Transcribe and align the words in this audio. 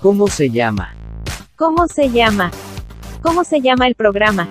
¿Cómo 0.00 0.28
se 0.28 0.48
llama? 0.48 0.94
¿Cómo 1.56 1.86
se 1.86 2.08
llama? 2.08 2.50
¿Cómo 3.20 3.44
se 3.44 3.60
llama 3.60 3.86
el 3.86 3.94
programa? 3.94 4.50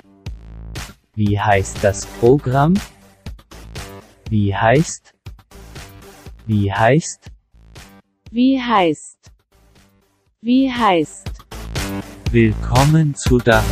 Wie 1.16 1.40
heißt 1.40 1.84
das 1.84 2.06
Programm? 2.20 2.76
Wie 4.30 4.54
heißt? 4.54 5.12
Wie 6.46 6.72
heißt? 6.72 7.32
Wie 8.30 8.62
heißt? 8.62 9.32
Wie 10.42 10.72
heißt? 10.72 11.28
Willkommen 12.32 13.16
zu 13.16 13.40
der 13.40 13.64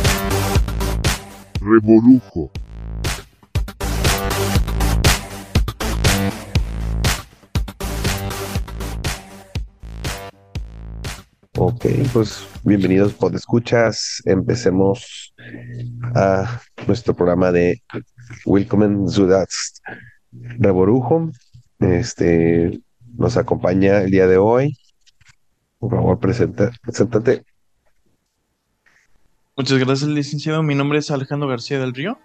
Revolujo. 1.62 2.50
Ok, 11.80 11.86
pues 12.12 12.44
bienvenidos 12.64 13.12
por 13.12 13.32
escuchas. 13.36 14.20
Empecemos 14.24 15.32
a 16.16 16.60
nuestro 16.88 17.14
programa 17.14 17.52
de 17.52 17.80
Willkommen 18.44 19.08
zu 19.08 19.28
das 19.28 19.80
Revolujo. 20.32 21.30
Este 21.78 22.80
nos 23.16 23.36
acompaña 23.36 24.02
el 24.02 24.10
día 24.10 24.26
de 24.26 24.38
hoy. 24.38 24.76
Por 25.78 25.92
favor, 25.92 26.18
presenta, 26.18 26.72
preséntate. 26.82 27.44
Muchas 29.56 29.78
gracias, 29.78 30.10
licenciado. 30.10 30.64
Mi 30.64 30.74
nombre 30.74 30.98
es 30.98 31.12
Alejandro 31.12 31.48
García 31.48 31.78
del 31.78 31.94
Río. 31.94 32.18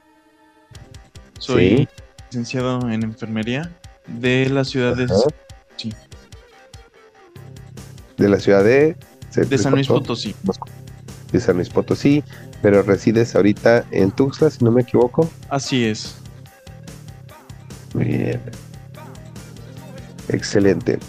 Soy 1.38 1.77
Sí. 1.77 1.88
licenciado 2.31 2.89
en 2.89 3.03
enfermería 3.03 3.72
de 4.08 4.49
la 4.49 4.63
ciudad 4.63 4.97
de, 4.97 5.08
sí, 5.75 5.94
De 8.17 8.30
la 8.30 8.39
ciudad 8.39 8.64
de, 8.64 8.97
se 9.34 9.45
de 9.45 9.58
San 9.58 9.73
Luis. 9.73 9.88
Potosí. 9.88 10.36
de 11.31 11.39
San 11.39 11.56
Luis 11.56 11.70
Potosí, 11.70 12.23
pero 12.62 12.84
resides 12.84 13.36
ahorita 13.36 13.84
en 13.89 14.12
Tuxtla, 14.12 14.52
si 14.52 14.64
no 14.64 14.72
me 14.72 14.84
equivoco. 14.84 15.28
Así 15.50 15.86
es. 15.86 16.16
Muy 17.95 18.06
bien. 18.06 18.42
Excelente. 20.30 21.00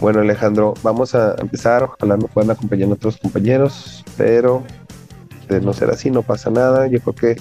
Bueno, 0.00 0.20
Alejandro, 0.20 0.74
vamos 0.84 1.16
a 1.16 1.34
empezar. 1.40 1.82
Ojalá 1.82 2.16
nos 2.16 2.30
puedan 2.30 2.52
acompañar 2.52 2.90
otros 2.92 3.16
compañeros, 3.16 4.04
pero 4.16 4.62
de 5.48 5.60
no 5.60 5.72
ser 5.72 5.90
así, 5.90 6.12
no 6.12 6.22
pasa 6.22 6.48
nada. 6.50 6.86
Yo 6.86 7.00
creo 7.00 7.14
que 7.14 7.40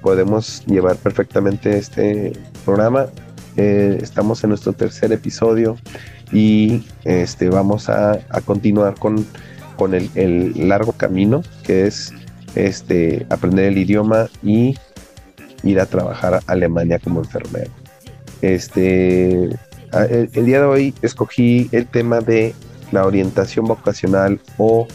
podemos 0.00 0.64
llevar 0.64 0.96
perfectamente 0.96 1.76
este 1.76 2.32
programa. 2.64 3.08
Eh, 3.56 3.98
estamos 4.00 4.42
en 4.42 4.50
nuestro 4.50 4.72
tercer 4.72 5.12
episodio 5.12 5.76
y 6.32 6.84
este, 7.04 7.48
vamos 7.48 7.88
a, 7.88 8.12
a 8.28 8.40
continuar 8.40 8.94
con, 8.94 9.26
con 9.76 9.94
el, 9.94 10.10
el 10.14 10.68
largo 10.68 10.92
camino 10.92 11.42
que 11.62 11.86
es 11.86 12.12
este, 12.54 13.26
aprender 13.30 13.66
el 13.66 13.78
idioma 13.78 14.28
y 14.42 14.76
ir 15.62 15.80
a 15.80 15.86
trabajar 15.86 16.34
a 16.34 16.42
Alemania 16.46 16.98
como 16.98 17.20
enfermero. 17.20 17.70
Este, 18.42 19.48
el 19.92 20.44
día 20.46 20.60
de 20.60 20.66
hoy 20.66 20.94
escogí 21.02 21.68
el 21.72 21.86
tema 21.86 22.20
de 22.20 22.54
la 22.92 23.06
orientación 23.06 23.66
vocacional 23.66 24.40
o 24.56 24.86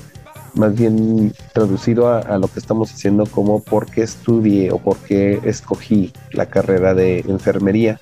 más 0.55 0.75
bien 0.75 1.33
traducido 1.51 2.07
a, 2.07 2.19
a 2.19 2.37
lo 2.37 2.47
que 2.47 2.59
estamos 2.59 2.91
haciendo 2.91 3.25
como 3.25 3.63
por 3.63 3.87
qué 3.87 4.03
estudié 4.03 4.71
o 4.71 4.77
por 4.77 4.97
qué 4.97 5.39
escogí 5.43 6.13
la 6.31 6.45
carrera 6.45 6.93
de 6.93 7.19
enfermería. 7.19 7.99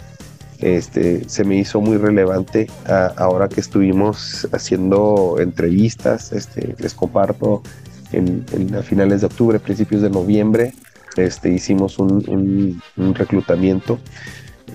Este, 0.62 1.28
se 1.28 1.44
me 1.44 1.56
hizo 1.58 1.82
muy 1.82 1.98
relevante 1.98 2.68
a- 2.88 3.08
ahora 3.18 3.50
que 3.50 3.60
estuvimos 3.62 4.48
haciendo 4.52 5.38
entrevistas. 5.40 6.32
Este, 6.32 6.76
les 6.78 6.94
comparto 6.94 7.64
en, 8.12 8.46
en- 8.54 8.76
a 8.76 8.84
finales 8.84 9.22
de 9.22 9.28
octubre, 9.28 9.60
principios 9.60 10.02
de 10.02 10.10
noviembre, 10.10 10.74
este, 11.18 11.50
hicimos 11.52 11.98
un, 12.00 12.24
un- 12.30 12.82
un 12.98 13.16
reclutamiento, 13.16 14.00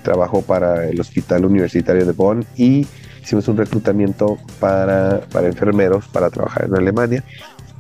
trabajo 0.03 0.43
para 0.43 0.87
el 0.89 1.01
Hospital 1.01 1.45
Universitario 1.45 2.05
de 2.05 2.13
Bonn 2.13 2.45
y 2.57 2.87
hicimos 3.23 3.49
un 3.49 3.57
reclutamiento 3.57 4.39
para, 4.61 5.21
para 5.33 5.47
enfermeros 5.49 6.07
para 6.09 6.31
trabajar 6.31 6.67
en 6.67 6.77
Alemania. 6.77 7.25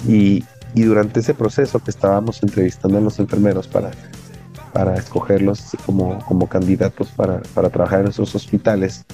Y, 0.09 0.45
y 0.75 0.83
durante 0.83 1.21
ese 1.21 1.35
proceso 1.35 1.79
que 1.79 1.91
estábamos 1.91 2.43
entrevistando 2.43 2.99
a 2.99 3.01
los 3.01 3.19
enfermeros 3.19 3.67
para, 3.69 3.91
para 4.77 4.95
escogerlos 4.97 5.75
como, 5.87 6.19
como 6.27 6.47
candidatos 6.51 7.09
para, 7.13 7.41
para 7.55 7.71
trabajar 7.71 8.03
en 8.03 8.09
esos 8.09 8.35
hospitales, 8.35 9.07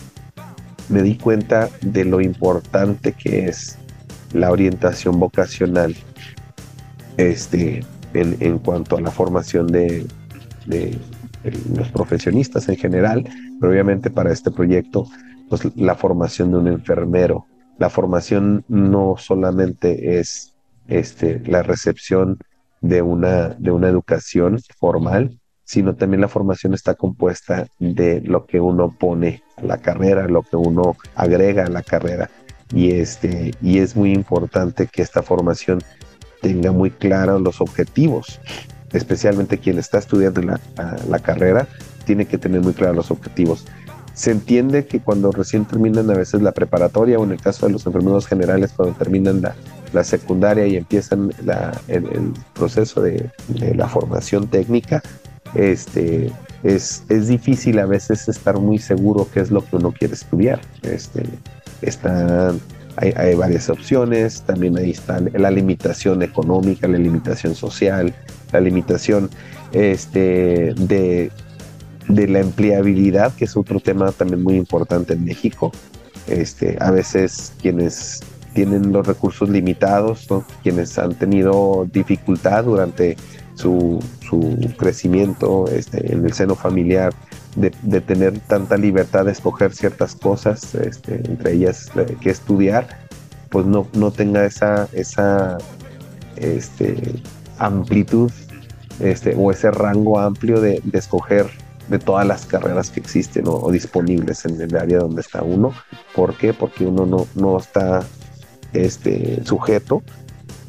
me 0.89 1.03
di 1.03 1.17
cuenta 1.17 1.69
de 1.83 2.05
lo 2.05 2.21
importante 2.21 3.13
que 3.13 3.47
es 3.47 3.79
la 4.33 4.51
orientación 4.51 5.21
vocacional 5.21 5.95
este, 7.17 7.87
en, 8.13 8.37
en 8.41 8.59
cuanto 8.59 8.97
a 8.97 9.01
la 9.01 9.13
formación 9.13 9.69
de, 9.69 10.05
de- 10.67 10.99
los 11.77 11.89
profesionistas 11.91 12.69
en 12.69 12.77
general, 12.77 13.23
pero 13.61 13.71
obviamente 13.71 14.11
para 14.11 14.33
este 14.33 14.51
proyecto, 14.51 15.07
pues 15.49 15.63
la 15.77 15.95
formación 15.95 16.51
de 16.51 16.57
un 16.57 16.67
enfermero. 16.67 17.47
La 17.79 17.89
formación 17.89 18.65
no 18.67 19.15
solamente 19.17 20.19
es 20.19 20.55
este, 20.89 21.41
la 21.47 21.63
recepción 21.63 22.39
de 22.81 23.01
una, 23.03 23.51
de 23.51 23.71
una 23.71 23.89
educación 23.89 24.59
formal, 24.81 25.39
sino 25.73 25.95
también 25.95 26.21
la 26.21 26.29
formación 26.29 26.75
está 26.75 26.95
compuesta 26.95 27.67
de 27.79 28.21
lo 28.21 28.45
que 28.45 28.61
uno 28.61 28.95
pone 29.01 29.43
a 29.57 29.63
la 29.65 29.79
carrera, 29.79 30.29
lo 30.29 30.43
que 30.43 30.57
uno 30.57 30.97
agrega 31.15 31.65
a 31.65 31.71
la 31.71 31.83
carrera. 31.83 32.29
Y, 32.75 32.91
este, 32.91 33.53
y 33.63 33.79
es 33.79 33.97
muy 33.97 34.13
importante 34.13 34.87
que 34.87 35.01
esta 35.01 35.23
formación 35.23 35.79
tenga 36.43 36.73
muy 36.73 36.91
claros 36.91 37.41
los 37.41 37.63
objetivos, 37.63 38.39
especialmente 38.93 39.57
quien 39.57 39.79
está 39.79 39.97
estudiando 39.97 40.43
la, 40.43 40.61
la- 40.77 40.99
la 41.09 41.19
carrera, 41.21 41.67
tiene 42.05 42.27
que 42.27 42.37
tener 42.37 42.61
muy 42.61 42.75
claros 42.75 42.97
los 42.97 43.11
objetivos. 43.11 43.65
Se 44.13 44.31
entiende 44.31 44.85
que 44.85 45.01
cuando 45.01 45.33
recién 45.33 45.65
terminan 45.65 46.11
a 46.11 46.15
veces 46.15 46.43
la 46.43 46.53
preparatoria 46.53 47.19
o 47.19 47.25
en 47.25 47.33
el 47.33 47.41
caso 47.41 47.65
de 47.67 47.73
los 47.73 47.87
enfermeros 47.87 48.27
generales 48.27 48.75
cuando 48.77 48.95
terminan 48.95 49.41
la, 49.41 49.55
la 49.95 50.05
secundaria 50.05 50.67
y 50.67 50.77
empiezan 50.77 51.33
la- 51.43 51.73
el, 51.89 52.05
el 52.09 52.33
proceso 52.53 53.01
de, 53.01 53.31
de 53.49 53.75
la 53.75 53.89
formación 53.89 54.49
técnica, 54.49 55.01
este, 55.55 56.33
es, 56.63 57.05
es 57.09 57.29
difícil 57.29 57.79
a 57.79 57.87
veces 57.87 58.29
estar 58.29 58.59
muy 58.59 58.79
seguro 58.79 59.29
qué 59.33 59.41
es 59.41 59.51
lo 59.51 59.65
que 59.65 59.77
uno 59.77 59.93
quiere 59.93 60.15
estudiar. 60.15 60.61
Este, 60.83 61.25
están, 61.83 62.61
hay, 62.97 63.13
hay 63.17 63.35
varias 63.35 63.69
opciones, 63.69 64.43
también 64.43 64.77
ahí 64.79 64.91
está 64.91 65.21
la 65.21 65.51
limitación 65.51 66.23
económica, 66.23 66.87
la 66.89 66.99
limitación 66.99 67.55
social, 67.55 68.15
la 68.53 68.61
limitación 68.61 69.31
este, 69.73 70.75
de, 70.77 71.31
de 72.09 72.29
la 72.29 72.41
empleabilidad, 72.41 73.35
que 73.35 73.47
es 73.47 73.57
otro 73.57 73.81
tema 73.81 74.13
también 74.13 74.43
muy 74.43 74.57
importante 74.57 75.15
en 75.15 75.25
México. 75.25 75.73
Este, 76.29 76.77
a 76.81 76.93
veces 76.93 77.53
quienes 77.61 78.21
tienen 78.55 78.93
los 78.93 79.07
recursos 79.07 79.49
limitados, 79.49 80.31
¿no? 80.31 80.45
quienes 80.63 80.99
han 80.99 81.15
tenido 81.15 81.89
dificultad 81.91 82.65
durante 82.65 83.17
su, 83.55 83.99
su 84.33 84.75
crecimiento 84.79 85.67
este, 85.69 86.11
en 86.11 86.25
el 86.25 86.33
seno 86.33 86.55
familiar, 86.55 87.13
de, 87.55 88.01
tener 88.01 88.39
tanta 88.41 88.79
libertad 88.79 89.27
de 89.27 89.33
escoger 89.33 89.75
ciertas 89.75 90.15
cosas, 90.15 90.75
este, 90.75 91.17
entre 91.17 91.53
ellas 91.53 91.91
eh, 91.97 92.17
que 92.19 92.31
estudiar, 92.31 92.87
pues 93.51 93.67
no, 93.67 93.87
no 93.93 94.11
tenga 94.11 94.47
esa, 94.47 94.89
esa 94.95 95.59
este, 96.37 97.23
amplitud 97.59 98.33
este, 99.01 99.35
o 99.37 99.51
ese 99.51 99.71
rango 99.71 100.19
amplio 100.19 100.63
de, 100.63 100.81
escoger 100.95 101.47
de 101.89 101.99
todas 101.99 102.27
las 102.27 102.47
carreras 102.47 102.89
que 102.89 103.01
existen 103.01 103.45
o, 103.47 103.71
disponibles 103.71 104.47
en 104.47 104.59
el 104.59 104.75
área 104.75 105.01
donde 105.01 105.21
está 105.21 105.43
uno. 105.43 105.75
¿Por 106.15 106.39
qué? 106.39 106.55
Porque 106.55 106.87
uno 106.87 107.05
no, 107.05 107.27
no 107.35 107.59
está 107.59 108.03
sujeto 109.45 110.03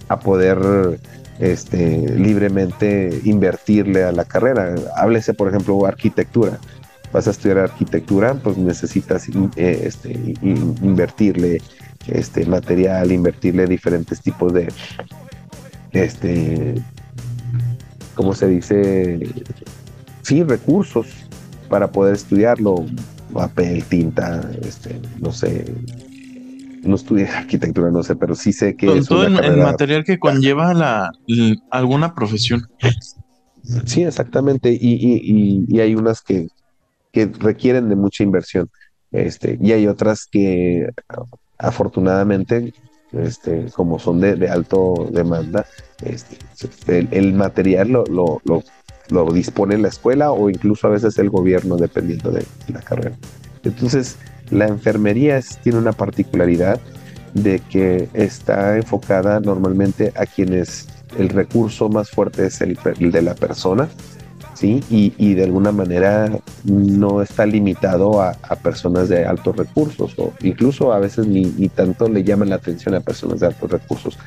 a 0.09 0.19
poder 0.19 0.99
este, 1.43 1.97
libremente 2.17 3.21
invertirle 3.25 4.03
a 4.03 4.11
la 4.11 4.25
carrera. 4.25 4.75
Háblese, 4.95 5.33
por 5.33 5.49
ejemplo, 5.49 5.85
arquitectura. 5.85 6.57
Vas 7.11 7.27
a 7.27 7.31
estudiar 7.31 7.59
arquitectura, 7.59 8.33
pues 8.33 8.57
necesitas 8.57 9.27
eh, 9.29 9.81
este, 9.83 10.11
in- 10.41 10.75
invertirle 10.81 11.61
este, 12.07 12.45
material, 12.45 13.11
invertirle 13.11 13.67
diferentes 13.67 14.21
tipos 14.21 14.53
de, 14.53 14.67
este, 15.91 16.75
¿cómo 18.15 18.33
se 18.33 18.47
dice? 18.47 19.19
Sí, 20.21 20.43
recursos 20.43 21.07
para 21.69 21.91
poder 21.91 22.15
estudiarlo. 22.15 22.85
Papel, 23.33 23.83
tinta, 23.85 24.47
este, 24.61 24.99
no 25.19 25.31
sé. 25.31 25.65
No 26.83 26.95
estudié 26.95 27.27
arquitectura, 27.27 27.91
no 27.91 28.03
sé, 28.03 28.15
pero 28.15 28.35
sí 28.35 28.53
sé 28.53 28.75
que 28.75 28.87
Todo, 28.87 28.97
es 28.97 29.07
todo 29.07 29.27
una 29.27 29.39
el, 29.39 29.57
material 29.57 30.03
que 30.03 30.19
conlleva 30.19 30.73
la, 30.73 31.11
alguna 31.69 32.13
profesión. 32.13 32.67
Sí, 33.85 34.03
exactamente. 34.03 34.71
Y, 34.71 34.77
y- 34.93 35.21
y- 35.23 35.65
y 35.67 35.79
hay 35.79 35.95
unas 35.95 36.21
que, 36.21 36.47
que 37.11 37.25
requieren 37.39 37.89
de 37.89 37.95
mucha 37.95 38.23
inversión. 38.23 38.69
Este, 39.11 39.57
y 39.61 39.71
hay 39.71 39.87
otras 39.87 40.27
que 40.29 40.89
afortunadamente 41.57 42.73
este, 43.13 43.67
como 43.73 43.99
son 43.99 44.19
de, 44.19 44.35
de 44.35 44.49
alto 44.49 45.07
demanda, 45.11 45.65
este, 46.03 46.37
el, 46.87 47.07
el 47.11 47.33
material 47.33 47.89
lo, 47.89 48.05
lo, 48.05 48.41
lo, 48.43 48.63
lo, 49.09 49.31
dispone 49.31 49.77
la 49.77 49.89
escuela 49.89 50.31
o 50.31 50.49
incluso 50.49 50.87
a 50.87 50.91
veces 50.91 51.17
el 51.19 51.29
gobierno, 51.29 51.77
dependiendo 51.77 52.31
de 52.31 52.45
la 52.67 52.81
carrera. 52.81 53.15
Entonces, 53.63 54.17
la 54.49 54.67
enfermería 54.67 55.39
tiene 55.61 55.77
una 55.77 55.91
particularidad 55.91 56.79
de 57.33 57.59
que 57.59 58.09
está 58.13 58.77
enfocada 58.77 59.39
normalmente 59.39 60.13
a 60.15 60.25
quienes 60.25 60.87
el 61.17 61.29
recurso 61.29 61.89
más 61.89 62.09
fuerte 62.09 62.47
es 62.47 62.61
el, 62.61 62.77
de 63.11 63.21
la 63.21 63.35
persona, 63.35 63.87
¿sí? 64.53 64.83
Y, 64.89 65.33
de 65.33 65.43
alguna 65.43 65.71
manera 65.71 66.31
no 66.63 67.21
está 67.21 67.45
limitado 67.45 68.21
a, 68.21 68.33
personas 68.61 69.09
de 69.09 69.25
altos 69.25 69.57
recursos 69.57 70.13
o 70.17 70.33
incluso 70.41 70.93
a 70.93 70.99
veces 70.99 71.27
ni, 71.27 71.69
tanto 71.69 72.07
le 72.07 72.23
llaman 72.23 72.49
la 72.49 72.55
atención 72.55 72.95
a 72.95 73.01
personas 73.01 73.39
de 73.39 73.47
altos 73.47 73.71
recursos 73.71 74.17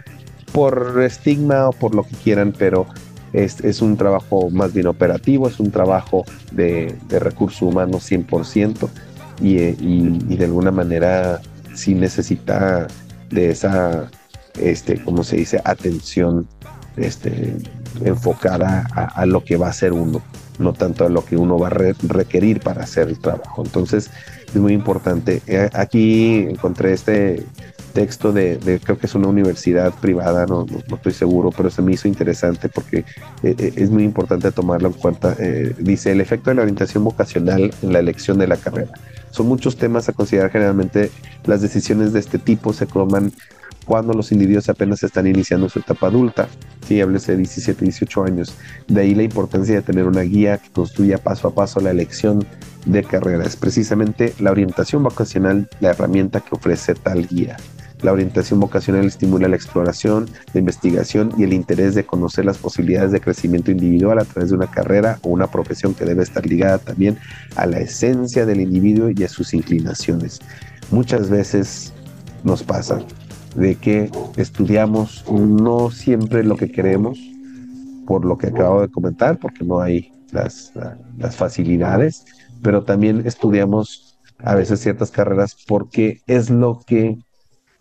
por 0.52 1.02
estigma 1.02 1.68
o 1.68 1.72
por 1.72 1.94
lo 1.94 2.02
que 2.02 2.14
quieran, 2.16 2.54
pero 2.56 2.86
es, 3.32 3.60
es 3.60 3.82
un 3.82 3.96
trabajo 3.96 4.50
más 4.50 4.72
bien 4.72 4.86
operativo, 4.86 5.48
es 5.48 5.60
un 5.60 5.70
trabajo 5.70 6.24
de, 6.52 6.96
de 7.08 7.18
recursos 7.18 7.62
humanos 7.62 8.10
100% 8.10 8.88
y, 9.40 10.36
de 10.36 10.44
alguna 10.44 10.70
manera 10.70 11.40
sí 11.74 11.94
necesita 11.94 12.86
de 13.30 13.50
esa, 13.50 14.10
este, 14.58 15.02
como 15.02 15.24
se 15.24 15.36
dice, 15.36 15.60
atención 15.64 16.48
este, 16.96 17.56
enfocada 18.04 18.86
a, 18.94 19.04
a, 19.04 19.26
lo 19.26 19.44
que 19.44 19.56
va 19.56 19.66
a 19.66 19.70
hacer 19.70 19.92
uno, 19.92 20.22
no 20.58 20.72
tanto 20.72 21.04
a 21.04 21.08
lo 21.08 21.24
que 21.24 21.36
uno 21.36 21.58
va 21.58 21.66
a 21.66 21.70
re 21.70 21.94
requerir 22.02 22.60
para 22.60 22.84
hacer 22.84 23.08
el 23.08 23.18
trabajo. 23.18 23.62
Entonces, 23.64 24.10
es 24.48 24.56
muy 24.56 24.72
importante. 24.72 25.42
Eh, 25.46 25.68
aquí 25.72 26.46
encontré 26.48 26.92
este 26.92 27.44
texto 27.96 28.30
de, 28.30 28.58
de, 28.58 28.78
creo 28.78 28.98
que 28.98 29.06
es 29.06 29.14
una 29.14 29.28
universidad 29.28 29.90
privada, 29.94 30.44
no, 30.44 30.66
no, 30.70 30.82
no, 30.86 30.96
estoy 30.96 31.14
seguro, 31.14 31.50
pero 31.50 31.70
se 31.70 31.80
me 31.80 31.92
hizo 31.94 32.06
interesante 32.06 32.68
porque 32.68 32.98
eh, 33.42 33.54
eh 33.56 33.72
es 33.74 33.88
muy 33.88 34.04
importante 34.04 34.52
tomarlo 34.52 34.88
en 34.88 34.94
cuenta. 34.94 35.34
Eh, 35.38 35.74
dice, 35.78 36.12
el 36.12 36.20
efecto 36.20 36.50
de 36.50 36.56
la 36.56 36.62
orientación 36.62 37.04
vocacional 37.04 37.72
en 37.80 37.92
la 37.94 37.98
elección 38.00 38.36
de 38.36 38.48
la 38.48 38.58
carrera. 38.58 38.92
Son 39.30 39.48
muchos 39.48 39.78
temas 39.78 40.10
a 40.10 40.12
considerar 40.12 40.50
generalmente. 40.50 41.10
Las 41.44 41.62
decisiones 41.62 42.12
de 42.12 42.20
este 42.20 42.38
tipo 42.38 42.74
se 42.74 42.84
toman 42.84 43.32
cuando 43.86 44.12
los 44.12 44.30
individuos 44.30 44.68
apenas 44.68 45.02
están 45.02 45.26
iniciando 45.26 45.70
su 45.70 45.78
etapa 45.78 46.08
adulta, 46.08 46.48
si 46.86 47.00
háblese 47.00 47.32
de 47.32 47.38
17, 47.38 47.82
18 47.82 48.24
años. 48.24 48.54
De 48.88 49.00
ahí 49.00 49.14
la 49.14 49.22
importancia 49.22 49.74
de 49.74 49.80
tener 49.80 50.06
una 50.06 50.20
guía 50.20 50.58
que 50.58 50.68
construya 50.70 51.16
paso 51.16 51.48
a 51.48 51.54
paso 51.54 51.80
la 51.80 51.92
elección 51.92 52.44
de 52.84 53.02
carrera. 53.02 53.44
Es 53.44 53.56
precisamente 53.56 54.34
la 54.38 54.50
orientación 54.50 55.02
vocacional 55.02 55.68
la 55.80 55.90
herramienta 55.90 56.40
que 56.40 56.54
ofrece 56.54 56.94
tal 56.94 57.26
guía. 57.26 57.56
La 58.02 58.12
orientación 58.12 58.60
vocacional 58.60 59.06
estimula 59.06 59.48
la 59.48 59.56
exploración, 59.56 60.28
la 60.52 60.60
investigación 60.60 61.32
y 61.38 61.44
el 61.44 61.54
interés 61.54 61.94
de 61.94 62.04
conocer 62.04 62.44
las 62.44 62.58
posibilidades 62.58 63.10
de 63.10 63.20
crecimiento 63.20 63.70
individual 63.70 64.18
a 64.18 64.24
través 64.24 64.50
de 64.50 64.56
una 64.56 64.70
carrera 64.70 65.18
o 65.22 65.30
una 65.30 65.46
profesión 65.46 65.94
que 65.94 66.04
debe 66.04 66.22
estar 66.22 66.44
ligada 66.44 66.78
también 66.78 67.18
a 67.56 67.66
la 67.66 67.78
esencia 67.78 68.44
del 68.44 68.60
individuo 68.60 69.10
y 69.10 69.24
a 69.24 69.28
sus 69.28 69.54
inclinaciones. 69.54 70.40
Muchas 70.90 71.30
veces 71.30 71.94
nos 72.44 72.62
pasa 72.62 73.00
de 73.54 73.76
que 73.76 74.10
estudiamos 74.36 75.24
no 75.30 75.90
siempre 75.90 76.44
lo 76.44 76.56
que 76.56 76.70
queremos, 76.70 77.18
por 78.06 78.26
lo 78.26 78.36
que 78.36 78.48
acabo 78.48 78.82
de 78.82 78.88
comentar, 78.88 79.38
porque 79.38 79.64
no 79.64 79.80
hay 79.80 80.12
las, 80.32 80.72
las 81.18 81.34
facilidades, 81.34 82.26
pero 82.62 82.84
también 82.84 83.22
estudiamos 83.24 84.18
a 84.38 84.54
veces 84.54 84.80
ciertas 84.80 85.10
carreras 85.10 85.56
porque 85.66 86.20
es 86.26 86.50
lo 86.50 86.80
que 86.86 87.18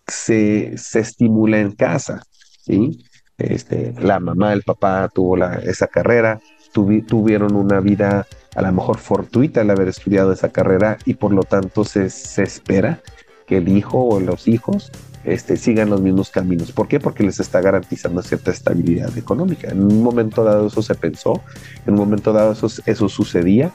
se, 0.06 0.76
se 0.76 1.00
estimula 1.00 1.60
en 1.60 1.72
casa, 1.72 2.22
¿sí? 2.64 3.04
Este, 3.38 3.94
la 4.00 4.18
mamá, 4.18 4.52
el 4.52 4.62
papá 4.62 5.10
tuvo 5.12 5.36
la, 5.36 5.56
esa 5.56 5.86
carrera, 5.88 6.40
tuvi, 6.72 7.02
tuvieron 7.02 7.54
una 7.54 7.80
vida 7.80 8.26
a 8.54 8.62
lo 8.62 8.72
mejor 8.72 8.98
fortuita 8.98 9.60
al 9.60 9.70
haber 9.70 9.88
estudiado 9.88 10.32
esa 10.32 10.48
carrera 10.48 10.96
y 11.04 11.14
por 11.14 11.32
lo 11.32 11.42
tanto 11.42 11.84
se, 11.84 12.08
se 12.08 12.42
espera 12.42 13.00
que 13.46 13.58
el 13.58 13.68
hijo 13.68 14.02
o 14.02 14.20
los 14.20 14.48
hijos 14.48 14.90
este, 15.24 15.56
sigan 15.56 15.90
los 15.90 16.00
mismos 16.00 16.30
caminos. 16.30 16.72
¿Por 16.72 16.88
qué? 16.88 17.00
Porque 17.00 17.24
les 17.24 17.40
está 17.40 17.60
garantizando 17.60 18.22
cierta 18.22 18.50
estabilidad 18.50 19.16
económica. 19.18 19.68
En 19.70 19.82
un 19.82 20.02
momento 20.02 20.44
dado 20.44 20.68
eso 20.68 20.82
se 20.82 20.94
pensó, 20.94 21.42
en 21.84 21.94
un 21.94 21.98
momento 21.98 22.32
dado 22.32 22.52
eso, 22.52 22.68
eso 22.86 23.08
sucedía, 23.08 23.72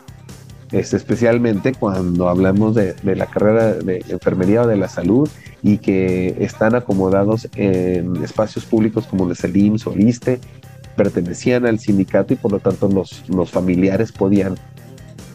este, 0.71 0.97
especialmente 0.97 1.73
cuando 1.73 2.29
hablamos 2.29 2.75
de, 2.75 2.95
la 3.03 3.25
carrera 3.25 3.73
de 3.73 4.03
enfermería 4.09 4.63
o 4.63 4.67
de 4.67 4.77
la 4.77 4.87
salud 4.87 5.29
y 5.61 5.77
que 5.77 6.35
están 6.39 6.75
acomodados 6.75 7.49
en 7.55 8.23
espacios 8.23 8.65
públicos 8.65 9.05
como 9.07 9.29
el 9.29 9.57
IMSS 9.57 9.87
o 9.87 9.93
ISTE, 9.97 10.39
pertenecían 10.95 11.65
al 11.65 11.79
sindicato 11.79 12.33
y 12.33 12.37
por 12.37 12.51
lo 12.51 12.59
tanto 12.59 12.87
los, 12.87 13.27
los 13.29 13.49
familiares 13.49 14.11
podían 14.11 14.55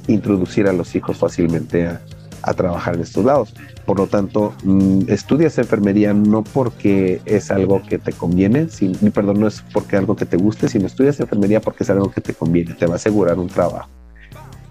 introducir 0.06 0.68
a 0.68 0.72
los 0.72 0.94
hijos 0.94 1.16
fácilmente 1.16 1.86
a, 1.86 2.00
a 2.46 2.54
trabajar 2.54 2.94
en 2.94 3.02
estos 3.02 3.24
lados. 3.24 3.54
Por 3.84 3.98
lo 3.98 4.06
tanto, 4.06 4.54
mmm, 4.64 5.02
estudias 5.08 5.58
enfermería 5.58 6.14
no 6.14 6.44
porque 6.44 7.20
es 7.26 7.50
algo 7.50 7.82
que 7.82 7.98
te 7.98 8.12
conviene, 8.12 8.68
sin, 8.68 8.94
perdón, 9.12 9.40
no 9.40 9.48
es 9.48 9.62
porque 9.72 9.96
algo 9.96 10.16
que 10.16 10.24
te 10.24 10.36
guste, 10.36 10.68
sino 10.68 10.86
estudias 10.86 11.20
enfermería 11.20 11.60
porque 11.60 11.84
es 11.84 11.90
algo 11.90 12.10
que 12.10 12.20
te 12.20 12.32
conviene, 12.32 12.74
te 12.74 12.86
va 12.86 12.94
a 12.94 12.96
asegurar 12.96 13.38
un 13.38 13.48
trabajo. 13.48 13.88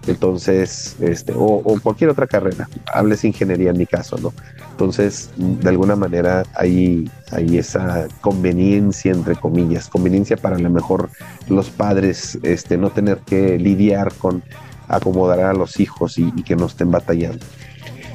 Entonces, 0.06 0.96
este, 1.00 1.32
o, 1.32 1.62
o, 1.64 1.80
cualquier 1.80 2.10
otra 2.10 2.26
carrera, 2.26 2.68
hables 2.92 3.24
ingeniería 3.24 3.70
en 3.70 3.78
mi 3.78 3.86
caso, 3.86 4.16
¿no? 4.18 4.32
Entonces, 4.70 5.30
de 5.36 5.68
alguna 5.68 5.96
manera 5.96 6.44
hay, 6.54 7.10
hay 7.32 7.58
esa 7.58 8.06
conveniencia, 8.20 9.12
entre 9.12 9.34
comillas, 9.34 9.88
conveniencia 9.88 10.36
para 10.36 10.56
a 10.56 10.58
lo 10.58 10.70
mejor 10.70 11.08
los 11.48 11.70
padres 11.70 12.38
este, 12.42 12.76
no 12.76 12.90
tener 12.90 13.18
que 13.18 13.58
lidiar 13.58 14.12
con 14.14 14.42
acomodar 14.88 15.40
a 15.40 15.52
los 15.52 15.80
hijos 15.80 16.18
y, 16.18 16.30
que 16.42 16.56
no 16.56 16.66
estén 16.66 16.90
batallando. 16.90 17.44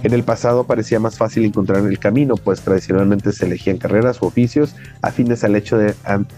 En 0.03 0.13
el 0.13 0.23
pasado 0.23 0.63
parecía 0.63 0.99
más 0.99 1.17
fácil 1.17 1.45
encontrar 1.45 1.85
el 1.85 1.99
camino, 1.99 2.35
pues 2.35 2.61
tradicionalmente 2.61 3.31
se 3.33 3.45
elegían 3.45 3.77
carreras 3.77 4.21
o 4.21 4.27
oficios 4.27 4.75
afines 5.01 5.43
al 5.43 5.55
hecho 5.55 5.77
de, 5.77 5.93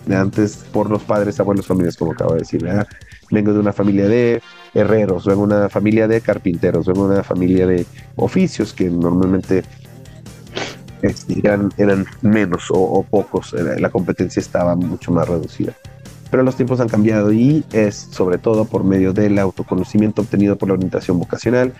de 0.05 0.15
antes 0.15 0.57
por 0.73 0.89
los 0.89 1.03
padres, 1.03 1.39
abuelos, 1.39 1.67
familias, 1.67 1.95
como 1.95 2.11
acabo 2.11 2.33
de 2.33 2.39
decir. 2.39 2.63
¿verdad? 2.63 2.88
Vengo 3.31 3.53
de 3.53 3.59
una 3.59 3.71
familia 3.71 4.07
de 4.07 4.41
herreros, 4.74 5.25
vengo 5.25 5.48
de 5.48 5.56
una 5.56 5.70
familia 5.70 6.08
de 6.08 6.22
carpinteros, 6.22 6.86
vengo 6.86 7.08
de 7.08 7.15
una 7.15 7.24
familia 7.24 7.68
de 7.68 7.86
oficios 8.15 8.74
que 8.74 8.89
normalmente 8.89 9.63
este, 11.01 11.42
eran, 11.77 12.06
menos 12.22 12.72
o, 12.72 12.80
o 12.80 13.03
pocos, 13.03 13.53
la 13.53 13.89
competencia 13.89 14.39
estaba 14.39 14.75
mucho 14.75 15.12
más 15.12 15.27
reducida. 15.27 15.74
Pero 16.32 16.44
los 16.44 16.56
tiempos 16.56 16.80
han 16.80 16.89
cambiado 16.89 17.32
y 17.32 17.63
es 17.74 17.96
sobre 17.96 18.39
todo 18.39 18.65
por 18.65 18.84
medio 18.84 19.13
del 19.13 19.38
autoconocimiento 19.38 20.24
obtenido 20.24 20.58
por 20.58 20.70
la 20.70 20.74
orientación 20.74 21.20
vocacional, 21.20 21.74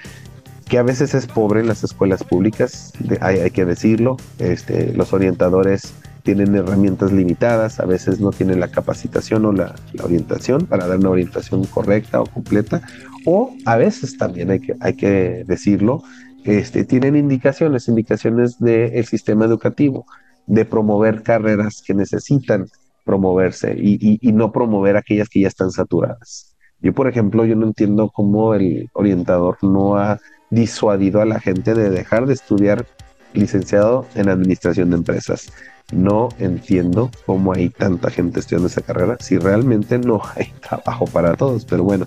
que 0.68 0.78
a 0.78 0.84
veces 0.84 1.14
es 1.14 1.26
pobre 1.26 1.62
en 1.62 1.68
las 1.68 1.84
escuelas 1.84 2.24
públicas, 2.24 2.94
hay, 3.22 3.40
hay 3.40 3.52
que 3.52 3.66
decirlo, 3.66 4.18
este, 4.40 4.94
los 4.94 5.14
orientadores 5.14 5.94
tienen 6.24 6.56
herramientas 6.56 7.12
limitadas, 7.12 7.80
a 7.80 7.86
veces 7.86 8.20
no 8.20 8.32
tienen 8.32 8.60
la 8.60 8.70
capacitación 8.70 9.46
o 9.46 9.52
la, 9.52 9.76
orientación 10.02 10.66
para 10.66 10.88
dar 10.88 10.98
una 10.98 11.10
orientación 11.10 11.66
correcta 11.66 12.22
o 12.22 12.26
completa, 12.26 12.82
o 13.26 13.56
a 13.66 13.76
veces 13.78 14.18
también 14.18 14.50
hay 14.50 14.60
que, 14.60 14.74
hay 14.80 14.96
que 14.96 15.44
decirlo, 15.46 16.02
este, 16.46 16.86
tienen 16.86 17.16
indicaciones, 17.16 17.88
indicaciones 17.88 18.58
del 18.60 19.06
sistema 19.06 19.46
educativo 19.46 20.06
de 20.48 20.66
promover 20.66 21.24
carreras 21.24 21.84
que 21.86 21.94
necesitan 21.94 22.68
promoverse 23.06 23.76
y, 23.78 23.94
y, 23.96 24.18
y, 24.22 24.32
no 24.32 24.52
promover 24.52 24.98
aquellas 24.98 25.30
que 25.30 25.42
ya 25.42 25.48
están 25.48 25.72
saturadas. 25.72 26.56
Yo, 26.82 26.94
por 26.94 27.08
ejemplo, 27.08 27.46
yo 27.46 27.56
no 27.56 27.68
entiendo 27.68 28.10
cómo 28.10 28.54
el 28.54 28.90
orientador 28.94 29.58
no 29.62 29.98
ha 29.98 30.20
disuadido 30.50 31.22
a 31.22 31.26
la 31.26 31.40
gente 31.40 31.74
de 31.74 31.90
dejar 31.90 32.26
de 32.26 32.34
estudiar 32.34 32.86
licenciado 33.34 34.06
en 34.16 34.30
administración 34.30 34.90
de 34.90 34.98
empresas. 34.98 35.52
No 35.94 36.30
entiendo 36.40 37.12
cómo 37.26 37.54
hay 37.54 37.70
tanta 37.70 38.10
gente 38.10 38.40
estudiando 38.40 38.68
esa 38.68 38.82
carrera 38.82 39.18
si 39.20 39.38
realmente 39.38 39.98
no 40.00 40.22
hay 40.36 40.52
trabajo 40.68 41.06
para 41.06 41.36
todos, 41.36 41.66
pero 41.66 41.84
bueno, 41.84 42.06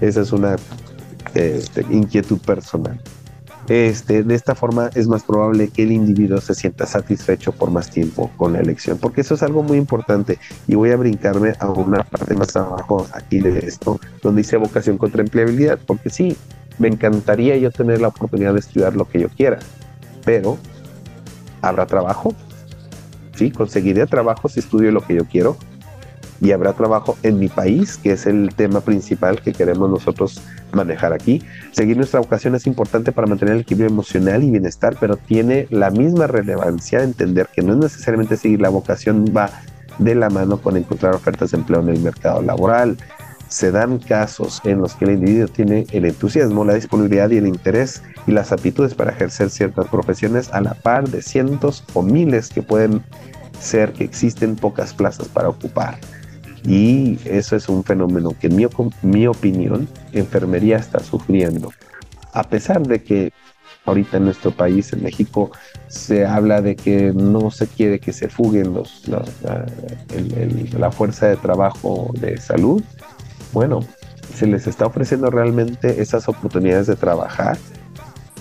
esa 0.00 0.22
es 0.22 0.32
una 0.32 0.56
eh, 1.34 1.62
inquietud 1.90 2.38
personal. 2.38 3.00
Este, 3.68 4.22
de 4.22 4.34
esta 4.36 4.54
forma 4.54 4.90
es 4.94 5.08
más 5.08 5.24
probable 5.24 5.68
que 5.68 5.82
el 5.82 5.90
individuo 5.90 6.40
se 6.40 6.54
sienta 6.54 6.86
satisfecho 6.86 7.50
por 7.50 7.72
más 7.72 7.90
tiempo 7.90 8.30
con 8.36 8.52
la 8.52 8.60
elección, 8.60 8.96
porque 8.98 9.22
eso 9.22 9.34
es 9.34 9.42
algo 9.42 9.64
muy 9.64 9.76
importante 9.76 10.38
y 10.68 10.76
voy 10.76 10.92
a 10.92 10.96
brincarme 10.96 11.54
a 11.58 11.68
una 11.70 12.04
parte 12.04 12.34
más 12.34 12.54
abajo 12.54 13.08
aquí 13.12 13.40
de 13.40 13.58
esto, 13.58 13.98
donde 14.22 14.42
dice 14.42 14.56
vocación 14.56 14.98
contra 14.98 15.22
empleabilidad, 15.22 15.80
porque 15.84 16.10
sí, 16.10 16.36
me 16.78 16.86
encantaría 16.86 17.56
yo 17.56 17.72
tener 17.72 18.00
la 18.00 18.08
oportunidad 18.08 18.52
de 18.52 18.60
estudiar 18.60 18.94
lo 18.94 19.08
que 19.08 19.20
yo 19.20 19.28
quiera, 19.30 19.58
pero 20.24 20.58
¿habrá 21.60 21.86
trabajo? 21.86 22.34
Sí, 23.36 23.50
conseguiré 23.50 24.06
trabajo 24.06 24.48
si 24.48 24.60
estudio 24.60 24.90
lo 24.90 25.02
que 25.02 25.14
yo 25.14 25.24
quiero. 25.26 25.56
y 26.38 26.52
habrá 26.52 26.74
trabajo 26.74 27.16
en 27.22 27.38
mi 27.38 27.48
país, 27.48 27.96
que 27.96 28.12
es 28.12 28.26
el 28.26 28.54
tema 28.54 28.82
principal 28.82 29.40
que 29.40 29.54
queremos 29.54 29.88
nosotros 29.88 30.42
manejar 30.72 31.14
aquí. 31.14 31.42
Seguir 31.72 31.96
nuestra 31.96 32.20
vocación 32.20 32.54
es 32.54 32.66
importante 32.66 33.10
para 33.10 33.26
mantener 33.26 33.54
el 33.54 33.60
equilibrio 33.62 33.88
emocional 33.88 34.44
y 34.44 34.50
bienestar, 34.50 34.98
pero 35.00 35.16
tiene 35.16 35.66
la 35.70 35.90
misma 35.90 36.26
relevancia 36.26 37.02
entender 37.02 37.48
que 37.54 37.62
no 37.62 37.72
es 37.72 37.78
necesariamente 37.78 38.36
seguir 38.36 38.60
la 38.60 38.68
vocación, 38.68 39.24
va 39.34 39.50
de 39.98 40.14
la 40.14 40.28
mano 40.28 40.58
con 40.58 40.76
encontrar 40.76 41.14
ofertas 41.14 41.52
de 41.52 41.56
empleo 41.56 41.80
en 41.80 41.88
el 41.88 42.00
mercado 42.00 42.42
laboral. 42.42 42.98
Se 43.48 43.70
dan 43.70 43.98
casos 43.98 44.60
en 44.64 44.80
los 44.80 44.94
que 44.94 45.04
el 45.04 45.12
individuo 45.12 45.48
tiene 45.48 45.86
el 45.92 46.04
entusiasmo, 46.04 46.64
la 46.64 46.74
disponibilidad 46.74 47.30
y 47.30 47.38
el 47.38 47.46
interés 47.46 48.02
y 48.26 48.32
las 48.32 48.52
aptitudes 48.52 48.94
para 48.94 49.12
ejercer 49.12 49.50
ciertas 49.50 49.86
profesiones 49.88 50.52
a 50.52 50.60
la 50.60 50.74
par 50.74 51.08
de 51.08 51.22
cientos 51.22 51.84
o 51.94 52.02
miles 52.02 52.48
que 52.48 52.62
pueden 52.62 53.02
ser 53.60 53.92
que 53.92 54.04
existen 54.04 54.56
pocas 54.56 54.92
plazas 54.92 55.28
para 55.28 55.48
ocupar. 55.48 55.98
Y 56.64 57.18
eso 57.24 57.54
es 57.54 57.68
un 57.68 57.84
fenómeno 57.84 58.30
que 58.38 58.48
en 58.48 58.56
mi, 58.56 58.66
mi 59.02 59.26
opinión, 59.26 59.88
enfermería 60.12 60.78
está 60.78 60.98
sufriendo. 60.98 61.72
A 62.32 62.42
pesar 62.42 62.86
de 62.86 63.02
que 63.02 63.32
ahorita 63.86 64.16
en 64.18 64.24
nuestro 64.24 64.50
país, 64.50 64.92
en 64.92 65.02
México, 65.02 65.50
se 65.86 66.26
habla 66.26 66.60
de 66.60 66.76
que 66.76 67.12
no 67.14 67.50
se 67.50 67.66
quiere 67.66 68.00
que 68.00 68.12
se 68.12 68.28
fuguen 68.28 68.74
los, 68.74 69.08
la, 69.08 69.24
la, 70.76 70.90
fuerza 70.90 71.28
de 71.28 71.36
trabajo 71.36 72.10
de 72.20 72.38
salud. 72.38 72.82
Bueno, 73.52 73.80
se 74.34 74.46
les 74.46 74.66
está 74.66 74.86
ofreciendo 74.86 75.30
realmente 75.30 76.00
esas 76.00 76.28
oportunidades 76.28 76.86
de 76.86 76.96
trabajar 76.96 77.56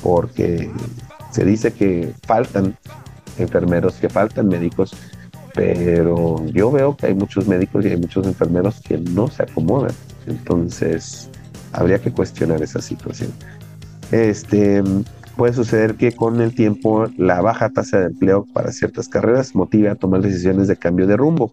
porque 0.02 0.70
se 1.32 1.46
dice 1.46 1.74
que 1.74 2.14
faltan 2.26 2.78
enfermeros, 3.38 3.96
que 3.96 4.10
faltan 4.10 4.48
médicos, 4.48 4.96
pero 5.54 6.46
yo 6.48 6.72
veo 6.72 6.96
que 6.96 7.08
hay 7.08 7.16
muchos 7.16 7.48
médicos 7.48 7.86
y 7.86 7.90
hay 7.90 7.98
muchos 7.98 8.28
enfermeros 8.28 8.82
que 8.82 8.98
no 8.98 9.28
se 9.28 9.44
acomodan. 9.44 9.94
Entonces, 10.28 11.30
habría 11.72 12.00
que 12.00 12.12
cuestionar 12.12 12.62
esa 12.62 12.82
situación. 12.82 13.32
Este, 14.12 14.84
puede 15.36 15.54
suceder 15.54 15.96
que 15.96 16.14
con 16.14 16.42
el 16.42 16.54
tiempo 16.54 17.08
la 17.18 17.42
baja 17.42 17.70
tasa 17.70 18.00
de 18.00 18.06
empleo 18.08 18.46
para 18.54 18.72
ciertas 18.72 19.08
carreras 19.08 19.56
motive 19.56 19.90
a 19.90 19.96
tomar 19.96 20.22
decisiones 20.22 20.68
de 20.68 20.78
cambio 20.78 21.08
de 21.08 21.18
rumbo. 21.18 21.52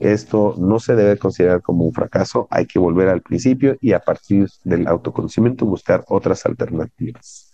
Esto 0.00 0.54
no 0.58 0.80
se 0.80 0.94
debe 0.94 1.18
considerar 1.18 1.60
como 1.60 1.84
un 1.84 1.92
fracaso, 1.92 2.48
hay 2.50 2.64
que 2.64 2.78
volver 2.78 3.08
al 3.08 3.20
principio 3.20 3.76
y 3.82 3.92
a 3.92 4.00
partir 4.00 4.48
del 4.64 4.88
autoconocimiento 4.88 5.66
buscar 5.66 6.04
otras 6.08 6.46
alternativas. 6.46 7.50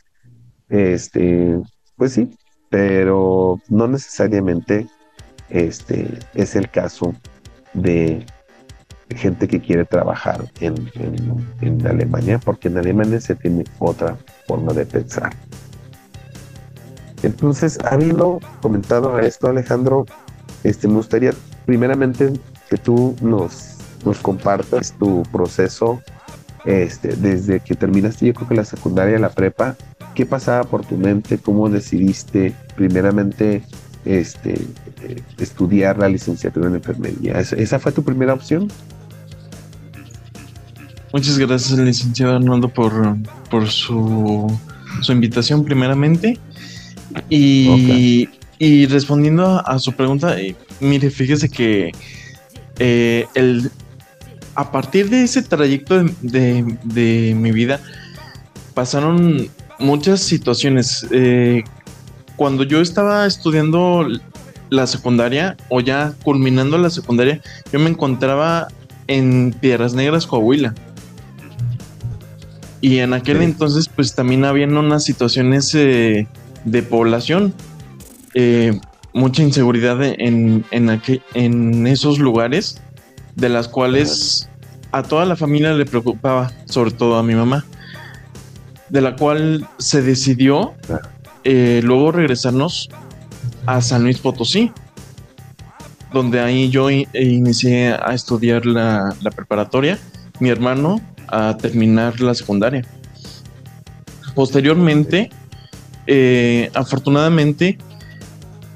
Este, 0.69 1.61
pues 1.97 2.13
sí, 2.13 2.31
pero 2.71 3.61
no 3.69 3.89
necesariamente 3.89 4.87
este, 5.51 6.21
es 6.35 6.55
el 6.55 6.71
caso 6.71 7.15
de 7.75 8.25
gente 9.11 9.49
que 9.49 9.61
quiere 9.61 9.85
trabajar 9.85 10.45
en, 10.61 10.77
Alemania, 11.85 12.41
porque 12.45 12.69
en 12.69 12.79
Alemania 12.79 13.21
se 13.21 13.35
tiene 13.35 13.65
otra 13.81 14.17
forma 14.47 14.73
de 14.73 14.87
pensar. 14.87 15.33
Entonces, 17.25 17.79
habiendo 17.85 18.41
comentado 18.63 19.19
esto, 19.19 19.49
Alejandro, 19.49 20.07
este, 20.65 20.87
me 20.87 20.95
gustaría 20.95 21.33
primeramente 21.67 22.33
que 22.71 22.77
tú 22.79 23.15
nos, 23.21 23.77
nos 24.05 24.19
compartas 24.19 24.93
tu 24.99 25.23
proceso 25.25 26.01
este, 26.65 27.15
desde 27.17 27.61
que 27.61 27.75
terminaste, 27.75 28.27
yo 28.27 28.35
creo 28.35 28.49
que 28.49 28.55
la 28.55 28.65
secundaria, 28.65 29.19
la 29.19 29.31
prepa, 29.31 29.77
¿qué 30.15 30.25
pasaba 30.27 30.65
por 30.65 30.85
tu 30.85 30.97
mente? 30.97 31.39
¿Cómo 31.39 31.69
decidiste 31.69 32.55
primeramente 32.75 33.63
este, 34.07 34.55
eh, 35.03 35.23
estudiar 35.39 35.99
la 35.99 36.09
licenciatura 36.09 36.69
en 36.69 36.77
enfermería. 36.77 37.41
¿Esa 37.41 37.79
fue 37.79 37.93
tu 37.93 38.03
primera 38.03 38.33
opción? 38.33 38.71
Muchas 41.13 41.39
gracias, 41.39 41.79
licenciado 41.79 42.37
Arnoldo, 42.37 42.69
por, 42.69 43.17
por 43.51 43.69
su, 43.69 44.47
su 45.03 45.13
invitación 45.13 45.65
primeramente. 45.65 46.39
Y, 47.29 48.29
y 48.59 48.87
respondiendo 48.87 49.63
a, 49.67 49.79
su 49.79 49.93
pregunta, 49.93 50.39
eh, 50.41 50.57
mire, 50.81 51.11
fíjese 51.11 51.49
que 51.49 51.93
eh, 52.79 53.27
el, 53.35 53.71
a 54.55 54.71
partir 54.71 55.11
de 55.11 55.23
ese 55.23 55.43
trayecto 55.43 56.05
de, 56.23 56.79
de, 56.85 57.35
mi 57.37 57.53
vida 57.53 57.81
pasaron 58.75 59.49
muchas 59.79 60.21
situaciones. 60.21 61.07
Cuando 62.37 62.65
yo 62.65 62.81
estaba 62.81 63.27
estudiando 63.27 64.07
la 64.71 64.87
secundaria 64.87 65.57
o 65.69 65.81
ya 65.81 66.15
culminando 66.23 66.79
la 66.79 66.91
secundaria, 66.91 67.41
yo 67.73 67.79
me 67.79 67.91
encontraba 67.91 68.69
en 69.07 69.55
Piedras 69.61 69.95
Negras, 69.95 70.27
Coahuila. 70.27 70.75
Y 72.81 72.99
en 72.99 73.15
aquel 73.15 73.43
entonces, 73.43 73.89
pues 73.89 74.15
también 74.15 74.45
habían 74.45 74.77
unas 74.77 75.05
situaciones 75.05 75.75
eh, 75.75 76.27
de 76.65 76.83
población, 76.83 77.55
eh, 78.39 78.79
mucha 79.15 79.43
inseguridad 79.43 80.03
en, 80.03 80.63
en, 80.71 81.01
en 81.33 81.87
esos 81.87 82.19
lugares, 82.19 82.83
de 83.35 83.49
las 83.49 83.67
cuales 83.67 84.51
a 84.93 85.03
toda 85.03 85.25
la 85.25 85.37
familia 85.37 85.73
le 85.73 85.87
preocupaba, 85.87 86.53
sobre 86.67 86.91
todo 86.91 87.17
a 87.17 87.23
mi 87.23 87.35
mamá, 87.35 87.65
de 88.91 89.01
la 89.01 89.17
cual 89.17 89.67
se 89.79 90.03
decidió 90.03 90.75
eh, 91.45 91.81
luego 91.83 92.13
regresarnos 92.13 92.91
a 93.65 93.81
San 93.81 94.03
Luis 94.03 94.19
Potosí, 94.19 94.71
donde 96.13 96.41
ahí 96.41 96.69
yo 96.69 96.91
inicié 96.91 97.95
a 97.95 98.13
estudiar 98.13 98.67
la, 98.67 99.17
preparatoria, 99.35 99.99
mi 100.41 100.51
hermano 100.51 101.01
a 101.29 101.57
terminar 101.57 102.21
la 102.21 102.35
secundaria. 102.35 102.85
Posteriormente, 104.35 105.31
eh, 106.07 106.71
afortunadamente, 106.75 107.79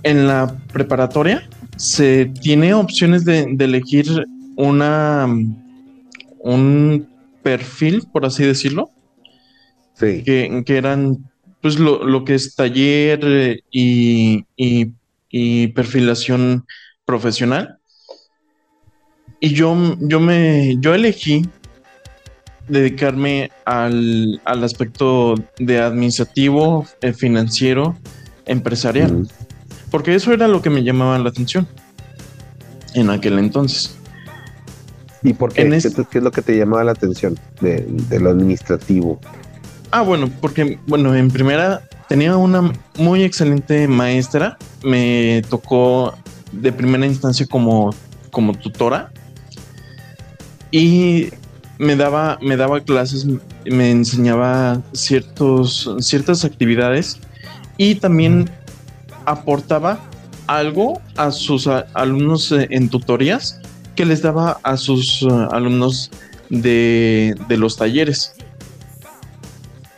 en 0.03 0.27
la 0.27 0.57
preparatoria 0.73 1.49
se 1.77 2.27
tiene 2.27 2.75
opciones 2.75 3.25
de, 3.25 3.57
elegir 3.59 4.07
una 4.57 5.27
un 6.39 7.09
perfil, 7.43 8.07
por 8.13 8.25
así 8.25 8.45
decirlo, 8.45 8.91
que, 9.99 10.63
que, 10.65 10.77
eran 10.77 11.31
pues 11.61 11.79
lo, 11.79 12.25
que 12.25 12.35
es 12.35 12.55
taller 12.55 13.21
eh, 13.23 13.63
y, 13.71 15.67
perfilación 15.69 16.65
profesional. 17.05 17.79
Y 19.41 19.55
yo, 19.55 19.97
yo 20.01 20.21
me 20.21 20.77
yo 20.81 20.95
elegí 20.95 21.43
dedicarme 22.69 23.51
al, 23.65 24.41
aspecto 24.45 25.35
de 25.59 25.81
administrativo, 25.81 26.87
eh, 27.01 27.13
financiero, 27.13 27.99
empresarial. 28.47 29.29
Porque 29.91 30.15
eso 30.15 30.33
era 30.33 30.49
lo 30.49 30.63
que 30.63 30.71
me 30.71 30.83
llamaba 30.83 31.19
la 31.19 31.29
atención 31.29 31.67
en 32.95 33.11
aquel 33.11 33.39
entonces. 33.39 33.97
¿Y 35.23 35.35
por 35.35 35.53
qué? 35.53 35.69
¿Qué, 35.69 36.19
es 36.19 36.23
lo 36.23 36.31
que 36.31 36.43
te 36.43 36.57
llamaba 36.57 36.85
la 36.85 36.93
atención 36.93 37.39
de, 37.61 37.85
de 37.87 38.21
lo 38.21 38.31
administrativo? 38.31 39.21
Ah, 39.91 40.03
bueno, 40.03 40.31
porque, 40.41 40.79
bueno, 40.87 41.15
en 41.15 41.31
primera 41.31 41.83
tenía 42.09 42.37
una 42.37 42.73
muy 42.97 43.23
excelente 43.25 43.87
maestra. 43.87 44.57
Me 44.83 45.43
tocó 45.51 46.15
de 46.53 46.73
primera 46.73 47.07
instancia 47.07 47.47
como, 47.47 47.95
como 48.31 48.55
tutora. 48.55 49.13
Y 50.71 51.29
me 51.79 51.97
daba, 51.97 52.39
me 52.41 52.57
daba 52.57 52.81
clases, 52.81 53.27
me 53.65 53.91
enseñaba 53.91 54.81
ciertos, 54.93 55.91
ciertas 56.01 56.45
actividades 56.45 57.19
y 57.77 57.95
también 57.95 58.51
aportaba 59.31 60.01
algo 60.47 61.01
a 61.17 61.31
sus 61.31 61.69
alumnos 61.95 62.53
en 62.53 62.89
tutorías 62.89 63.61
que 63.95 64.05
les 64.05 64.23
daba 64.23 64.59
a 64.63 64.77
sus 64.77 65.23
uh, 65.23 65.49
alumnos 65.53 66.11
de, 66.49 67.37
de 67.49 67.57
los 67.57 67.77
talleres 67.77 68.35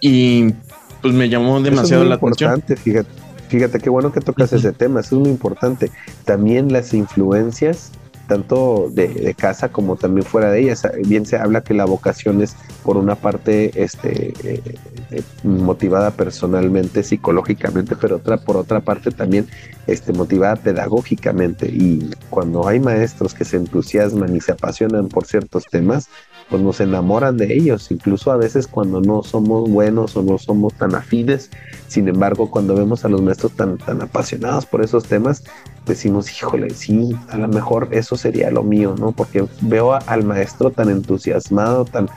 y 0.01 0.53
pues 1.01 1.15
me 1.15 1.29
llamó 1.29 1.61
demasiado 1.61 2.05
la 2.05 2.17
atención. 2.17 2.63
Fíjate, 2.63 3.07
fíjate 3.49 3.79
qué 3.79 3.91
bueno 3.91 4.13
que 4.13 4.21
tocas 4.21 4.53
ese 4.53 4.73
tema, 4.73 5.01
eso 5.01 5.17
es 5.17 5.23
muy 5.23 5.31
importante. 5.31 5.91
También 6.25 6.73
las 6.73 6.93
influencias, 6.93 7.93
tanto 8.27 8.89
de, 8.91 9.35
casa 9.35 9.71
como 9.71 9.97
también 9.97 10.27
fuera 10.27 10.51
de 10.51 10.61
ellas. 10.61 10.87
Bien 11.07 11.27
se 11.27 11.37
habla 11.37 11.63
que 11.63 11.75
la 11.75 11.85
vocación 11.85 12.43
es 12.43 12.55
por 12.83 12.97
una 12.97 13.15
parte 13.15 13.83
este, 13.83 14.33
eh, 14.45 14.63
eh, 15.11 15.23
motivada 15.45 16.11
personalmente, 16.11 17.03
psicológicamente, 17.03 17.97
pero 17.97 18.17
otra, 18.17 18.39
por 18.39 18.57
otra 18.57 18.81
parte 18.81 19.11
también 19.11 19.47
este, 19.87 20.13
motivada 20.13 20.57
pedagógicamente. 20.57 21.67
Y 21.67 22.11
cuando 22.31 22.67
hay 22.67 22.81
maestros 22.81 23.35
que 23.35 23.45
se 23.45 23.57
entusiasman 23.57 24.35
y 24.35 24.41
se 24.41 24.53
apasionan 24.53 25.09
por 25.09 25.27
ciertos 25.27 25.65
temas, 25.71 26.09
pues 26.49 26.63
nos 26.63 26.81
enamoran 26.81 27.37
de 27.37 27.55
ellos, 27.55 27.91
incluso 27.91 28.31
a 28.31 28.37
veces 28.37 28.67
cuando 28.67 29.01
no 29.01 29.23
somos 29.23 29.71
buenos 29.71 30.17
o 30.17 30.23
no 30.23 30.39
somos 30.39 30.75
tan 30.75 30.95
afines. 30.95 31.51
Sin 31.89 32.09
embargo, 32.09 32.51
cuando 32.51 32.75
vemos 32.75 33.05
a 33.05 33.09
los 33.09 33.23
maestros 33.23 33.53
tan, 33.53 33.79
tan 33.79 34.03
apasionados 34.03 34.67
por 34.67 34.83
esos 34.83 35.05
temas, 35.05 35.45
decimos, 35.87 36.31
híjole, 36.31 36.71
sí, 36.71 37.11
a 37.29 37.37
lo 37.37 37.49
mejor 37.49 37.89
eso 37.91 38.17
sería 38.17 38.51
lo 38.51 38.63
mío, 38.63 38.95
¿no? 38.99 39.13
Porque 39.13 39.45
veo 39.61 39.95
al 39.95 40.25
maestro 40.25 40.71
tan 40.71 40.89
entusiasmado, 40.89 41.85
tan, 41.85 42.09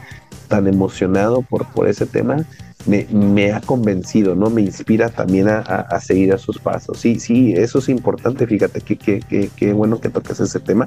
tan 0.48 0.68
emocionado 0.68 1.42
por, 1.42 1.66
por 1.68 1.88
ese 1.88 2.06
tema, 2.06 2.46
me, 2.86 3.08
me 3.12 3.52
ha 3.52 3.62
convencido, 3.62 4.36
¿no? 4.36 4.50
Me 4.50 4.62
inspira 4.62 5.10
también 5.10 5.48
a, 5.48 5.60
a, 5.60 6.00
seguir 6.00 6.34
a 6.34 6.38
sus 6.38 6.60
pasos. 6.60 7.00
Sí, 7.00 7.20
sí, 7.20 7.54
eso 7.54 7.80
es 7.80 7.90
importante, 7.90 8.46
fíjate, 8.46 8.82
que, 8.82 8.96
que, 8.98 9.50
que, 9.56 9.74
bueno 9.74 10.00
que 10.00 10.10
toques 10.10 10.40
ese 10.40 10.60
tema, 10.60 10.86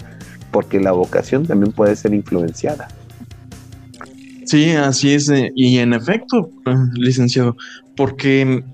porque 0.50 0.80
la 0.80 0.92
vocación 0.92 1.46
también 1.46 1.72
puede 1.72 1.96
ser 1.96 2.14
influenciada. 2.14 2.88
Sí, 4.44 4.70
así 4.70 5.12
es, 5.12 5.28
eh, 5.28 5.50
y 5.54 5.78
en 5.78 5.92
efecto, 5.92 6.50
eh, 6.66 6.74
licenciado, 6.94 7.56
porque 7.96 8.64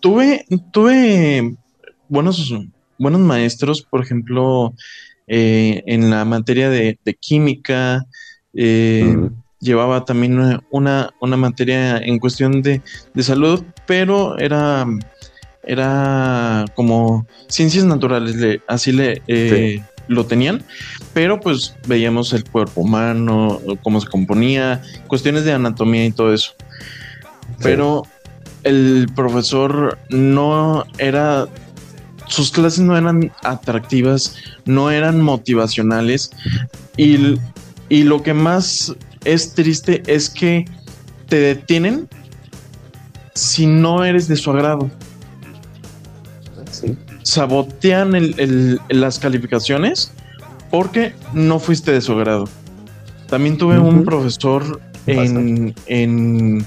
tuve, 0.00 0.44
tuve 0.72 1.56
buenos, 2.10 2.52
buenos 2.98 3.20
maestros, 3.22 3.82
por 3.82 4.02
ejemplo, 4.02 4.74
eh, 5.26 5.82
en 5.86 6.10
la 6.10 6.26
materia 6.26 6.68
de, 6.68 6.98
química, 7.18 8.04
eh, 8.52 9.16
llevaba 9.60 10.04
también 10.04 10.60
una, 10.70 11.14
una, 11.20 11.36
materia 11.36 11.98
en 11.98 12.18
cuestión 12.18 12.60
de, 12.60 12.82
salud, 13.20 13.64
pero 13.86 14.38
era, 14.38 14.86
era 15.62 16.66
como 16.74 17.26
ciencias 17.46 17.84
naturales, 17.84 18.60
así 18.66 18.92
le, 18.92 19.22
eh, 19.28 19.82
lo 20.08 20.26
tenían, 20.26 20.64
pero 21.14 21.38
pues 21.40 21.76
veíamos 21.86 22.32
el 22.32 22.44
cuerpo 22.44 22.80
humano, 22.80 23.60
cómo 23.82 24.00
se 24.00 24.08
componía, 24.08 24.82
cuestiones 25.06 25.44
de 25.44 25.52
anatomía 25.52 26.04
y 26.06 26.10
todo 26.10 26.34
eso. 26.34 26.52
Pero 27.62 28.02
el 28.64 29.06
profesor 29.14 29.98
no 30.08 30.84
era 30.98 31.48
sus 32.30 32.52
clases 32.52 32.80
no 32.80 32.96
eran 32.96 33.32
atractivas, 33.42 34.36
no 34.64 34.90
eran 34.90 35.20
motivacionales. 35.20 36.30
Y, 36.96 37.36
lo 38.04 38.22
que 38.22 38.34
más 38.34 38.94
es 39.24 39.52
triste 39.54 40.02
es 40.06 40.30
que 40.30 40.64
te 41.28 41.40
detienen 41.40 42.08
si 43.34 43.66
no 43.66 44.04
eres 44.04 44.28
de 44.28 44.36
su 44.36 44.50
agrado. 44.52 44.88
Sabotean 47.22 48.12
las 48.88 49.18
calificaciones 49.18 50.12
porque 50.70 51.14
no 51.34 51.58
fuiste 51.58 51.90
de 51.90 52.00
su 52.00 52.12
agrado. 52.12 52.48
También 53.28 53.58
tuve 53.58 53.78
un 53.80 54.04
profesor 54.04 54.80
en, 55.06 55.74
en, 55.86 56.64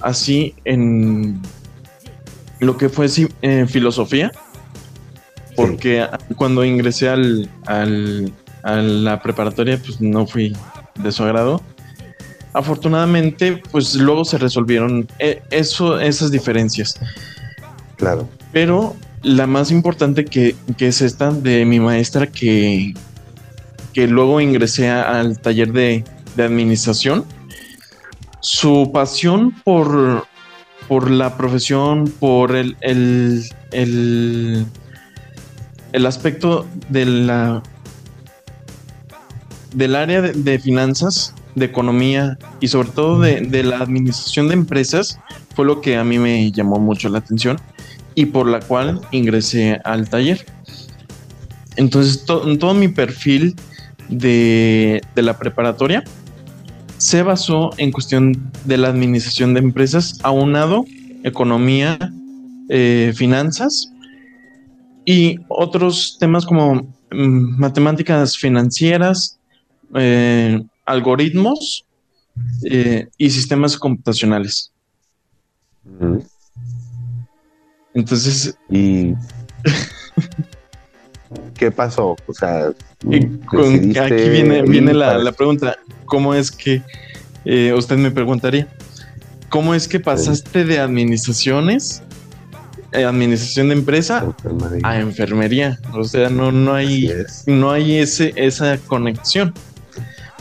así 0.00 0.54
en 0.64 1.40
lo 2.58 2.76
que 2.76 2.88
fue 2.88 3.06
eh, 3.42 3.66
filosofía 3.68 4.32
porque 5.56 6.06
cuando 6.36 6.64
ingresé 6.64 7.08
al, 7.08 7.50
a 7.66 8.76
la 8.76 9.20
preparatoria, 9.22 9.78
pues 9.78 10.00
no 10.00 10.26
fui 10.26 10.54
de 11.02 11.12
su 11.12 11.24
agrado. 11.24 11.62
Afortunadamente, 12.52 13.62
pues 13.70 13.94
luego 13.94 14.24
se 14.24 14.38
resolvieron 14.38 15.08
eh, 15.18 15.42
eso, 15.50 15.98
esas 15.98 16.30
diferencias. 16.30 16.98
Claro. 17.96 18.28
Pero 18.52 18.94
la 19.22 19.46
más 19.46 19.70
importante 19.70 20.24
que, 20.24 20.54
es 20.78 21.02
esta 21.02 21.32
de 21.32 21.64
mi 21.64 21.80
maestra 21.80 22.26
que, 22.26 22.94
que 23.92 24.06
luego 24.06 24.40
ingresé 24.40 24.90
al 24.90 25.38
taller 25.40 25.72
de, 25.72 26.04
administración. 26.38 27.24
Su 28.40 28.90
pasión 28.92 29.52
por, 29.64 30.26
por 30.86 31.10
la 31.10 31.36
profesión, 31.38 32.04
por 32.20 32.54
el, 32.54 32.76
el 32.82 33.42
el 33.76 34.66
aspecto 36.06 36.66
de 36.88 37.06
la 37.06 37.62
del 39.76 39.94
área 39.94 40.22
de, 40.22 40.58
finanzas, 40.58 41.34
de 41.54 41.66
economía 41.66 42.38
y 42.60 42.68
sobre 42.68 42.88
todo 42.88 43.20
de, 43.20 43.62
la 43.62 43.78
administración 43.78 44.48
de 44.48 44.54
empresas 44.54 45.18
fue 45.54 45.66
lo 45.66 45.82
que 45.82 45.96
a 45.96 46.04
mí 46.04 46.18
me 46.18 46.50
llamó 46.50 46.78
mucho 46.78 47.10
la 47.10 47.18
atención 47.18 47.58
y 48.14 48.26
por 48.26 48.48
la 48.48 48.60
cual 48.60 49.02
ingresé 49.10 49.78
al 49.84 50.08
taller. 50.08 50.46
Entonces 51.76 52.24
todo 52.24 52.72
mi 52.72 52.88
perfil 52.88 53.54
de, 54.08 55.02
la 55.14 55.38
preparatoria 55.38 56.02
se 56.96 57.22
basó 57.22 57.70
en 57.76 57.92
cuestión 57.92 58.50
de 58.64 58.78
la 58.78 58.88
administración 58.88 59.52
de 59.52 59.60
empresas, 59.60 60.18
aunado 60.22 60.86
economía, 61.22 61.98
eh, 62.70 63.12
finanzas 63.14 63.92
y 65.06 65.38
otros 65.48 66.18
temas 66.18 66.44
como 66.44 66.74
mm, 67.12 67.58
matemáticas 67.58 68.36
financieras, 68.36 69.38
eh, 69.94 70.60
algoritmos 70.84 71.86
eh, 72.68 73.08
y 73.16 73.30
sistemas 73.30 73.78
computacionales. 73.78 74.72
Entonces. 77.94 78.58
¿Y 78.68 79.14
qué 81.54 81.70
pasó? 81.70 82.16
O 82.26 82.34
sea, 82.34 82.66
aquí 82.66 84.28
viene, 84.28 84.62
viene 84.62 84.92
la, 84.92 85.32
pregunta. 85.32 85.76
¿Cómo 86.04 86.34
es 86.34 86.50
que 86.50 86.82
eh, 87.44 87.72
usted 87.72 87.96
me 87.96 88.10
preguntaría? 88.10 88.68
¿Cómo 89.50 89.72
es 89.72 89.86
que 89.86 90.00
pasaste 90.00 90.64
de 90.64 90.80
administraciones 90.80 92.02
administración 92.92 93.68
de 93.68 93.74
empresa 93.74 94.34
a 94.82 94.98
enfermería. 94.98 95.78
O 95.92 96.04
sea, 96.04 96.30
no, 96.30 96.52
no 96.52 96.74
hay, 96.74 97.12
no 97.46 97.70
hay 97.70 97.98
ese, 97.98 98.32
esa 98.36 98.78
conexión. 98.78 99.52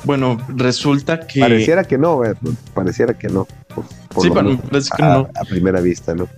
Bueno, 0.04 0.38
resulta 0.50 1.26
que. 1.26 1.40
Pareciera 1.40 1.84
que 1.84 1.98
no, 1.98 2.24
eh, 2.24 2.36
pareciera 2.74 3.14
que 3.14 3.28
no. 3.28 3.48
sí, 4.22 4.30
parece 4.30 4.90
que 4.96 5.04
a, 5.04 5.14
no. 5.16 5.30
A 5.36 5.46
primera 5.46 5.82
vista, 5.82 6.14
¿no? 6.14 6.30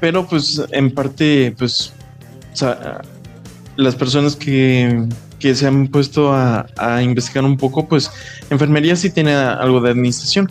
Pero 0.00 0.26
pues 0.26 0.60
en 0.70 0.92
parte, 0.92 1.54
pues, 1.56 1.92
o 2.52 2.56
sea, 2.56 3.00
las 3.76 3.94
personas 3.94 4.36
que, 4.36 5.06
que 5.38 5.54
se 5.54 5.66
han 5.66 5.88
puesto 5.88 6.32
a, 6.32 6.66
a, 6.76 7.02
investigar 7.02 7.44
un 7.44 7.56
poco, 7.56 7.88
pues 7.88 8.10
enfermería 8.50 8.96
sí 8.96 9.10
tiene 9.10 9.32
algo 9.32 9.80
de 9.80 9.90
administración. 9.90 10.50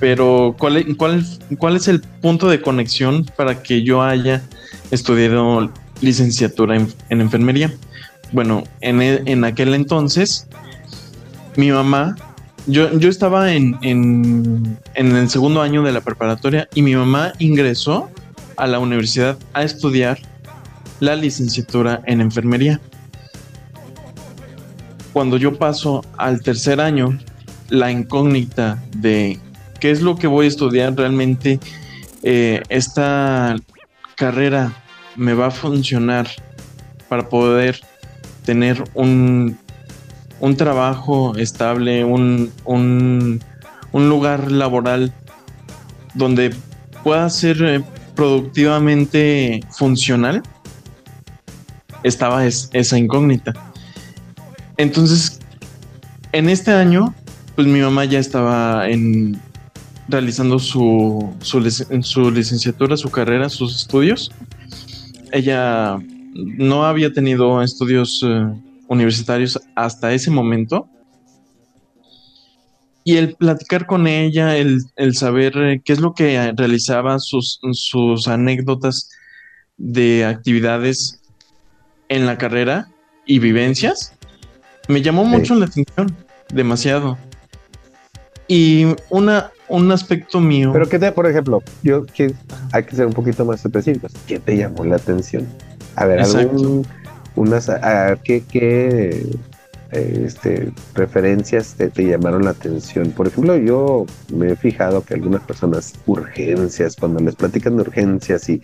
Pero, 0.00 0.54
¿cuál, 0.58 0.96
cuál, 0.96 1.24
¿cuál 1.58 1.76
es 1.76 1.88
el 1.88 2.00
punto 2.00 2.48
de 2.48 2.60
conexión 2.60 3.24
para 3.36 3.62
que 3.62 3.82
yo 3.82 4.02
haya 4.02 4.42
estudiado 4.90 5.72
licenciatura 6.00 6.76
en, 6.76 7.20
enfermería? 7.20 7.72
Bueno, 8.30 8.62
en, 8.80 9.02
e, 9.02 9.22
en, 9.26 9.44
aquel 9.44 9.74
entonces, 9.74 10.46
mi 11.56 11.72
mamá, 11.72 12.16
yo, 12.66 12.96
yo 12.98 13.08
estaba 13.08 13.52
en, 13.52 13.76
en, 13.82 14.78
en 14.94 15.16
el 15.16 15.28
segundo 15.30 15.62
año 15.62 15.82
de 15.82 15.90
la 15.90 16.00
preparatoria 16.00 16.68
y 16.74 16.82
mi 16.82 16.94
mamá 16.94 17.32
ingresó 17.38 18.08
a 18.56 18.66
la 18.66 18.78
universidad 18.78 19.36
a 19.52 19.62
estudiar 19.64 20.18
la 21.00 21.16
licenciatura 21.16 22.02
en 22.06 22.20
enfermería. 22.20 22.80
Cuando 25.12 25.36
yo 25.36 25.58
paso 25.58 26.04
al 26.16 26.40
tercer 26.42 26.80
año, 26.80 27.18
la 27.68 27.90
incógnita 27.90 28.82
de 28.96 29.40
qué 29.80 29.90
es 29.90 30.02
lo 30.02 30.16
que 30.16 30.26
voy 30.26 30.46
a 30.46 30.48
estudiar 30.48 30.94
realmente, 30.94 31.60
eh, 32.22 32.62
esta 32.68 33.56
carrera 34.16 34.72
me 35.16 35.34
va 35.34 35.46
a 35.46 35.50
funcionar 35.50 36.28
para 37.08 37.28
poder 37.28 37.80
tener 38.44 38.82
un, 38.94 39.56
un 40.40 40.56
trabajo 40.56 41.36
estable, 41.36 42.04
un, 42.04 42.52
un, 42.64 43.40
lugar 43.92 44.50
laboral 44.50 45.12
donde 46.14 46.54
pueda 47.02 47.28
ser 47.30 47.62
eh, 47.62 47.82
productivamente 48.14 49.60
funcional, 49.70 50.42
estaba 52.02 52.46
esa 52.46 52.98
incógnita. 52.98 53.52
Entonces, 54.76 55.40
en 56.32 56.48
este 56.48 56.72
año, 56.72 57.14
pues 57.56 57.66
mi 57.66 57.80
mamá 57.80 58.04
ya 58.04 58.18
estaba 58.20 58.88
en, 58.88 59.40
realizando 60.08 60.58
su, 60.58 61.34
su, 61.40 61.60
licenciatura, 62.30 62.96
su 62.96 63.10
carrera, 63.10 63.48
sus 63.48 63.76
estudios. 63.76 64.30
Ella 65.32 65.98
no 66.32 66.84
había 66.86 67.12
tenido 67.12 67.62
estudios 67.62 68.22
eh, 68.24 68.46
universitarios 68.88 69.60
hasta 69.74 70.12
ese 70.12 70.30
momento. 70.30 70.88
Y 73.04 73.16
el 73.16 73.34
platicar 73.34 73.86
con 73.86 74.06
ella, 74.06 74.56
el, 74.56 74.82
saber 75.14 75.56
eh, 75.56 75.82
qué 75.84 75.92
es 75.92 76.00
lo 76.00 76.14
que 76.14 76.52
realizaba, 76.56 77.18
sus, 77.18 77.58
sus 77.72 78.28
anécdotas 78.28 79.10
de 79.76 80.24
actividades 80.24 81.20
en 82.08 82.26
la 82.26 82.36
carrera 82.36 82.88
y 83.24 83.38
vivencias, 83.38 84.14
me 84.88 85.02
llamó 85.02 85.24
mucho 85.24 85.54
la 85.54 85.66
atención, 85.66 86.14
demasiado. 86.52 87.18
Y 88.46 88.86
una, 89.10 89.52
un 89.68 89.90
aspecto 89.92 90.40
mío. 90.40 90.70
Pero 90.72 90.88
qué 90.88 90.98
te, 90.98 91.12
por 91.12 91.26
ejemplo, 91.26 91.62
yo 91.82 92.04
que 92.06 92.34
hay 92.72 92.84
que 92.84 92.96
ser 92.96 93.06
un 93.06 93.12
poquito 93.12 93.44
más 93.44 93.64
específicos. 93.64 94.12
¿Qué 94.26 94.38
te 94.38 94.56
llamó 94.56 94.84
la 94.84 94.96
atención? 94.96 95.46
A 95.96 96.06
ver, 96.06 96.20
Exacto. 96.20 96.38
algún 96.50 96.86
unas 97.36 97.68
a, 97.68 98.08
a- 98.12 98.16
qué, 98.16 98.42
qué 98.50 99.26
eh, 99.92 100.22
este, 100.26 100.70
referencias 100.94 101.74
te, 101.74 101.88
te 101.88 102.04
llamaron 102.06 102.44
la 102.44 102.50
atención. 102.50 103.10
Por 103.10 103.28
ejemplo, 103.28 103.56
yo 103.56 104.06
me 104.34 104.52
he 104.52 104.56
fijado 104.56 105.02
que 105.02 105.14
algunas 105.14 105.42
personas 105.42 105.94
urgencias, 106.06 106.96
cuando 106.96 107.20
les 107.20 107.34
platican 107.36 107.76
de 107.76 107.82
urgencias 107.82 108.48
y, 108.48 108.60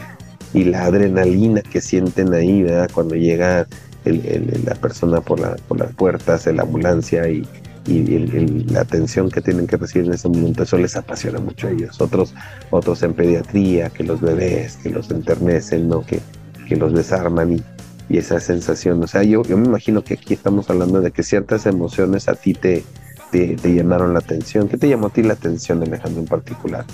y 0.52 0.64
la 0.64 0.84
adrenalina 0.84 1.62
que 1.62 1.80
sienten 1.80 2.32
ahí, 2.34 2.62
¿verdad? 2.62 2.90
Cuando 2.92 3.14
llega 3.14 3.66
el- 4.04 4.24
el- 4.26 4.64
la 4.66 4.74
persona 4.74 5.20
por, 5.20 5.40
la, 5.40 5.56
por 5.68 5.78
las 5.78 5.92
puertas 5.94 6.44
de 6.44 6.52
la 6.52 6.62
ambulancia 6.62 7.28
y, 7.28 7.46
y 7.87 8.14
el- 8.14 8.66
la 8.70 8.81
atención 8.81 9.31
que 9.31 9.40
tienen 9.40 9.66
que 9.66 9.77
recibir 9.77 10.07
en 10.07 10.14
ese 10.14 10.29
momento, 10.29 10.62
eso 10.62 10.79
les 10.79 10.97
apasiona 10.97 11.38
mucho 11.38 11.66
a 11.68 11.70
ellos. 11.70 12.01
Otros, 12.01 12.35
otros 12.70 13.03
en 13.03 13.12
pediatría, 13.14 13.90
que 13.90 14.05
los 14.05 14.20
bebés, 14.20 14.77
que 14.77 14.90
los 14.90 15.11
enternecen, 15.11 15.88
¿no? 15.88 16.01
Que, 16.05 16.20
que 16.68 16.77
los 16.77 16.94
desarman 16.94 17.53
y, 17.53 17.62
y 18.09 18.18
esa 18.18 18.40
sensación. 18.40 19.03
O 19.03 19.07
sea, 19.07 19.23
yo, 19.23 19.42
yo 19.42 19.57
me 19.59 19.66
imagino 19.66 20.03
que 20.03 20.14
aquí 20.14 20.35
estamos 20.35 20.70
hablando 20.70 21.01
de 21.01 21.11
que 21.11 21.23
ciertas 21.23 21.66
emociones 21.66 22.29
a 22.29 22.35
ti 22.35 22.55
te, 22.55 22.85
te, 23.31 23.57
llamaron 23.75 24.12
la 24.14 24.20
atención. 24.20 24.68
¿Qué 24.68 24.79
te 24.79 24.88
llamó 24.88 25.09
a 25.09 25.11
ti 25.11 25.23
la 25.23 25.35
atención, 25.35 25.83
Alejandro, 25.83 26.20
en 26.20 26.27
particular? 26.27 26.85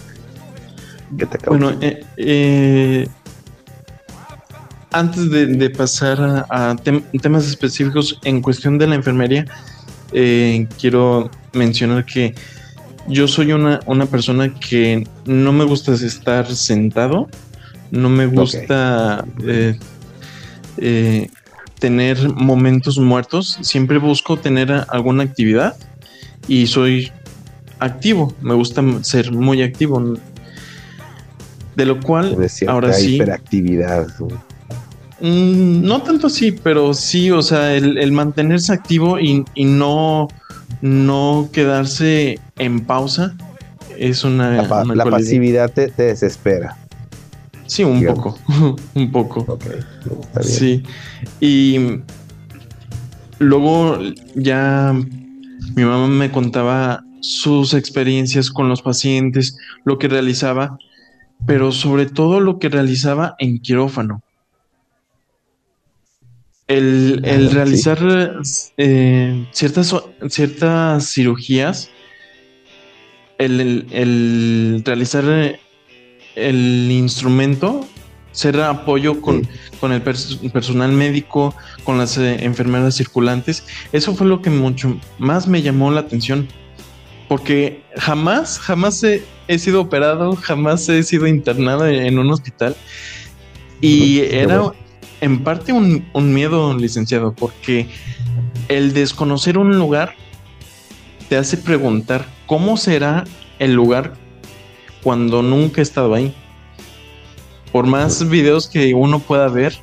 ¿Qué 1.17 1.27
te 1.27 1.39
causó? 1.39 1.51
Bueno, 1.59 1.79
eh, 1.81 2.05
eh, 2.17 3.09
antes 4.93 5.31
de, 5.31 5.71
pasar 5.71 6.21
a, 6.21 6.71
a 6.71 6.75
tem- 6.77 7.05
temas 7.21 7.47
específicos 7.47 8.19
en 8.25 8.43
cuestión 8.43 8.79
de 8.79 8.87
la 8.89 8.97
enfermería, 8.97 9.45
eh, 10.13 10.67
quiero 10.79 11.31
mencionar 11.53 12.05
que 12.05 12.35
yo 13.09 13.27
soy 13.27 13.53
una, 13.53 13.81
una 13.87 14.07
persona 14.07 14.55
que 14.55 15.07
no 15.25 15.53
me 15.53 15.65
gusta 15.65 15.95
estar 15.95 16.47
sentado, 16.55 17.29
no 17.91 18.09
me 18.09 18.27
gusta 18.27 19.25
eh, 19.47 19.79
eh, 20.77 21.29
tener 21.79 22.29
momentos 22.29 22.99
muertos, 22.99 23.59
siempre 23.63 23.99
busco 23.99 24.37
tener 24.37 24.85
alguna 24.89 25.25
actividad 25.25 25.77
y 26.47 26.67
soy 26.67 27.11
activo, 27.79 28.35
me 28.41 28.55
gusta 28.55 28.83
ser 29.03 29.33
muy 29.33 29.63
activo. 29.63 30.17
De 31.75 31.87
lo 31.87 32.01
cual, 32.01 32.37
ahora 32.67 32.93
sí, 32.93 33.15
hiperactividad. 33.15 34.09
Mm, 35.21 35.83
no 35.83 36.03
tanto 36.03 36.29
así, 36.29 36.53
pero 36.53 36.95
sí, 36.95 37.31
o 37.31 37.43
sea, 37.43 37.75
el, 37.75 37.99
el 37.99 38.13
mantenerse 38.13 38.73
activo 38.73 39.19
y, 39.19 39.45
y 39.55 39.65
no, 39.65 40.29
no 40.81 41.49
quedarse 41.53 42.39
en 42.59 42.81
pausa 42.81 43.35
es 43.99 44.25
una, 44.25 44.51
La, 44.63 44.69
pa- 44.69 44.83
una 44.83 44.95
la 44.95 45.05
cualidad. 45.05 45.19
pasividad 45.29 45.71
te, 45.73 45.89
te 45.89 46.05
desespera. 46.05 46.77
Sí, 47.67 47.85
un 47.85 48.01
digamos. 48.01 48.39
poco, 48.41 48.77
un 48.95 49.13
poco. 49.13 49.41
Ok, 49.47 49.65
está 49.67 50.41
bien. 50.41 50.53
Sí. 50.53 50.83
Y 51.41 51.79
luego 53.39 53.99
ya 54.35 54.95
mi 55.77 55.85
mamá 55.85 56.07
me 56.09 56.31
contaba 56.31 57.03
sus 57.21 57.75
experiencias 57.75 58.51
con 58.51 58.69
los 58.69 58.83
pacientes, 58.83 59.57
lo 59.85 59.99
que 59.99 60.09
realizaba, 60.09 60.79
pero 61.47 61.73
sobre 61.73 62.07
todo 62.07 62.41
lo 62.41 62.59
que 62.59 62.69
realizaba 62.71 63.35
en 63.39 63.61
quirófano. 63.61 64.23
El, 66.71 67.21
el 67.25 67.47
Ah, 67.47 67.49
sí. 67.51 67.55
realizar 67.55 67.99
eh, 68.77 69.47
ciertas, 69.51 69.95
ciertas 70.29 71.13
cirugías, 71.13 71.91
el, 73.39 73.61
el- 73.61 73.87
el 73.91 74.83
realizar 74.85 75.25
eh, 75.27 75.59
el 76.37 76.89
instrumento, 76.93 77.87
ser 78.33 78.61
apoyo 78.61 79.21
con, 79.21 79.43
Sí. 79.43 79.49
con 79.81 79.93
el 79.93 80.05
pers- 80.05 80.39
personal 80.53 80.93
médico, 80.93 81.55
con 81.83 81.99
las 81.99 82.17
eh, 82.19 82.45
enfermeras 82.45 82.95
circulantes. 82.97 83.65
Eso 83.93 84.15
fue 84.15 84.27
lo 84.29 84.41
que 84.41 84.51
mucho 84.51 84.97
más 85.19 85.49
me 85.49 85.63
llamó 85.63 85.91
la 85.91 86.01
atención. 86.03 86.47
Porque 87.29 87.83
jamás, 87.97 88.59
jamás 88.61 89.03
he, 89.03 89.23
he 89.49 89.59
sido 89.59 89.81
operado, 89.81 90.37
jamás 90.37 90.89
he 90.89 91.03
sido 91.03 91.27
internado 91.27 91.87
en, 91.87 91.97
en 92.07 92.19
un 92.19 92.31
hospital. 92.31 92.77
Y 93.81 94.21
era. 94.21 94.63
En 95.21 95.43
parte 95.45 95.73
un, 95.73 96.09
un 96.13 96.35
miedo, 96.35 96.77
licenciado, 96.77 97.33
porque 97.33 97.89
el 98.69 98.93
desconocer 98.93 99.59
un 99.59 99.77
lugar 99.79 100.15
te 101.29 101.37
hace 101.37 101.57
preguntar 101.57 102.25
cómo 102.47 102.77
será 102.77 103.25
el 103.59 103.75
lugar 103.75 104.15
cuando 105.03 105.43
nunca 105.43 105.81
he 105.81 105.83
estado 105.83 106.15
ahí. 106.15 106.35
Por 107.73 107.87
más 107.87 108.29
videos 108.29 108.69
que 108.69 108.95
uno 108.95 109.21
pueda 109.21 109.49
ver, 109.49 109.75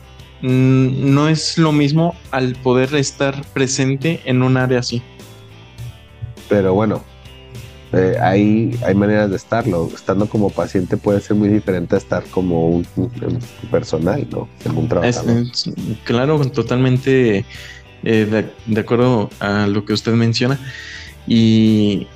no 0.42 1.30
es 1.30 1.58
lo 1.58 1.72
mismo 1.72 2.16
al 2.32 2.56
poder 2.56 2.94
estar 2.96 3.42
presente 3.54 4.22
en 4.26 4.44
un 4.44 4.58
área 4.58 4.80
así. 4.80 5.02
Pero 6.50 6.74
bueno, 6.74 7.04
eh, 7.94 8.16
hay, 8.22 8.78
hay 8.86 8.94
maneras 8.96 9.30
de 9.30 9.36
estarlo. 9.38 9.90
Estando 9.94 10.28
como 10.28 10.50
paciente 10.50 10.98
puede 10.98 11.22
ser 11.22 11.36
muy 11.38 11.50
diferente 11.50 11.96
a 11.96 11.98
estar 11.98 12.24
como 12.26 12.68
un, 12.70 12.88
un 12.96 13.40
personal, 13.72 14.28
¿no? 14.30 14.48
En 14.66 14.72
un 14.78 14.84
Es- 14.84 14.90
trabajador. 14.90 15.38
es- 15.44 15.70
claro, 16.04 16.40
totalmente 16.50 17.46
eh, 18.04 18.26
de, 18.26 18.46
de 18.66 18.80
acuerdo 18.82 19.30
a 19.40 19.68
lo 19.68 19.86
que 19.86 19.94
usted 19.94 20.14
menciona. 20.14 20.60
Y 21.28 22.08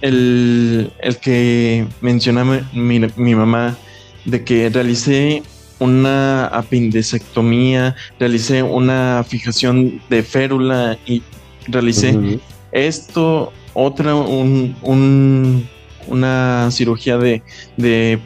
el, 0.00 0.92
el 1.00 1.16
que 1.18 1.86
mencionaba 2.00 2.60
mi, 2.72 3.00
mi 3.16 3.34
mamá 3.34 3.76
de 4.24 4.44
que 4.44 4.68
realicé 4.70 5.42
una 5.78 6.46
apendicectomía, 6.46 7.96
realicé 8.18 8.62
una 8.62 9.24
fijación 9.26 10.00
de 10.10 10.22
férula 10.22 10.98
y 11.06 11.22
realicé 11.68 12.38
esto, 12.72 13.52
otra, 13.80 14.14
un, 14.14 14.76
un- 14.82 15.68
una 16.06 16.68
cirugía 16.70 17.18
de, 17.18 17.42
de, 17.76 18.18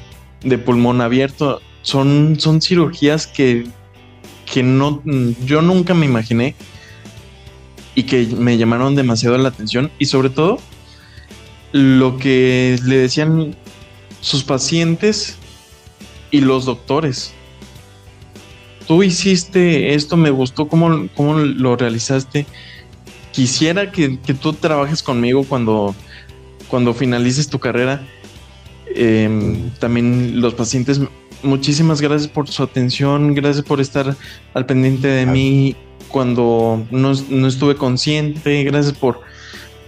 de 0.42 0.58
pulmón 0.58 1.00
abierto. 1.00 1.60
Son, 1.82 2.36
son 2.38 2.62
cirugías 2.62 3.26
que, 3.26 3.66
que 4.50 4.62
no, 4.62 5.02
yo 5.44 5.60
nunca 5.62 5.92
me 5.94 6.06
imaginé 6.06 6.54
y 7.94 8.04
que 8.04 8.26
me 8.26 8.56
llamaron 8.56 8.94
demasiado 8.94 9.36
la 9.38 9.48
atención. 9.50 9.90
Y 9.98 10.06
sobre 10.06 10.30
todo, 10.30 10.58
lo 11.72 12.16
que 12.18 12.78
le 12.84 12.96
decían 12.98 13.54
sus 14.20 14.44
pacientes 14.44 15.36
y 16.30 16.40
los 16.40 16.64
doctores. 16.64 17.34
Tú 18.86 19.02
hiciste 19.02 19.94
esto, 19.94 20.16
me 20.16 20.30
gustó 20.30 20.68
cómo, 20.68 21.08
cómo 21.14 21.38
lo 21.38 21.76
realizaste 21.76 22.46
quisiera 23.34 23.90
que, 23.90 24.18
que 24.20 24.32
tú 24.32 24.52
trabajes 24.52 25.02
conmigo 25.02 25.44
cuando, 25.44 25.94
cuando 26.68 26.94
finalices 26.94 27.48
tu 27.48 27.58
carrera. 27.58 28.00
Em, 28.94 29.70
también 29.80 30.40
los 30.40 30.54
pacientes, 30.54 31.00
muchísimas 31.42 32.00
gracias 32.00 32.30
por 32.30 32.48
su 32.48 32.62
atención, 32.62 33.34
gracias 33.34 33.64
por 33.64 33.80
estar 33.80 34.14
al 34.54 34.66
pendiente 34.66 35.08
de 35.08 35.26
mí 35.26 35.74
cuando 36.08 36.86
no, 36.92 37.12
no 37.28 37.46
estuve 37.48 37.74
consciente, 37.74 38.62
gracias 38.62 38.94
por, 38.94 39.20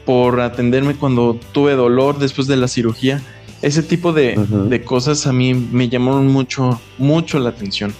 por 0.04 0.40
atenderme 0.40 0.94
cuando 0.96 1.38
tuve 1.52 1.74
dolor 1.74 2.18
después 2.18 2.48
de 2.48 2.56
la 2.56 2.66
cirugía. 2.66 3.22
Ese 3.62 3.82
tipo 3.82 4.12
de, 4.12 4.36
de 4.68 4.82
cosas 4.82 5.26
a 5.26 5.32
mí 5.32 5.54
me 5.54 5.88
llamaron 5.88 6.26
mucho, 6.26 6.80
mucho 6.98 7.38
la 7.38 7.50
atención 7.50 7.94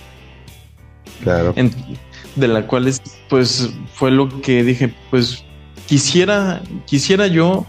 Claro. 1.22 1.52
en- 1.56 1.72
de 2.37 2.49
la 2.49 2.66
cual 2.66 2.87
es, 2.87 3.03
pues 3.29 3.70
fue 3.94 4.11
lo 4.11 4.29
que 4.42 4.62
dije, 4.62 4.94
pues 5.11 5.44
quisiera, 5.87 6.62
quisiera 6.85 7.27
yo 7.27 7.66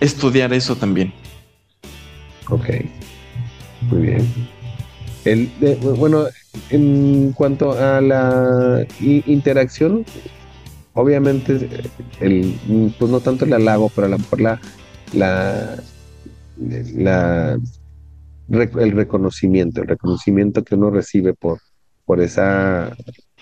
estudiar 0.00 0.52
eso 0.52 0.76
también. 0.76 1.12
Ok. 2.48 2.68
Muy 3.90 4.02
bien. 4.02 4.28
El, 5.24 5.50
bueno, 5.96 6.26
en 6.70 7.32
cuanto 7.32 7.72
a 7.72 8.00
la 8.00 8.86
interacción, 9.00 10.04
obviamente, 10.94 11.68
el, 12.20 12.92
pues 12.98 13.10
no 13.10 13.20
tanto 13.20 13.44
el 13.44 13.52
halago, 13.52 13.90
pero 13.94 14.06
a 14.06 14.10
lo 14.10 14.18
mejor 14.18 14.40
la, 14.40 14.60
la, 15.12 15.76
la, 16.58 17.58
el 18.48 18.92
reconocimiento, 18.92 19.82
el 19.82 19.88
reconocimiento 19.88 20.64
que 20.64 20.74
uno 20.74 20.90
recibe 20.90 21.34
por, 21.34 21.60
por 22.04 22.20
esa 22.20 22.94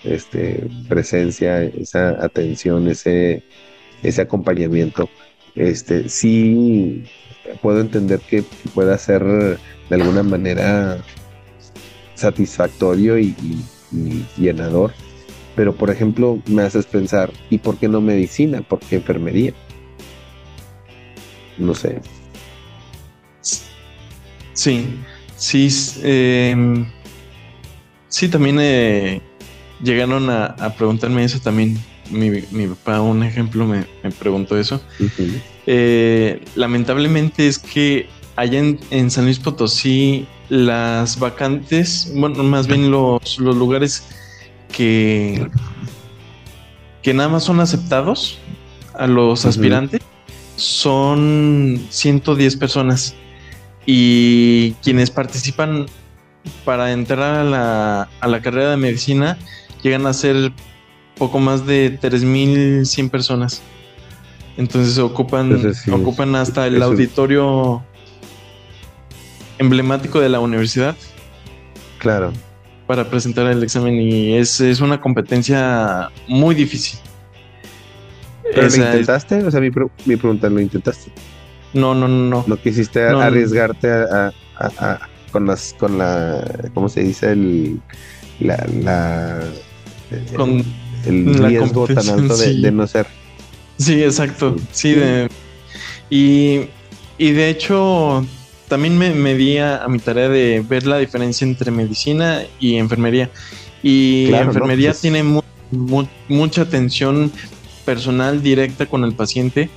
este, 0.03 0.67
presencia, 0.87 1.63
esa 1.63 2.23
atención, 2.23 2.87
ese, 2.87 3.43
ese 4.03 4.21
acompañamiento, 4.21 5.09
este, 5.55 6.09
sí 6.09 7.03
puedo 7.61 7.81
entender 7.81 8.19
que 8.19 8.43
pueda 8.73 8.97
ser 8.97 9.23
de 9.23 9.95
alguna 9.95 10.23
manera 10.23 11.03
satisfactorio 12.15 13.17
y, 13.19 13.35
llenador. 14.37 14.93
Pero, 15.55 15.75
por 15.75 15.89
ejemplo, 15.89 16.39
me 16.45 16.61
haces 16.61 16.85
pensar, 16.85 17.29
¿y 17.49 17.57
por 17.57 17.77
qué 17.77 17.89
no 17.89 17.99
medicina? 17.99 18.61
¿Por 18.61 18.79
qué 18.79 18.95
enfermería? 18.95 19.53
no 21.57 21.75
sé. 21.75 22.01
Sí, 24.53 24.85
sí, 25.35 25.69
eh, 26.03 26.85
sí, 28.07 28.29
también 28.29 28.57
eh, 28.59 29.21
llegaron 29.83 30.29
a, 30.29 30.45
a, 30.45 30.73
preguntarme 30.73 31.23
eso 31.23 31.39
también. 31.39 31.77
Mi, 32.09 32.29
mi 32.51 32.67
papá, 32.67 33.01
un 33.01 33.23
ejemplo, 33.23 33.65
me, 33.65 33.85
me 34.03 34.11
preguntó 34.11 34.57
eso. 34.57 34.81
Uh 34.99 35.03
-huh. 35.03 35.41
eh, 35.65 36.43
lamentablemente 36.55 37.47
es 37.47 37.57
que 37.57 38.09
allá 38.35 38.59
en, 38.59 38.79
en, 38.89 39.09
San 39.09 39.25
Luis 39.25 39.39
Potosí 39.39 40.27
las 40.49 41.17
vacantes, 41.19 42.11
bueno, 42.13 42.43
más 42.43 42.67
bien 42.67 42.91
los, 42.91 43.39
los 43.39 43.55
lugares 43.55 44.03
que, 44.73 45.47
que 47.01 47.13
nada 47.13 47.29
más 47.29 47.43
son 47.43 47.61
aceptados 47.61 48.39
a 48.93 49.07
los 49.07 49.43
uh 49.43 49.47
-huh. 49.47 49.49
aspirantes 49.49 50.01
son 50.61 51.87
110 51.89 52.55
personas 52.57 53.15
y 53.85 54.73
quienes 54.83 55.09
participan 55.09 55.87
para 56.65 56.91
entrar 56.91 57.39
a 57.39 57.43
la, 57.43 58.09
a 58.19 58.27
la 58.27 58.41
carrera 58.41 58.71
de 58.71 58.77
medicina 58.77 59.37
llegan 59.81 60.05
a 60.05 60.13
ser 60.13 60.51
poco 61.17 61.39
más 61.39 61.65
de 61.65 61.99
3.100 61.99 63.09
personas. 63.09 63.61
Entonces 64.57 64.97
ocupan, 64.97 65.51
Entonces, 65.51 65.83
sí, 65.83 65.91
ocupan 65.91 66.35
hasta 66.35 66.67
el 66.67 66.81
auditorio 66.81 67.83
emblemático 69.57 70.19
de 70.19 70.29
la 70.29 70.39
universidad. 70.39 70.95
Claro. 71.99 72.33
Para 72.87 73.09
presentar 73.09 73.47
el 73.47 73.63
examen 73.63 73.95
y 73.95 74.35
es, 74.35 74.59
es 74.59 74.81
una 74.81 74.99
competencia 74.99 76.09
muy 76.27 76.55
difícil. 76.55 76.99
¿Pero 78.53 78.67
Esa 78.67 78.77
lo 78.77 78.85
intentaste? 78.87 79.37
Es... 79.37 79.43
O 79.45 79.51
sea, 79.51 79.61
mi, 79.61 79.69
mi, 80.05 80.15
pregunta, 80.17 80.49
¿lo 80.49 80.59
intentaste? 80.59 81.11
No, 81.73 81.95
no, 81.95 82.07
no, 82.07 82.25
no. 82.25 82.43
¿No 82.47 82.57
quisiste 82.57 83.09
no, 83.11 83.21
arriesgarte 83.21 83.89
a, 83.89 84.33
a, 84.57 84.67
a, 84.79 84.99
con 85.31 85.45
las, 85.45 85.73
con 85.79 85.97
la, 85.97 86.43
¿cómo 86.73 86.89
se 86.89 87.03
dice? 87.03 87.31
El, 87.31 87.79
la, 88.41 88.57
la 88.81 89.39
con 90.35 90.63
el 91.05 91.33
riesgo 91.35 91.87
tan 91.87 92.09
alto 92.09 92.37
de, 92.37 92.45
sí. 92.45 92.61
de, 92.61 92.71
no 92.71 92.87
ser. 92.87 93.07
Sí, 93.77 94.03
exacto. 94.03 94.55
Sí, 94.71 94.93
de, 94.93 95.29
y, 96.09 96.61
y 97.17 97.31
de 97.31 97.49
hecho 97.49 98.25
también 98.67 98.97
me, 98.97 99.13
me 99.13 99.35
di 99.35 99.57
a, 99.57 99.83
a, 99.83 99.87
mi 99.87 99.99
tarea 99.99 100.29
de 100.29 100.63
ver 100.67 100.85
la 100.85 100.97
diferencia 100.97 101.45
entre 101.45 101.71
medicina 101.71 102.43
y 102.59 102.75
enfermería. 102.75 103.29
Y 103.83 104.27
claro, 104.27 104.47
enfermería 104.47 104.89
no, 104.89 104.93
pues 104.93 105.01
tiene 105.01 105.23
mu 105.23 105.41
mu 105.71 106.05
mucha 106.27 106.63
atención 106.63 107.31
personal 107.85 108.43
directa 108.43 108.85
con 108.85 109.03
el 109.03 109.13
paciente, 109.13 109.69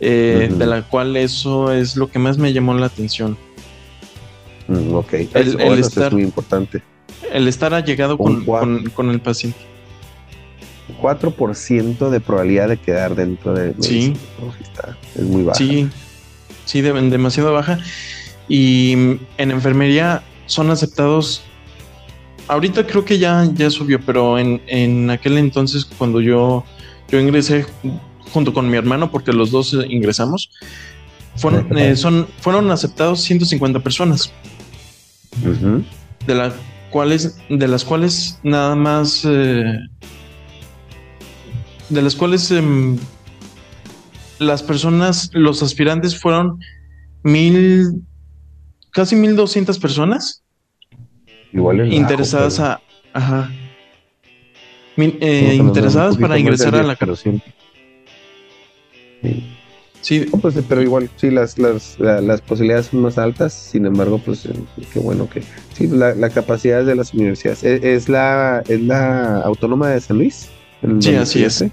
eh, 0.00 0.48
uh 0.48 0.54
-huh. 0.54 0.56
de 0.58 0.66
la 0.66 0.82
cual 0.82 1.16
eso 1.16 1.72
es 1.72 1.96
lo 1.96 2.10
que 2.10 2.18
más 2.18 2.38
me 2.38 2.52
llamó 2.52 2.74
la 2.74 2.86
atención. 2.86 3.36
Mm, 4.68 4.94
ok, 4.94 5.12
el, 5.34 5.60
el 5.60 5.78
estar, 5.78 6.08
es 6.08 6.12
muy 6.12 6.22
importante. 6.22 6.82
El 7.36 7.48
estar 7.48 7.74
allegado 7.74 8.16
con, 8.16 8.46
con, 8.46 8.84
con, 8.94 9.10
el 9.10 9.20
paciente. 9.20 9.58
4% 11.02 12.08
de 12.08 12.18
probabilidad 12.18 12.68
de 12.70 12.78
quedar 12.78 13.14
dentro 13.14 13.52
de 13.52 13.74
sí. 13.78 14.14
Está, 14.62 14.96
es 15.14 15.22
muy 15.22 15.42
baja. 15.42 15.58
Sí, 15.58 15.86
sí, 16.64 16.80
de, 16.80 16.94
demasiado 17.10 17.52
baja. 17.52 17.78
Y 18.48 18.92
en 19.36 19.50
enfermería 19.50 20.22
son 20.46 20.70
aceptados. 20.70 21.42
Ahorita 22.48 22.86
creo 22.86 23.04
que 23.04 23.18
ya, 23.18 23.46
ya 23.52 23.68
subió, 23.68 24.00
pero 24.00 24.38
en, 24.38 24.62
en 24.66 25.10
aquel 25.10 25.36
entonces, 25.36 25.84
cuando 25.84 26.22
yo, 26.22 26.64
yo 27.10 27.20
ingresé 27.20 27.66
junto 28.32 28.54
con 28.54 28.70
mi 28.70 28.78
hermano, 28.78 29.10
porque 29.10 29.34
los 29.34 29.50
dos 29.50 29.76
ingresamos, 29.90 30.48
fueron, 31.36 31.76
eh, 31.76 31.96
son, 31.96 32.28
fueron 32.40 32.70
aceptados 32.70 33.20
150 33.20 33.80
personas. 33.80 34.32
Uh 35.44 35.48
-huh. 35.48 35.84
De 36.26 36.34
las 36.34 36.54
cuales, 36.96 37.36
de 37.50 37.68
las 37.68 37.84
cuales 37.84 38.40
nada 38.42 38.74
más 38.74 39.22
eh, 39.28 39.78
de 41.90 42.02
las 42.02 42.16
cuales 42.16 42.50
eh, 42.50 42.62
las 44.38 44.62
personas, 44.62 45.28
los 45.34 45.62
aspirantes 45.62 46.18
fueron 46.18 46.58
mil, 47.22 48.02
casi 48.92 49.14
mil 49.14 49.36
doscientas 49.36 49.78
personas 49.78 50.42
Igual 51.52 51.92
interesadas 51.92 52.60
bajo, 52.60 52.80
a, 53.12 53.18
ajá, 53.18 53.50
eh, 54.96 55.58
no, 55.58 55.64
interesadas 55.68 56.16
para 56.16 56.38
ingresar 56.38 56.76
a 56.76 56.82
la 56.82 56.96
carrera. 56.96 57.18
Sí. 59.22 59.55
Sí. 60.06 60.24
No, 60.32 60.38
pues, 60.38 60.54
pero 60.68 60.80
igual, 60.82 61.10
sí, 61.16 61.32
las, 61.32 61.58
las, 61.58 61.98
la, 61.98 62.20
las 62.20 62.40
posibilidades 62.40 62.86
son 62.86 63.02
más 63.02 63.18
altas, 63.18 63.52
sin 63.52 63.86
embargo, 63.86 64.20
pues 64.24 64.46
eh, 64.46 64.52
qué 64.92 65.00
bueno 65.00 65.28
que... 65.28 65.42
Sí, 65.74 65.88
la, 65.88 66.14
la 66.14 66.30
capacidad 66.30 66.84
de 66.84 66.94
las 66.94 67.12
universidades. 67.12 67.64
¿Es, 67.64 67.82
es, 67.82 68.08
la, 68.08 68.62
¿Es 68.68 68.80
la 68.82 69.40
autónoma 69.40 69.90
de 69.90 70.00
San 70.00 70.18
Luis? 70.18 70.48
Sí, 71.00 71.16
así 71.16 71.42
es. 71.42 71.64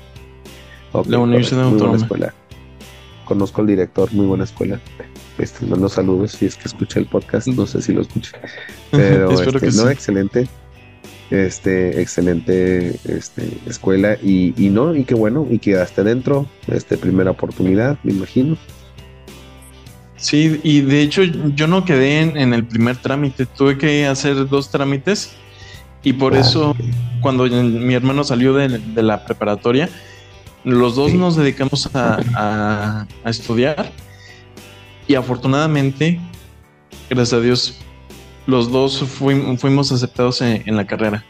Okay, 0.93 1.11
la 1.11 1.19
Universidad 1.19 1.65
muy 1.65 1.73
Autónoma. 1.73 1.89
Buena 1.91 2.03
escuela. 2.05 2.33
Conozco 3.25 3.61
al 3.61 3.67
director, 3.67 4.11
muy 4.13 4.25
buena 4.25 4.45
escuela. 4.45 4.79
Este, 5.37 5.67
mando 5.67 5.87
saludos 5.87 6.31
si 6.31 6.47
es 6.47 6.55
que 6.55 6.67
escucha 6.67 6.99
el 6.99 7.05
podcast, 7.05 7.45
no 7.49 7.67
sé 7.67 7.83
si 7.83 7.93
lo 7.93 8.01
escucha. 8.01 8.31
Pero 8.89 9.29
Espero 9.29 9.59
este, 9.59 9.69
que 9.69 9.77
no, 9.77 9.83
sí. 9.83 9.89
excelente. 9.89 10.47
Este, 11.33 11.99
excelente 11.99 12.99
este, 13.05 13.57
escuela 13.65 14.19
y, 14.21 14.53
y 14.55 14.69
no, 14.69 14.93
y 14.93 15.03
qué 15.03 15.15
bueno, 15.15 15.47
y 15.49 15.57
quedaste 15.57 16.03
dentro, 16.03 16.45
este, 16.67 16.95
primera 16.95 17.31
oportunidad, 17.31 17.97
me 18.03 18.11
imagino. 18.13 18.55
Sí, 20.15 20.59
y 20.61 20.81
de 20.81 21.01
hecho 21.01 21.23
yo 21.23 21.65
no 21.65 21.85
quedé 21.85 22.21
en, 22.21 22.37
en 22.37 22.53
el 22.53 22.63
primer 22.63 22.97
trámite, 22.97 23.47
tuve 23.47 23.79
que 23.79 24.05
hacer 24.05 24.47
dos 24.47 24.69
trámites 24.69 25.31
y 26.03 26.13
por 26.13 26.35
ah, 26.35 26.39
eso 26.39 26.69
okay. 26.69 26.91
cuando 27.19 27.45
mi 27.45 27.95
hermano 27.95 28.23
salió 28.23 28.53
de, 28.53 28.77
de 28.77 29.01
la 29.01 29.25
preparatoria, 29.25 29.89
los 30.63 30.95
dos 30.95 31.09
sí. 31.09 31.17
nos 31.17 31.35
dedicamos 31.35 31.89
a, 31.95 32.19
a, 32.35 33.07
a, 33.23 33.29
estudiar 33.31 33.91
y 35.07 35.15
afortunadamente, 35.15 36.19
gracias 37.09 37.33
a 37.33 37.41
Dios, 37.41 37.79
los 38.45 38.71
dos 38.71 38.99
fuimos, 38.99 39.59
fuimos 39.59 39.91
aceptados 39.91 40.41
en, 40.41 40.63
en, 40.65 40.75
la 40.75 40.85
carrera. 40.85 41.23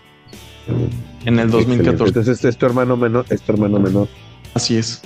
En 1.26 1.40
el 1.40 1.50
2014. 1.50 1.80
Excelente. 1.80 2.20
Entonces 2.20 2.46
es 2.46 2.58
tu 2.58 2.66
hermano 2.66 2.98
menor, 2.98 3.26
es 3.30 3.42
tu 3.42 3.52
hermano 3.54 3.80
menor. 3.80 4.08
Así 4.54 4.78
es. 4.78 5.02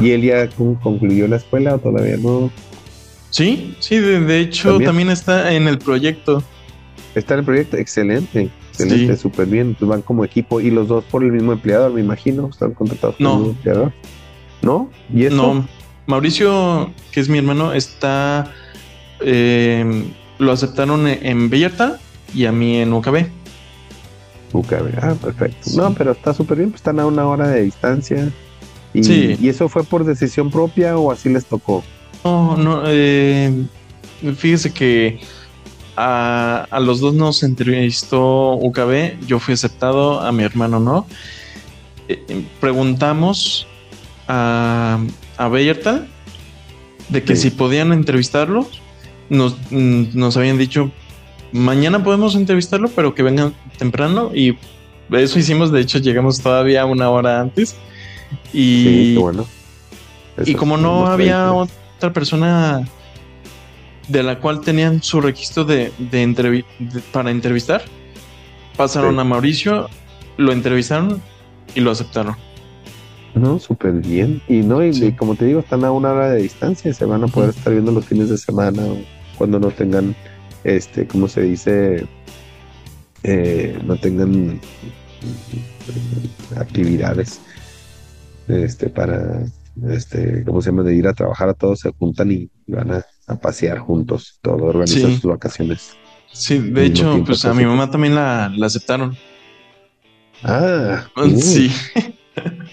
¿Y 0.00 0.10
él 0.10 0.22
ya 0.22 0.48
concluyó 0.48 1.28
la 1.28 1.36
escuela 1.36 1.76
o 1.76 1.78
todavía 1.78 2.16
no? 2.16 2.50
Sí, 3.30 3.76
sí, 3.80 3.98
de, 3.98 4.20
de 4.20 4.40
hecho 4.40 4.70
¿También? 4.70 4.88
¿También? 4.88 5.10
está 5.10 5.52
en 5.52 5.68
el 5.68 5.78
proyecto. 5.78 6.42
Está 7.14 7.34
en 7.34 7.40
el 7.40 7.46
proyecto, 7.46 7.76
excelente. 7.76 8.50
Excelente, 8.70 9.16
súper 9.16 9.46
sí. 9.46 9.52
bien. 9.52 9.76
Pues 9.78 9.88
van 9.88 10.02
como 10.02 10.24
equipo 10.24 10.60
y 10.60 10.70
los 10.70 10.88
dos 10.88 11.04
por 11.04 11.22
el 11.22 11.32
mismo 11.32 11.52
empleador, 11.52 11.92
me 11.92 12.00
imagino. 12.00 12.48
Están 12.48 12.72
contratados 12.72 13.16
por 13.16 13.22
no. 13.22 13.32
el 13.32 13.38
mismo 13.38 13.52
empleador. 13.52 13.92
¿No? 14.62 14.90
¿Y 15.12 15.24
eso? 15.24 15.36
No. 15.36 15.68
Mauricio, 16.06 16.92
que 17.12 17.20
es 17.20 17.28
mi 17.28 17.38
hermano, 17.38 17.72
está. 17.72 18.52
Eh, 19.20 20.04
lo 20.38 20.52
aceptaron 20.52 21.06
en 21.06 21.50
Bellarta 21.50 21.98
y 22.34 22.46
a 22.46 22.52
mí 22.52 22.76
en 22.78 22.92
UKB. 22.92 23.26
UKB, 24.52 24.98
ah, 25.02 25.14
perfecto. 25.20 25.70
Sí. 25.70 25.76
No, 25.76 25.92
pero 25.94 26.12
está 26.12 26.32
súper 26.32 26.58
bien, 26.58 26.70
pues 26.70 26.80
están 26.80 27.00
a 27.00 27.06
una 27.06 27.26
hora 27.26 27.48
de 27.48 27.62
distancia. 27.62 28.30
Y, 28.92 29.02
sí. 29.02 29.36
¿Y 29.40 29.48
eso 29.48 29.68
fue 29.68 29.82
por 29.84 30.04
decisión 30.04 30.50
propia 30.50 30.96
o 30.96 31.10
así 31.10 31.28
les 31.28 31.44
tocó? 31.44 31.82
No, 32.24 32.56
no, 32.56 32.82
eh, 32.86 33.66
fíjese 34.36 34.72
que 34.72 35.20
a, 35.96 36.66
a, 36.70 36.80
los 36.80 37.00
dos 37.00 37.14
nos 37.14 37.42
entrevistó 37.42 38.54
UKB, 38.54 39.26
yo 39.26 39.38
fui 39.40 39.54
aceptado, 39.54 40.20
a 40.20 40.32
mi 40.32 40.44
hermano 40.44 40.80
no. 40.80 41.06
Eh, 42.08 42.44
preguntamos 42.60 43.66
a, 44.28 44.98
a 45.36 45.48
Bellertal 45.48 46.08
de 47.08 47.22
que 47.22 47.36
sí. 47.36 47.50
si 47.50 47.50
podían 47.50 47.92
entrevistarlo, 47.92 48.68
nos, 49.28 49.56
nos 49.70 50.36
habían 50.36 50.58
dicho 50.58 50.90
mañana 51.54 52.02
podemos 52.02 52.34
entrevistarlo, 52.34 52.88
pero 52.88 53.14
que 53.14 53.22
vengan 53.22 53.54
temprano 53.78 54.32
y 54.34 54.58
eso 55.12 55.38
hicimos, 55.38 55.70
de 55.70 55.80
hecho 55.80 55.98
llegamos 55.98 56.40
todavía 56.40 56.84
una 56.84 57.08
hora 57.10 57.40
antes 57.40 57.76
y, 58.52 58.84
sí, 58.84 59.16
bueno. 59.16 59.46
y 60.44 60.54
como 60.54 60.76
no 60.76 61.06
había 61.06 61.52
otra 61.52 62.12
persona 62.12 62.86
de 64.08 64.22
la 64.22 64.40
cual 64.40 64.60
tenían 64.62 65.02
su 65.02 65.20
registro 65.20 65.64
de, 65.64 65.92
de, 65.98 66.22
entrevi 66.22 66.64
de 66.80 67.00
para 67.00 67.30
entrevistar, 67.30 67.84
pasaron 68.76 69.14
sí. 69.14 69.20
a 69.20 69.24
Mauricio, 69.24 69.88
lo 70.36 70.52
entrevistaron 70.52 71.22
y 71.74 71.80
lo 71.80 71.92
aceptaron. 71.92 72.36
No, 73.34 73.58
súper 73.58 73.92
bien. 73.94 74.40
Y 74.48 74.58
no, 74.60 74.84
y 74.84 74.94
sí. 74.94 75.12
como 75.12 75.34
te 75.34 75.44
digo, 75.46 75.60
están 75.60 75.84
a 75.84 75.90
una 75.90 76.12
hora 76.12 76.30
de 76.30 76.42
distancia, 76.42 76.92
se 76.94 77.04
van 77.04 77.24
a 77.24 77.26
poder 77.26 77.50
estar 77.50 77.72
viendo 77.72 77.90
los 77.90 78.04
fines 78.06 78.28
de 78.30 78.38
semana 78.38 78.82
o 78.84 78.96
cuando 79.36 79.58
no 79.58 79.70
tengan, 79.70 80.14
este, 80.62 81.06
como 81.06 81.26
se 81.26 81.42
dice, 81.42 82.06
eh, 83.24 83.76
no 83.84 83.96
tengan 83.96 84.60
actividades 86.56 87.40
este, 88.48 88.88
para, 88.88 89.44
este, 89.88 90.44
¿cómo 90.44 90.62
se 90.62 90.70
llama? 90.70 90.82
De 90.82 90.94
ir 90.94 91.06
a 91.08 91.12
trabajar 91.14 91.48
a 91.48 91.54
todos, 91.54 91.80
se 91.80 91.90
juntan 91.92 92.30
y, 92.30 92.50
van 92.66 92.92
a, 92.92 93.04
a 93.26 93.36
pasear 93.36 93.78
juntos, 93.78 94.38
todo, 94.42 94.64
organizan 94.66 95.10
Sí. 95.10 95.14
sus 95.16 95.30
vacaciones. 95.30 95.96
Sí, 96.32 96.58
de 96.58 96.86
hecho, 96.86 97.22
pues 97.24 97.44
a 97.44 97.54
mi 97.54 97.60
sí. 97.60 97.66
mamá 97.66 97.90
también 97.90 98.14
la, 98.14 98.52
la 98.56 98.66
aceptaron. 98.66 99.16
Ah, 100.42 101.06
uh, 101.16 101.28
Sí, 101.40 101.70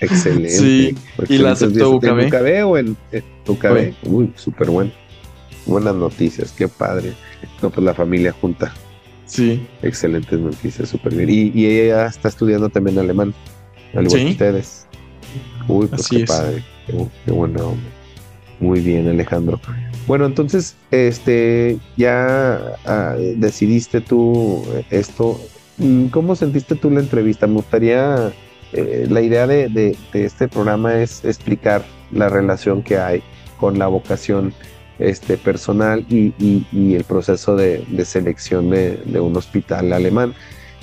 excelente. 0.02 0.50
Sí, 0.50 0.96
y 1.30 1.38
la 1.38 1.52
aceptó 1.52 2.00
¿En 2.04 2.12
UKB. 2.12 2.28
UKB 2.28 2.68
o 2.68 2.78
en 2.78 2.98
eh, 3.12 3.24
UKB? 3.48 3.94
Uy, 4.08 4.32
súper 4.36 4.70
bueno. 4.70 4.92
Buenas 5.66 5.96
noticias, 5.96 6.52
qué 6.52 6.68
padre. 6.68 7.14
No, 7.62 7.70
pues 7.70 7.84
la 7.86 7.94
familia 7.94 8.32
junta. 8.40 8.74
sí, 9.26 9.66
Excelentes 9.82 10.40
noticias, 10.40 10.90
súper 10.90 11.16
bien. 11.16 11.30
Y, 11.30 11.52
y 11.60 11.66
ella 11.68 12.08
está 12.08 12.28
estudiando 12.30 12.70
también 12.70 12.98
alemán, 12.98 13.34
al 13.94 14.06
igual 14.06 14.20
Sí. 14.20 14.26
que 14.26 14.32
ustedes. 14.32 14.88
Uy, 15.68 15.88
pues 15.88 16.02
Así 16.02 16.18
qué 16.18 16.24
es. 16.24 16.30
padre, 16.30 16.64
qué, 16.88 17.06
qué 17.26 17.32
buena 17.32 17.64
onda. 17.64 17.84
Muy 18.60 18.80
bien, 18.80 19.08
Alejandro. 19.08 19.60
Bueno, 20.06 20.26
entonces, 20.26 20.76
este, 20.92 21.78
ya 21.98 22.60
ah, 22.86 23.16
decidiste 23.38 24.02
tú 24.02 24.64
esto. 24.92 25.40
Mm, 25.78 26.08
¿Cómo 26.08 26.36
sentiste 26.36 26.76
tú 26.76 26.92
la 26.92 27.00
entrevista? 27.00 27.48
Me 27.48 27.56
gustaría, 27.56 28.32
eh, 28.74 29.08
la 29.10 29.22
idea 29.22 29.48
de, 29.48 29.98
este 30.14 30.48
programa 30.48 31.02
es 31.02 31.26
explicar 31.26 31.84
la 32.12 32.30
relación 32.30 32.84
que 32.84 32.98
hay 32.98 33.22
con 33.60 33.78
la 33.78 33.88
vocación 33.88 34.54
este, 35.00 35.38
personal 35.38 36.06
y, 36.10 36.34
el 36.96 37.04
proceso 37.04 37.56
de, 37.56 37.84
selección 38.06 38.70
de, 38.70 39.20
un 39.20 39.36
hospital 39.36 39.92
alemán. 39.94 40.34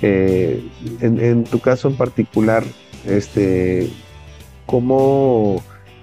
Eh, 0.03 0.63
en, 1.01 1.45
tu 1.45 1.61
caso 1.61 1.89
en 1.89 1.97
particular, 1.97 2.63
este, 3.07 3.89
¿cómo 4.67 5.63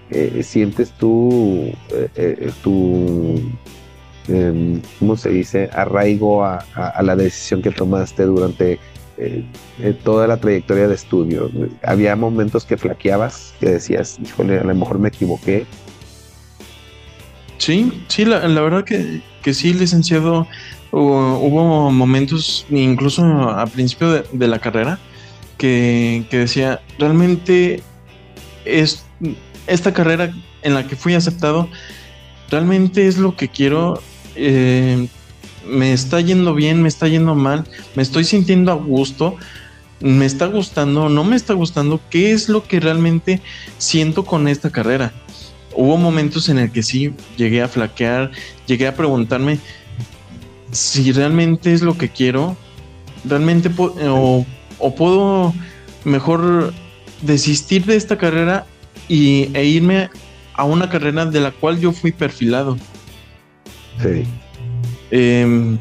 eh, 0.10 0.41
sientes 0.43 0.91
tú 0.91 1.71
tu, 2.63 3.41
em, 4.28 4.82
¿cómo 5.00 5.15
se 5.17 5.30
dice?, 5.30 5.69
arraigo 5.71 6.43
a- 6.43 6.58
a 6.74 7.04
la 7.04 7.15
decisión 7.15 7.62
que 7.62 7.71
tomaste 7.71 8.24
durante 8.24 8.80
eh, 9.17 9.43
toda 10.04 10.28
la 10.28 10.38
trayectoria 10.38 10.88
de 10.88 10.95
estudio. 10.95 11.49
Había 11.84 12.15
momentos 12.15 12.65
que 12.65 12.78
flaqueabas, 12.78 13.54
que 13.60 13.69
decías, 13.69 14.17
híjole, 14.23 14.60
a 14.60 14.63
lo 14.63 14.75
mejor 14.75 14.99
me 14.99 15.10
equivoqué. 15.10 15.65
sí, 17.58 18.04
sí, 18.08 18.25
la, 18.25 18.39
verdad 18.47 18.84
que, 18.84 19.21
que 19.41 19.54
sí, 19.54 19.73
licenciado. 19.73 20.47
Hubo, 20.91 21.39
hubo 21.39 21.91
momentos, 21.91 22.65
incluso 22.69 23.23
a 23.49 23.65
principio 23.65 24.12
de, 24.12 24.23
de 24.32 24.47
la 24.47 24.60
carrera, 24.60 24.97
que, 25.58 26.25
que 26.30 26.38
decía, 26.38 26.82
realmente 26.99 27.84
es 28.63 29.06
esta 29.67 29.93
carrera 29.93 30.34
en 30.62 30.73
la 30.73 30.88
que 30.88 30.95
fui 30.95 31.13
aceptado, 31.13 31.69
realmente 32.49 33.08
es 33.08 33.17
lo 33.17 33.36
que 33.36 33.47
quiero. 33.47 34.01
Eh, 34.36 35.08
me 35.67 35.93
está 35.93 36.21
yendo 36.21 36.54
bien, 36.54 36.82
me 36.82 36.88
está 36.88 37.08
yendo 37.08 37.36
mal, 37.36 37.65
me 37.95 38.04
estoy 38.04 38.23
sintiendo 38.23 38.71
a 38.71 38.75
gusto, 38.75 39.36
me 39.99 40.25
está 40.25 40.45
gustando, 40.47 41.10
no 41.10 41.23
me 41.23 41.36
está 41.36 41.54
gustando, 41.54 41.99
¿qué 42.10 42.32
es 42.32 42.49
lo 42.49 42.63
que 42.63 42.80
realmente 42.80 43.41
siento 43.78 44.25
con 44.25 44.47
esta 44.47 44.69
carrera? 44.69 45.13
Hubo 45.75 45.97
momentos 45.97 46.49
en 46.49 46.58
el 46.60 46.71
que 46.71 46.84
sí 46.84 47.13
llegué 47.38 47.62
a 47.62 47.67
flaquear, 47.67 48.32
llegué 48.67 48.88
a 48.88 48.95
preguntarme 48.95 49.60
si 50.71 51.12
realmente 51.12 51.73
es 51.73 51.82
lo 51.82 51.97
que 51.97 52.10
quiero, 52.10 52.56
realmente 53.23 53.69
o, 53.78 54.45
o 54.78 54.95
puedo 54.95 55.54
mejor 56.04 56.73
desistir 57.21 57.86
de 57.86 57.95
esta 57.95 58.17
carrera 58.17 58.65
y, 59.08 59.49
e 59.54 59.65
irme 59.65 60.10
a 60.54 60.63
una 60.63 60.89
carrera 60.89 61.25
de 61.25 61.39
la 61.39 61.51
cual 61.51 61.80
yo 61.80 61.91
fui 61.91 62.12
perfilado. 62.12 62.78
Sí, 64.01 64.25
Eh, 65.12 65.78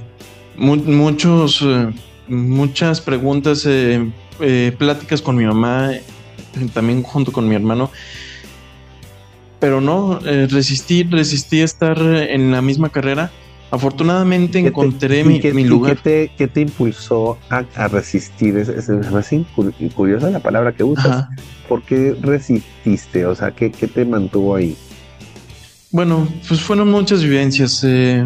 mu- 0.57 0.77
muchos, 0.77 1.63
eh, 1.63 1.89
muchas 2.29 3.01
preguntas, 3.01 3.65
eh, 3.67 4.05
eh, 4.41 4.73
pláticas 4.79 5.23
con 5.23 5.37
mi 5.37 5.45
mamá, 5.45 5.93
eh, 5.95 6.03
también 6.73 7.03
junto 7.03 7.33
con 7.33 7.49
mi 7.49 7.55
hermano. 7.55 7.91
Pero 9.61 9.81
no, 9.81 10.21
eh, 10.27 10.47
resistí, 10.51 11.05
resistí 11.05 11.61
a 11.61 11.65
estar 11.65 11.99
en 12.01 12.51
la 12.53 12.61
misma 12.61 12.91
carrera. 12.91 13.31
Afortunadamente 13.71 14.59
¿Qué 14.59 14.63
te- 14.63 14.69
encontré 14.69 15.25
mi, 15.25 15.41
qué- 15.41 15.55
mi 15.55 15.65
lugar. 15.65 15.97
¿Qué 15.97 16.03
te, 16.29 16.33
qué 16.37 16.47
te 16.49 16.61
impulsó 16.61 17.39
a, 17.51 17.65
a 17.75 17.89
resistir? 17.89 18.57
Es, 18.59 18.69
es, 18.69 18.89
más 19.11 19.31
curiosa 19.95 20.31
la 20.31 20.41
palabra 20.41 20.73
que 20.73 20.85
usas. 20.85 21.07
Ajá. 21.07 21.31
¿Por 21.69 21.83
qué 21.83 22.15
resististe? 22.21 23.25
O 23.27 23.35
sea, 23.35 23.51
¿qué, 23.53 23.73
qué 23.73 23.89
te 23.89 24.05
mantuvo 24.05 24.55
ahí? 24.55 24.77
Bueno, 25.91 26.29
pues 26.47 26.61
fueron 26.61 26.91
muchas 26.91 27.23
vivencias, 27.23 27.83
eh, 27.85 28.23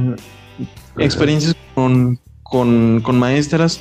experiencias 0.99 1.55
con, 1.75 2.19
con, 2.43 3.01
con 3.03 3.19
maestras 3.19 3.81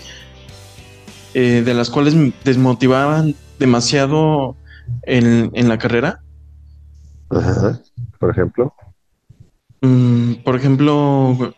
eh, 1.34 1.62
de 1.66 1.74
las 1.74 1.90
cuales 1.90 2.16
me 2.16 2.34
desmotivaban 2.44 3.36
demasiado 3.60 4.56
en, 5.04 5.52
en 5.54 5.68
la 5.70 5.78
carrera. 5.78 6.22
Ajá. 7.30 7.80
Por 8.20 8.32
ejemplo. 8.32 8.74
Mm, 9.82 10.34
por 10.44 10.56
ejemplo, 10.56 11.54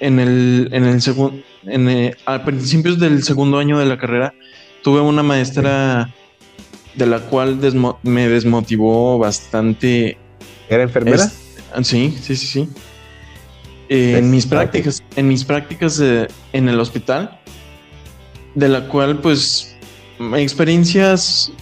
en 0.00 0.18
el, 0.18 0.68
en 0.72 0.84
el 0.84 1.00
segundo, 1.02 1.40
el- 1.66 2.16
a 2.26 2.44
principios 2.44 2.98
del 2.98 3.22
segundo 3.22 3.58
año 3.58 3.78
de 3.78 3.86
la 3.86 3.98
carrera, 3.98 4.32
tuve 4.82 5.00
una 5.00 5.22
maestra 5.22 6.12
de 6.94 7.06
la 7.06 7.20
cual 7.20 7.60
desmo- 7.60 7.98
me 8.02 8.28
desmotivó 8.28 9.18
bastante 9.18 10.18
¿Era 10.68 10.82
enfermera? 10.84 11.24
Es- 11.24 11.56
ah, 11.74 11.84
sí, 11.84 12.16
sí, 12.20 12.36
sí, 12.36 12.46
sí. 12.46 12.68
Eh, 13.94 14.18
en 14.18 14.30
mis 14.30 14.44
prácticas, 14.46 15.02
en 15.14 15.28
mis 15.28 15.44
prácticas 15.44 16.00
eh, 16.00 16.26
en 16.52 16.68
el 16.68 16.80
hospital, 16.80 17.38
de 18.56 18.68
la 18.68 18.88
cual, 18.88 19.18
pues, 19.20 19.76
experiencias 20.36 21.52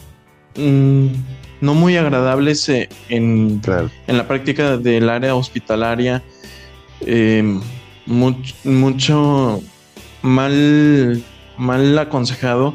mm, 0.57 1.07
no 1.61 1.75
muy 1.75 1.97
agradables 1.97 2.69
eh, 2.71 2.89
en, 3.11 3.59
Claro. 3.61 3.91
en 4.07 4.17
la 4.17 4.27
práctica 4.27 4.77
del 4.79 5.09
área 5.11 5.35
hospitalaria, 5.35 6.23
eh, 7.03 7.43
much- 8.07 8.55
mucho 8.65 9.61
mal, 10.23 11.23
mal 11.59 11.99
aconsejado 11.99 12.75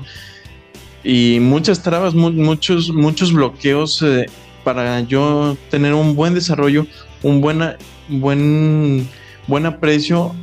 y 1.04 1.40
muchas 1.42 1.82
trabas, 1.82 2.14
mu- 2.14 2.32
muchos, 2.32 2.92
muchos 2.92 3.34
bloqueos 3.34 4.02
eh, 4.04 4.28
para 4.64 5.00
yo 5.02 5.58
tener 5.72 5.94
un 5.96 6.16
buen 6.16 6.34
desarrollo, 6.34 6.86
un 7.24 7.40
buena, 7.42 7.78
buen, 8.10 9.08
buen 9.48 9.66
aprecio 9.66 10.34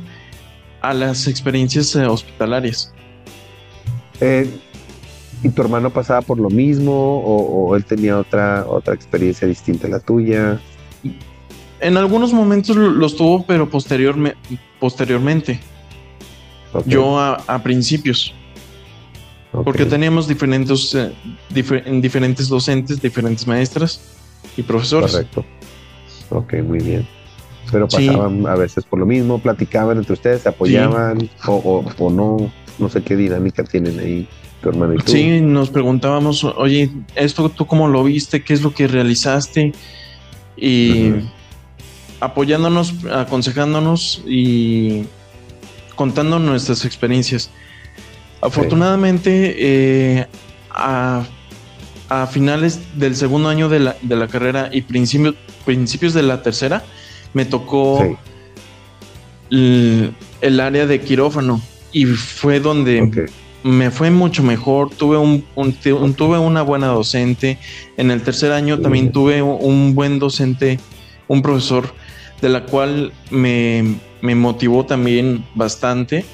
a 0.81 0.93
las 0.93 1.27
experiencias 1.27 1.95
eh, 1.95 2.05
hospitalarias. 2.05 2.93
Eh, 4.21 4.49
¿Y 5.43 5.49
tu 5.49 5.61
hermano 5.61 5.89
pasaba 5.91 6.21
por 6.21 6.39
lo 6.39 6.49
mismo 6.49 6.91
o, 7.19 7.67
o 7.69 7.75
él 7.75 7.85
tenía 7.85 8.17
otra, 8.17 8.65
otra 8.67 8.93
experiencia 8.95 9.47
distinta 9.47 9.87
a 9.87 9.89
la 9.91 9.99
tuya? 9.99 10.59
En 11.81 11.97
algunos 11.97 12.33
momentos 12.33 12.75
lo- 12.75 12.89
los 12.89 13.15
tuvo, 13.15 13.45
pero 13.45 13.69
posteriorme- 13.69 14.35
posteriormente, 14.79 15.59
yo 16.85 17.19
a, 17.19 17.35
a 17.47 17.61
principios. 17.61 18.33
Porque 19.51 19.85
teníamos 19.85 20.27
diferentes, 20.27 20.95
eh, 20.95 21.13
difer- 21.53 22.01
diferentes 22.01 22.47
docentes, 22.49 23.01
diferentes 23.01 23.45
maestras 23.47 24.01
y 24.57 24.63
profesores. 24.63 25.11
Correcto. 25.11 25.45
Ok, 26.29 26.53
muy 26.65 26.79
bien. 26.79 27.07
Pero 27.71 27.89
Sí. 27.89 28.07
pasaban 28.07 28.45
a 28.47 28.55
veces 28.55 28.83
por 28.85 28.99
lo 28.99 29.05
mismo, 29.05 29.39
platicaban 29.39 29.97
entre 29.97 30.13
ustedes, 30.13 30.41
se 30.43 30.49
apoyaban 30.49 31.29
o, 31.47 31.53
o, 31.53 32.03
o 32.03 32.09
no, 32.09 32.51
no 32.77 32.89
sé 32.89 33.01
qué 33.03 33.15
dinámica 33.15 33.63
tienen 33.63 33.99
ahí 33.99 34.27
tu 34.61 34.69
hermano 34.69 34.93
y 34.93 34.97
tú. 34.97 35.11
Sí, 35.11 35.41
nos 35.41 35.69
preguntábamos, 35.69 36.43
oye, 36.43 36.89
esto 37.15 37.49
tú 37.49 37.65
cómo 37.65 37.87
lo 37.87 38.03
viste, 38.03 38.43
qué 38.43 38.53
es 38.53 38.61
lo 38.61 38.73
que 38.73 38.87
realizaste 38.87 39.73
y 40.57 41.11
apoyándonos, 42.19 42.93
aconsejándonos 43.11 44.23
y 44.27 45.03
contando 45.95 46.39
nuestras 46.39 46.85
experiencias. 46.85 47.49
Afortunadamente, 48.41 49.55
eh, 49.57 50.27
a, 50.69 51.23
a 52.09 52.27
finales 52.27 52.79
del 52.97 53.15
segundo 53.15 53.49
año 53.49 53.69
de 53.69 53.79
la, 53.79 53.95
de 54.01 54.15
la 54.15 54.27
carrera 54.27 54.69
y 54.71 54.81
principios, 54.81 55.35
principios 55.65 56.13
de 56.13 56.21
la 56.23 56.41
tercera, 56.43 56.83
me 57.35 57.45
tocó 57.45 57.99
Sí, 58.01 58.15
el, 59.51 60.13
el 60.41 60.59
área 60.59 60.87
de 60.87 61.01
quirófano 61.01 61.61
y 61.91 62.05
fue 62.05 62.59
donde 62.59 63.27
me 63.63 63.91
fue 63.91 64.09
mucho 64.11 64.41
mejor. 64.43 64.89
Tuve 64.89 65.17
un, 65.17 65.45
un- 65.55 65.73
te- 65.73 65.93
un- 65.93 66.13
tuve 66.13 66.37
una 66.39 66.61
buena 66.61 66.87
docente. 66.87 67.57
En 67.97 68.09
el 68.11 68.21
tercer 68.21 68.51
año 68.51 68.79
también 68.79 69.11
tuve 69.11 69.41
un, 69.41 69.93
buen 69.95 70.17
docente, 70.19 70.79
un 71.27 71.41
profesor, 71.41 71.93
de 72.41 72.49
la 72.49 72.63
cual 72.65 73.11
me, 73.31 73.95
me 74.21 74.35
motivó 74.35 74.85
también 74.85 75.45
bastante 75.55 76.25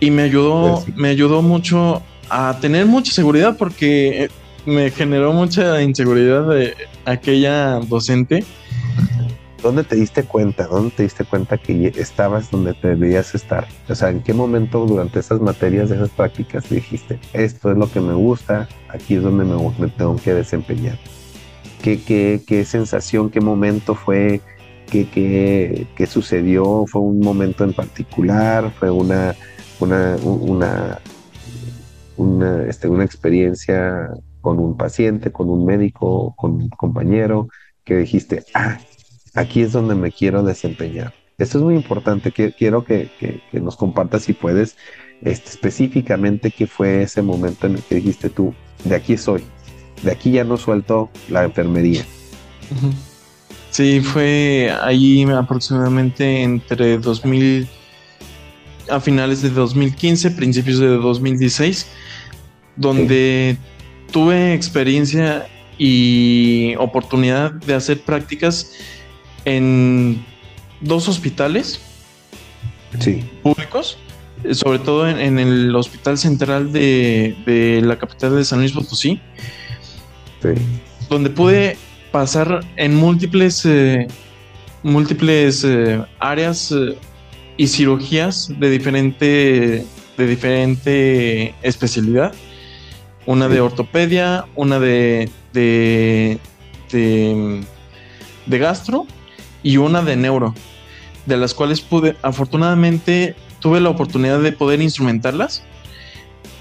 y 0.00 0.10
me 0.10 0.22
ayudó, 0.22 0.72
Pues 0.74 0.84
sí. 0.86 0.92
me 0.96 1.08
ayudó 1.08 1.40
mucho 1.42 2.02
a 2.28 2.58
tener 2.60 2.86
mucha 2.86 3.12
seguridad 3.12 3.56
porque 3.56 4.28
me 4.66 4.90
generó 4.90 5.32
mucha 5.32 5.80
inseguridad 5.82 6.48
de 6.48 6.74
aquella 7.04 7.76
docente. 7.80 8.44
¿Dónde 9.64 9.82
te 9.82 9.96
diste 9.96 10.24
cuenta? 10.24 10.66
¿Dónde 10.66 10.90
te 10.90 11.04
diste 11.04 11.24
cuenta 11.24 11.56
que 11.56 11.86
estabas 11.96 12.50
donde 12.50 12.76
debías 12.82 13.34
estar? 13.34 13.66
O 13.88 13.94
sea, 13.94 14.10
¿en 14.10 14.22
qué 14.22 14.34
momento 14.34 14.84
durante 14.84 15.20
esas 15.20 15.40
materias, 15.40 15.90
esas 15.90 16.10
prácticas, 16.10 16.68
dijiste, 16.68 17.18
esto 17.32 17.70
es 17.70 17.78
lo 17.78 17.90
que 17.90 18.02
me 18.02 18.12
gusta, 18.12 18.68
aquí 18.90 19.14
es 19.14 19.22
donde 19.22 19.46
me, 19.46 19.56
me 19.78 19.88
tengo 19.88 20.16
que 20.16 20.34
desempeñar? 20.34 20.98
¿Qué, 21.82 21.98
qué, 22.02 22.42
qué 22.46 22.66
sensación, 22.66 23.30
qué 23.30 23.40
momento 23.40 23.94
fue? 23.94 24.42
¿Qué, 24.90 25.08
qué, 25.08 25.86
qué 25.96 26.06
sucedió? 26.06 26.84
¿Fue 26.86 27.00
un 27.00 27.20
momento 27.20 27.64
en 27.64 27.72
particular? 27.72 28.70
¿Fue 28.78 28.90
una, 28.90 29.34
una, 29.80 30.16
una, 30.22 31.00
una, 32.18 32.64
este, 32.64 32.86
una 32.86 33.04
experiencia 33.04 34.10
con 34.42 34.58
un 34.58 34.76
paciente, 34.76 35.32
con 35.32 35.48
un 35.48 35.64
médico, 35.64 36.34
con 36.36 36.52
un 36.52 36.68
compañero, 36.68 37.48
que 37.82 37.96
dijiste, 37.96 38.44
ah, 38.52 38.78
aquí 39.34 39.62
es 39.62 39.72
donde 39.72 39.94
me 39.94 40.12
quiero 40.12 40.42
desempeñar. 40.42 41.12
Esto 41.36 41.58
es 41.58 41.64
muy 41.64 41.74
importante, 41.74 42.32
quiero 42.32 42.84
que, 42.84 43.10
nos 43.52 43.76
compartas 43.76 44.22
si 44.22 44.32
puedes 44.32 44.76
este, 45.22 45.50
específicamente 45.50 46.52
qué 46.52 46.66
fue 46.66 47.02
ese 47.02 47.22
momento 47.22 47.66
en 47.66 47.74
el 47.74 47.82
que 47.82 47.96
dijiste 47.96 48.30
tú, 48.30 48.54
de 48.84 48.94
aquí 48.94 49.16
soy, 49.16 49.42
de 50.02 50.12
aquí 50.12 50.32
ya 50.32 50.44
no 50.44 50.56
suelto 50.56 51.10
la 51.28 51.44
enfermería. 51.44 52.04
Sí, 53.70 54.00
fue 54.00 54.72
ahí 54.82 55.24
aproximadamente 55.24 56.42
entre 56.42 56.98
2000, 56.98 57.68
a 58.88 59.00
finales 59.00 59.42
de 59.42 59.50
2015, 59.50 60.30
principios 60.30 60.78
de 60.78 60.86
2016, 60.86 61.88
donde 62.76 63.56
tuve 64.12 64.54
experiencia 64.54 65.48
y 65.76 66.76
oportunidad 66.78 67.50
de 67.50 67.74
hacer 67.74 68.00
prácticas 68.02 68.72
en 69.44 70.24
dos 70.80 71.08
hospitales 71.08 71.80
públicos, 73.42 73.98
sobre 74.52 74.78
todo 74.78 75.08
en, 75.08 75.38
el 75.38 75.74
Hospital 75.74 76.18
Central 76.18 76.72
de, 76.72 77.80
la 77.82 77.98
capital 77.98 78.36
de 78.36 78.44
San 78.44 78.60
Luis 78.60 78.72
Potosí, 78.72 79.20
donde 81.08 81.30
pude 81.30 81.76
pasar 82.12 82.60
en 82.76 82.94
múltiples, 82.94 83.64
eh, 83.66 84.06
múltiples 84.82 85.64
eh, 85.64 86.00
áreas 86.20 86.70
eh, 86.72 86.96
y 87.56 87.66
cirugías 87.66 88.52
de 88.58 88.70
diferente, 88.70 89.84
de 90.16 90.26
diferente 90.26 91.54
especialidad. 91.62 92.32
Una 93.26 93.48
de 93.48 93.60
ortopedia, 93.60 94.44
una 94.54 94.78
de, 94.78 95.30
de, 95.54 96.38
de, 96.92 98.58
gastro 98.58 99.06
y 99.64 99.78
una 99.78 100.02
de 100.02 100.14
neuro, 100.14 100.54
de 101.26 101.36
las 101.36 101.54
cuales 101.54 101.80
pude, 101.80 102.16
afortunadamente, 102.22 103.34
tuve 103.58 103.80
la 103.80 103.88
oportunidad 103.88 104.40
de 104.40 104.52
poder 104.52 104.80
instrumentarlas. 104.80 105.64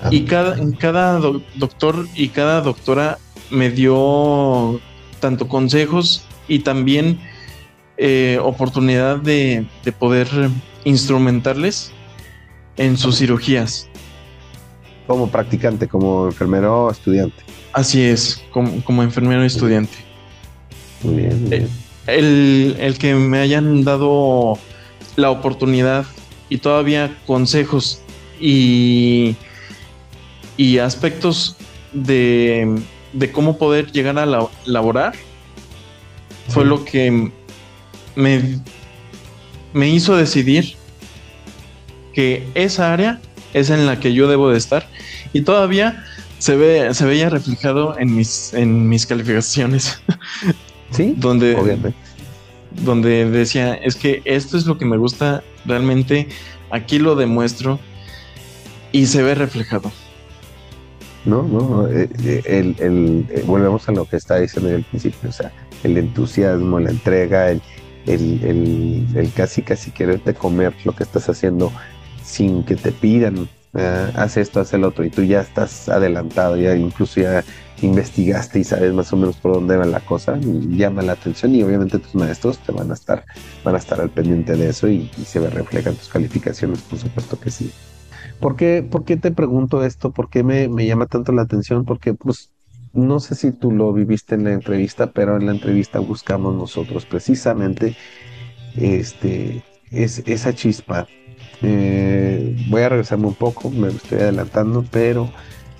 Ah. 0.01 0.08
Y 0.10 0.24
cada, 0.24 0.58
cada 0.80 1.20
doctor 1.56 2.08
y 2.16 2.30
cada 2.30 2.62
doctora 2.62 3.20
me 3.51 3.70
dio 3.70 4.80
tanto 5.20 5.47
consejos 5.47 6.26
y 6.47 6.60
también 6.60 7.20
eh, 7.97 8.39
oportunidad 8.41 9.18
de, 9.18 9.68
de, 9.84 9.91
poder 9.91 10.28
instrumentarles 10.84 11.91
en 12.78 12.97
sus 12.97 13.20
cirugías. 13.20 13.88
Como 15.08 15.30
practicante, 15.30 15.88
como 15.88 16.28
enfermero 16.28 16.89
estudiante. 16.89 17.43
Así 17.74 18.01
es, 18.01 18.43
como, 18.51 18.84
como 18.84 19.04
enfermero 19.04 19.43
estudiante. 19.43 19.97
Muy 21.04 21.16
bien. 21.16 21.47
Eh, 21.51 21.68
el, 22.08 22.76
el, 22.80 22.97
que 22.97 23.16
me 23.16 23.39
hayan 23.39 23.84
dado 23.84 24.58
la 25.16 25.30
oportunidad 25.30 26.06
y 26.49 26.58
todavía 26.58 27.16
consejos 27.26 28.01
y, 28.39 29.36
y 30.58 30.80
aspectos 30.80 31.56
de, 31.93 32.82
de 33.14 33.32
cómo 33.32 33.58
poder 33.58 33.91
llegar 33.91 34.18
a 34.20 34.26
la, 34.26 34.47
laborar 34.66 35.14
fue 36.49 36.66
lo 36.66 36.84
que 36.84 37.32
me, 38.16 38.60
me 39.74 39.89
hizo 39.89 40.16
decidir 40.16 40.76
que 42.14 42.47
esa 42.54 42.93
área 42.93 43.22
es 43.54 43.70
en 43.70 43.86
la 43.86 43.99
que 43.99 44.14
yo 44.14 44.28
debo 44.28 44.49
de 44.49 44.58
estar 44.58 44.88
y 45.32 45.41
todavía 45.41 46.04
se 46.39 46.58
ve 46.58 46.93
se 46.93 47.06
veía 47.06 47.30
reflejado 47.30 47.97
en 47.97 48.14
mis 48.16 48.54
en 48.54 48.89
mis 48.89 49.06
calificaciones. 49.06 50.01
Sí, 50.94 51.16
donde 51.18 51.94
donde 52.82 53.30
decía, 53.30 53.76
es 53.76 53.96
que 53.96 54.22
esto 54.26 54.58
es 54.58 54.66
lo 54.66 54.78
que 54.78 54.86
me 54.86 54.98
gusta 54.98 55.44
realmente, 55.66 56.28
aquí 56.72 57.00
lo 57.00 57.16
demuestro 57.16 57.80
y 58.91 59.06
se 59.06 59.22
ve 59.22 59.36
reflejado. 59.36 59.91
No, 61.26 61.44
no, 61.44 61.88
eh, 61.88 62.10
eh, 62.26 62.41
el, 62.46 62.76
el, 62.80 63.26
eh, 63.30 63.44
volvemos 63.46 63.88
a 63.88 63.94
lo 63.94 64.06
que 64.06 64.18
está 64.18 64.38
diciendo 64.39 64.70
en 64.70 64.78
el 64.78 64.84
principio, 64.84 65.30
o 65.30 65.32
sea, 65.32 65.52
el 65.84 65.98
entusiasmo, 65.98 66.80
la 66.80 66.89
entrega, 66.89 67.50
el, 67.50 67.62
el, 68.06 69.32
casi 69.34 69.62
casi 69.62 69.91
quererte 69.91 70.34
comer 70.34 70.74
lo 70.84 70.94
que 70.94 71.04
estás 71.04 71.30
haciendo 71.30 71.72
sin 72.24 72.64
que 72.64 72.76
te 72.76 72.91
pidan, 72.91 73.48
ah, 73.74 74.10
haz 74.16 74.36
esto, 74.36 74.60
haz 74.60 74.74
el 74.74 74.84
otro, 74.84 75.06
y 75.06 75.10
tú 75.10 75.24
ya 75.24 75.39
estás 75.39 75.88
adelantado, 75.88 76.58
ya 76.58 76.76
incluso 76.76 77.22
ya 77.22 77.46
investigaste 77.82 78.60
y 78.60 78.64
sabes 78.64 78.94
más 78.94 79.12
o 79.12 79.18
menos 79.18 79.36
por 79.38 79.54
dónde 79.54 79.78
va 79.78 79.86
la 79.86 80.00
cosa, 80.00 80.38
llama 80.40 81.02
la 81.02 81.14
atención 81.14 81.54
y 81.56 81.64
obviamente 81.64 82.00
tus 82.00 82.16
maestros 82.16 82.60
te 82.60 82.72
van 82.72 82.92
a 82.92 82.94
estar, 82.94 83.26
van 83.64 83.76
a 83.76 83.78
estar 83.78 84.00
al 84.00 84.10
pendiente 84.10 84.56
de 84.56 84.70
eso 84.70 84.88
y, 84.88 85.10
se 85.26 85.40
reflejan 85.50 85.96
tus 85.96 86.10
calificaciones, 86.10 86.82
por 86.82 87.00
supuesto 87.00 87.40
que 87.40 87.52
sí. 87.52 87.72
¿Por 88.40 88.56
qué, 88.56 88.86
por 88.90 89.06
qué 89.06 89.18
te 89.18 89.32
pregunto 89.32 89.84
esto? 89.84 90.12
¿Por 90.12 90.30
qué 90.30 90.44
me, 90.44 90.68
me 90.68 90.86
llama 90.86 91.06
tanto 91.06 91.32
la 91.32 91.44
atención? 91.44 91.86
Porque 91.86 92.14
pues 92.14 92.52
no 92.94 93.20
sé 93.20 93.36
si 93.36 93.52
tú 93.52 93.72
lo 93.72 93.92
viviste 93.94 94.36
en 94.36 94.44
la 94.44 94.54
entrevista, 94.54 95.12
pero 95.12 95.38
en 95.38 95.46
la 95.46 95.54
entrevista 95.54 96.00
buscamos 96.00 96.56
nosotros 96.56 97.06
precisamente 97.06 97.96
este, 98.76 99.64
es, 99.92 100.24
esa 100.26 100.54
chispa 100.54 101.08
eh, 101.66 102.58
voy 102.70 102.82
a 102.82 102.90
regresarme 102.90 103.28
un 103.28 103.36
poco, 103.36 103.70
me 103.70 103.88
estoy 103.88 104.20
adelantando, 104.20 104.84
pero 104.92 105.30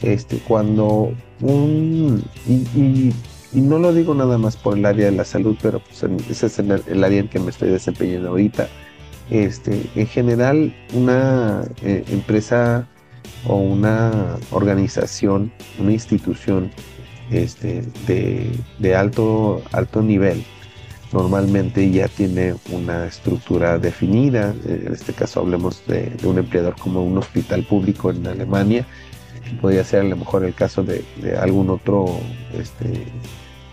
este, 0.04 0.38
cuando 0.38 1.14
un, 1.42 2.24
y, 2.48 3.12
no 3.54 3.80
lo 3.80 3.94
digo 3.94 4.14
nada 4.14 4.38
más 4.38 4.58
por 4.58 4.78
el 4.78 4.86
área 4.86 5.06
de 5.06 5.12
la 5.12 5.26
salud, 5.26 5.56
pero 5.62 5.80
pues 5.80 6.04
ese 6.30 6.48
es 6.48 6.60
el, 6.60 7.04
área 7.04 7.20
en 7.20 7.28
que 7.28 7.40
me 7.40 7.52
estoy 7.52 7.70
desempeñando 7.70 8.30
ahorita. 8.30 8.68
Este, 9.30 9.90
en 9.96 10.08
general, 10.08 10.76
una 10.94 11.64
eh, 11.82 12.04
empresa 12.10 12.88
o 13.48 13.58
una 13.58 14.38
organización, 14.52 15.52
una 15.80 15.94
institución 15.94 16.72
este, 17.32 17.84
de, 18.08 18.52
de 18.80 18.96
alto, 18.96 19.62
alto 19.72 20.02
nivel, 20.02 20.44
normalmente 21.14 21.90
ya 21.92 22.08
tiene 22.08 22.56
una 22.72 23.06
estructura 23.06 23.78
definida. 23.78 24.54
En 24.66 24.92
este 24.92 25.14
caso 25.14 25.40
hablemos 25.42 25.86
de, 25.88 26.12
un 26.24 26.40
empleador 26.40 26.76
como 26.78 27.04
un 27.04 27.18
hospital 27.18 27.64
público 27.64 28.10
en 28.10 28.26
Alemania. 28.28 28.86
Podría 29.62 29.84
ser 29.84 30.02
a 30.02 30.04
lo 30.04 30.18
mejor 30.18 30.44
el 30.44 30.54
caso 30.54 30.84
de, 30.84 31.04
algún 31.40 31.70
otro 31.70 32.06
este, 32.54 33.06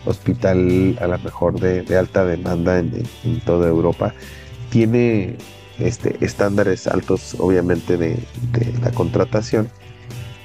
hospital 0.05 0.99
a 1.01 1.07
lo 1.07 1.19
mejor 1.19 1.59
de, 1.61 1.97
alta 1.97 2.25
demanda 2.25 2.79
en, 2.79 3.05
toda 3.45 3.69
Europa. 3.69 4.15
Tiene 4.71 5.37
este, 5.79 6.17
estándares 6.21 6.87
altos 6.87 7.37
obviamente 7.39 7.97
de 7.97 8.19
la 8.83 8.91
contratación 8.93 9.69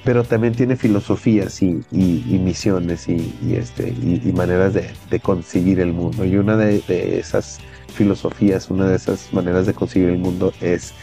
pero 0.06 0.24
también 0.24 0.54
tiene 0.54 0.76
filosofías 0.76 1.64
y, 1.64 1.84
misiones 1.92 3.08
este, 3.10 3.90
y, 3.90 4.32
maneras 4.34 4.74
de, 4.74 5.20
conseguir 5.20 5.80
el 5.80 5.94
mundo. 5.94 6.24
Y 6.24 6.38
una 6.38 6.56
de, 6.56 7.18
esas 7.20 7.58
filosofías, 7.96 8.70
una 8.70 8.86
de 8.86 8.98
esas 8.98 9.34
maneras 9.34 9.66
de 9.66 9.74
conseguir 9.74 10.10
el 10.10 10.20
mundo 10.20 10.54
es 10.62 10.94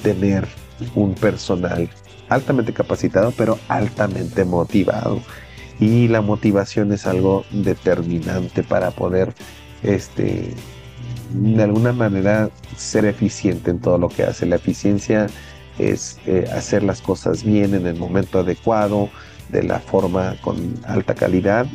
tener 0.00 0.46
un 0.94 1.14
personal 1.14 1.90
altamente 2.34 2.72
capacitado, 2.72 3.32
pero 3.36 3.58
altamente 3.68 4.44
motivado. 4.44 5.20
Y 5.80 6.08
la 6.08 6.20
motivación 6.20 6.92
es 6.92 7.06
algo 7.06 7.44
determinante 7.50 8.62
para 8.62 8.90
poder, 8.90 9.34
este, 9.82 10.54
de 11.32 11.62
alguna 11.62 11.92
manera, 11.92 12.50
ser 12.76 13.04
eficiente 13.04 13.70
en 13.70 13.80
todo 13.80 13.98
lo 13.98 14.08
que 14.08 14.22
hace. 14.24 14.46
La 14.46 14.56
eficiencia 14.56 15.26
es 15.78 16.18
eh, 16.26 16.48
hacer 16.54 16.82
las 16.82 17.00
cosas 17.00 17.42
bien 17.42 17.74
en 17.74 17.86
el 17.86 17.96
momento 17.96 18.40
adecuado, 18.40 19.08
de 19.52 19.62
la 19.62 19.78
forma 19.78 20.34
con 20.40 20.56
alta 20.84 21.14
calidad 21.14 21.66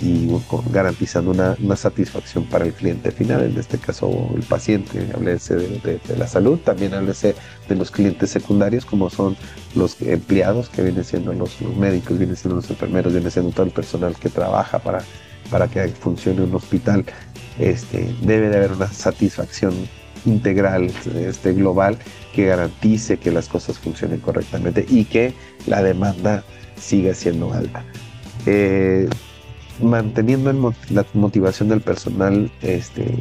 y, 0.00 0.28
garantizando 0.72 1.30
una, 1.30 1.76
satisfacción 1.76 2.44
para 2.44 2.64
el 2.64 2.72
cliente 2.72 3.10
final, 3.10 3.44
en 3.44 3.56
este 3.58 3.78
caso 3.78 4.30
el 4.34 4.42
paciente, 4.42 5.06
háblese 5.14 5.56
de, 5.56 6.00
la 6.16 6.26
salud, 6.26 6.58
también 6.58 6.94
háblese 6.94 7.36
de 7.68 7.74
los 7.76 7.90
clientes 7.90 8.30
secundarios 8.30 8.84
como 8.86 9.10
son 9.10 9.36
los 9.74 10.00
empleados 10.00 10.70
que 10.70 10.82
vienen 10.82 11.04
siendo 11.04 11.32
los, 11.34 11.60
médicos, 11.76 12.18
vienen 12.18 12.36
siendo 12.36 12.56
los 12.56 12.70
enfermeros, 12.70 13.12
viene 13.12 13.30
siendo 13.30 13.52
todo 13.52 13.66
el 13.66 13.72
personal 13.72 14.16
que 14.16 14.30
trabaja 14.30 14.78
para, 14.78 15.02
para 15.50 15.68
que 15.68 15.86
funcione 15.88 16.42
un 16.42 16.54
hospital. 16.54 17.04
Este, 17.58 18.14
debe 18.22 18.48
de 18.48 18.56
haber 18.56 18.72
una 18.72 18.86
satisfacción 18.86 19.74
integral, 20.24 20.90
este, 21.14 21.52
global, 21.52 21.98
que 22.34 22.46
garantice 22.46 23.18
que 23.18 23.30
las 23.30 23.48
cosas 23.48 23.78
funcionen 23.78 24.20
correctamente 24.20 24.86
y 24.88 25.04
que 25.04 25.34
la 25.66 25.82
demanda 25.82 26.44
siga 26.80 27.14
siendo 27.14 27.52
alta. 27.52 27.84
Eh, 28.46 29.08
manteniendo 29.80 30.74
la 30.90 31.06
motivación 31.14 31.68
del 31.68 31.80
personal 31.80 32.50
este, 32.62 33.18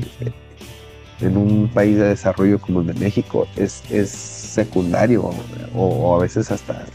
en 1.22 1.38
un 1.38 1.68
país 1.68 1.98
de 1.98 2.06
desarrollo 2.10 2.60
como 2.60 2.82
el 2.82 2.88
de 2.88 2.94
México 2.94 3.48
es, 3.56 3.84
es 3.92 4.10
secundario 4.10 5.32
o, 5.76 6.16
a 6.16 6.20
veces 6.20 6.52
hasta 6.52 6.86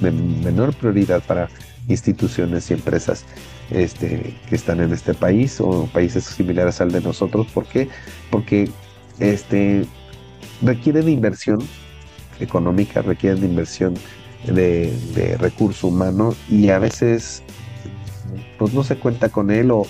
menor 0.00 0.74
prioridad 0.74 1.22
para 1.22 1.48
instituciones 1.88 2.70
y 2.70 2.74
empresas 2.74 3.24
este, 3.70 4.34
que 4.48 4.54
están 4.54 4.80
en 4.80 4.92
este 4.92 5.14
país 5.14 5.60
o 5.60 5.86
países 5.92 6.24
similares 6.24 6.80
al 6.80 6.92
de 6.92 7.00
nosotros. 7.00 7.46
¿Por 7.52 7.66
qué? 7.66 7.88
Porque 8.30 8.70
este, 9.18 9.84
requiere 10.62 11.02
de 11.02 11.10
inversión 11.10 11.58
económica, 12.40 13.02
requiere 13.02 13.40
de 13.40 13.46
inversión 13.46 13.94
de, 14.46 15.36
recurso 15.38 15.88
humano 15.88 16.34
y 16.48 16.68
a 16.70 16.78
veces 16.78 17.42
pues 18.58 18.72
no 18.72 18.84
se 18.84 18.96
cuenta 18.96 19.28
con 19.28 19.50
él 19.50 19.70
o, 19.70 19.86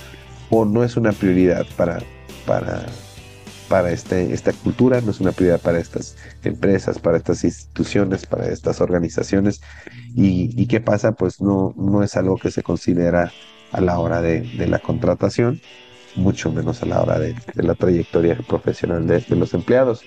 o 0.50 0.64
no 0.64 0.84
es 0.84 0.96
una 0.96 1.12
prioridad 1.12 1.66
para, 1.76 2.02
para, 2.46 2.86
para 3.68 3.90
este, 3.90 4.32
esta 4.32 4.52
cultura, 4.52 5.00
no 5.00 5.10
es 5.10 5.20
una 5.20 5.32
prioridad 5.32 5.60
para 5.60 5.78
estas 5.78 6.16
empresas, 6.42 6.98
para 6.98 7.16
estas 7.16 7.44
instituciones, 7.44 8.26
para 8.26 8.46
estas 8.48 8.80
organizaciones. 8.80 9.60
¿Y, 10.14 10.66
qué 10.66 10.80
pasa? 10.80 11.12
Pues 11.12 11.40
no, 11.40 11.74
no 11.76 12.02
es 12.02 12.16
algo 12.16 12.36
que 12.36 12.50
se 12.50 12.62
considera 12.62 13.32
a 13.72 13.80
la 13.80 13.98
hora 13.98 14.22
de, 14.22 14.40
de 14.40 14.66
la 14.66 14.78
contratación 14.78 15.60
mucho 16.16 16.52
menos 16.52 16.82
a 16.82 16.86
la 16.86 17.02
hora 17.02 17.18
de, 17.18 17.34
la 17.54 17.74
trayectoria 17.74 18.36
profesional 18.46 19.06
de, 19.06 19.24
los 19.30 19.54
empleados. 19.54 20.02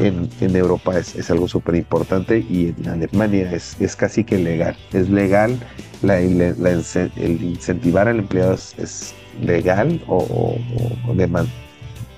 En, 0.00 0.56
Europa 0.56 0.98
es, 0.98 1.30
algo 1.30 1.48
súper 1.48 1.74
importante 1.74 2.38
y 2.38 2.74
en 2.76 2.88
Alemania 2.88 3.52
es, 3.52 3.76
es, 3.80 3.94
casi 3.94 4.24
que 4.24 4.38
legal. 4.38 4.76
Es 4.92 5.08
legal, 5.08 5.58
el 6.02 7.42
incentivar 7.42 8.08
al 8.08 8.20
empleado 8.20 8.54
es, 8.54 9.14
legal 9.40 10.02
o, 10.08 10.56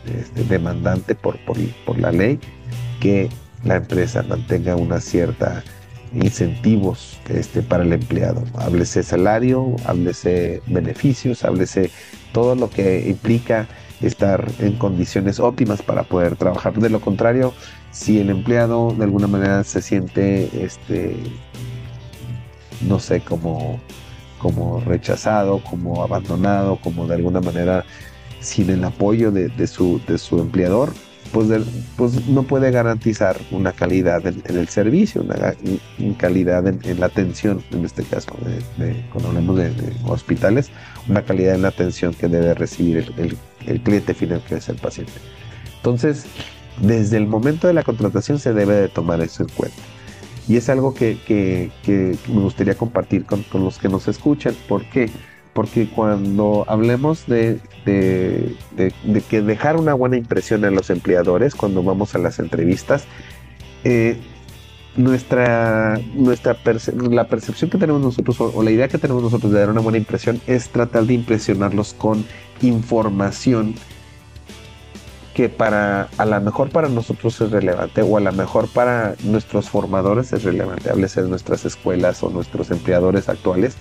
este, 0.06 0.44
demandante 0.44 1.14
por, 1.14 1.38
por, 1.44 1.56
por 1.86 1.98
la 1.98 2.10
ley 2.10 2.38
que 3.00 3.28
la 3.64 3.76
empresa 3.76 4.22
mantenga 4.22 4.76
una 4.76 5.00
cierta 5.00 5.62
incentivos 6.14 7.18
este, 7.28 7.62
para 7.62 7.84
el 7.84 7.92
empleado. 7.92 8.42
Háblese 8.58 9.02
salario, 9.02 9.76
háblese 9.84 10.62
beneficios, 10.66 11.44
háblese 11.44 11.90
todo 12.32 12.54
lo 12.54 12.70
que 12.70 13.08
implica 13.08 13.66
estar 14.00 14.46
en 14.58 14.76
condiciones 14.76 15.40
óptimas 15.40 15.82
para 15.82 16.02
poder 16.02 16.36
trabajar. 16.36 16.74
De 16.74 16.90
lo 16.90 17.00
contrario, 17.00 17.52
si 17.90 18.18
el 18.18 18.30
empleado 18.30 18.92
de 18.92 19.04
alguna 19.04 19.26
manera 19.26 19.64
se 19.64 19.80
siente, 19.80 20.50
este, 20.64 21.16
no 22.82 22.98
sé, 22.98 23.20
como, 23.20 23.80
como 24.38 24.80
rechazado, 24.80 25.62
como 25.62 26.02
abandonado, 26.02 26.76
como 26.76 27.06
de 27.06 27.14
alguna 27.14 27.40
manera 27.40 27.84
sin 28.40 28.68
el 28.70 28.84
apoyo 28.84 29.30
de, 29.30 29.66
su, 29.66 30.00
de 30.06 30.18
su 30.18 30.38
empleador, 30.38 30.92
pues, 31.32 31.48
pues, 31.96 32.26
no 32.28 32.44
puede 32.44 32.70
garantizar 32.70 33.36
una 33.50 33.72
calidad 33.72 34.24
en, 34.26 34.42
el 34.46 34.68
servicio, 34.68 35.22
una, 35.22 35.54
calidad 36.16 36.66
en, 36.66 37.00
la 37.00 37.06
atención, 37.06 37.64
en 37.72 37.84
este 37.84 38.04
caso, 38.04 38.32
cuando 39.10 39.30
hablamos 39.30 39.56
de, 39.56 39.72
hospitales, 40.06 40.70
una 41.08 41.22
calidad 41.22 41.56
en 41.56 41.62
la 41.62 41.68
atención 41.68 42.14
que 42.14 42.28
debe 42.28 42.54
recibir 42.54 43.12
el, 43.16 43.36
cliente 43.82 44.14
final, 44.14 44.42
que 44.46 44.56
es 44.56 44.68
el 44.68 44.76
paciente. 44.76 45.12
Entonces, 45.76 46.26
desde 46.80 47.16
el 47.16 47.26
momento 47.26 47.66
de 47.66 47.74
la 47.74 47.82
contratación 47.82 48.38
se 48.38 48.52
debe 48.52 48.74
de 48.74 48.88
tomar 48.88 49.20
eso 49.20 49.42
en 49.42 49.48
cuenta. 49.50 49.82
Y 50.46 50.56
es 50.56 50.68
algo 50.68 50.92
que, 50.92 51.70
me 51.86 52.40
gustaría 52.40 52.74
compartir 52.74 53.24
con, 53.24 53.42
con, 53.44 53.64
los 53.64 53.78
que 53.78 53.88
nos 53.88 54.08
escuchan. 54.08 54.54
¿Por 54.68 54.84
qué? 54.84 55.10
Porque 55.54 55.88
cuando 55.88 56.64
hablemos 56.68 57.26
de, 57.26 57.60
que 57.84 59.42
dejar 59.42 59.76
una 59.76 59.94
buena 59.94 60.16
impresión 60.16 60.64
en 60.64 60.74
los 60.74 60.90
empleadores 60.90 61.54
cuando 61.54 61.82
vamos 61.82 62.14
a 62.14 62.18
las 62.18 62.38
entrevistas, 62.40 63.04
eh, 63.84 64.18
nuestra, 64.96 65.98
nuestra 66.14 66.56
la 67.10 67.26
percepción 67.26 67.70
que 67.70 67.78
tenemos 67.78 68.00
nosotros 68.00 68.40
o, 68.40 68.62
la 68.62 68.70
idea 68.70 68.88
que 68.88 68.98
tenemos 68.98 69.22
nosotros 69.22 69.52
de 69.52 69.58
dar 69.58 69.70
una 69.70 69.80
buena 69.80 69.98
impresión 69.98 70.40
es 70.46 70.68
tratar 70.68 71.04
de 71.04 71.14
impresionarlos 71.14 71.94
con 71.94 72.24
información 72.62 73.74
que 75.34 75.48
para 75.48 76.08
a 76.16 76.24
lo 76.24 76.40
mejor 76.40 76.70
para 76.70 76.88
nosotros 76.88 77.40
es 77.40 77.50
relevante 77.50 78.02
o 78.02 78.16
a 78.16 78.20
lo 78.20 78.32
mejor 78.32 78.68
para 78.68 79.16
nuestros 79.24 79.68
formadores 79.68 80.32
es 80.32 80.44
relevante, 80.44 80.90
háblese 80.90 81.22
de 81.22 81.28
nuestras 81.28 81.64
escuelas 81.64 82.22
o 82.22 82.30
nuestros 82.30 82.70
empleadores 82.70 83.28
actuales, 83.28 83.76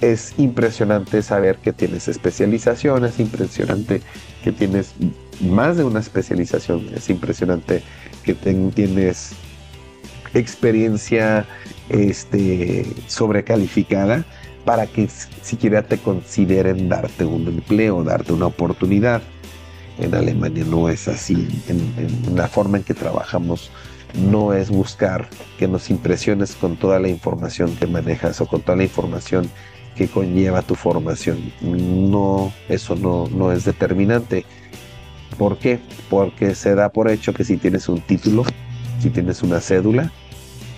es 0.00 0.32
impresionante 0.38 1.22
saber 1.22 1.58
que 1.58 1.74
tienes 1.74 2.08
especialización, 2.08 3.04
es 3.04 3.20
impresionante 3.20 4.00
que 4.42 4.52
tienes 4.52 4.94
más 5.42 5.76
de 5.76 5.84
una 5.84 6.00
especialización, 6.00 6.88
es 6.94 7.10
impresionante 7.10 7.82
que 8.24 8.34
tienes 8.34 9.34
experiencia 10.34 11.46
este, 11.88 12.86
sobrecalificada 13.06 14.24
para 14.64 14.86
que 14.86 15.08
siquiera 15.42 15.82
te 15.82 15.98
consideren 15.98 16.88
darte 16.88 17.24
un 17.24 17.46
empleo, 17.48 18.04
darte 18.04 18.32
una 18.32 18.46
oportunidad. 18.46 19.22
En 19.98 20.14
Alemania 20.14 20.64
no 20.64 20.88
es 20.88 21.08
así, 21.08 21.48
en 21.68 22.36
la 22.36 22.46
forma 22.48 22.78
en 22.78 22.84
que 22.84 22.94
trabajamos 22.94 23.70
no 24.14 24.52
es 24.52 24.70
buscar 24.70 25.28
que 25.58 25.68
nos 25.68 25.90
impresiones 25.90 26.54
con 26.54 26.76
toda 26.76 26.98
la 26.98 27.08
información 27.08 27.74
que 27.76 27.86
manejas 27.86 28.40
o 28.40 28.46
con 28.46 28.62
toda 28.62 28.76
la 28.76 28.84
información 28.84 29.50
que 29.96 30.08
conlleva 30.08 30.62
tu 30.62 30.74
formación. 30.74 31.52
No, 31.60 32.52
eso 32.68 32.94
no, 32.94 33.28
no 33.28 33.52
es 33.52 33.64
determinante. 33.64 34.44
¿Por 35.36 35.58
qué? 35.58 35.80
Porque 36.08 36.54
se 36.54 36.74
da 36.74 36.90
por 36.90 37.10
hecho 37.10 37.34
que 37.34 37.44
si 37.44 37.56
tienes 37.56 37.88
un 37.88 38.00
título, 38.00 38.44
si 39.00 39.10
tienes 39.10 39.42
una 39.42 39.60
cédula, 39.60 40.12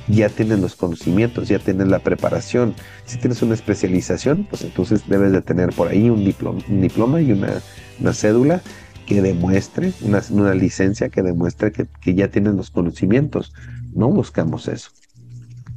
ya 0.09 0.29
tienes 0.29 0.59
los 0.59 0.77
conocimientos, 0.77 1.49
ya 1.49 1.59
tienes 1.59 1.89
la 1.89 2.01
preparación. 2.01 2.75
Si 3.05 3.19
tienes 3.19 3.43
una 3.43 3.55
especialización, 3.55 4.47
pues 4.49 4.63
entonces 4.63 5.09
debes 5.09 5.33
de 5.33 5.43
tener 5.43 5.71
por 5.71 5.89
ahí 5.89 6.11
un 6.11 6.25
diploma, 6.25 7.21
y 7.21 7.33
una, 7.33 7.61
una, 8.01 8.13
cédula 8.13 8.61
que 9.07 9.23
demuestre, 9.23 9.93
una, 10.03 10.23
una 10.31 10.55
licencia 10.55 11.09
que 11.09 11.23
demuestre 11.23 11.73
que, 11.73 11.87
que, 12.01 12.15
ya 12.15 12.29
tienes 12.29 12.55
los 12.55 12.71
conocimientos. 12.71 13.53
No 13.95 14.09
buscamos 14.09 14.69
eso. 14.69 14.91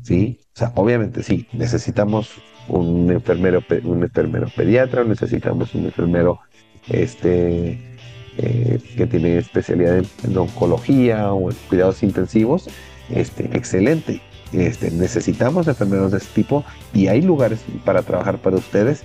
¿Sí? 0.01 0.39
O 0.55 0.59
sea, 0.59 0.71
obviamente 0.75 1.23
sí, 1.23 1.47
necesitamos 1.53 2.29
un 2.67 3.11
enfermero, 3.11 3.63
un 3.83 4.03
enfermero 4.03 4.47
pediatra, 4.55 5.03
necesitamos 5.03 5.73
un 5.75 5.85
enfermero 5.85 6.39
este, 6.87 7.92
eh, 8.37 8.79
que 8.97 9.07
tiene 9.07 9.37
especialidad 9.37 10.03
en, 10.23 10.37
oncología 10.37 11.33
o 11.33 11.51
en 11.51 11.57
cuidados 11.69 12.03
intensivos, 12.03 12.69
este, 13.09 13.45
excelente. 13.55 14.21
Este, 14.51 14.91
necesitamos 14.91 15.67
enfermeros 15.67 16.11
de 16.11 16.19
este 16.19 16.33
tipo 16.33 16.63
y 16.93 17.07
hay 17.07 17.21
lugares 17.21 17.59
para 17.85 18.03
trabajar 18.03 18.37
para 18.37 18.57
ustedes, 18.57 19.03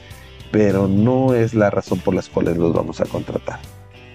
pero 0.51 0.89
no 0.89 1.35
es 1.35 1.55
la 1.55 1.71
razón 1.71 2.01
por 2.01 2.15
las 2.15 2.29
cuales 2.29 2.57
los 2.57 2.73
vamos 2.73 3.01
a 3.01 3.07
contratar. 3.07 3.61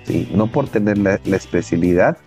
¿sí? 0.04 0.30
No 0.34 0.48
por 0.48 0.68
tener 0.68 0.98
la, 0.98 1.20
la 1.26 1.38
especialidad 1.38 2.18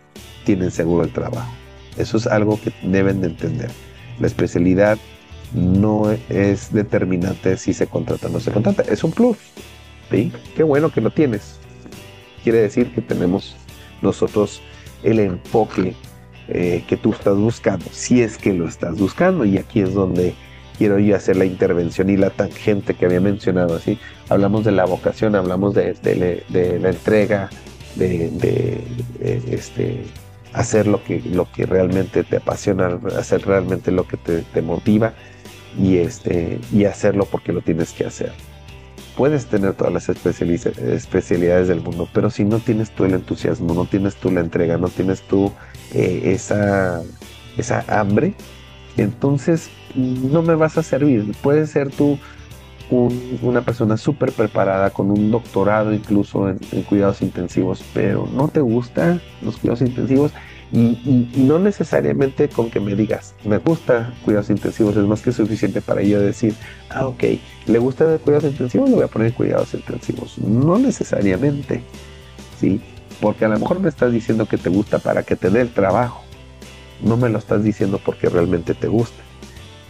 tienen 0.44 0.70
seguro 0.70 1.04
el 1.04 1.12
trabajo. 1.12 1.52
Eso 1.96 2.16
es 2.16 2.26
algo 2.26 2.60
que 2.60 2.72
deben 2.82 3.20
de 3.20 3.28
entender. 3.28 3.70
La 4.18 4.26
especialidad 4.26 4.98
no 5.52 6.10
es 6.28 6.72
determinante 6.72 7.56
si 7.56 7.72
se 7.72 7.86
contrata 7.86 8.26
o 8.26 8.30
no 8.30 8.40
se 8.40 8.52
contrata. 8.52 8.82
Es 8.82 9.04
un 9.04 9.12
plus. 9.12 9.38
¿sí? 10.10 10.32
Qué 10.54 10.62
bueno 10.62 10.90
que 10.90 11.00
lo 11.00 11.10
tienes. 11.10 11.55
Quiere 12.46 12.60
decir 12.60 12.94
que 12.94 13.02
tenemos 13.02 13.56
nosotros 14.02 14.62
el 15.02 15.18
enfoque 15.18 15.94
eh, 16.46 16.84
que 16.86 16.96
tú 16.96 17.10
estás 17.10 17.36
buscando, 17.36 17.86
si 17.90 18.22
es 18.22 18.38
que 18.38 18.52
lo 18.52 18.68
estás 18.68 18.96
buscando. 19.00 19.44
Y 19.44 19.58
aquí 19.58 19.80
es 19.80 19.92
donde 19.94 20.32
quiero 20.78 21.00
yo 21.00 21.16
hacer 21.16 21.38
la 21.38 21.44
intervención 21.44 22.08
y 22.08 22.16
la 22.16 22.30
tangente 22.30 22.94
que 22.94 23.04
había 23.04 23.20
mencionado. 23.20 23.74
Así 23.74 23.98
hablamos 24.28 24.64
de 24.64 24.70
la 24.70 24.84
vocación, 24.84 25.34
hablamos 25.34 25.74
de, 25.74 25.96
la 26.80 26.88
entrega, 26.88 27.50
de, 27.96 28.80
este, 29.50 30.04
hacer 30.52 30.86
lo 30.86 31.02
que, 31.02 31.20
lo 31.22 31.50
que 31.50 31.66
realmente 31.66 32.22
te 32.22 32.36
apasiona, 32.36 33.00
hacer 33.18 33.44
realmente 33.44 33.90
lo 33.90 34.06
que 34.06 34.18
te 34.18 34.62
motiva 34.62 35.14
y, 35.76 35.96
este, 35.96 36.60
y 36.72 36.84
hacerlo 36.84 37.26
porque 37.28 37.52
lo 37.52 37.60
tienes 37.60 37.90
que 37.90 38.04
hacer. 38.04 38.30
Puedes 39.16 39.46
tener 39.46 39.74
todas 39.74 39.92
las 39.92 40.08
especialidades 40.08 41.68
del 41.68 41.80
mundo, 41.80 42.08
pero 42.12 42.30
si 42.30 42.44
no 42.44 42.58
tienes 42.58 42.90
tú 42.90 43.04
el 43.04 43.14
entusiasmo, 43.14 43.72
no 43.72 43.86
tienes 43.86 44.16
tú 44.16 44.30
la 44.30 44.40
entrega, 44.40 44.76
no 44.76 44.88
tienes 44.88 45.22
tú 45.22 45.52
eh, 45.94 46.22
esa, 46.26 47.00
esa 47.56 47.84
hambre, 47.88 48.34
entonces 48.96 49.70
no 49.94 50.42
me 50.42 50.54
vas 50.54 50.76
a 50.76 50.82
servir. 50.82 51.32
Puedes 51.42 51.70
ser 51.70 51.90
tú 51.90 52.18
una 52.90 53.62
persona 53.62 53.96
súper 53.96 54.32
preparada, 54.32 54.90
con 54.90 55.10
un 55.10 55.30
doctorado 55.30 55.92
incluso 55.92 56.48
en, 56.48 56.58
cuidados 56.88 57.22
intensivos, 57.22 57.82
pero 57.92 58.28
no 58.32 58.48
te 58.48 58.60
gustan 58.60 59.20
los 59.42 59.56
cuidados 59.56 59.80
intensivos 59.80 60.32
y, 60.72 61.30
no 61.36 61.58
necesariamente 61.58 62.48
con 62.48 62.70
que 62.70 62.80
me 62.80 62.94
digas, 62.96 63.34
me 63.44 63.58
gusta 63.58 64.12
cuidados 64.24 64.50
intensivos, 64.50 64.96
es 64.96 65.04
más 65.04 65.22
que 65.22 65.32
suficiente 65.32 65.80
para 65.80 66.02
yo 66.02 66.20
decir, 66.20 66.54
ah, 66.90 67.06
ok, 67.06 67.24
le 67.66 67.78
gusta 67.78 68.18
cuidados 68.18 68.50
intensivos, 68.50 68.88
le 68.88 68.96
voy 68.96 69.04
a 69.04 69.08
poner 69.08 69.32
cuidados 69.32 69.74
intensivos. 69.74 70.38
No 70.38 70.78
necesariamente, 70.78 71.82
¿sí? 72.58 72.80
Porque 73.20 73.44
a 73.44 73.48
lo 73.48 73.58
mejor 73.58 73.80
me 73.80 73.88
estás 73.88 74.12
diciendo 74.12 74.46
que 74.46 74.58
te 74.58 74.68
gusta 74.68 74.98
para 74.98 75.22
que 75.22 75.36
te 75.36 75.50
dé 75.50 75.60
el 75.60 75.70
trabajo, 75.70 76.22
no 77.02 77.16
me 77.16 77.28
lo 77.28 77.38
estás 77.38 77.62
diciendo 77.62 78.00
porque 78.04 78.28
realmente 78.28 78.74
te 78.74 78.88
gusta. 78.88 79.22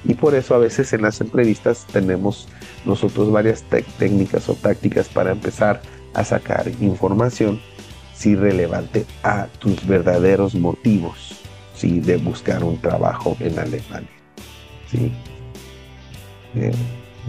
Y 0.04 0.14
por 0.14 0.34
eso 0.34 0.54
a 0.54 0.58
veces 0.58 0.92
en 0.92 1.02
las 1.02 1.20
entrevistas 1.20 1.86
tenemos 1.92 2.48
nosotros 2.84 3.32
varias 3.32 3.64
técnicas 3.98 4.48
o 4.48 4.54
tácticas 4.54 5.08
para 5.08 5.32
empezar 5.32 5.80
a 6.14 6.22
sacar 6.22 6.70
información 6.80 7.60
si 8.16 8.34
relevante 8.34 9.04
a 9.22 9.46
tus 9.58 9.86
verdaderos 9.86 10.54
motivos 10.54 11.36
¿sí? 11.74 12.00
de 12.00 12.16
buscar 12.16 12.64
un 12.64 12.78
trabajo 12.78 13.36
en 13.40 13.58
Alemania. 13.58 14.08
¿sí? 14.90 15.12
Eh, 16.54 16.72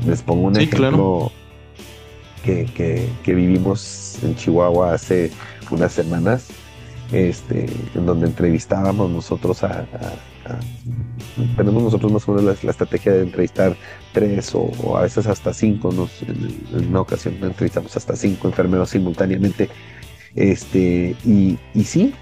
les 0.06 0.22
pongo 0.22 0.48
un 0.48 0.58
ejemplo 0.58 1.32
que, 2.44 2.66
que, 3.24 3.34
vivimos 3.34 4.20
en 4.24 4.36
Chihuahua 4.36 4.94
hace 4.94 5.32
unas 5.70 5.92
semanas, 5.92 6.48
este, 7.12 7.66
en 7.94 8.06
donde 8.06 8.28
entrevistábamos 8.28 9.10
nosotros 9.10 9.64
a 9.64 9.86
tenemos 11.56 11.84
nosotros 11.84 12.12
más 12.12 12.28
o 12.28 12.34
menos 12.34 12.64
la, 12.64 12.72
estrategia 12.72 13.14
de 13.14 13.24
entrevistar 13.24 13.76
tres 14.14 14.52
o, 14.54 14.98
a 14.98 15.02
veces 15.02 15.28
hasta 15.28 15.54
cinco, 15.54 15.92
en, 15.92 16.88
una 16.90 17.02
ocasión 17.02 17.36
entrevistamos 17.42 17.96
hasta 17.96 18.16
cinco 18.16 18.48
enfermeros 18.48 18.90
simultáneamente. 18.90 19.70
Este, 20.38 21.16
y, 21.26 21.58
y 21.74 21.84
sí, 21.84 22.14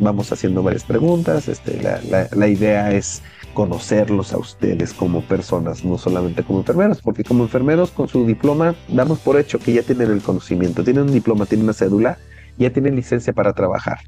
vamos 0.00 0.32
haciendo 0.32 0.62
varias 0.62 0.82
preguntas. 0.82 1.46
Este, 1.46 1.78
la, 1.82 2.48
idea 2.48 2.90
es 2.90 3.22
conocerlos 3.52 4.32
a 4.32 4.38
ustedes 4.38 4.94
como 4.94 5.20
personas, 5.20 5.84
no 5.84 5.98
solamente 5.98 6.42
como 6.42 6.60
enfermeros, 6.60 7.02
porque 7.02 7.22
como 7.22 7.44
enfermeros 7.44 7.90
con 7.90 8.08
su 8.08 8.26
diploma 8.26 8.74
damos 8.88 9.18
por 9.18 9.38
hecho 9.38 9.58
que 9.58 9.74
ya 9.74 9.82
tienen 9.82 10.10
el 10.10 10.22
conocimiento, 10.22 10.82
tienen 10.82 11.02
un 11.02 11.12
diploma, 11.12 11.44
tienen 11.44 11.64
una 11.64 11.74
cédula, 11.74 12.18
ya 12.56 12.72
tienen 12.72 12.96
licencia 12.96 13.34
para 13.34 13.52
trabajar. 13.52 13.98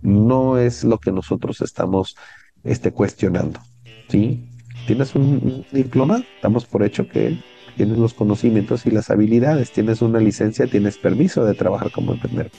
No 0.00 0.56
es 0.56 0.82
lo 0.82 0.96
que 0.96 1.12
nosotros 1.12 1.60
estamos 1.60 2.16
este, 2.64 2.92
cuestionando. 2.92 3.60
¿sí? 4.08 4.48
Tienes 4.86 5.14
un, 5.14 5.66
diploma, 5.70 6.24
damos 6.42 6.64
por 6.64 6.82
hecho 6.82 7.06
que 7.06 7.38
tienes 7.76 7.98
los 7.98 8.14
conocimientos 8.14 8.86
y 8.86 8.90
las 8.90 9.10
habilidades, 9.10 9.70
tienes 9.70 10.02
una 10.02 10.18
licencia, 10.18 10.66
tienes 10.66 10.98
permiso 10.98 11.44
de 11.44 11.54
trabajar 11.54 11.90
como 11.90 12.12
enfermero. 12.12 12.50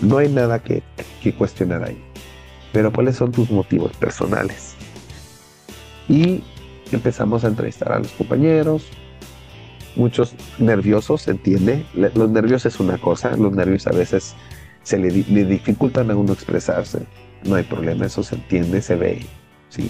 No 0.00 0.18
hay 0.18 0.28
nada 0.28 0.62
que, 0.62 0.82
que 1.22 1.34
cuestionar 1.34 1.84
ahí. 1.84 1.98
Pero 2.72 2.92
¿cuáles 2.92 3.16
son 3.16 3.32
tus 3.32 3.50
motivos 3.50 3.92
personales? 3.96 4.74
Y 6.08 6.42
empezamos 6.92 7.44
a 7.44 7.48
entrevistar 7.48 7.92
a 7.92 7.98
los 7.98 8.12
compañeros, 8.12 8.88
muchos 9.96 10.34
nerviosos, 10.58 11.22
¿se 11.22 11.32
entiende? 11.32 11.84
Los 11.94 12.30
nervios 12.30 12.66
es 12.66 12.78
una 12.80 12.98
cosa, 12.98 13.36
los 13.36 13.52
nervios 13.52 13.86
a 13.86 13.92
veces 13.92 14.34
se 14.82 14.98
le, 14.98 15.10
le, 15.10 15.44
dificultan 15.44 16.10
a 16.10 16.16
uno 16.16 16.32
expresarse. 16.32 17.00
No 17.44 17.56
hay 17.56 17.64
problema, 17.64 18.06
eso 18.06 18.22
se 18.22 18.36
entiende, 18.36 18.82
se 18.82 18.94
ve. 18.94 19.26
¿sí? 19.68 19.88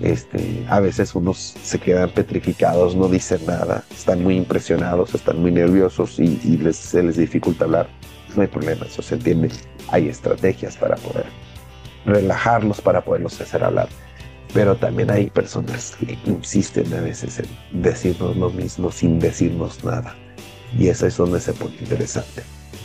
Este, 0.00 0.64
a 0.68 0.80
veces 0.80 1.14
unos 1.14 1.54
se 1.62 1.78
quedan 1.78 2.10
petrificados, 2.10 2.94
no 2.94 3.08
dicen 3.08 3.40
nada, 3.46 3.82
están 3.90 4.22
muy 4.22 4.36
impresionados, 4.36 5.14
están 5.14 5.40
muy 5.40 5.50
nerviosos 5.50 6.18
y, 6.20 6.36
se 6.72 7.02
les 7.02 7.16
dificulta 7.16 7.64
hablar. 7.64 7.88
No 8.34 8.42
hay 8.42 8.48
problema, 8.48 8.84
eso 8.84 9.00
se 9.02 9.14
entiende. 9.14 9.50
Hay 9.88 10.08
estrategias 10.08 10.76
para 10.76 10.96
poder 10.96 11.26
relajarlos, 12.04 12.80
para 12.80 13.02
poderlos 13.02 13.40
hacer 13.40 13.64
hablar. 13.64 13.88
Pero 14.52 14.76
también 14.76 15.10
hay 15.10 15.30
personas 15.30 15.96
que 15.98 16.18
insisten 16.26 16.92
a 16.94 17.00
veces 17.00 17.40
en 17.40 17.82
decirnos 17.82 18.36
lo 18.36 18.50
mismo 18.50 18.92
sin 18.92 19.18
decirnos 19.18 19.82
nada. 19.82 20.14
Y 20.78 20.88
eso 20.88 21.06
es 21.06 21.16
donde 21.16 21.40
se 21.40 21.52
pone 21.52 21.76
interesante. 21.80 22.42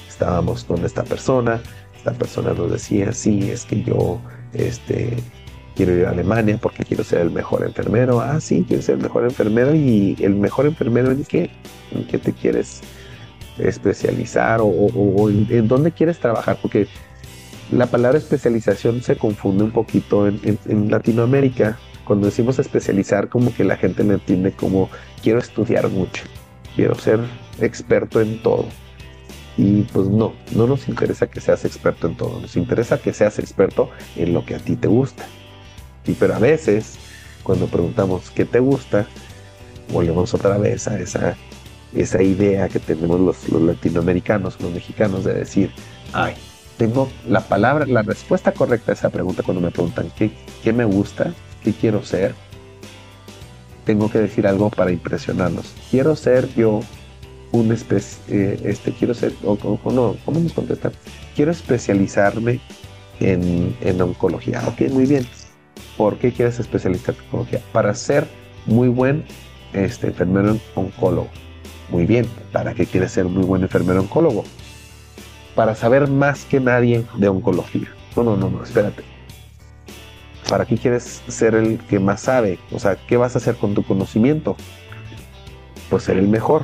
Estábamos 0.07 0.63
con 0.63 0.85
esta 0.85 1.03
persona, 1.03 1.61
esta 1.95 2.13
persona 2.13 2.53
nos 2.53 2.71
decía, 2.71 3.11
sí, 3.11 3.51
es 3.51 3.65
que 3.65 3.83
yo 3.83 4.19
este, 4.53 5.17
quiero 5.75 5.95
ir 5.95 6.05
a 6.05 6.11
Alemania 6.11 6.57
porque 6.61 6.83
quiero 6.83 7.03
ser 7.03 7.21
el 7.21 7.31
mejor 7.31 7.63
enfermero. 7.65 8.21
Ah, 8.21 8.39
sí, 8.39 8.65
quiero 8.67 8.83
ser 8.83 8.95
el 8.95 9.01
mejor 9.01 9.23
enfermero 9.23 9.75
y 9.75 10.15
el 10.19 10.35
mejor 10.35 10.65
enfermero 10.65 11.11
en 11.11 11.23
qué, 11.23 11.49
en 11.91 12.05
qué 12.05 12.17
te 12.17 12.33
quieres 12.33 12.81
especializar 13.57 14.59
o, 14.61 15.29
en, 15.29 15.67
dónde 15.67 15.91
quieres 15.91 16.19
trabajar, 16.19 16.57
porque 16.61 16.87
la 17.71 17.87
palabra 17.87 18.17
especialización 18.17 19.01
se 19.01 19.15
confunde 19.15 19.63
un 19.63 19.71
poquito 19.71 20.27
en, 20.27 20.91
Latinoamérica. 20.91 21.77
Cuando 22.05 22.25
decimos 22.25 22.59
especializar, 22.59 23.29
como 23.29 23.53
que 23.53 23.63
la 23.63 23.77
gente 23.77 24.03
lo 24.03 24.13
entiende 24.13 24.51
como 24.51 24.89
quiero 25.21 25.39
estudiar 25.39 25.87
mucho, 25.87 26.23
quiero 26.75 26.95
ser 26.95 27.19
experto 27.59 28.19
en 28.19 28.41
todo. 28.41 28.65
Y 29.57 29.83
pues 29.83 30.07
no, 30.07 30.33
no 30.55 30.65
nos 30.65 30.87
interesa 30.87 31.27
que 31.27 31.39
seas 31.39 31.63
experto 31.65 32.07
en 32.07 32.15
todo, 32.15 32.39
nos 32.39 32.57
interesa 32.57 32.99
que 32.99 33.13
seas 33.13 33.37
experto 33.37 33.89
en 34.15 34.33
lo 34.33 34.43
que 34.45 34.55
a 34.55 34.59
ti 34.59 34.75
te 34.75 34.87
gusta. 34.87 35.25
Y 36.05 36.13
pero 36.13 36.35
a 36.35 36.39
veces, 36.39 36.97
cuando 37.43 37.67
preguntamos 37.67 38.31
qué 38.31 38.45
te 38.45 38.59
gusta, 38.59 39.07
volvemos 39.91 40.33
otra 40.33 40.57
vez 40.57 40.87
a 40.87 40.99
esa, 40.99 41.35
esa 41.95 42.21
idea 42.21 42.69
que 42.69 42.79
tenemos 42.79 43.19
los, 43.19 43.49
los 43.49 43.61
latinoamericanos, 43.61 44.59
los 44.61 44.71
mexicanos, 44.71 45.23
de 45.23 45.33
decir, 45.33 45.71
ay, 46.13 46.33
tengo 46.77 47.09
la 47.27 47.41
palabra, 47.41 47.85
la 47.85 48.01
respuesta 48.01 48.51
correcta 48.51 48.91
a 48.91 48.95
esa 48.95 49.09
pregunta 49.09 49.43
cuando 49.43 49.61
me 49.61 49.71
preguntan 49.71 50.11
qué, 50.17 50.31
qué 50.63 50.73
me 50.73 50.85
gusta, 50.85 51.33
qué 51.63 51.73
quiero 51.73 52.03
ser. 52.03 52.33
Tengo 53.85 54.09
que 54.09 54.19
decir 54.19 54.47
algo 54.47 54.69
para 54.69 54.91
impresionarlos. 54.91 55.73
Quiero 55.89 56.15
ser 56.15 56.51
yo 56.55 56.81
un 57.51 57.71
especie, 57.71 58.19
eh, 58.29 58.59
este, 58.63 58.93
quiero 58.93 59.13
ser, 59.13 59.33
o, 59.43 59.57
no, 59.91 60.15
¿cómo 60.23 60.39
nos 60.39 60.53
contestan? 60.53 60.93
Quiero 61.35 61.51
especializarme 61.51 62.59
en, 63.19 63.75
en 63.81 64.01
oncología. 64.01 64.63
Ok, 64.67 64.89
muy 64.91 65.05
bien. 65.05 65.27
¿Por 65.97 66.17
qué 66.17 66.31
quieres 66.31 66.59
especializarte 66.59 67.19
en 67.21 67.25
oncología? 67.25 67.61
Para 67.71 67.93
ser 67.93 68.27
muy 68.65 68.87
buen 68.87 69.25
este, 69.73 70.07
enfermero 70.07 70.57
oncólogo. 70.75 71.29
Muy 71.89 72.05
bien, 72.05 72.25
¿para 72.51 72.73
qué 72.73 72.85
quieres 72.85 73.11
ser 73.11 73.25
muy 73.25 73.43
buen 73.43 73.63
enfermero 73.63 74.01
oncólogo? 74.01 74.43
Para 75.55 75.75
saber 75.75 76.07
más 76.07 76.45
que 76.45 76.59
nadie 76.59 77.05
de 77.17 77.27
oncología. 77.27 77.89
No, 78.15 78.23
no, 78.23 78.37
no, 78.37 78.49
no, 78.49 78.63
espérate. 78.63 79.03
¿Para 80.49 80.65
qué 80.65 80.77
quieres 80.77 81.21
ser 81.27 81.55
el 81.55 81.79
que 81.79 81.99
más 81.99 82.21
sabe? 82.21 82.59
O 82.71 82.79
sea, 82.79 82.95
¿qué 82.95 83.17
vas 83.17 83.35
a 83.35 83.39
hacer 83.39 83.55
con 83.55 83.73
tu 83.73 83.83
conocimiento? 83.83 84.55
Pues 85.89 86.03
ser 86.03 86.17
el 86.17 86.27
mejor. 86.27 86.63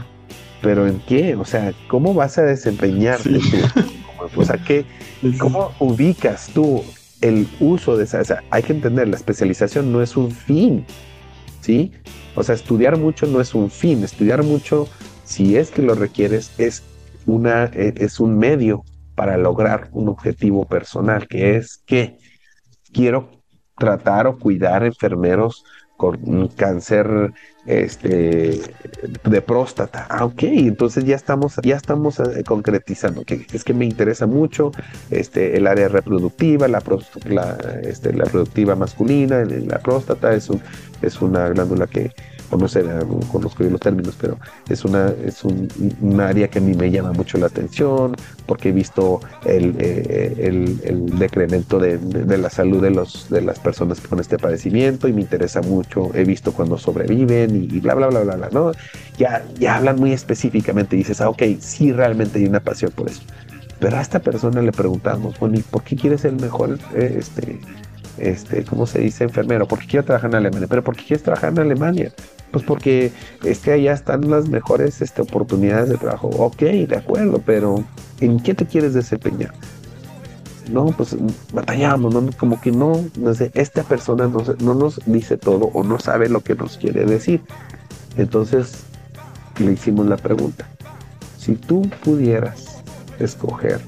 ¿Pero 0.62 0.88
en 0.88 1.00
qué? 1.02 1.36
O 1.36 1.46
sea, 1.46 1.74
¿cómo 1.88 2.14
vas 2.14 2.38
a 2.38 2.44
desempeñarte 2.44 3.40
tú? 3.40 3.82
O 4.36 4.44
sea, 4.44 4.58
¿qué, 4.58 4.86
¿cómo 5.40 5.72
ubicas 5.80 6.50
tú 6.54 6.84
el 7.22 7.48
uso 7.60 7.98
de 7.98 8.04
esa, 8.04 8.44
hay 8.50 8.64
que 8.64 8.74
entender, 8.74 9.08
la 9.08 9.16
especialización 9.16 9.92
no 9.92 10.02
es 10.02 10.18
un 10.18 10.32
fin, 10.32 10.86
¿sí? 11.62 11.92
O 12.36 12.44
sea, 12.44 12.56
estudiar 12.56 12.98
mucho 12.98 13.26
no 13.26 13.42
es 13.42 13.56
un 13.56 13.70
fin, 13.70 14.04
estudiar 14.04 14.44
mucho, 14.44 14.88
si 15.24 15.58
es 15.58 15.72
que 15.72 15.82
lo 15.82 15.96
requieres, 15.96 16.52
es, 16.58 16.84
una, 17.26 17.66
e, 17.66 17.94
es 17.98 18.20
un 18.20 18.38
medio 18.38 18.84
para 19.16 19.38
lograr 19.38 19.90
un 19.92 20.10
objetivo 20.10 20.66
personal, 20.66 21.28
que 21.28 21.56
es 21.56 21.82
que 21.86 22.18
quiero 22.94 23.32
tratar 23.78 24.28
o 24.28 24.38
cuidar 24.38 24.84
enfermeros 24.84 25.64
con 25.98 26.48
cáncer 26.50 27.34
este, 27.66 28.62
de 29.24 29.42
próstata. 29.42 30.08
Ah, 30.10 30.26
ok, 30.26 30.44
entonces 30.44 31.04
ya 31.04 31.16
estamos, 31.16 31.56
ya 31.64 31.76
estamos 31.76 32.20
eh, 32.20 32.44
concretizando, 32.46 33.26
que 33.26 33.46
es 33.52 33.64
que 33.64 33.74
me 33.74 33.86
interesa 33.86 34.26
mucho 34.28 34.72
este, 35.12 35.58
el 35.58 35.68
área 35.68 35.90
reproductiva, 35.90 36.68
la, 36.68 36.82
este, 37.84 38.14
la 38.14 38.24
reproductiva 38.24 38.76
masculina, 38.76 39.44
la 39.44 39.80
próstata 39.80 40.34
es, 40.34 40.50
un, 40.50 40.62
es 41.02 41.22
una 41.22 41.50
glándula 41.50 41.88
que 41.88 42.12
no 42.56 42.68
sé, 42.68 42.84
no 42.84 43.20
conozco 43.32 43.60
bien 43.60 43.74
los 43.74 43.82
términos, 43.82 44.16
pero 44.20 44.38
es 44.70 44.86
una 44.86 45.10
es 45.26 45.44
un, 45.44 45.68
área 46.22 46.48
que 46.48 46.60
a 46.60 46.62
mí 46.62 46.74
me 46.74 46.90
llama 46.90 47.12
mucho 47.12 47.38
la 47.38 47.48
atención 47.48 48.16
porque 48.46 48.70
he 48.70 48.72
visto 48.72 49.20
el, 49.46 49.76
eh, 49.80 50.36
el, 50.40 51.20
decremento 51.20 51.80
de, 51.80 52.00
la 52.38 52.50
salud 52.50 52.82
de, 52.82 52.92
los, 52.92 53.30
de 53.30 53.42
las 53.42 53.60
personas 53.60 54.00
con 54.00 54.20
este 54.20 54.38
padecimiento 54.38 55.08
y 55.08 55.14
me 55.14 55.22
interesa 55.22 55.62
mucho, 55.62 56.12
he 56.14 56.24
visto 56.24 56.54
cuando 56.54 56.78
sobreviven 56.78 57.56
y, 57.56 57.80
bla, 57.80 57.96
bla, 57.96 58.08
bla, 58.08 58.22
bla, 58.22 58.36
bla, 58.36 58.50
¿no? 58.52 58.72
Ya, 59.18 59.44
ya 59.60 59.76
hablan 59.76 59.98
muy 59.98 60.14
específicamente 60.14 60.96
dices, 60.96 61.22
ah, 61.22 61.30
ok, 61.30 61.44
sí, 61.60 61.92
realmente 61.92 62.40
hay 62.40 62.46
una 62.46 62.60
pasión 62.60 62.92
por 62.92 63.10
eso. 63.10 63.22
Pero 63.80 63.98
a 63.98 64.02
esta 64.02 64.20
persona 64.20 64.62
le 64.62 64.72
preguntamos, 64.72 65.40
bueno, 65.40 65.58
¿y 65.58 65.62
por 65.62 65.84
qué 65.84 65.96
quieres 65.96 66.26
el 66.26 66.36
mejor, 66.38 66.80
eh, 66.96 67.18
este, 67.20 67.60
este, 68.18 68.64
¿cómo 68.64 68.88
se 68.88 69.00
dice? 69.00 69.24
Enfermero. 69.24 69.68
¿Por 69.68 69.80
qué 69.80 69.88
quieres 69.88 70.06
trabajar 70.06 70.30
en 70.32 70.36
Alemania? 70.36 70.68
¿Pero 70.68 70.84
por 70.84 70.96
qué 70.96 71.04
quieres 71.04 71.24
trabajar 71.24 71.52
en 71.52 71.60
Alemania? 71.60 72.12
Pues 72.52 72.64
porque 72.64 73.12
es 73.44 73.60
que 73.60 73.74
allá 73.74 73.94
están 73.94 74.30
las 74.30 74.48
mejores 74.48 75.02
este, 75.02 75.22
oportunidades 75.22 75.90
de 75.90 75.98
trabajo. 75.98 76.30
Ok, 76.30 76.60
de 76.60 76.96
acuerdo, 76.96 77.42
pero 77.46 77.84
¿en 78.20 78.40
qué 78.40 78.54
te 78.54 78.66
quieres 78.66 78.94
desempeñar? 78.94 79.54
No, 80.72 80.88
pues 80.88 81.16
batallamos, 81.54 82.14
¿no? 82.14 82.30
como 82.38 82.60
que 82.60 82.72
no, 82.72 83.06
no 83.18 83.34
sé, 83.34 83.52
esta 83.54 83.84
persona 83.84 84.28
no, 84.28 84.44
no 84.60 84.74
nos 84.74 85.00
dice 85.06 85.38
todo 85.38 85.70
o 85.74 85.84
no 85.84 86.00
sabe 86.00 86.28
lo 86.30 86.42
que 86.42 86.56
nos 86.56 86.78
quiere 86.78 87.06
decir. 87.06 87.42
Entonces 88.18 88.84
le 89.60 89.74
hicimos 89.74 90.08
la 90.08 90.18
pregunta, 90.18 90.68
si 91.38 91.56
tú 91.56 91.90
pudieras 92.04 92.84
escoger 93.20 93.80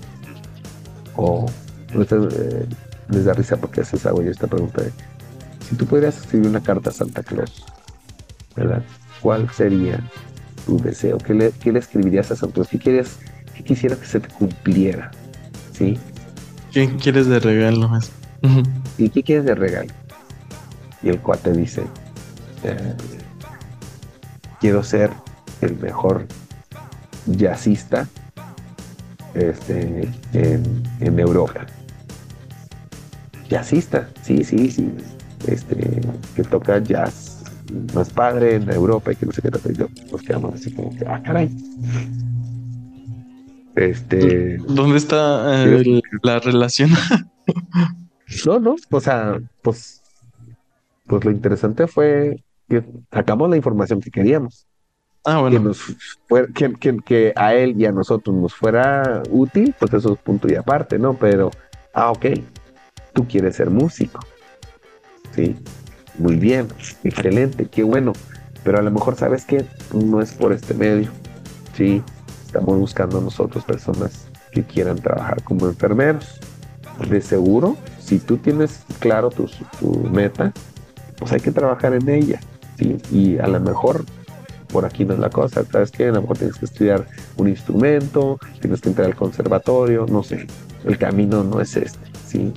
o 1.16 1.46
eh, 1.94 2.66
les 3.10 3.26
da 3.26 3.34
risa 3.34 3.58
porque 3.58 3.82
haces 3.82 4.06
hago 4.06 4.22
yo 4.22 4.32
esta 4.32 4.48
pregunta 4.48 4.84
si 5.70 5.76
tú 5.76 5.86
pudieras 5.86 6.18
escribir 6.18 6.48
una 6.48 6.62
carta 6.62 6.90
a 6.90 6.94
Santa 6.94 7.22
Claus, 7.22 7.64
¿verdad? 8.56 8.84
¿Cuál 9.22 9.50
sería 9.52 10.00
tu 10.66 10.78
deseo? 10.78 11.18
¿Qué 11.18 11.34
le, 11.34 11.54
le 11.64 11.80
escribirías 11.80 12.32
a 12.32 12.36
Santa 12.36 12.56
Claus? 12.56 12.68
¿Qué, 12.70 12.80
quieres, 12.80 13.18
¿Qué 13.56 13.64
quisieras 13.64 14.00
que 14.00 14.06
se 14.06 14.20
te 14.20 14.28
cumpliera? 14.30 15.12
¿Sí? 15.74 15.98
¿Qué 16.72 16.88
quieres 16.98 17.28
de 17.28 17.40
regalo? 17.40 17.90
¿Y 18.98 19.10
qué 19.10 19.24
quieres 19.24 19.46
de 19.46 19.56
regalo? 19.56 19.92
Y 21.02 21.10
el 21.10 21.20
cuate 21.20 21.52
dice, 21.54 21.84
eh, 22.64 22.94
quiero 24.60 24.84
ser 24.84 25.12
el 25.62 25.78
mejor 25.78 26.26
jazzista 27.26 28.08
este, 29.34 30.10
en, 30.34 30.84
en 31.00 31.20
Europa 31.20 31.66
jazzista, 33.50 34.08
sí, 34.22 34.44
sí, 34.44 34.70
sí, 34.70 34.92
este, 35.48 36.02
que 36.36 36.44
toca 36.44 36.80
jazz 36.80 37.29
más 37.94 38.10
padre 38.10 38.56
en 38.56 38.70
Europa 38.70 39.12
y 39.12 39.16
que 39.16 39.26
no 39.26 39.32
sé 39.32 39.42
qué 39.42 39.50
yo 39.74 39.88
nos 40.12 40.22
quedamos 40.22 40.56
así 40.56 40.72
como 40.72 40.96
que, 40.96 41.06
ah, 41.06 41.22
caray. 41.24 41.50
Este. 43.76 44.58
¿Dónde 44.58 44.98
está 44.98 45.66
eh, 45.66 46.02
la 46.24 46.40
relación? 46.40 46.90
no, 48.46 48.60
no, 48.60 48.76
o 48.90 49.00
sea, 49.00 49.40
pues, 49.62 50.02
pues 51.08 51.24
lo 51.24 51.32
interesante 51.32 51.88
fue 51.88 52.44
que 52.68 52.84
sacamos 53.12 53.50
la 53.50 53.58
información 53.58 54.02
que 54.02 54.12
queríamos. 54.12 54.68
Ah, 55.26 55.40
bueno. 55.40 55.58
Que, 55.58 55.64
nos 55.64 55.86
que, 56.54 56.74
que, 56.74 56.98
que, 57.06 57.34
a 57.36 57.54
él 57.54 57.76
y 57.80 57.86
a 57.86 57.92
nosotros 57.92 58.36
nos 58.36 58.54
fuera 58.54 59.24
útil, 59.30 59.76
pues 59.80 59.94
eso 59.94 60.14
es 60.14 60.20
punto 60.20 60.48
y 60.52 60.56
aparte, 60.56 60.98
¿no? 60.98 61.14
Pero, 61.14 61.52
ah, 61.94 62.12
ok, 62.12 62.26
tú 63.14 63.28
quieres 63.28 63.56
ser 63.56 63.70
músico. 63.70 64.20
Sí, 65.36 65.56
muy 66.18 66.36
bien, 66.36 66.68
excelente, 67.04 67.66
qué 67.66 67.84
bueno. 67.84 68.14
Pero 68.64 68.80
a 68.80 68.82
lo 68.82 68.92
mejor 68.92 69.16
sabes 69.16 69.46
que 69.46 69.66
no 69.94 70.22
es 70.22 70.34
por 70.34 70.52
este 70.52 70.74
medio. 70.74 71.10
Sí, 71.76 72.04
estamos 72.46 72.78
buscando 72.78 73.22
nosotros 73.22 73.64
personas 73.64 74.28
que 74.52 74.64
quieran 74.64 74.98
trabajar 74.98 75.42
como 75.44 75.68
enfermeros. 75.68 76.40
De 77.10 77.22
seguro, 77.22 77.78
si 78.00 78.20
tú 78.20 78.38
tienes 78.38 78.82
claro 79.00 79.30
tu, 79.30 79.48
meta, 80.12 80.52
pues 81.18 81.32
hay 81.32 81.40
que 81.40 81.52
trabajar 81.52 81.94
en 81.94 82.10
ella. 82.10 82.42
¿sí? 82.78 82.98
Y 83.12 83.38
a 83.38 83.48
lo 83.48 83.62
mejor 83.62 84.04
por 84.68 84.86
aquí 84.86 85.06
no 85.06 85.14
es 85.14 85.20
la 85.20 85.30
cosa, 85.30 85.64
¿sabes 85.72 85.92
qué? 85.92 86.08
A 86.08 86.12
lo 86.12 86.22
mejor 86.22 86.38
tienes 86.38 86.58
que 86.58 86.66
estudiar 86.66 87.08
un 87.38 87.48
instrumento, 87.48 88.40
tienes 88.60 88.82
que 88.82 88.90
entrar 88.90 89.08
al 89.08 89.16
conservatorio, 89.16 90.06
no 90.08 90.24
sé, 90.24 90.46
el 90.86 90.98
camino 90.98 91.44
no 91.44 91.60
es 91.60 91.76
este, 91.76 92.00
¿sí? 92.28 92.54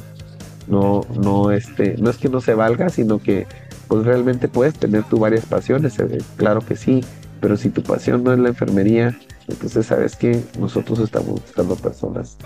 No, 0.66 1.02
no, 1.20 1.50
este, 1.50 1.96
no 1.98 2.10
es 2.10 2.16
que 2.16 2.28
no 2.28 2.40
se 2.40 2.54
valga, 2.54 2.88
sino 2.88 3.18
que 3.18 3.46
pues 3.88 4.04
realmente 4.04 4.48
puedes 4.48 4.74
tener 4.74 5.04
tú 5.04 5.18
varias 5.18 5.44
pasiones, 5.44 5.98
eh, 5.98 6.18
claro 6.36 6.60
que 6.60 6.76
sí, 6.76 7.04
pero 7.40 7.56
si 7.56 7.70
tu 7.70 7.82
pasión 7.82 8.24
no 8.24 8.32
es 8.32 8.38
la 8.38 8.48
enfermería, 8.48 9.18
entonces 9.48 9.86
sabes 9.86 10.16
que 10.16 10.42
nosotros 10.58 11.00
estamos 11.00 11.42
buscando 11.42 11.76
personas 11.76 12.36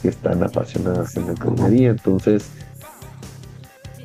que 0.00 0.08
están 0.08 0.42
apasionadas 0.42 1.16
en 1.16 1.26
la 1.26 1.32
enfermería, 1.32 1.90
entonces 1.90 2.50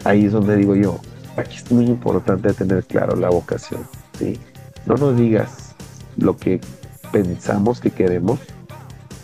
ahí 0.06 0.26
es 0.26 0.32
donde 0.32 0.56
digo 0.56 0.76
yo, 0.76 1.00
aquí 1.36 1.58
es 1.58 1.72
muy 1.72 1.86
importante 1.86 2.54
tener 2.54 2.84
claro 2.86 3.16
la 3.16 3.30
vocación, 3.30 3.82
¿sí? 4.18 4.40
No 4.86 4.96
nos 4.96 5.18
digas 5.18 5.76
lo 6.18 6.38
que 6.38 6.62
pensamos 7.12 7.80
que 7.80 7.92
queremos, 7.92 8.40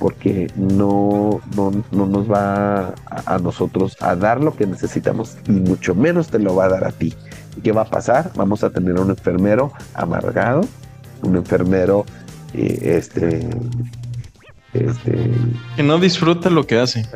porque 0.04 0.52
no, 0.58 1.40
no, 1.56 1.72
nos 1.94 2.30
va 2.30 2.94
a, 3.06 3.38
nosotros 3.38 3.96
a 4.02 4.18
dar 4.18 4.42
lo 4.42 4.54
que 4.54 4.68
necesitamos 4.68 5.38
y 5.48 5.52
mucho 5.52 5.96
menos 5.96 6.28
te 6.28 6.40
lo 6.40 6.54
va 6.58 6.66
a 6.66 6.68
dar 6.68 6.84
a 6.84 6.92
ti. 6.92 7.14
¿Qué 7.64 7.72
va 7.72 7.84
a 7.84 7.90
pasar? 7.90 8.30
Vamos 8.36 8.66
a 8.66 8.70
tener 8.70 9.00
un 9.00 9.12
enfermero 9.12 9.72
amargado, 9.94 10.68
un 11.22 11.38
enfermero 11.38 12.06
eh, 12.54 12.98
este, 12.98 13.48
este... 14.74 15.32
Que 15.78 15.84
no 15.84 15.98
disfruta 16.00 16.50
lo 16.50 16.68
que 16.68 16.80
hace. 16.80 17.08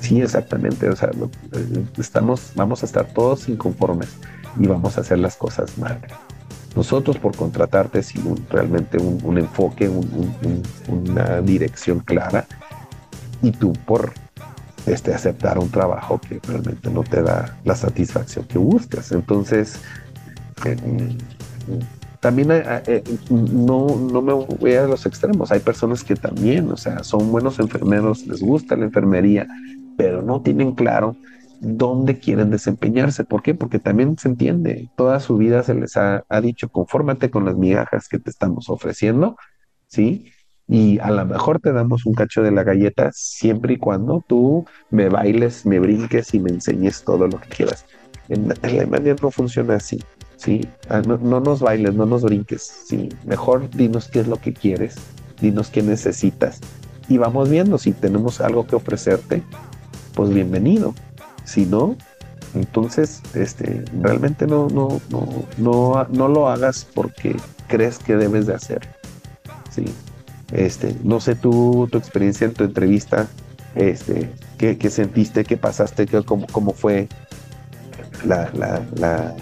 Sí, 0.00 0.22
exactamente. 0.22 0.88
O 0.88 0.96
sea, 0.96 1.10
eh, 1.10 1.84
estamos, 1.98 2.52
vamos 2.54 2.82
a 2.82 2.86
estar 2.86 3.12
todos 3.12 3.46
inconformes 3.50 4.08
y 4.58 4.66
vamos 4.66 4.96
a 4.96 5.02
hacer 5.02 5.18
las 5.18 5.36
cosas 5.36 5.76
mal. 5.76 6.00
Nosotros 6.76 7.18
por 7.18 7.36
contratarte 7.36 8.02
sin 8.02 8.46
realmente 8.48 8.98
un, 8.98 9.38
enfoque, 9.38 9.88
una 10.88 11.40
dirección 11.40 12.00
clara, 12.00 12.46
y 13.42 13.52
tú 13.52 13.72
por 13.86 14.12
este, 14.86 15.14
aceptar 15.14 15.58
un 15.58 15.70
trabajo 15.70 16.20
que 16.20 16.40
realmente 16.46 16.90
no 16.90 17.02
te 17.02 17.22
da 17.22 17.56
la 17.64 17.76
satisfacción 17.76 18.44
que 18.46 18.58
buscas. 18.58 19.12
Entonces, 19.12 19.80
también 22.20 22.50
eh, 22.52 22.82
eh, 22.86 23.04
no, 23.30 23.86
no 23.96 24.22
me 24.22 24.32
voy 24.32 24.74
a 24.74 24.86
los 24.86 25.06
extremos. 25.06 25.52
Hay 25.52 25.60
personas 25.60 26.02
que 26.02 26.16
también, 26.16 26.70
o 26.70 26.76
sea, 26.76 27.04
son 27.04 27.30
buenos 27.30 27.58
enfermeros, 27.58 28.26
les 28.26 28.40
gusta 28.40 28.76
la 28.76 28.86
enfermería, 28.86 29.46
pero 29.96 30.22
no 30.22 30.40
tienen 30.40 30.72
claro 30.72 31.16
dónde 31.60 32.18
quieren 32.18 32.50
desempeñarse. 32.50 33.24
¿Por 33.24 33.42
qué? 33.42 33.54
Porque 33.54 33.78
también 33.78 34.18
se 34.18 34.28
entiende, 34.28 34.90
toda 34.96 35.20
su 35.20 35.36
vida 35.36 35.62
se 35.62 35.74
les 35.74 35.96
ha, 35.96 36.24
dicho, 36.42 36.68
confórmate 36.68 37.30
con 37.30 37.44
las 37.44 37.56
migajas 37.56 38.08
que 38.08 38.18
te 38.18 38.30
estamos 38.30 38.68
ofreciendo, 38.68 39.36
¿sí? 39.86 40.30
Y 40.66 40.98
a 41.00 41.10
lo 41.10 41.26
mejor 41.26 41.60
te 41.60 41.72
damos 41.72 42.06
un 42.06 42.14
cacho 42.14 42.42
de 42.42 42.50
la 42.50 42.64
galleta 42.64 43.10
siempre 43.12 43.74
y 43.74 43.76
cuando 43.76 44.24
tú 44.26 44.66
me 44.90 45.08
bailes, 45.08 45.66
me 45.66 45.78
brinques 45.78 46.32
y 46.34 46.40
me 46.40 46.50
enseñes 46.50 47.04
todo 47.04 47.28
lo 47.28 47.38
que 47.40 47.48
quieras. 47.48 47.84
En 48.28 48.52
Alemania 48.62 49.14
no 49.20 49.30
funciona 49.30 49.76
así, 49.76 50.02
¿sí? 50.36 50.66
Ah, 50.88 51.02
no, 51.06 51.18
no 51.18 51.40
nos 51.40 51.60
bailes, 51.60 51.94
no 51.94 52.06
nos 52.06 52.22
brinques, 52.22 52.62
¿sí? 52.62 53.10
Mejor 53.26 53.68
dinos 53.70 54.08
qué 54.08 54.20
es 54.20 54.28
lo 54.28 54.38
que 54.38 54.54
quieres, 54.54 54.96
dinos 55.40 55.68
qué 55.68 55.82
necesitas 55.82 56.60
y 57.08 57.18
vamos 57.18 57.48
viendo 57.48 57.78
si 57.78 57.92
tenemos 57.92 58.40
algo 58.40 58.66
que 58.66 58.76
ofrecerte, 58.76 59.42
pues 60.14 60.30
bienvenido. 60.30 60.94
Si 61.44 61.66
no, 61.66 61.96
entonces 62.54 63.20
este, 63.34 63.84
realmente 64.00 64.46
no, 64.46 64.68
no, 64.68 65.00
no, 65.10 65.44
no, 65.58 66.06
no 66.08 66.28
lo 66.28 66.48
hagas 66.48 66.86
porque 66.94 67.36
crees 67.68 67.98
que 67.98 68.16
debes 68.16 68.46
de 68.46 68.54
hacer. 68.54 68.88
¿sí? 69.70 69.84
Este, 70.52 70.94
no 71.02 71.20
sé 71.20 71.34
tú, 71.34 71.88
tu 71.90 71.98
experiencia 71.98 72.46
en 72.46 72.54
tu 72.54 72.64
entrevista, 72.64 73.26
este, 73.74 74.30
qué, 74.58 74.78
qué 74.78 74.90
sentiste, 74.90 75.44
qué 75.44 75.56
pasaste, 75.56 76.06
qué, 76.06 76.22
cómo, 76.22 76.46
cómo 76.52 76.72
fue 76.72 77.08
la, 78.24 78.50
la, 78.54 78.82
la, 78.96 79.34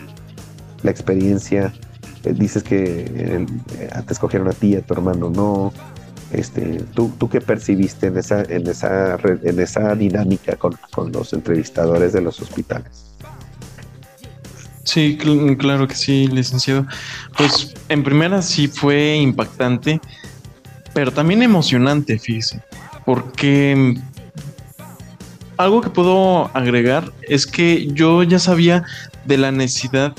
la 0.83 0.91
experiencia. 0.91 1.73
Eh, 2.25 2.33
dices 2.33 2.63
que 2.63 3.05
eh, 3.15 3.47
antes 3.93 4.19
cogieron 4.19 4.49
a 4.49 4.53
ti, 4.53 4.77
a 4.77 4.83
tu 4.83 4.95
hermano 4.95 5.31
no. 5.31 5.73
Este, 6.33 6.83
¿tú, 6.95 7.13
¿Tú 7.19 7.29
qué 7.29 7.41
percibiste 7.41 8.07
en 8.07 8.17
esa, 8.17 8.43
en 8.43 8.67
esa, 8.67 9.17
en 9.17 9.61
esa 9.61 9.95
dinámica 9.95 10.57
con, 10.57 10.79
los 11.13 11.33
entrevistadores 11.35 12.15
de 12.15 12.23
los 12.23 12.41
hospitales? 12.41 13.13
Sí, 14.85 15.19
claro 15.59 15.87
que 15.87 15.95
sí, 15.95 16.27
licenciado. 16.29 16.87
Pues 17.37 17.75
en 17.89 18.03
primera 18.03 18.41
sí 18.41 18.67
fue 18.67 19.17
impactante, 19.17 20.01
pero 20.95 21.13
también 21.13 21.43
emocionante, 21.43 22.19
fíjese, 22.19 22.63
porque 23.05 23.95
algo 25.59 25.83
que 25.83 25.91
puedo 25.91 26.51
agregar 26.57 27.13
es 27.23 27.47
que 27.47 27.87
yo 27.89 28.23
ya 28.23 28.39
sabía 28.39 28.85
de 29.27 29.37
la 29.37 29.53
necesidad 29.53 30.15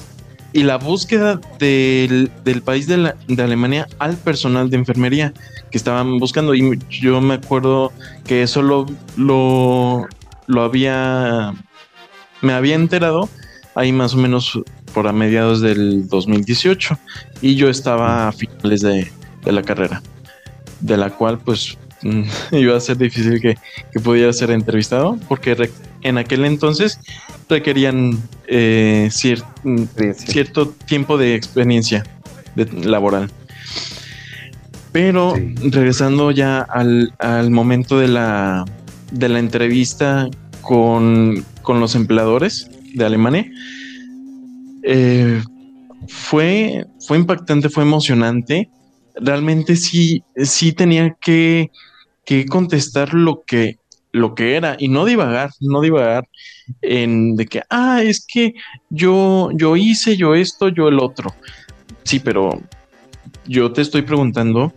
y 0.54 0.64
la 0.64 0.78
búsqueda 0.78 1.42
del, 1.58 2.32
país 2.64 2.88
de, 2.88 2.98
la, 2.98 3.16
de, 3.28 3.44
Alemania 3.44 3.88
al 3.98 4.16
personal 4.16 4.70
de 4.70 4.78
enfermería 4.78 5.34
que 5.72 5.78
estaban 5.78 6.20
buscando. 6.20 6.54
Y 6.54 6.80
yo 6.90 7.20
me 7.22 7.34
acuerdo 7.34 7.92
que 8.26 8.44
eso 8.44 8.62
lo, 8.62 8.86
lo, 9.18 10.62
había, 10.62 11.54
me 12.42 12.54
había 12.54 12.76
enterado 12.76 13.28
ahí 13.76 13.92
más 13.92 14.14
o 14.14 14.18
menos 14.18 14.60
por 14.94 15.08
a 15.08 15.12
mediados 15.12 15.60
del 15.60 16.08
2018 16.08 17.00
y 17.42 17.56
yo 17.56 17.68
estaba 17.68 18.28
a 18.28 18.32
finales 18.32 18.82
de, 18.82 19.12
de 19.44 19.52
la 19.52 19.64
carrera, 19.64 20.04
de 20.82 20.98
la 20.98 21.10
cual 21.10 21.40
pues 21.40 21.80
iba 22.52 22.78
a 22.78 22.80
ser 22.80 22.98
difícil 22.98 23.42
que, 23.42 23.58
que 23.92 24.00
pudiera 24.00 24.32
ser 24.34 24.52
entrevistado 24.52 25.18
porque 25.28 25.72
en 26.04 26.18
aquel 26.18 26.46
entonces 26.46 27.00
requerían 27.50 28.22
eh, 28.48 29.10
cierto 29.12 30.70
tiempo 30.86 31.18
de 31.18 31.36
experiencia 31.36 32.04
laboral. 32.56 33.32
Pero 34.92 35.34
regresando 35.64 36.30
ya 36.32 36.60
al, 36.62 37.50
momento 37.50 38.00
de 38.00 38.08
la, 38.08 38.64
de 39.12 39.30
la 39.30 39.40
entrevista 39.40 40.30
con, 40.62 41.44
los 41.68 41.96
empleadores 41.96 42.70
de 42.94 43.06
Alemania, 43.06 43.50
eh, 44.84 45.42
fue, 46.08 46.86
fue 47.08 47.18
impactante, 47.18 47.70
fue 47.70 47.84
emocionante. 47.84 48.70
Realmente 49.16 49.76
sí, 49.76 50.24
sí 50.36 50.74
tenía 50.74 51.16
que, 51.20 51.72
que 52.24 52.46
contestar 52.46 53.16
lo 53.16 53.44
que 53.48 53.78
lo 54.14 54.36
que 54.36 54.56
era 54.56 54.78
y 54.80 54.88
no 54.88 55.04
divagar, 55.06 55.50
no 55.60 55.82
divagar 55.82 56.30
en 56.82 57.36
de 57.36 57.48
que, 57.48 57.64
ah, 57.70 58.02
es 58.02 58.26
que 58.26 58.54
yo, 58.90 59.50
yo 59.54 59.76
hice, 59.76 60.16
yo 60.16 60.36
esto, 60.36 60.70
yo 60.70 60.88
el 60.88 61.00
otro. 61.00 61.34
Sí, 62.04 62.20
pero 62.20 62.62
yo 63.46 63.74
te 63.74 63.82
estoy 63.82 64.04
preguntando, 64.04 64.72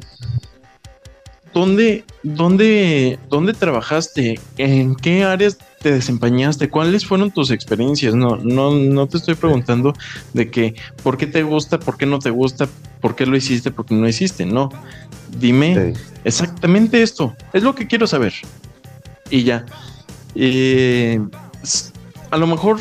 ¿dónde, 1.53 2.05
dónde, 2.23 3.19
dónde 3.29 3.53
trabajaste? 3.53 4.41
¿En 4.57 4.95
qué 4.97 5.25
áreas 5.25 5.59
te 5.81 5.93
desempeñaste? 5.93 6.71
¿Cuáles 6.71 7.05
fueron 7.05 7.31
tus 7.31 7.51
experiencias? 7.51 8.15
No, 8.15 8.37
no, 8.37 8.73
no 8.73 9.07
te 9.07 9.19
estoy 9.19 9.35
preguntando 9.35 9.93
de 10.33 10.51
que, 10.51 10.75
¿por 11.03 11.19
qué 11.19 11.27
te 11.27 11.43
gusta? 11.43 11.79
¿Por 11.79 11.99
qué 11.99 12.07
no 12.07 12.21
te 12.21 12.31
gusta? 12.31 12.69
¿Por 13.03 13.15
qué 13.15 13.27
lo 13.27 13.37
hiciste? 13.37 13.71
¿Por 13.71 13.85
qué 13.85 13.95
no 13.95 14.01
lo 14.01 14.09
hiciste? 14.09 14.47
No. 14.47 14.71
Dime 15.39 15.93
exactamente 16.25 17.03
esto. 17.03 17.37
Es 17.53 17.63
lo 17.63 17.75
que 17.75 17.87
quiero 17.87 18.07
saber 18.07 18.33
y 19.31 19.45
ya. 19.45 19.65
a 22.31 22.37
lo 22.37 22.47
mejor 22.47 22.81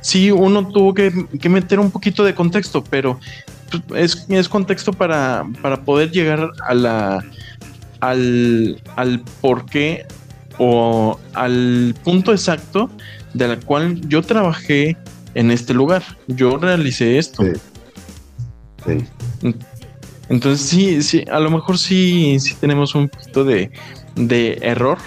sí 0.00 0.30
uno 0.30 0.68
tuvo 0.68 0.94
que, 0.94 1.10
meter 1.48 1.78
un 1.80 1.90
poquito 1.90 2.24
de 2.24 2.34
contexto, 2.34 2.82
pero 2.84 3.18
es, 3.94 4.26
es 4.28 4.48
contexto 4.48 4.92
para, 4.92 5.44
para, 5.62 5.82
poder 5.82 6.10
llegar 6.10 6.50
a 6.66 6.74
la 6.74 7.24
al, 8.00 8.80
al 8.96 9.20
por 9.40 9.66
qué 9.66 10.06
o 10.58 11.18
al 11.34 11.94
punto 12.02 12.32
exacto 12.32 12.90
de 13.34 13.48
la 13.48 13.56
cual 13.60 14.00
yo 14.08 14.22
trabajé 14.22 14.96
en 15.34 15.50
este 15.50 15.74
lugar. 15.74 16.02
Yo 16.26 16.56
realicé 16.56 17.18
esto. 17.18 17.44
Entonces 20.28 20.66
sí, 20.66 21.02
sí, 21.02 21.24
a 21.30 21.40
lo 21.40 21.50
mejor 21.50 21.78
sí, 21.78 22.38
sí 22.40 22.54
tenemos 22.60 22.94
un 22.94 23.08
poquito 23.08 23.44
de, 23.44 23.70
de 24.28 24.58
error, 24.62 24.98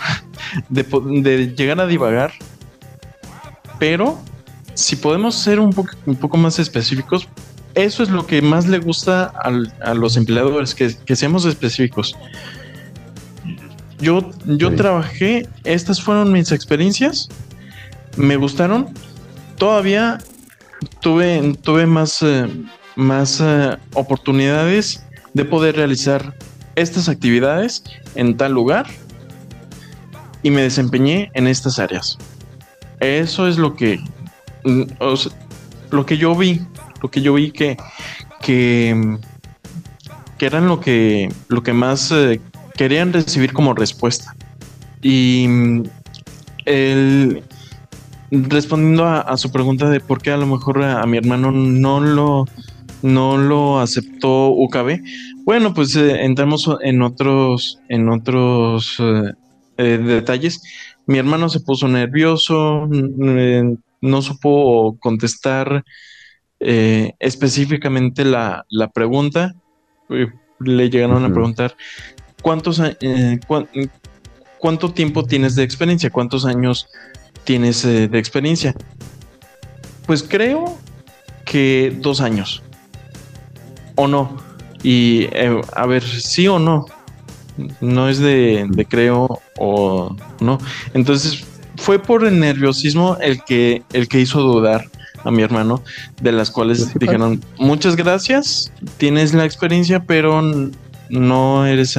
de, 0.69 1.53
llegar 1.55 1.79
a 1.79 1.87
divagar, 1.87 2.33
pero 3.79 4.19
si 4.73 4.95
podemos 4.95 5.35
ser 5.35 5.59
un, 5.59 5.75
un 6.05 6.15
poco 6.15 6.37
más 6.37 6.59
específicos, 6.59 7.27
eso 7.75 8.03
es 8.03 8.09
lo 8.09 8.25
que 8.27 8.41
más 8.41 8.67
le 8.67 8.77
gusta 8.79 9.33
a 9.81 9.93
los 9.93 10.15
empleadores, 10.15 10.75
que, 10.75 11.15
seamos 11.15 11.45
específicos. 11.45 12.15
Yo, 13.99 14.29
yo 14.45 14.75
trabajé, 14.75 15.47
estas 15.63 16.01
fueron 16.01 16.31
mis 16.31 16.51
experiencias, 16.51 17.29
me 18.15 18.35
gustaron, 18.35 18.93
todavía 19.57 20.19
tuve, 20.99 21.55
tuve 21.63 21.85
más, 21.85 22.21
eh, 22.21 22.47
más 22.95 23.39
eh, 23.41 23.77
oportunidades 23.93 25.03
de 25.33 25.45
poder 25.45 25.77
realizar 25.77 26.35
estas 26.75 27.09
actividades 27.09 27.83
en 28.15 28.35
tal 28.37 28.51
lugar 28.51 28.87
y 30.43 30.51
me 30.51 30.61
desempeñé 30.61 31.31
en 31.33 31.47
estas 31.47 31.79
áreas. 31.79 32.17
Eso 32.99 33.47
es 33.47 33.57
lo 33.57 33.75
que, 33.75 33.99
mm, 34.63 34.83
lo 35.91 36.05
que 36.05 36.17
yo 36.17 36.35
vi, 36.35 36.61
lo 37.01 37.09
que 37.09 37.21
yo 37.21 37.33
vi 37.33 37.51
que, 37.51 37.77
que, 38.41 39.17
eran 40.39 40.67
lo 40.67 40.81
que, 40.81 41.29
lo 41.47 41.63
que 41.63 41.71
más 41.71 42.11
eh, 42.11 42.41
querían 42.75 43.13
recibir 43.13 43.53
como 43.53 43.73
respuesta. 43.73 44.35
Y 45.01 45.45
mm, 45.47 45.83
el, 46.65 47.43
respondiendo 48.31 49.05
a, 49.05 49.37
su 49.37 49.51
pregunta 49.51 49.89
de 49.89 49.99
por 49.99 50.21
qué 50.21 50.31
a 50.31 50.37
lo 50.37 50.47
mejor 50.47 50.83
a, 50.83 51.05
mi 51.05 51.17
hermano 51.17 51.51
no 51.51 51.99
lo, 51.99 52.45
no 53.01 53.37
lo 53.37 53.79
aceptó 53.79 54.49
UKB, 54.49 55.01
bueno, 55.45 55.73
pues 55.73 55.95
eh, 55.95 56.23
entramos 56.23 56.69
en 56.81 57.01
otros, 57.01 57.79
en 57.89 58.09
otros 58.09 58.95
eh, 58.99 59.33
eh, 59.77 59.97
detalles. 59.97 60.61
Mi 61.05 61.17
hermano 61.17 61.49
se 61.49 61.59
puso 61.59 61.87
nervioso, 61.87 62.87
no 62.87 64.21
supo 64.21 64.97
contestar 64.99 65.83
específicamente 66.59 68.23
la, 68.23 68.65
pregunta. 68.93 69.53
Le 70.59 70.89
llegaron 70.89 71.25
a 71.25 71.33
preguntar 71.33 71.75
cuántos 72.41 72.81
cuánto 74.59 74.93
tiempo 74.93 75.25
tienes 75.25 75.55
de 75.55 75.63
experiencia, 75.63 76.09
cuántos 76.09 76.45
años 76.45 76.87
tienes 77.43 77.83
de 77.83 78.17
experiencia. 78.17 78.73
Pues 80.05 80.23
creo 80.23 80.77
que 81.45 81.95
dos 81.99 82.21
años. 82.21 82.61
¿O 83.95 84.07
no? 84.07 84.37
Y 84.81 85.23
eh, 85.31 85.61
a 85.73 85.85
ver, 85.85 86.03
sí 86.03 86.47
o 86.47 86.59
no. 86.59 86.85
No 87.81 88.09
es 88.09 88.19
de, 88.19 88.87
creo 88.89 89.41
o 89.57 90.15
no. 90.39 90.57
Entonces 90.93 91.45
fue 91.77 91.99
por 91.99 92.25
el 92.25 92.39
nerviosismo 92.39 93.17
el 93.21 93.43
que, 93.43 93.83
el 93.93 94.07
que 94.07 94.19
hizo 94.19 94.41
dudar 94.41 94.89
a 95.23 95.31
mi 95.31 95.41
hermano, 95.41 95.81
de 96.21 96.31
las 96.31 96.51
cuales 96.51 96.93
dijeron, 96.99 97.41
muchas 97.57 97.95
gracias, 97.95 98.71
tienes 98.97 99.33
la 99.33 99.45
experiencia, 99.45 100.03
pero 100.03 100.41
no 101.09 101.65
eres 101.65 101.97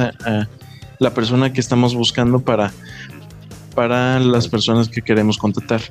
la 0.99 1.13
persona 1.13 1.51
que 1.51 1.59
estamos 1.59 1.95
buscando 1.95 2.39
para, 2.39 2.71
para 3.73 4.19
las 4.19 4.47
personas 4.47 4.89
que 4.89 5.01
queremos 5.01 5.37
contratar. 5.37 5.81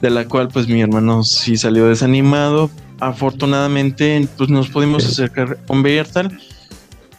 De 0.00 0.10
la 0.10 0.26
cual 0.26 0.48
pues 0.48 0.66
mi 0.66 0.80
hermano 0.82 1.22
sí 1.22 1.56
salió 1.56 1.86
desanimado, 1.86 2.70
afortunadamente 2.98 4.26
pues 4.36 4.50
nos 4.50 4.68
pudimos 4.68 5.06
acercar 5.06 5.58
con 5.66 5.82
Bertal. 5.82 6.40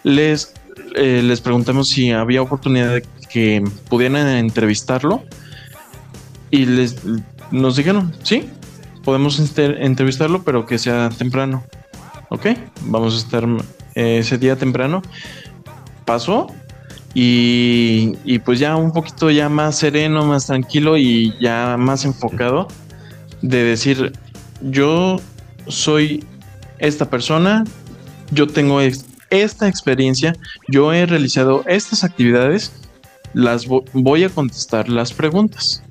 Les, 0.04 0.54
eh, 0.96 1.22
les 1.24 1.42
preguntamos 1.42 1.90
si 1.90 2.12
había 2.12 2.42
oportunidad 2.42 2.94
de 2.94 3.06
que 3.30 3.64
pudieran 3.90 4.28
entrevistarlo 4.28 5.24
y 6.52 6.66
les 6.66 6.98
nos 7.52 7.76
dijeron, 7.76 8.14
sí, 8.24 8.50
podemos 9.04 9.40
entrevistarlo, 9.58 10.44
pero 10.44 10.66
que 10.66 10.80
sea 10.80 11.10
temprano. 11.10 11.64
Ok, 12.30 12.48
vamos 12.82 13.16
a 13.16 13.18
estar 13.18 13.48
eh, 13.96 14.20
ese 14.20 14.38
día 14.38 14.56
temprano. 14.56 15.02
Pasó 16.06 16.48
y, 17.14 18.18
y, 18.24 18.40
pues 18.40 18.60
ya 18.60 18.76
un 18.76 18.92
poquito 18.92 19.30
ya 19.30 19.50
más 19.50 19.78
sereno, 19.78 20.26
más 20.26 20.48
tranquilo 20.48 20.98
y 20.98 21.36
ya 21.40 21.76
más 21.78 22.06
enfocado 22.06 22.68
de 23.42 23.64
decir, 23.64 24.14
yo 24.62 25.18
soy 25.68 26.26
esta 26.80 27.10
persona, 27.10 27.66
yo 28.32 28.48
tengo 28.48 28.82
esta 29.42 29.68
experiencia, 29.68 30.36
yo 30.68 30.94
he 30.94 31.06
realizado 31.06 31.64
estas 31.66 32.04
actividades, 32.04 32.72
las 33.34 33.66
voy 33.68 34.24
a 34.24 34.30
contestar 34.30 34.90
las 34.90 35.12
preguntas. 35.14 35.84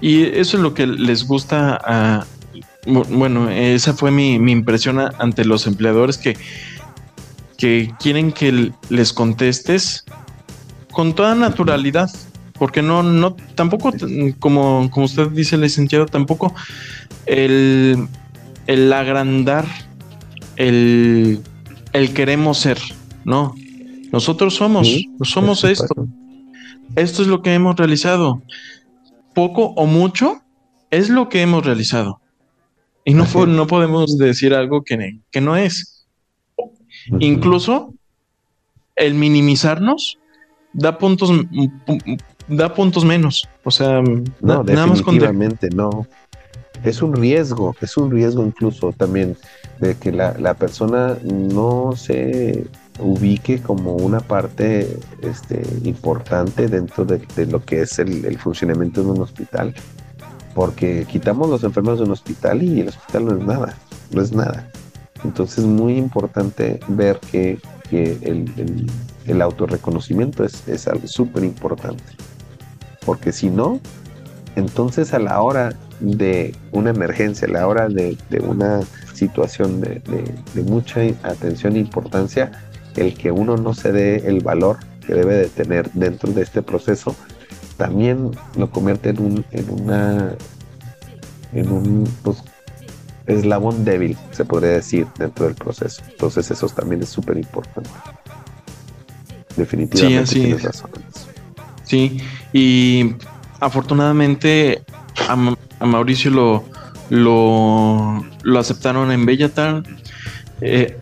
Y 0.00 0.22
eso 0.24 0.56
es 0.56 0.62
lo 0.62 0.72
que 0.72 0.86
les 0.86 1.26
gusta. 1.26 2.26
Bueno, 2.86 3.50
esa 3.50 3.94
fue 3.94 4.10
mi, 4.10 4.34
impresión 4.34 4.98
ante 5.00 5.44
los 5.44 5.66
empleadores 5.66 6.18
que, 6.18 6.36
que 7.56 7.92
quieren 8.00 8.32
que 8.32 8.72
les 8.88 9.12
contestes 9.12 10.04
con 10.92 11.14
toda 11.14 11.34
naturalidad 11.34 12.10
porque 12.58 12.82
no, 12.82 13.02
no, 13.02 13.34
tampoco, 13.54 13.92
como, 14.38 14.88
como 14.90 15.06
usted 15.06 15.28
dice, 15.30 15.58
licenciado, 15.58 16.06
tampoco 16.06 16.54
el, 17.26 18.06
el 18.66 18.92
agrandar, 18.92 19.66
el, 20.56 21.40
el 21.92 22.14
queremos 22.14 22.58
ser, 22.58 22.78
no. 23.24 23.54
Nosotros 24.12 24.54
somos, 24.54 24.88
somos 25.22 25.64
esto. 25.64 26.06
Esto 26.94 27.22
es 27.22 27.28
lo 27.28 27.42
que 27.42 27.54
hemos 27.54 27.74
realizado. 27.76 28.42
Poco 29.34 29.72
o 29.76 29.86
mucho, 29.86 30.42
es 30.90 31.08
lo 31.08 31.28
que 31.28 31.42
hemos 31.42 31.66
realizado. 31.66 32.20
Y 33.04 33.14
no, 33.14 33.26
no 33.46 33.66
podemos 33.66 34.16
decir 34.16 34.54
algo 34.54 34.84
que, 34.84 35.18
que 35.30 35.40
no 35.40 35.56
es. 35.56 36.06
Incluso 37.18 37.92
el 38.96 39.14
minimizarnos 39.14 40.18
da 40.72 40.96
puntos, 40.98 41.30
da 42.48 42.72
puntos 42.72 43.04
menos. 43.04 43.48
O 43.64 43.70
sea, 43.70 44.02
no, 44.40 44.64
definitivamente 44.64 45.68
no. 45.70 46.06
Es 46.84 47.02
un 47.02 47.14
riesgo, 47.14 47.74
es 47.80 47.96
un 47.96 48.10
riesgo 48.10 48.44
incluso 48.44 48.92
también 48.92 49.36
de 49.80 49.96
que 49.96 50.12
la, 50.12 50.54
persona 50.54 51.16
no 51.22 51.94
se 51.96 52.66
ubique 52.98 53.60
como 53.60 53.94
una 53.94 54.20
parte 54.20 54.98
este, 55.22 55.62
importante 55.82 56.68
dentro 56.68 57.04
de, 57.04 57.20
lo 57.46 57.64
que 57.64 57.82
es 57.82 57.98
el, 57.98 58.38
funcionamiento 58.38 59.02
de 59.02 59.10
un 59.10 59.22
hospital. 59.22 59.74
Porque 60.54 61.04
quitamos 61.10 61.50
los 61.50 61.64
enfermos 61.64 61.98
de 61.98 62.04
un 62.04 62.12
hospital 62.12 62.62
y 62.62 62.80
el 62.80 62.88
hospital 62.88 63.24
no 63.24 63.32
es 63.32 63.46
nada, 63.46 63.76
no 64.12 64.22
es 64.22 64.32
nada. 64.32 64.70
Entonces 65.24 65.58
es 65.58 65.64
muy 65.64 65.96
importante 65.96 66.78
ver 66.88 67.18
que, 67.32 67.58
el, 67.90 68.90
el, 69.26 69.42
autorreconocimiento 69.42 70.44
es, 70.44 70.66
es 70.66 70.88
algo 70.88 71.06
súper 71.06 71.44
importante. 71.44 72.02
Porque 73.04 73.32
si 73.32 73.50
no, 73.50 73.80
entonces 74.56 75.14
a 75.14 75.18
la 75.18 75.40
hora 75.40 75.74
de 76.00 76.54
una 76.72 76.90
emergencia, 76.90 77.48
a 77.48 77.50
la 77.50 77.66
hora 77.66 77.88
de, 77.88 78.16
una 78.46 78.80
situación 79.14 79.80
de, 79.80 80.02
mucha 80.62 81.00
atención 81.22 81.76
e 81.76 81.80
importancia, 81.80 82.52
el 82.96 83.14
que 83.14 83.30
uno 83.30 83.56
no 83.56 83.74
se 83.74 83.92
dé 83.92 84.28
el 84.28 84.40
valor 84.40 84.78
que 85.06 85.14
debe 85.14 85.34
de 85.34 85.48
tener 85.48 85.90
dentro 85.92 86.32
de 86.32 86.42
este 86.42 86.62
proceso, 86.62 87.14
también 87.76 88.30
lo 88.56 88.70
convierte 88.70 89.10
en 89.10 89.20
un, 89.20 89.44
en 89.50 89.70
una, 89.70 90.34
en 91.52 91.70
un 91.70 92.08
pues, 92.22 92.42
eslabón 93.26 93.84
débil, 93.84 94.16
se 94.30 94.44
podría 94.44 94.72
decir, 94.72 95.06
dentro 95.18 95.46
del 95.46 95.54
proceso. 95.54 96.02
Entonces 96.10 96.50
eso 96.50 96.68
también 96.68 97.02
es 97.02 97.08
súper 97.08 97.36
importante. 97.36 97.90
Definitivamente 99.56 100.26
sí, 100.26 100.40
tienes 100.40 100.62
razón. 100.62 100.90
Sí, 101.84 102.18
y 102.52 103.14
afortunadamente 103.60 104.82
a, 105.28 105.86
Mauricio 105.86 106.30
lo, 106.30 106.64
lo, 107.10 108.24
aceptaron 108.58 109.12
en 109.12 109.26
Bellatar. 109.26 109.82
Eh, 110.60 110.98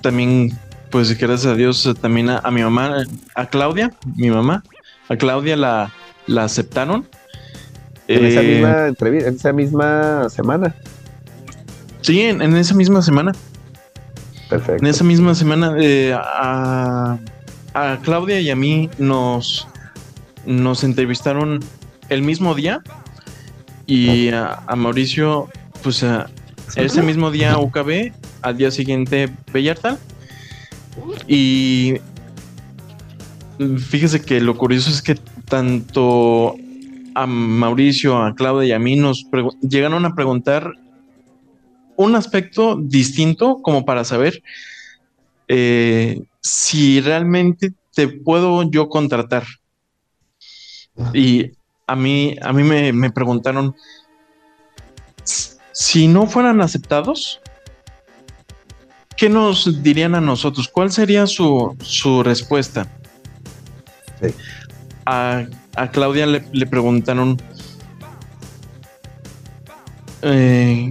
también, 0.00 0.58
pues 0.90 1.16
gracias 1.18 1.52
a 1.52 1.54
Dios, 1.54 1.88
también 2.00 2.30
a, 2.30 2.50
mi 2.50 2.62
mamá, 2.62 3.04
a 3.34 3.46
Claudia, 3.46 3.92
mi 4.16 4.30
mamá, 4.30 4.62
a 5.08 5.16
Claudia 5.16 5.56
la, 5.56 5.92
la 6.26 6.44
aceptaron. 6.44 7.06
En 8.08 8.24
esa 8.24 8.42
eh, 8.42 8.54
misma 8.54 8.86
entrevista, 8.88 9.28
en 9.28 9.34
esa 9.36 9.52
misma 9.52 10.28
semana. 10.28 10.74
Sí, 12.00 12.20
en, 12.22 12.56
esa 12.56 12.74
misma 12.74 13.00
semana. 13.02 13.32
Perfecto. 14.48 14.82
En 14.82 14.86
esa 14.86 15.04
misma 15.04 15.34
semana 15.34 15.74
eh, 15.78 16.14
a, 16.14 17.16
a 17.74 17.98
Claudia 18.02 18.40
y 18.40 18.50
a 18.50 18.56
mí 18.56 18.90
nos, 18.98 19.66
nos 20.44 20.84
entrevistaron 20.84 21.60
el 22.08 22.22
mismo 22.22 22.54
día 22.54 22.82
y 23.92 24.30
a, 24.30 24.64
Mauricio, 24.74 25.50
pues 25.82 26.02
ese 26.76 27.02
mismo 27.02 27.30
día 27.30 27.58
UKB, 27.58 28.12
al 28.40 28.56
día 28.56 28.70
siguiente 28.70 29.28
Bellartal. 29.52 29.98
Y 31.28 31.96
fíjese 33.78 34.22
que 34.22 34.40
lo 34.40 34.56
curioso 34.56 34.88
es 34.90 35.02
que 35.02 35.16
tanto 35.46 36.56
a 37.14 37.26
Mauricio, 37.26 38.16
a 38.22 38.34
Claudia 38.34 38.68
y 38.68 38.72
a 38.72 38.78
mí 38.78 38.96
nos 38.96 39.26
llegaron 39.60 40.06
a 40.06 40.14
preguntar 40.14 40.72
un 41.96 42.16
aspecto 42.16 42.76
distinto 42.80 43.60
como 43.60 43.84
para 43.84 44.04
saber 44.04 44.42
eh, 45.48 46.22
si 46.40 47.02
realmente 47.02 47.74
te 47.94 48.08
puedo 48.08 48.70
yo 48.70 48.88
contratar. 48.88 49.44
Y 51.12 51.50
a 51.92 51.96
mí, 51.96 52.36
a 52.40 52.54
mí 52.54 52.62
me, 52.64 53.10
preguntaron, 53.10 53.76
si 55.72 56.08
no 56.08 56.26
fueran 56.26 56.62
aceptados, 56.62 57.38
¿qué 59.14 59.28
nos 59.28 59.82
dirían 59.82 60.14
a 60.14 60.22
nosotros? 60.22 60.68
¿Cuál 60.68 60.90
sería 60.90 61.26
su, 61.26 61.76
respuesta? 62.24 62.86
A, 65.04 65.44
Claudia 65.92 66.24
le, 66.26 66.66
preguntaron, 66.66 67.36
eh, 70.22 70.88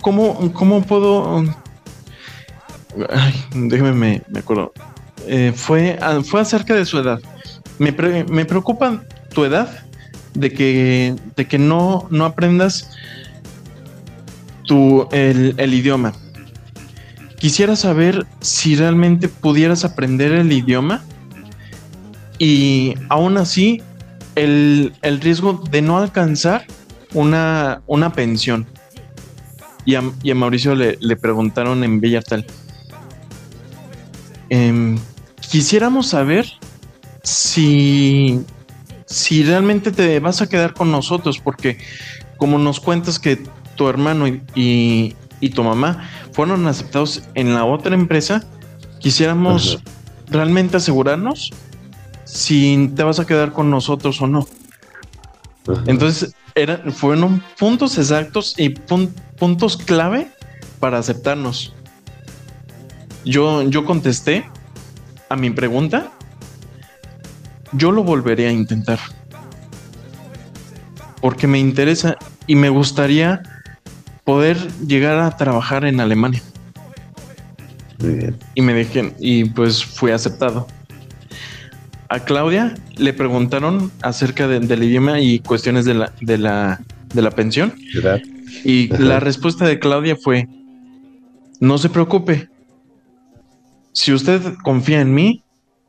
¿cómo, 0.00 0.82
puedo... 0.82 1.44
Ay, 3.08 3.44
déjeme, 3.54 3.92
me, 3.92 4.22
me 4.26 4.40
acuerdo. 4.40 4.72
Eh, 5.28 5.52
fue, 5.54 5.96
fue 6.24 6.40
acerca 6.40 6.74
de 6.74 6.84
su 6.84 6.98
edad 6.98 7.20
me, 7.78 7.92
preocupa 8.44 9.02
tu 9.32 9.44
edad 9.44 9.68
de 10.34 10.52
que, 10.52 11.14
de 11.36 11.46
que 11.46 11.58
no, 11.58 12.06
no 12.10 12.24
aprendas 12.24 12.90
tu, 14.66 15.08
el, 15.12 15.74
idioma. 15.74 16.12
Quisiera 17.38 17.76
saber 17.76 18.26
si 18.40 18.76
realmente 18.76 19.28
pudieras 19.28 19.84
aprender 19.84 20.32
el 20.32 20.50
idioma 20.52 21.02
y 22.38 22.94
aún 23.08 23.36
así 23.36 23.82
el, 24.34 24.92
riesgo 25.20 25.62
de 25.70 25.82
no 25.82 25.98
alcanzar 25.98 26.66
una, 27.12 27.82
una 27.86 28.12
pensión. 28.12 28.66
Y 29.84 29.96
a, 29.96 30.34
Mauricio 30.34 30.74
le, 30.74 31.16
preguntaron 31.16 31.84
en 31.84 32.00
Bellartal. 32.00 32.46
Em, 34.48 34.98
quisiéramos 35.50 36.08
saber 36.08 36.46
si, 37.24 38.44
si 39.06 39.42
realmente 39.42 39.90
te 39.90 40.20
vas 40.20 40.40
a 40.42 40.48
quedar 40.48 40.74
con 40.74 40.92
nosotros, 40.92 41.40
porque 41.42 41.78
como 42.36 42.58
nos 42.58 42.78
cuentas 42.78 43.18
que 43.18 43.42
tu 43.74 43.88
hermano 43.88 44.26
y, 44.54 45.16
tu 45.54 45.62
mamá 45.62 46.08
fueron 46.32 46.66
aceptados 46.66 47.22
en 47.34 47.52
la 47.52 47.66
otra 47.66 47.94
empresa, 47.94 48.42
quisiéramos 48.98 49.78
realmente 50.26 50.78
asegurarnos 50.78 51.52
si 52.24 52.90
te 52.96 53.02
vas 53.02 53.20
a 53.20 53.26
quedar 53.26 53.52
con 53.52 53.68
nosotros 53.70 54.22
o 54.22 54.26
no. 54.26 54.46
Entonces, 55.86 56.34
fueron 56.94 57.42
puntos 57.58 57.98
exactos 57.98 58.54
y 58.56 58.70
puntos 58.70 59.76
clave 59.76 60.28
para 60.80 60.98
aceptarnos. 60.98 61.74
Yo, 63.26 63.62
yo 63.62 63.84
contesté 63.84 64.48
a 65.28 65.36
mi 65.36 65.50
pregunta 65.50 66.10
yo 67.76 67.92
lo 67.92 68.04
volveré 68.04 68.48
a 68.48 68.52
intentar. 68.52 68.98
Porque 71.20 71.46
me 71.46 71.58
interesa 71.58 72.16
y 72.46 72.56
me 72.56 72.68
gustaría 72.68 73.42
poder 74.24 74.56
llegar 74.86 75.18
a 75.18 75.36
trabajar 75.36 75.84
en 75.84 76.00
Alemania. 76.00 76.42
Muy 77.98 78.14
bien. 78.14 78.36
Y 78.54 78.62
me 78.62 78.74
dejé, 78.74 79.14
y 79.18 79.44
pues 79.44 79.84
fui 79.84 80.10
aceptado. 80.10 80.66
A 82.08 82.20
Claudia 82.20 82.74
le 82.96 83.12
preguntaron 83.12 83.90
acerca 84.02 84.46
del 84.46 84.82
idioma 84.82 85.20
y 85.20 85.38
cuestiones 85.40 85.84
de 85.84 85.94
la, 85.94 86.12
de 86.20 86.38
la, 86.38 86.80
de 87.14 87.22
la 87.22 87.30
pensión. 87.30 87.74
Y 88.64 88.88
la 88.88 89.20
respuesta 89.20 89.66
de 89.66 89.78
Claudia 89.78 90.16
fue, 90.16 90.48
no 91.60 91.78
se 91.78 91.88
preocupe. 91.88 92.48
Si 93.92 94.12
usted 94.12 94.42
confía 94.62 95.00
en 95.00 95.14
mí, 95.14 95.42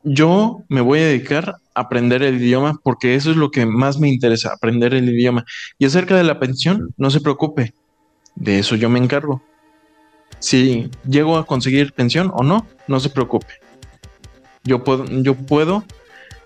yo 0.04 0.62
me 0.68 0.80
voy 0.80 1.00
a 1.00 1.06
dedicar 1.06 1.56
aprender 1.76 2.22
el 2.22 2.42
idioma 2.42 2.80
porque 2.82 3.14
eso 3.14 3.30
es 3.30 3.36
lo 3.36 3.50
que 3.50 3.66
más 3.66 3.98
me 3.98 4.08
interesa, 4.08 4.52
aprender 4.52 4.94
el 4.94 5.08
idioma. 5.08 5.44
Y 5.78 5.84
acerca 5.84 6.16
de 6.16 6.24
la 6.24 6.40
pensión, 6.40 6.94
no 6.96 7.10
se 7.10 7.20
preocupe, 7.20 7.74
de 8.34 8.58
eso 8.58 8.74
yo 8.74 8.88
me 8.88 8.98
encargo. 8.98 9.42
Si 10.38 10.90
llego 11.08 11.36
a 11.36 11.46
conseguir 11.46 11.92
pensión 11.92 12.32
o 12.34 12.42
no, 12.42 12.66
no 12.88 12.98
se 12.98 13.10
preocupe. 13.10 13.54
Yo 14.64 14.82
puedo, 14.82 15.04
yo 15.04 15.34
puedo 15.34 15.84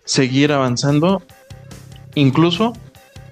seguir 0.05 0.53
avanzando 0.53 1.23
incluso 2.15 2.73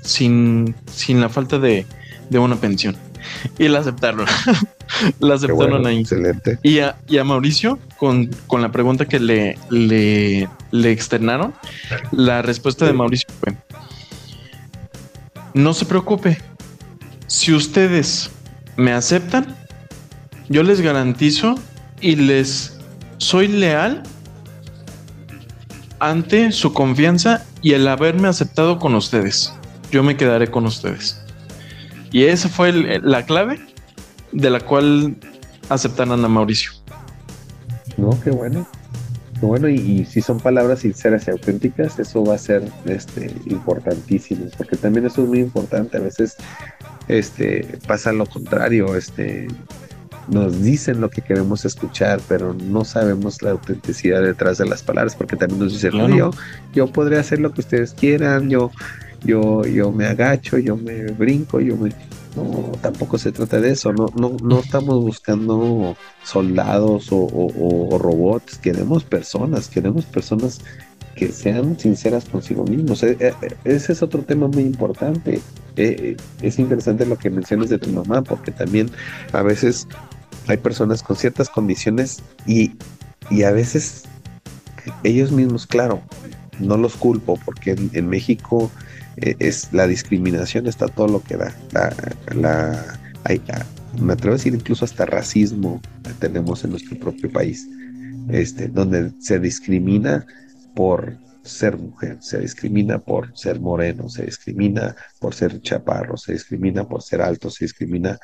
sin, 0.00 0.74
sin 0.86 1.20
la 1.20 1.28
falta 1.28 1.58
de, 1.58 1.84
de 2.30 2.38
una 2.38 2.56
pensión. 2.56 2.96
Y 3.58 3.68
la 3.68 3.80
aceptaron. 3.80 4.26
la 5.20 5.34
aceptaron 5.34 5.86
ahí. 5.86 6.00
Excelente. 6.00 6.58
Y 6.62 6.78
a, 6.80 7.24
Mauricio, 7.24 7.78
con, 7.96 8.30
la 8.50 8.72
pregunta 8.72 9.06
que 9.06 9.20
le, 9.20 9.58
le, 9.70 10.48
le 10.70 10.90
externaron, 10.90 11.54
la 12.12 12.42
respuesta 12.42 12.86
de 12.86 12.92
Mauricio 12.92 13.28
fue: 13.40 13.54
No 15.54 15.74
se 15.74 15.84
preocupe. 15.84 16.38
Si 17.26 17.52
ustedes 17.52 18.30
me 18.76 18.92
aceptan, 18.92 19.54
yo 20.48 20.62
les 20.62 20.80
garantizo 20.80 21.56
y 22.00 22.16
les 22.16 22.78
soy 23.18 23.48
leal 23.48 24.02
ante 26.00 26.52
su 26.52 26.72
confianza 26.72 27.44
y 27.60 27.72
el 27.72 27.88
haberme 27.88 28.28
aceptado 28.28 28.78
con 28.78 28.94
ustedes. 28.94 29.52
yo 29.90 30.02
me 30.02 30.16
quedaré 30.16 30.50
con 30.50 30.66
ustedes. 30.66 31.20
Y 32.10 32.24
esa 32.24 32.48
fue 32.48 32.72
la 32.72 33.24
clave 33.24 33.60
de 34.32 34.50
la 34.50 34.60
cual 34.60 35.16
aceptaron 35.68 36.24
a 36.24 36.28
Mauricio. 36.28 36.72
No, 37.96 38.18
qué 38.22 38.30
bueno. 38.30 38.66
Qué 39.38 39.46
bueno, 39.46 39.68
y, 39.68 40.04
si 40.04 40.20
son 40.20 40.40
palabras 40.40 40.80
sinceras 40.80 41.28
y 41.28 41.30
auténticas, 41.30 41.98
eso 41.98 42.24
va 42.24 42.34
a 42.34 42.38
ser 42.38 42.64
este, 42.86 43.32
importantísimo, 43.46 44.46
porque 44.56 44.76
también 44.76 45.06
eso 45.06 45.22
es 45.22 45.28
muy 45.28 45.38
importante. 45.38 45.96
A 45.96 46.00
veces 46.00 46.36
este, 47.06 47.78
pasa 47.86 48.12
lo 48.12 48.26
contrario, 48.26 48.96
este, 48.96 49.46
nos 50.28 50.62
dicen 50.62 51.00
lo 51.00 51.08
que 51.08 51.22
queremos 51.22 51.64
escuchar, 51.64 52.20
pero 52.28 52.52
no 52.52 52.84
sabemos 52.84 53.40
la 53.42 53.52
autenticidad 53.52 54.22
detrás 54.22 54.58
de 54.58 54.66
las 54.66 54.82
palabras, 54.82 55.14
porque 55.14 55.36
también 55.36 55.60
nos 55.60 55.72
dicen, 55.72 55.92
yo, 56.16 56.30
yo 56.74 56.86
podría 56.88 57.20
hacer 57.20 57.38
lo 57.38 57.52
que 57.52 57.60
ustedes 57.60 57.92
quieran, 57.92 58.50
yo, 58.50 58.72
yo, 59.24 59.64
yo 59.64 59.92
me 59.92 60.06
agacho, 60.06 60.58
yo 60.58 60.76
me 60.76 61.06
brinco, 61.06 61.60
yo 61.60 61.76
me... 61.76 61.90
No, 62.36 62.72
tampoco 62.80 63.18
se 63.18 63.32
trata 63.32 63.60
de 63.60 63.72
eso, 63.72 63.92
no, 63.92 64.06
no, 64.14 64.36
no 64.42 64.60
estamos 64.60 65.02
buscando 65.02 65.96
soldados 66.22 67.08
o, 67.10 67.98
robots, 67.98 68.58
queremos 68.58 69.02
personas, 69.02 69.68
queremos 69.68 70.04
personas 70.04 70.60
que 71.16 71.32
sean 71.32 71.76
sinceras 71.78 72.26
consigo 72.26 72.64
mismos. 72.64 73.02
E, 73.02 73.16
e, 73.18 73.34
ese 73.64 73.92
es 73.92 74.02
otro 74.02 74.22
tema 74.22 74.46
muy 74.46 74.62
importante. 74.62 75.40
E, 75.76 76.16
es 76.42 76.58
interesante 76.60 77.06
lo 77.06 77.18
que 77.18 77.30
mencionas 77.30 77.70
de 77.70 77.78
tu 77.78 77.90
mamá, 77.90 78.22
porque 78.22 78.52
también 78.52 78.88
a 79.32 79.42
veces 79.42 79.88
hay 80.48 80.56
personas 80.56 81.02
con 81.02 81.16
ciertas 81.16 81.48
condiciones 81.48 82.22
y, 82.46 82.72
a 83.44 83.50
veces 83.50 84.04
ellos 85.04 85.30
mismos, 85.30 85.66
claro, 85.66 86.00
no 86.58 86.76
los 86.78 86.96
culpo 86.96 87.38
porque 87.44 87.76
en, 87.92 88.08
México 88.08 88.70
eh, 89.22 89.36
es 89.38 89.72
la 89.72 89.86
discriminación 89.86 90.66
está 90.66 90.88
todo 90.88 91.08
lo 91.08 91.22
que 91.22 91.36
da. 91.36 91.54
La, 92.34 92.98
hay, 93.24 93.40
ah, 93.52 93.64
me 94.00 94.12
atrevo 94.12 94.34
a 94.34 94.36
decir 94.36 94.54
incluso 94.54 94.84
hasta 94.84 95.06
racismo 95.06 95.80
tenemos 96.18 96.64
en 96.64 96.70
nuestro 96.70 96.98
propio 96.98 97.30
país, 97.30 97.68
este, 98.30 98.68
donde 98.68 99.12
se 99.20 99.38
discrimina 99.38 100.26
por 100.74 101.16
ser 101.42 101.78
mujer, 101.78 102.18
se 102.20 102.40
discrimina 102.40 102.98
por 102.98 103.36
ser 103.36 103.60
moreno, 103.60 104.08
se 104.08 104.26
discrimina 104.26 104.94
por 105.18 105.34
ser 105.34 105.60
chaparro, 105.62 106.16
se 106.16 106.32
discrimina 106.32 106.86
por 106.86 107.02
ser 107.02 107.22
alto, 107.22 107.50
se 107.50 107.64
discrimina 107.64 108.18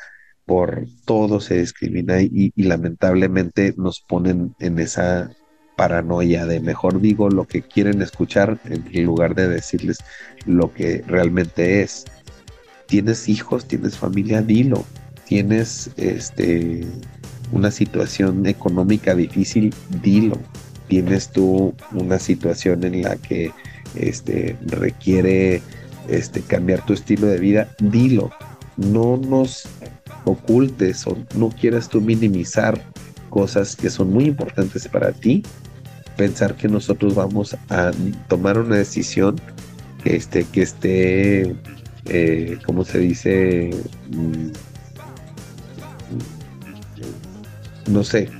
por 0.46 0.86
todo 1.04 1.40
se 1.40 1.58
discrimina 1.58 2.20
y, 2.20 2.52
lamentablemente 2.56 3.74
nos 3.76 4.00
ponen 4.00 4.54
en 4.58 4.78
esa 4.78 5.30
paranoia 5.76 6.46
de 6.46 6.60
mejor 6.60 7.00
digo 7.00 7.28
lo 7.28 7.44
que 7.46 7.62
quieren 7.62 8.02
escuchar 8.02 8.58
en 8.64 9.04
lugar 9.04 9.34
de 9.34 9.48
decirles 9.48 9.98
lo 10.46 10.72
que 10.72 11.02
realmente 11.06 11.82
es. 11.82 12.04
Tienes 12.86 13.28
hijos, 13.28 13.66
tienes 13.66 13.96
familia, 13.96 14.42
dilo. 14.42 14.84
Tienes 15.26 15.90
este 15.96 16.86
una 17.52 17.70
situación 17.70 18.46
económica 18.46 19.14
difícil, 19.14 19.74
dilo. 20.02 20.38
Tienes 20.88 21.30
tú 21.30 21.74
una 21.92 22.18
situación 22.18 22.84
en 22.84 23.02
la 23.02 23.16
que 23.16 23.52
este 23.94 24.56
requiere 24.66 25.62
este 26.08 26.40
cambiar 26.42 26.84
tu 26.84 26.92
estilo 26.92 27.26
de 27.26 27.38
vida, 27.38 27.68
dilo. 27.78 28.30
No 28.76 29.16
nos 29.16 29.66
ocultes 30.24 31.06
o 31.06 31.16
no 31.36 31.50
quieras 31.50 31.88
tú 31.88 32.00
minimizar 32.00 32.80
cosas 33.30 33.76
que 33.76 33.90
son 33.90 34.12
muy 34.12 34.26
importantes 34.26 34.86
para 34.88 35.12
ti, 35.12 35.42
pensar 36.16 36.56
que 36.56 36.68
nosotros 36.68 37.14
vamos 37.14 37.56
a 37.70 37.90
tomar 38.28 38.58
una 38.58 38.76
decisión 38.76 39.40
este, 40.04 40.44
que 40.44 40.62
esté, 40.62 41.56
eh, 42.06 42.58
¿cómo 42.66 42.84
se 42.84 42.98
dice? 42.98 43.70
Mm, 44.10 44.48
no 47.90 48.02
sé, 48.02 48.30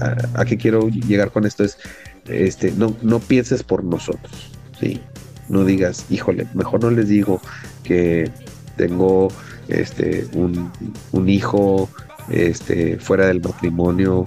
a, 0.00 0.40
a, 0.40 0.44
qué 0.44 0.56
quiero 0.56 0.88
llegar 0.88 1.30
con 1.30 1.46
esto 1.46 1.64
es, 1.64 1.78
este, 2.26 2.72
no, 2.72 2.94
no 3.02 3.18
pienses 3.18 3.62
por 3.62 3.82
nosotros, 3.84 4.50
¿sí? 4.78 5.00
No 5.48 5.64
digas, 5.64 6.06
híjole, 6.10 6.46
mejor 6.54 6.82
no 6.82 6.90
les 6.90 7.08
digo 7.08 7.40
que 7.82 8.30
tengo 8.76 9.28
este, 9.68 10.26
un, 10.34 11.28
hijo 11.28 11.88
este, 12.30 12.98
fuera 12.98 13.26
del 13.26 13.40
matrimonio, 13.40 14.24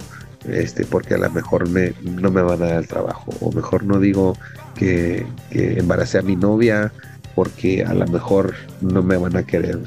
este, 0.50 0.84
porque 0.84 1.14
a 1.14 1.18
lo 1.18 1.30
mejor 1.30 1.68
me, 1.68 1.92
no 2.02 2.30
me 2.30 2.42
van 2.42 2.62
a 2.62 2.66
dar 2.66 2.78
el 2.78 2.88
trabajo, 2.88 3.32
o 3.40 3.52
mejor 3.52 3.84
no 3.84 3.98
digo 4.00 4.36
que, 4.74 5.26
que 5.50 5.78
embaracé 5.78 6.18
a 6.18 6.22
mi 6.22 6.36
novia 6.36 6.92
porque 7.34 7.84
a 7.84 7.94
lo 7.94 8.06
mejor 8.06 8.54
no 8.80 9.02
me 9.02 9.16
van 9.16 9.36
a 9.36 9.44
querer 9.44 9.80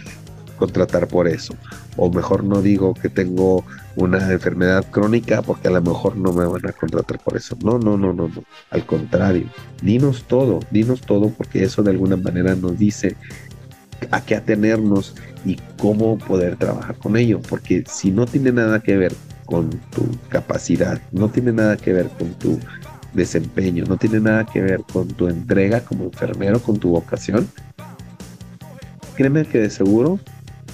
contratar 0.57 1.07
por 1.07 1.27
eso, 1.27 1.55
o 1.95 2.11
mejor 2.11 2.43
no 2.43 2.61
digo 2.61 2.93
que 2.93 3.09
tengo 3.09 3.63
una 3.95 4.31
enfermedad 4.31 4.85
crónica 4.91 5.41
porque 5.41 5.69
a 5.69 5.71
lo 5.71 5.81
mejor 5.81 6.15
no 6.15 6.31
me 6.33 6.45
van 6.45 6.67
a 6.67 6.73
contratar 6.73 7.19
por 7.19 7.37
eso. 7.37 7.57
No, 7.63 7.79
no, 7.79 7.97
no, 7.97 8.13
no, 8.13 8.27
no. 8.27 8.43
Al 8.69 8.85
contrario, 8.85 9.47
dinos 9.81 10.25
todo, 10.27 10.59
dinos 10.69 11.01
todo 11.01 11.29
porque 11.29 11.63
eso 11.63 11.81
de 11.81 11.91
alguna 11.91 12.17
manera 12.17 12.55
nos 12.55 12.77
dice 12.77 13.15
a 14.11 14.21
qué 14.21 14.35
atenernos 14.35 15.15
y 15.45 15.57
cómo 15.77 16.17
poder 16.17 16.55
trabajar 16.57 16.95
con 16.97 17.17
ello, 17.17 17.41
porque 17.49 17.83
si 17.87 18.11
no 18.11 18.25
tiene 18.25 18.51
nada 18.51 18.79
que 18.81 18.97
ver 18.97 19.13
con 19.49 19.71
tu 19.89 20.05
capacidad, 20.29 21.01
no 21.11 21.27
tiene 21.29 21.51
nada 21.51 21.75
que 21.75 21.91
ver 21.91 22.07
con 22.09 22.29
tu 22.35 22.59
desempeño, 23.15 23.83
no 23.85 23.97
tiene 23.97 24.19
nada 24.19 24.45
que 24.45 24.61
ver 24.61 24.81
con 24.93 25.07
tu 25.07 25.27
entrega 25.27 25.81
como 25.81 26.03
enfermero, 26.03 26.61
con 26.61 26.77
tu 26.77 26.89
vocación, 26.89 27.47
créeme 29.15 29.45
que 29.45 29.57
de 29.57 29.71
seguro 29.71 30.19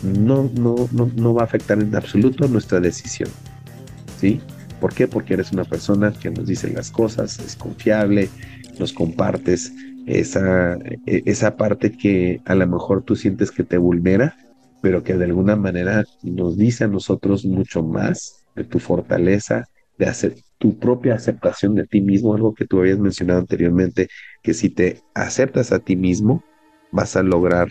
no, 0.04 0.52
no, 0.56 0.76
no, 0.92 1.10
no 1.16 1.34
va 1.34 1.44
a 1.44 1.46
afectar 1.46 1.80
en 1.80 1.96
absoluto 1.96 2.50
nuestra 2.50 2.82
decisión. 2.82 3.30
¿Sí? 4.20 4.42
¿Por 4.82 4.94
qué? 4.94 5.08
Porque 5.08 5.36
eres 5.36 5.54
una 5.54 5.64
persona 5.64 6.12
que 6.12 6.30
nos 6.30 6.46
dice 6.46 6.70
las 6.70 6.92
cosas, 6.92 7.40
es 7.40 7.56
confiable, 7.56 8.30
nos 8.78 8.92
compartes 8.92 9.72
esa, 10.06 10.74
e, 11.06 11.24
esa 11.26 11.56
parte 11.56 11.94
que 11.94 12.42
a 12.44 12.56
lo 12.56 12.68
mejor 12.68 13.04
tú 13.04 13.16
sientes 13.16 13.52
que 13.52 13.64
te 13.64 13.78
vulnera, 13.78 14.36
pero 14.82 15.02
que 15.02 15.14
de 15.14 15.26
alguna 15.26 15.56
manera 15.56 16.04
nos 16.24 16.58
dice 16.58 16.84
a 16.84 16.88
nosotros 16.90 17.46
mucho 17.46 17.82
más 17.82 18.45
de 18.56 18.64
tu 18.64 18.80
fortaleza, 18.80 19.68
de 19.98 20.06
hacer 20.06 20.36
tu 20.58 20.80
propia 20.80 21.16
aceptación 21.16 21.76
de 21.76 21.86
ti 21.86 22.02
mismo, 22.02 22.34
algo 22.34 22.54
que 22.54 22.66
tú 22.66 22.80
habías 22.80 23.00
mencionado 23.00 23.40
anteriormente, 23.40 24.08
que 24.42 24.54
si 24.54 24.70
te 24.70 25.02
aceptas 25.14 25.72
a 25.72 25.80
ti 25.80 25.96
mismo, 25.96 26.44
vas 26.92 27.16
a 27.16 27.24
lograr 27.24 27.68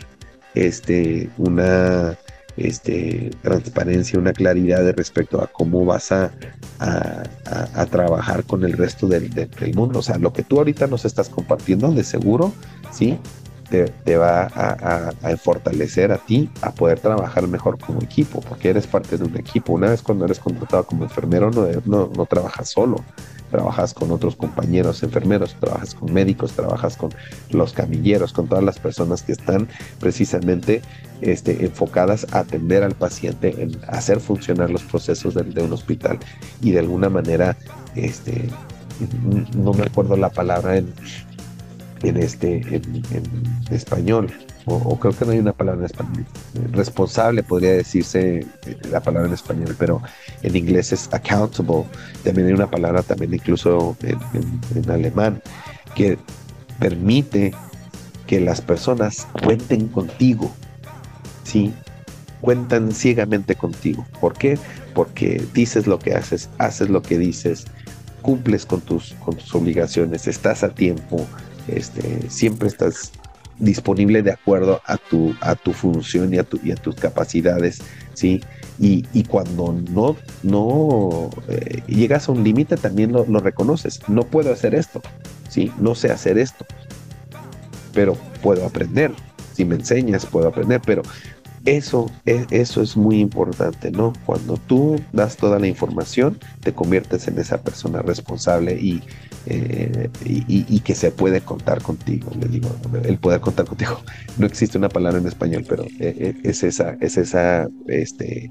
este, 0.55 1.30
una 1.39 2.16
este, 2.57 3.30
transparencia, 3.43 4.18
una 4.18 4.32
claridad 4.32 4.85
de 4.85 4.93
respecto 4.93 5.43
a 5.43 5.49
cómo 5.49 5.85
vas 5.85 6.12
a, 6.12 6.32
a, 6.78 7.87
trabajar 7.87 8.45
con 8.45 8.64
el 8.64 8.74
resto 8.74 9.07
del, 9.09 9.30
del, 9.30 9.74
mundo. 9.74 10.01
O 10.01 10.03
sea, 10.03 10.18
lo 10.18 10.32
que 10.32 10.43
tú 10.43 10.59
ahorita 10.59 10.87
nos 10.87 11.05
estás 11.05 11.28
compartiendo, 11.28 11.91
de 11.93 12.05
seguro, 12.05 12.53
¿sí? 12.93 13.18
Te, 13.68 14.16
va 14.16 14.42
a, 14.44 15.36
fortalecer 15.36 16.12
a 16.12 16.18
ti 16.18 16.48
a 16.62 16.72
poder 16.72 17.00
trabajar 17.00 17.48
mejor 17.48 17.78
como 17.78 18.00
equipo, 18.02 18.40
porque 18.40 18.70
eres 18.70 18.86
parte 18.86 19.16
de 19.16 19.24
un 19.24 19.36
equipo. 19.36 19.72
Una 19.72 19.88
vez 19.88 20.02
cuando 20.02 20.24
eres 20.24 20.38
contratado 20.38 20.84
como 20.84 21.04
enfermero, 21.04 21.50
no, 21.50 21.66
no, 21.84 22.10
no 22.14 22.26
trabajas 22.26 22.68
solo 22.68 23.02
trabajas 23.54 23.94
con 23.94 24.10
otros 24.10 24.34
compañeros 24.34 25.04
enfermeros, 25.04 25.54
trabajas 25.60 25.94
con 25.94 26.12
médicos, 26.12 26.54
trabajas 26.54 26.96
con 26.96 27.10
los 27.50 27.72
camilleros, 27.72 28.32
con 28.32 28.48
todas 28.48 28.64
las 28.64 28.80
personas 28.80 29.22
que 29.22 29.30
están 29.30 29.68
precisamente 30.00 30.82
este, 31.20 31.64
enfocadas 31.64 32.26
a 32.32 32.40
atender 32.40 32.82
al 32.82 32.96
paciente, 32.96 33.54
en 33.62 33.78
hacer 33.86 34.18
funcionar 34.18 34.70
los 34.70 34.82
procesos 34.82 35.34
de, 35.34 35.62
un 35.62 35.72
hospital 35.72 36.18
y 36.62 36.72
de 36.72 36.80
alguna 36.80 37.08
manera, 37.08 37.56
este, 37.94 38.48
no 39.56 39.72
me 39.72 39.84
acuerdo 39.84 40.16
la 40.16 40.30
palabra 40.30 40.76
en, 40.76 40.92
en 42.05 42.17
este, 42.18 42.59
en 42.76 43.03
español, 43.71 44.33
o, 44.67 44.99
creo 44.99 45.14
que 45.14 45.25
no 45.26 45.33
hay 45.33 45.39
una 45.39 45.53
palabra 45.53 45.81
en 45.81 45.87
español. 45.87 46.26
Responsable 46.72 47.43
podría 47.43 47.72
decirse 47.72 48.47
eh, 48.67 48.76
la 48.91 49.01
palabra 49.01 49.29
en 49.29 49.35
español, 49.35 49.76
pero 49.79 50.01
en 50.43 50.57
inglés 50.57 50.93
es 50.93 51.13
accountable. 51.13 51.85
También 52.22 52.49
hay 52.49 52.55
una 52.55 52.71
palabra 52.71 53.03
también 53.03 53.35
incluso 53.35 53.97
en, 54.03 54.91
alemán 54.91 55.43
que 55.95 56.18
permite 56.79 57.53
que 58.26 58.41
las 58.41 58.63
personas 58.63 59.26
cuenten 59.43 59.89
contigo, 59.89 60.51
¿sí? 61.45 61.75
Cuentan 62.41 62.93
ciegamente 62.93 63.55
contigo. 63.55 64.07
¿Por 64.18 64.33
qué? 64.33 64.59
Porque 64.95 65.45
dices 65.53 65.87
lo 65.87 65.99
que 65.99 66.14
haces, 66.14 66.49
haces 66.59 66.89
lo 66.89 67.03
que 67.03 67.18
dices, 67.18 67.67
cumples 68.22 68.64
con 68.64 68.81
tus, 68.81 69.14
con 69.25 69.37
tus 69.37 69.55
obligaciones, 69.55 70.26
estás 70.26 70.63
a 70.63 70.71
tiempo, 70.71 71.26
este, 71.68 72.28
siempre 72.30 72.68
estás 72.68 73.12
disponible 73.58 74.22
de 74.22 74.32
acuerdo 74.32 74.80
a 74.86 74.96
tu, 74.96 75.34
a 75.41 75.54
tu 75.54 75.72
función 75.72 76.34
y 76.34 76.38
a, 76.38 76.76
tus 76.76 76.95
capacidades, 76.96 77.80
¿sí? 78.14 78.41
Y, 78.80 79.07
y 79.12 79.22
cuando 79.22 79.72
no, 79.91 80.16
no 80.42 81.30
eh, 81.49 81.82
llegas 81.86 82.28
a 82.28 82.32
un 82.32 82.42
límite 82.42 82.76
también 82.76 83.12
lo, 83.12 83.24
lo, 83.26 83.38
reconoces. 83.38 84.00
No 84.08 84.22
puedo 84.24 84.53
hacer 84.53 84.74
esto, 84.74 85.00
¿sí? 85.49 85.70
No 85.78 85.95
sé 85.95 86.11
hacer 86.11 86.38
esto, 86.38 86.66
pero 87.92 88.16
puedo 88.42 88.66
aprender, 88.66 89.12
si 89.53 89.64
me 89.64 89.76
enseñas 89.76 90.26
puedo 90.26 90.49
aprender, 90.49 90.80
pero 90.84 91.03
eso 91.64 92.11
es, 92.26 92.46
eso 92.50 92.82
es 92.82 92.96
muy 92.96 93.20
importante, 93.20 93.91
¿no? 93.91 94.12
Cuando 94.26 94.58
tú 94.58 95.00
das 95.12 95.36
toda 95.36 95.58
la 95.58 95.66
información, 95.66 96.38
te 96.61 96.74
conviertes 96.74 97.26
en 97.28 97.38
esa 97.38 97.62
persona 97.62 98.03
responsable 98.03 98.74
y, 98.74 99.03
eh, 99.46 100.11
y, 100.25 100.80
que 100.80 100.95
se 100.95 101.11
puede 101.11 101.41
contar 101.41 101.83
contigo. 101.83 102.30
Le 102.38 102.49
digo, 102.49 102.75
el 103.04 103.18
poder 103.18 103.41
contar 103.41 103.66
contigo. 103.66 104.00
No 104.38 104.46
existe 104.46 104.79
una 104.79 104.88
palabra 104.88 105.18
en 105.18 105.26
español, 105.26 105.64
pero 105.68 105.84
eh, 105.84 105.92
eh, 106.00 106.34
es 106.42 106.62
esa, 106.62 106.96
es 107.00 107.16
esa, 107.16 107.68
este, 107.87 108.50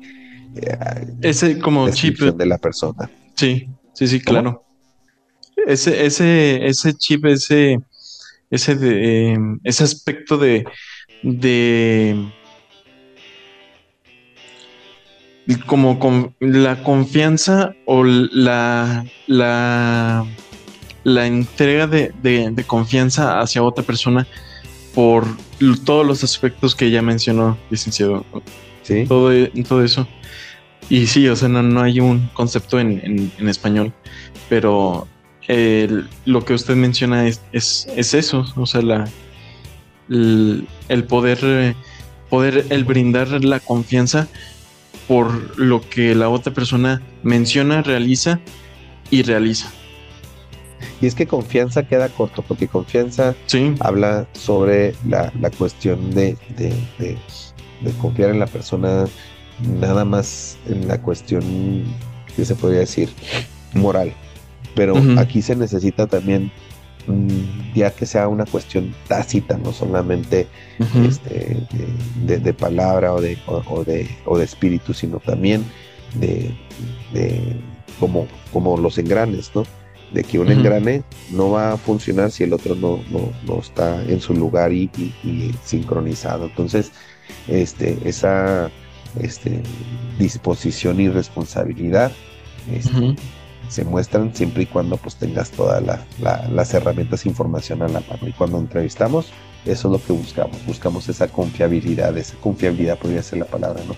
ese 1.21 1.59
como 1.59 1.89
chip 1.89 2.19
de 2.19 2.45
la 2.45 2.57
persona. 2.57 3.09
Sí, 3.35 3.67
sí, 3.93 4.07
sí, 4.07 4.19
claro. 4.19 4.63
Ese, 5.67 6.05
ese, 6.05 6.65
ese 6.65 6.93
chip, 6.93 7.25
ese, 7.25 7.79
ese, 8.51 8.75
de, 8.75 9.57
ese 9.63 9.83
aspecto 9.83 10.37
de, 10.37 10.65
de 11.23 12.15
como 15.65 15.99
con 15.99 16.35
la 16.39 16.83
confianza 16.83 17.75
o 17.85 18.03
la, 18.03 19.05
la, 19.27 20.25
la 21.03 21.27
entrega 21.27 21.87
de, 21.87 22.63
confianza 22.67 23.39
hacia 23.39 23.63
otra 23.63 23.83
persona 23.83 24.27
por 24.93 25.25
todos 25.85 26.05
los 26.05 26.23
aspectos 26.23 26.75
que 26.75 26.91
ya 26.91 27.01
mencionó, 27.01 27.57
licenciado. 27.69 28.25
Sí. 28.83 29.05
Todo, 29.07 29.31
todo 29.67 29.83
eso. 29.83 30.07
Y 30.89 31.07
sí, 31.07 31.27
o 31.27 31.35
sea, 31.35 31.49
no, 31.49 31.81
hay 31.81 31.99
un 31.99 32.29
concepto 32.33 32.79
en, 32.79 33.31
español, 33.39 33.93
pero 34.49 35.07
lo 35.47 36.45
que 36.45 36.53
usted 36.53 36.75
menciona 36.75 37.27
es, 37.27 37.41
es, 37.51 38.13
eso, 38.13 38.45
o 38.55 38.65
sea, 38.65 38.81
la, 38.81 39.09
el, 40.09 40.67
el 40.89 41.03
poder, 41.05 41.75
poder, 42.29 42.65
el 42.69 42.83
brindar 42.83 43.43
la 43.43 43.59
confianza 43.59 44.27
por 45.07 45.59
lo 45.59 45.81
que 45.81 46.15
la 46.15 46.29
otra 46.29 46.53
persona 46.53 47.01
menciona, 47.23 47.81
realiza 47.81 48.39
y 49.09 49.23
realiza. 49.23 49.71
Y 51.03 51.07
es 51.07 51.15
que 51.15 51.27
confianza 51.27 51.83
queda 51.83 52.07
corto, 52.07 52.41
porque 52.47 52.69
confianza 52.69 53.35
habla 53.81 54.25
sobre 54.31 54.95
la, 55.05 55.31
cuestión 55.57 56.11
de, 56.11 56.37
confiar 58.01 58.29
en 58.29 58.39
la 58.39 58.47
persona, 58.47 59.05
nada 59.81 60.05
más 60.05 60.57
en 60.65 60.87
la 60.87 61.01
cuestión 61.01 61.83
que 62.35 62.45
se 62.45 62.55
podría 62.55 62.79
decir 62.79 63.09
moral. 63.73 64.13
Pero 64.75 64.95
aquí 65.17 65.41
se 65.41 65.57
necesita 65.57 66.07
también 66.07 66.51
Mm, 67.05 67.73
ya 67.75 67.91
que 67.91 68.05
sea 68.05 68.29
una 68.29 68.45
cuestión 68.45 68.95
tácita, 69.09 69.57
no 69.57 69.73
solamente 69.73 70.47
este, 71.05 71.67
de, 72.25 72.53
palabra 72.53 73.13
o 73.13 73.19
de, 73.19 73.37
o, 73.45 73.83
de, 73.83 74.09
o 74.25 74.37
de 74.37 74.45
espíritu, 74.45 74.93
sino 74.93 75.19
también 75.19 75.65
de, 76.15 76.55
como, 77.99 78.25
como 78.53 78.77
los 78.77 78.97
engranes, 78.97 79.51
¿no? 79.53 79.65
De 80.13 80.23
que 80.23 80.37
un 80.37 80.51
engrane 80.51 81.03
no 81.31 81.49
va 81.49 81.73
a 81.73 81.77
funcionar 81.77 82.29
si 82.29 82.43
el 82.43 82.53
otro 82.53 82.75
no, 82.75 82.99
no, 83.11 83.59
está 83.59 84.03
en 84.03 84.21
su 84.21 84.35
lugar 84.35 84.71
y, 84.71 84.89
sincronizado. 85.63 86.45
Entonces, 86.45 86.91
este, 87.47 87.97
esa 88.05 88.69
este, 89.19 89.61
disposición 90.19 90.99
y 90.99 91.09
responsabilidad 91.09 92.11
este, 92.71 93.15
se 93.69 93.83
muestran 93.83 94.35
siempre 94.35 94.63
y 94.63 94.65
cuando 94.67 94.97
pues 94.97 95.15
tengas 95.15 95.51
todas 95.51 95.83
las 96.21 96.73
herramientas 96.73 97.25
información 97.25 97.81
a 97.81 97.87
la 97.87 98.01
mano. 98.01 98.27
Y 98.27 98.33
cuando 98.33 98.59
entrevistamos, 98.59 99.31
eso 99.65 99.87
es 99.87 99.91
lo 99.91 100.05
que 100.05 100.13
buscamos. 100.13 100.65
Buscamos 100.65 101.09
esa 101.09 101.27
confiabilidad, 101.27 102.17
esa 102.17 102.35
confiabilidad 102.35 102.97
podría 102.97 103.23
ser 103.23 103.39
la 103.39 103.45
palabra, 103.45 103.81
¿no? 103.87 103.95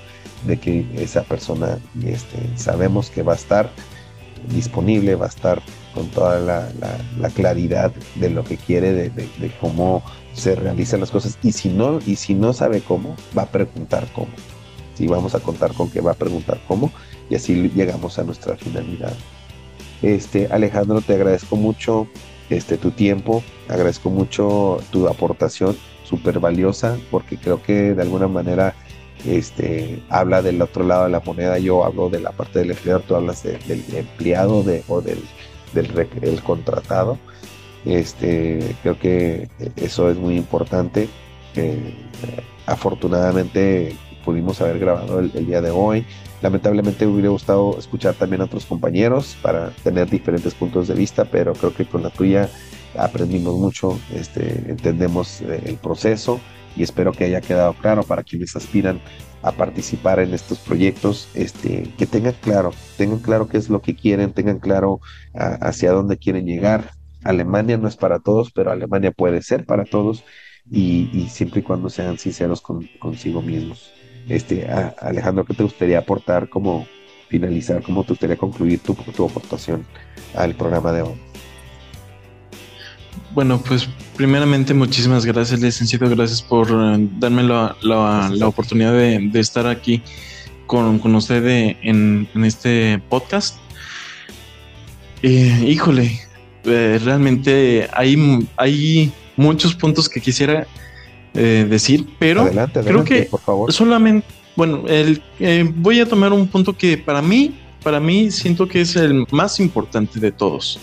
De 0.47 0.57
que 0.57 0.85
esa 0.95 1.23
persona 1.23 1.79
este, 2.05 2.37
sabemos 2.55 3.09
que 3.09 3.23
va 3.23 3.33
a 3.33 3.35
estar 3.35 3.69
disponible, 4.49 5.15
va 5.15 5.25
a 5.25 5.29
estar 5.29 5.61
con 5.95 6.09
toda 6.09 6.39
la, 6.39 7.29
claridad 7.29 7.91
de 8.15 8.29
lo 8.29 8.43
que 8.43 8.57
quiere, 8.57 8.91
de, 8.91 9.51
cómo 9.59 10.03
se 10.33 10.55
realizan 10.55 10.99
las 10.99 11.09
cosas. 11.09 11.39
Y 11.41 11.53
si 11.53 11.69
no, 11.69 11.99
y 12.05 12.17
si 12.17 12.35
no 12.35 12.53
sabe 12.53 12.81
cómo, 12.81 13.15
va 13.35 13.43
a 13.43 13.47
preguntar 13.47 14.05
cómo. 14.13 14.27
Si 14.93 15.07
vamos 15.07 15.33
a 15.33 15.39
contar 15.39 15.73
con 15.73 15.89
que 15.89 16.01
va 16.01 16.11
a 16.11 16.15
preguntar 16.15 16.59
cómo, 16.67 16.91
y 17.29 17.35
así 17.35 17.71
llegamos 17.73 18.19
a 18.19 18.23
nuestra 18.23 18.55
finalidad. 18.57 19.13
Este, 20.01 20.47
Alejandro, 20.51 21.01
te 21.01 21.13
agradezco 21.13 21.55
mucho 21.55 22.07
este, 22.49 22.77
tu 22.77 22.91
tiempo, 22.91 23.41
agradezco 23.67 24.09
mucho 24.09 24.77
tu 24.91 25.07
aportación 25.07 25.75
súper 26.03 26.39
valiosa, 26.39 26.97
porque 27.09 27.37
creo 27.37 27.63
que 27.63 27.93
de 27.93 28.01
alguna 28.01 28.27
manera 28.27 28.75
este, 29.25 30.03
habla 30.09 30.41
del 30.41 30.61
otro 30.61 30.83
lado 30.83 31.05
de 31.05 31.11
la 31.11 31.21
moneda, 31.21 31.57
yo 31.57 31.83
hablo 31.83 32.09
de 32.09 32.19
la 32.19 32.31
parte 32.31 32.59
del 32.59 32.71
empleador, 32.71 33.01
tú 33.03 33.15
hablas 33.15 33.43
del 33.43 33.83
empleado 33.93 34.63
de, 34.63 34.83
o 34.87 35.01
del, 35.01 35.19
del 35.75 36.41
contratado. 36.43 37.19
Este, 37.85 38.75
creo 38.81 38.97
que 38.97 39.47
eso 39.75 40.09
es 40.09 40.17
muy 40.17 40.35
importante. 40.35 41.07
Eh, 41.55 41.93
afortunadamente 42.65 43.95
pudimos 44.23 44.59
haber 44.61 44.79
grabado 44.79 45.19
el, 45.19 45.45
día 45.45 45.61
de 45.61 45.69
hoy. 45.69 46.05
Lamentablemente 46.41 47.05
hubiera 47.05 47.29
gustado 47.29 47.77
escuchar 47.77 48.15
también 48.15 48.41
a 48.41 48.45
otros 48.45 48.65
compañeros 48.65 49.37
para 49.41 49.69
tener 49.83 50.09
diferentes 50.09 50.53
puntos 50.55 50.87
de 50.87 50.95
vista, 50.95 51.25
pero 51.25 51.53
creo 51.53 51.73
que 51.73 51.85
con 51.85 52.03
la 52.03 52.09
tuya 52.09 52.49
aprendimos 52.97 53.55
mucho, 53.55 53.99
este, 54.13 54.69
entendemos 54.69 55.41
eh, 55.41 55.61
el 55.65 55.75
proceso 55.75 56.39
y 56.75 56.83
espero 56.83 57.11
que 57.11 57.25
haya 57.25 57.41
quedado 57.41 57.73
claro 57.73 58.03
para 58.03 58.23
quienes 58.23 58.55
aspiran 58.55 59.01
a 59.41 59.51
participar 59.51 60.19
en 60.19 60.33
estos 60.33 60.57
proyectos, 60.59 61.29
este, 61.35 61.91
que 61.97 62.05
tengan 62.05 62.33
claro, 62.41 62.71
tengan 62.97 63.19
claro 63.19 63.47
qué 63.47 63.57
es 63.57 63.69
lo 63.69 63.81
que 63.81 63.95
quieren, 63.95 64.33
tengan 64.33 64.59
claro 64.59 64.99
hacia 65.33 65.91
dónde 65.91 66.17
quieren 66.17 66.45
llegar. 66.45 66.91
Alemania 67.23 67.77
no 67.77 67.87
es 67.87 67.95
para 67.95 68.19
todos, 68.19 68.51
pero 68.51 68.71
Alemania 68.71 69.11
puede 69.11 69.41
ser 69.41 69.65
para 69.65 69.85
todos 69.85 70.23
y, 70.69 71.27
siempre 71.29 71.59
y 71.59 71.63
cuando 71.63 71.89
sean 71.89 72.17
sinceros 72.17 72.61
consigo 72.61 73.41
mismos. 73.41 73.91
Este, 74.27 74.67
Alejandro, 74.99 75.45
¿qué 75.45 75.53
te 75.53 75.63
gustaría 75.63 75.99
aportar 75.99 76.49
como 76.49 76.87
finalizar, 77.29 77.83
cómo 77.83 78.03
te 78.03 78.09
gustaría 78.09 78.37
concluir 78.37 78.79
tu, 78.79 78.93
tu 78.95 79.25
aportación 79.25 79.85
al 80.35 80.55
programa 80.55 80.91
de 80.91 81.03
hoy? 81.03 81.24
Bueno, 83.33 83.61
pues 83.61 83.87
primeramente 84.15 84.73
muchísimas 84.73 85.25
gracias, 85.25 85.59
licenciado, 85.61 86.09
gracias 86.09 86.41
por 86.41 86.69
eh, 86.69 87.07
darme 87.17 87.43
la, 87.43 87.75
la, 87.81 88.47
oportunidad 88.47 88.93
de, 88.93 89.39
estar 89.39 89.67
aquí 89.67 90.01
con, 90.65 90.99
con 90.99 91.15
usted 91.15 91.45
en, 91.81 92.27
en, 92.33 92.45
este 92.45 93.01
podcast. 93.09 93.57
Eh, 95.21 95.65
híjole, 95.67 96.19
eh, 96.63 96.99
realmente 97.03 97.87
hay, 97.93 98.47
hay 98.57 99.11
muchos 99.35 99.75
puntos 99.75 100.09
que 100.09 100.21
quisiera 100.21 100.65
eh, 101.33 101.67
decir, 101.69 102.05
pero 102.17 102.49
creo 102.71 103.03
que 103.03 103.23
por 103.23 103.41
favor. 103.41 103.73
solamente, 103.73 104.25
bueno, 104.55 104.83
el, 104.87 105.21
eh, 105.39 105.69
voy 105.75 105.99
a 105.99 106.05
tomar 106.07 106.31
un 106.31 106.47
punto 106.47 106.75
que 106.77 106.97
para 106.97 107.21
mí, 107.21 107.53
para 107.83 107.99
mí 107.99 108.31
siento 108.31 108.67
que 108.67 108.81
es 108.81 108.95
el 108.95 109.25
más 109.31 109.59
importante 109.59 110.19
de 110.19 110.31
todos. 110.31 110.79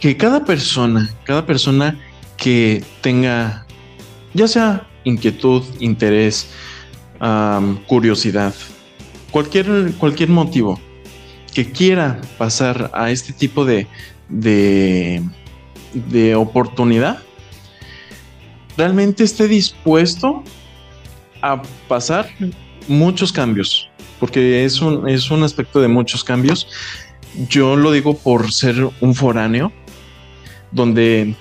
Que 0.00 0.16
cada 0.16 0.44
persona, 0.44 1.14
cada 1.24 1.44
persona 1.44 1.98
que 2.36 2.82
tenga, 3.02 3.66
ya 4.32 4.48
sea 4.48 4.86
inquietud, 5.04 5.62
interés, 5.78 6.48
curiosidad, 7.86 8.54
cualquier, 9.30 9.92
cualquier 9.98 10.30
motivo 10.30 10.80
que 11.52 11.70
quiera 11.70 12.20
pasar 12.38 12.90
a 12.94 13.10
este 13.10 13.32
tipo 13.32 13.64
de, 13.64 13.86
de, 14.28 15.22
de 15.92 16.34
oportunidad, 16.34 17.18
realmente 18.76 19.24
esté 19.24 19.48
dispuesto 19.48 20.42
a 21.42 21.60
pasar 21.88 22.30
muchos 22.88 23.32
cambios, 23.32 23.90
porque 24.18 24.64
es 24.64 24.80
un, 24.80 25.08
es 25.08 25.30
un 25.30 25.42
aspecto 25.42 25.80
de 25.80 25.88
muchos 25.88 26.24
cambios. 26.24 26.68
Yo 27.48 27.76
lo 27.76 27.92
digo 27.92 28.16
por 28.16 28.52
ser 28.52 28.88
un 29.00 29.14
foráneo, 29.14 29.72
donde 30.72 31.34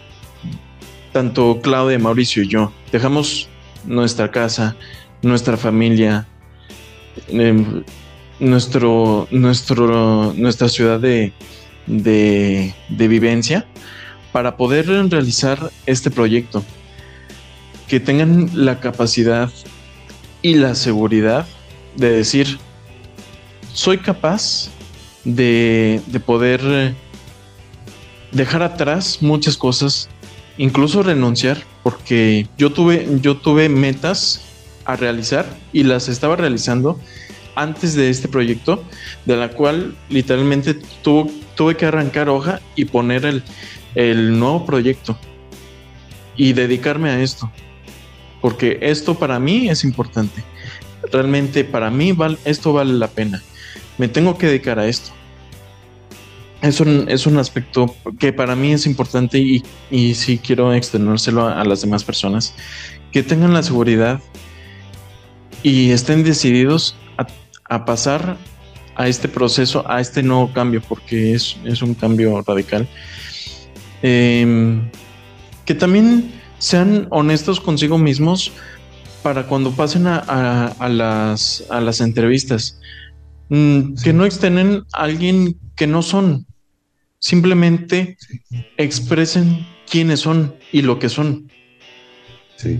tanto 1.11 1.59
Claudia, 1.61 1.99
Mauricio 1.99 2.43
y 2.43 2.47
yo 2.47 2.71
dejamos 2.91 3.49
nuestra 3.85 4.31
casa, 4.31 4.75
nuestra 5.21 5.57
familia, 5.57 6.27
em, 7.27 7.83
nuestro, 8.39 9.27
nuestro, 9.31 10.33
nuestra 10.35 10.69
ciudad 10.69 10.99
de, 10.99 11.33
de, 11.87 12.73
de 12.89 13.07
vivencia 13.07 13.65
para 14.31 14.57
poder 14.57 14.87
realizar 15.09 15.71
este 15.85 16.11
proyecto. 16.11 16.63
Que 17.87 17.99
tengan 17.99 18.51
la 18.53 18.79
capacidad 18.79 19.49
y 20.41 20.55
la 20.55 20.75
seguridad 20.75 21.47
de 21.95 22.11
decir, 22.11 22.59
soy 23.73 23.97
capaz 23.97 24.69
de, 25.25 26.01
poder 26.25 26.93
dejar 28.31 28.63
atrás 28.63 29.19
muchas 29.21 29.57
cosas 29.57 30.09
incluso 30.59 31.01
renunciar, 31.01 31.57
porque 31.83 32.47
yo 32.57 32.71
tuve, 32.71 33.07
yo 33.21 33.37
tuve 33.37 33.69
metas 33.69 34.41
a 34.85 34.95
realizar 34.95 35.45
y 35.71 35.83
las 35.83 36.09
estaba 36.09 36.35
realizando 36.35 36.99
antes 37.55 37.95
de 37.95 38.09
este 38.09 38.27
proyecto, 38.27 38.83
de 39.25 39.37
la 39.37 39.49
cual 39.49 39.95
literalmente 40.09 40.75
tuve 41.01 41.75
que 41.77 41.85
arrancar 41.85 42.29
hoja 42.29 42.61
y 42.75 42.85
poner 42.85 43.25
el, 43.25 43.43
el 43.95 44.37
nuevo 44.37 44.65
proyecto 44.65 45.17
y 46.35 46.53
dedicarme 46.53 47.09
a 47.09 47.21
esto, 47.21 47.51
porque 48.41 48.79
esto 48.81 49.15
para 49.15 49.39
mí 49.39 49.69
es 49.69 49.83
importante. 49.83 50.43
Realmente 51.11 51.63
para 51.63 51.89
mí 51.89 52.15
esto 52.45 52.73
vale 52.73 52.93
la 52.93 53.07
pena. 53.07 53.41
Me 53.97 54.07
tengo 54.07 54.37
que 54.37 54.47
dedicar 54.47 54.77
a 54.79 54.87
esto. 54.87 55.11
Es 56.61 56.81
un, 56.81 57.05
es 57.07 57.25
un 57.25 57.37
aspecto 57.37 57.95
que 58.19 58.33
para 58.33 58.55
mí 58.55 58.73
es 58.73 58.85
importante 58.85 59.39
y, 59.39 59.63
y 59.89 60.13
sí 60.13 60.37
quiero 60.37 60.73
extenderselo 60.73 61.47
a, 61.47 61.63
las 61.63 61.81
demás 61.81 62.03
personas, 62.03 62.53
que 63.11 63.23
tengan 63.23 63.53
la 63.53 63.63
seguridad 63.63 64.19
y 65.63 65.91
estén 65.91 66.23
decididos 66.23 66.95
a, 67.69 67.85
pasar 67.85 68.37
a 68.95 69.07
este 69.07 69.27
proceso, 69.27 69.89
a 69.89 70.01
este 70.01 70.23
nuevo 70.23 70.51
cambio, 70.51 70.81
porque 70.81 71.33
es, 71.33 71.55
es 71.63 71.81
un 71.81 71.93
cambio 71.93 72.41
radical. 72.41 72.87
Em, 74.01 74.89
que 75.65 75.75
también 75.75 76.31
sean 76.57 77.07
honestos 77.11 77.59
consigo 77.59 77.97
mismos 77.97 78.51
para 79.21 79.47
cuando 79.47 79.71
pasen 79.71 80.07
a, 80.07 80.75
las, 80.89 81.63
a 81.69 81.79
las 81.81 82.01
entrevistas. 82.01 82.79
Mm, 83.49 83.95
que 84.03 84.13
no 84.13 84.25
extenen 84.25 84.83
a 84.93 85.03
alguien 85.03 85.57
que 85.75 85.87
no 85.87 86.01
son. 86.01 86.45
Simplemente 87.29 88.17
expresen 88.77 89.67
quiénes 89.87 90.21
son 90.21 90.55
y 90.71 90.81
lo 90.81 90.97
que 90.97 91.09
son. 91.09 91.47
Sí. 92.55 92.79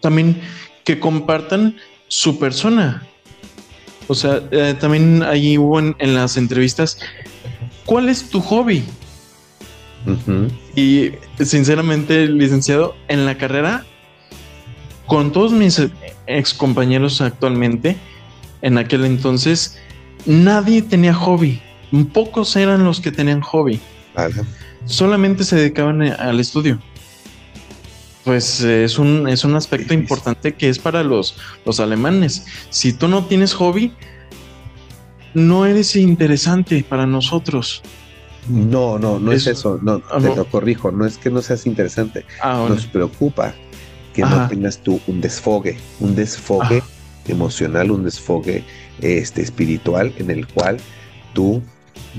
También 0.00 0.40
que 0.84 1.00
compartan 1.00 1.74
su 2.06 2.38
persona. 2.38 3.02
O 4.06 4.14
sea, 4.14 4.40
eh, 4.52 4.76
también 4.78 5.24
ahí 5.24 5.58
hubo 5.58 5.80
en, 5.80 5.96
las 6.14 6.36
entrevistas, 6.36 7.00
¿cuál 7.84 8.08
es 8.08 8.30
tu 8.30 8.40
hobby? 8.40 8.84
Y 10.76 11.10
sinceramente, 11.42 12.28
licenciado, 12.28 12.94
en 13.08 13.26
la 13.26 13.36
carrera, 13.36 13.84
con 15.06 15.32
todos 15.32 15.50
mis 15.50 15.82
ex 16.28 16.54
compañeros 16.54 17.20
actualmente, 17.20 17.96
en 18.62 18.78
aquel 18.78 19.04
entonces, 19.04 19.76
nadie 20.24 20.82
tenía 20.82 21.14
hobby. 21.14 21.60
Pocos 22.12 22.56
eran 22.56 22.84
los 22.84 23.00
que 23.00 23.12
tenían 23.12 23.40
hobby. 23.40 23.80
Solamente 24.84 25.44
se 25.44 25.56
dedicaban 25.56 26.02
al 26.02 26.40
estudio 26.40 26.80
pues 28.24 28.62
es 28.62 28.98
un, 28.98 29.28
es 29.28 29.44
un 29.44 29.54
aspecto 29.54 29.92
importante 29.94 30.54
que 30.54 30.70
es 30.70 30.78
para 30.78 31.04
los, 31.04 31.36
los 31.64 31.78
alemanes. 31.78 32.46
Si 32.70 32.92
tú 32.94 33.06
no 33.06 33.26
tienes 33.26 33.52
hobby, 33.52 33.92
no 35.34 35.66
eres 35.66 35.94
interesante 35.94 36.84
para 36.88 37.06
nosotros. 37.06 37.82
No, 38.48 38.98
no, 38.98 39.18
no 39.18 39.32
es, 39.32 39.46
eso. 39.46 39.78
No, 39.82 40.02
ah, 40.10 40.18
te 40.20 40.34
lo 40.34 40.46
corrijo. 40.46 40.90
No 40.90 41.06
es 41.06 41.18
que 41.18 41.30
no 41.30 41.42
seas 41.42 41.66
interesante. 41.66 42.24
Ah, 42.42 42.66
Nos 42.68 42.86
preocupa 42.86 43.54
que 44.14 44.22
no 44.22 44.48
tengas 44.48 44.78
tú 44.78 45.00
un 45.06 45.20
desfogue, 45.20 45.76
un 46.00 46.14
desfogue 46.14 46.82
emocional, 47.26 47.90
un 47.90 48.04
desfogue 48.04 48.64
este, 49.00 49.42
espiritual 49.42 50.14
en 50.18 50.30
el 50.30 50.46
cual 50.46 50.78
tú 51.32 51.62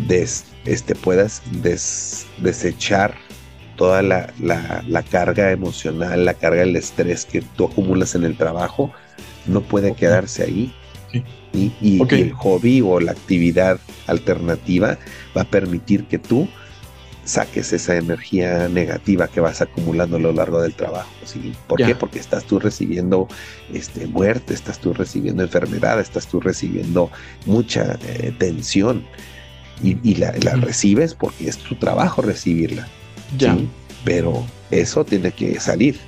des, 0.07 0.45
este, 0.65 0.95
puedas 0.95 1.41
desechar 2.38 3.15
toda 3.76 4.02
la, 4.02 5.03
carga 5.10 5.52
emocional, 5.52 6.26
la 6.26 6.34
carga 6.34 6.61
del 6.61 6.76
estrés 6.76 7.26
que 7.26 7.41
tú 7.41 7.65
acumulas 7.65 8.15
en 8.15 8.23
el 8.23 8.38
trabajo, 8.38 8.91
no 9.45 9.61
puede 9.61 9.93
quedarse 9.93 10.43
ahí. 10.43 10.73
Y, 11.53 12.02
el 12.10 12.34
hobby 12.34 12.81
o 12.81 12.99
la 12.99 13.14
actividad 13.14 13.80
alternativa 14.07 14.97
va 15.35 15.41
a 15.41 15.45
permitir 15.45 16.06
que 16.06 16.19
tú 16.19 16.49
saques 17.23 17.72
esa 17.72 17.95
energía 17.95 18.68
negativa 18.68 19.27
que 19.30 19.39
vas 19.39 19.61
acumulando 19.61 20.18
a 20.18 20.19
lo 20.19 20.34
largo 20.34 20.61
del 20.61 20.73
trabajo. 20.73 21.10
¿sí? 21.23 21.53
¿Por 21.68 21.81
qué? 21.81 21.95
Porque 21.95 22.19
estás 22.19 22.43
tú 22.43 22.60
recibiendo 22.60 23.30
este, 23.73 24.06
muerte, 24.07 24.53
estás 24.53 24.80
tú 24.80 24.93
recibiendo 24.93 25.43
enfermedad, 25.43 25.99
estás 26.02 26.27
tú 26.27 26.41
recibiendo 26.41 27.10
mucha 27.45 27.97
eh, 28.06 28.34
tensión 28.38 29.06
y, 29.81 30.15
la, 30.15 30.31
recibes 30.31 31.14
porque 31.14 31.49
es 31.49 31.57
tu 31.57 31.76
trabajo 31.76 32.22
recibirla. 32.22 32.88
Ya. 33.38 33.57
Pero 34.03 34.45
eso 34.72 35.06
tiene 35.06 35.31
que 35.31 35.60
salir, 35.60 35.99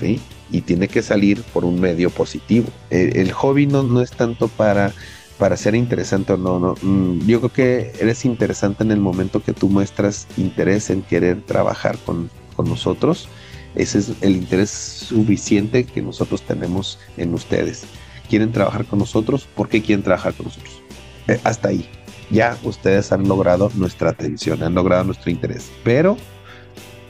¿sí? 0.00 0.20
Y 0.50 0.62
tiene 0.62 0.88
que 0.88 1.02
salir 1.02 1.42
por 1.42 1.64
un 1.64 1.80
medio 1.80 2.10
positivo. 2.10 2.68
El, 2.90 3.32
hobby 3.32 3.66
no, 3.66 3.82
no 3.82 4.02
es 4.02 4.10
tanto 4.10 4.48
para, 4.48 4.92
para 5.38 5.56
ser 5.56 5.74
interesante 5.74 6.34
o 6.34 6.36
no, 6.36 6.58
no. 6.58 6.74
Mm, 6.82 7.26
yo 7.26 7.40
creo 7.40 7.52
que 7.52 7.92
eres 8.00 8.24
interesante 8.24 8.82
en 8.84 8.90
el 8.90 9.00
momento 9.00 9.42
que 9.42 9.52
tú 9.52 9.68
muestras 9.68 10.26
interés 10.36 10.90
en 10.90 11.02
querer 11.02 11.42
trabajar 11.42 11.98
con, 11.98 12.30
con 12.56 12.68
nosotros. 12.68 13.28
Ese 13.74 13.98
es 13.98 14.12
el 14.20 14.36
interés 14.36 14.70
suficiente 14.70 15.84
que 15.84 16.02
nosotros 16.02 16.42
tenemos 16.42 16.98
en 17.16 17.32
ustedes. 17.32 17.84
¿Quieren 18.28 18.52
trabajar 18.52 18.84
con 18.84 18.98
nosotros? 18.98 19.48
¿Por 19.54 19.68
qué 19.68 19.82
quieren 19.82 20.02
trabajar 20.02 20.34
con 20.34 20.46
nosotros? 20.46 20.82
Eh, 21.28 21.40
hasta 21.44 21.68
ahí. 21.68 21.88
Ya 22.30 22.56
ustedes 22.62 23.12
han 23.12 23.28
logrado 23.28 23.70
nuestra 23.74 24.10
atención, 24.10 24.62
han 24.62 24.74
logrado 24.74 25.04
nuestro 25.04 25.30
interés. 25.30 25.70
Pero 25.84 26.16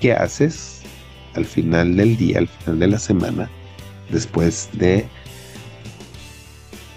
qué 0.01 0.12
haces 0.12 0.82
al 1.34 1.44
final 1.44 1.97
del 1.97 2.16
día, 2.16 2.39
al 2.39 2.48
final 2.48 2.78
de 2.80 2.86
la 2.89 2.98
semana, 2.98 3.51
después 4.10 4.68
de, 4.72 5.06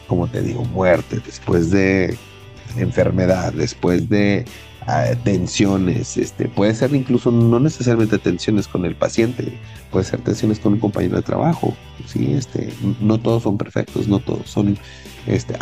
como 0.07 0.27
te 0.27 0.41
digo, 0.41 0.65
muerte, 0.65 1.21
después 1.25 1.71
de 1.71 2.17
enfermedad, 2.77 3.53
después 3.53 4.09
de 4.09 4.45
tensiones, 5.23 6.17
este, 6.17 6.47
puede 6.47 6.75
ser 6.75 6.93
incluso 6.93 7.31
no 7.31 7.59
necesariamente 7.59 8.19
tensiones 8.19 8.67
con 8.67 8.85
el 8.85 8.95
paciente, 8.95 9.57
puede 9.91 10.05
ser 10.05 10.21
tensiones 10.21 10.59
con 10.59 10.73
un 10.73 10.79
compañero 10.79 11.15
de 11.15 11.23
trabajo, 11.23 11.75
sí, 12.05 12.33
este, 12.33 12.71
no 13.01 13.19
todos 13.19 13.43
son 13.43 13.57
perfectos, 13.57 14.07
no 14.07 14.19
todos 14.19 14.49
son 14.49 14.77
este, 15.27 15.55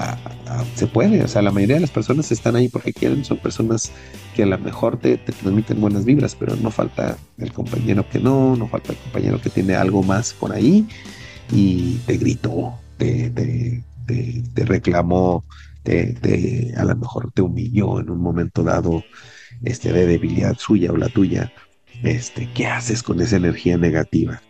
se 0.75 0.87
puede, 0.87 1.23
o 1.23 1.27
sea, 1.27 1.41
la 1.41 1.51
mayoría 1.51 1.75
de 1.75 1.81
las 1.81 1.91
personas 1.91 2.31
están 2.31 2.55
ahí 2.55 2.67
porque 2.67 2.91
quieren, 2.91 3.23
son 3.23 3.37
personas 3.37 3.91
que 4.35 4.43
a 4.43 4.45
lo 4.45 4.57
mejor 4.59 4.97
te, 4.97 5.17
transmiten 5.17 5.79
buenas 5.79 6.03
vibras, 6.03 6.35
pero 6.35 6.55
no 6.57 6.69
falta 6.69 7.17
el 7.37 7.53
compañero 7.53 8.07
que 8.09 8.19
no, 8.19 8.57
no 8.57 8.67
falta 8.67 8.91
el 8.91 8.97
compañero 8.97 9.39
que 9.39 9.49
tiene 9.49 9.75
algo 9.75 10.03
más 10.03 10.33
por 10.33 10.51
ahí 10.51 10.85
y 11.49 11.95
te 12.05 12.17
gritó, 12.17 12.73
te, 12.97 13.29
te, 13.29 14.65
reclamó, 14.65 15.45
te, 15.83 16.73
a 16.77 16.83
lo 16.85 16.95
mejor 16.95 17.31
te 17.31 17.41
humilló 17.41 17.99
en 17.99 18.09
un 18.09 18.19
momento 18.19 18.63
dado 18.63 19.03
este, 19.63 19.91
de 19.93 20.05
debilidad 20.05 20.57
suya 20.57 20.91
o 20.91 20.97
la 20.97 21.09
tuya. 21.09 21.51
Este, 22.03 22.49
¿Qué 22.53 22.67
haces 22.67 23.03
con 23.03 23.21
esa 23.21 23.37
energía 23.37 23.77
negativa? 23.77 24.41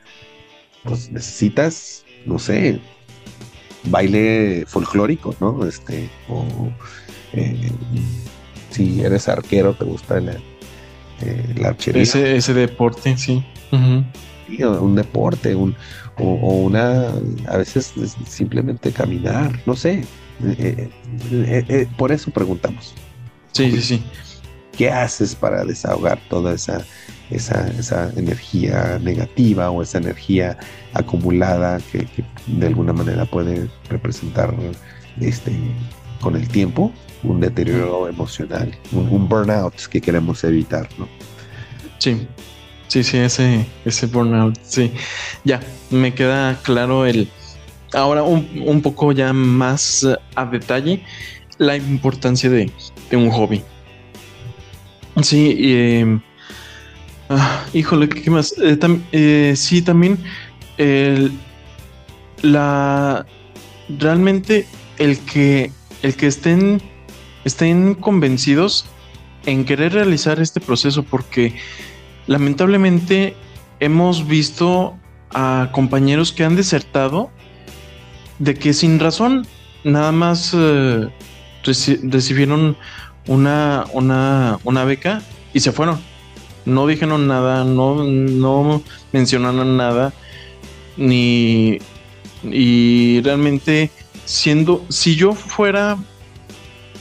Pues 0.83 1.11
necesitas, 1.11 2.05
no 2.25 2.39
sé, 2.39 2.79
baile 3.85 4.65
folclórico, 4.67 5.35
¿no? 5.39 5.65
Este, 5.65 6.09
o 6.29 6.45
eh, 7.33 7.71
si 8.69 9.01
eres 9.01 9.27
arquero, 9.27 9.73
te 9.73 9.85
gusta 9.85 10.17
el, 10.17 10.29
eh, 10.29 11.55
la 11.57 11.69
archería. 11.69 12.03
Ese, 12.03 12.35
ese 12.35 12.53
deporte, 12.53 13.17
sí. 13.17 13.45
un 14.59 14.95
deporte, 14.95 15.55
un, 15.55 15.75
o, 16.19 16.63
una, 16.63 17.09
a 17.47 17.57
veces 17.57 17.93
simplemente 18.27 18.91
caminar, 18.91 19.59
no 19.65 19.75
sé. 19.75 20.03
Eh, 20.43 21.87
por 21.97 22.11
eso 22.11 22.31
preguntamos. 22.31 22.93
Sí, 23.51 23.71
sí, 23.71 23.81
sí. 23.81 24.03
¿Qué 24.77 24.89
haces 24.89 25.35
para 25.35 25.63
desahogar 25.63 26.19
toda 26.29 26.53
esa 26.53 26.83
esa, 27.29 27.67
esa 27.79 28.11
energía 28.15 28.99
negativa 29.01 29.69
o 29.69 29.81
esa 29.81 29.97
energía 29.97 30.57
acumulada 30.93 31.79
que, 31.91 32.07
de 32.47 32.67
alguna 32.67 32.93
manera 32.93 33.25
puede 33.25 33.69
representar 33.89 34.53
este, 35.19 35.51
con 36.21 36.35
el 36.35 36.47
tiempo 36.47 36.91
un 37.23 37.39
deterioro 37.39 38.07
emocional, 38.09 38.77
un, 38.91 39.29
burnout 39.29 39.75
que 39.87 40.01
queremos 40.01 40.43
evitar, 40.43 40.89
¿no? 40.97 41.07
Sí, 41.97 42.27
sí, 42.89 43.01
sí, 43.01 43.17
ese, 43.17 43.65
ese 43.85 44.07
burnout, 44.07 44.59
sí. 44.61 44.91
Ya, 45.45 45.61
me 45.89 46.13
queda 46.13 46.59
claro 46.63 47.05
el... 47.05 47.29
Ahora 47.93 48.23
un, 48.23 48.63
un 48.65 48.81
poco 48.81 49.11
ya 49.11 49.33
más 49.33 50.07
a 50.35 50.45
detalle 50.45 51.03
la 51.57 51.75
importancia 51.77 52.49
de, 52.49 52.71
de 53.09 53.17
un 53.17 53.29
hobby. 53.29 53.61
Sí, 55.21 55.55
em, 55.59 56.21
Ah, 57.29 57.65
híjole, 57.73 58.09
¿qué 58.09 58.29
más? 58.29 58.53
Eh, 58.61 58.77
eh, 59.11 59.53
sí, 59.55 59.81
también 59.81 60.19
la 62.41 63.25
realmente 63.89 64.67
el 64.97 65.17
que 65.19 65.71
el 66.01 66.15
que 66.15 66.27
estén 66.27 66.81
estén 67.45 67.95
convencidos 67.95 68.85
en 69.45 69.65
querer 69.65 69.93
realizar 69.93 70.39
este 70.41 70.59
proceso 70.59 71.03
porque 71.03 71.55
lamentablemente 72.27 73.35
hemos 73.79 74.27
visto 74.27 74.97
a 75.31 75.69
compañeros 75.71 76.31
que 76.31 76.43
han 76.43 76.55
desertado 76.55 77.31
de 78.43 78.55
que 78.55 78.73
sin 78.73 78.99
razón 78.99 79.47
nada 79.83 80.11
más 80.11 80.51
eh, 80.53 81.07
recibieron 81.63 82.75
una, 83.27 83.85
una, 83.93 84.59
una 84.65 84.83
beca 84.83 85.21
y 85.53 85.61
se 85.61 85.71
fueron. 85.71 85.99
No 86.65 86.87
dijeron 86.87 87.27
nada, 87.27 87.63
no, 87.63 88.03
no 88.03 88.81
mencionaron 89.11 89.77
nada, 89.77 90.13
ni. 90.97 91.79
Y 92.43 93.21
realmente, 93.21 93.89
siendo. 94.25 94.85
Si 94.89 95.15
yo 95.15 95.33
fuera 95.33 95.97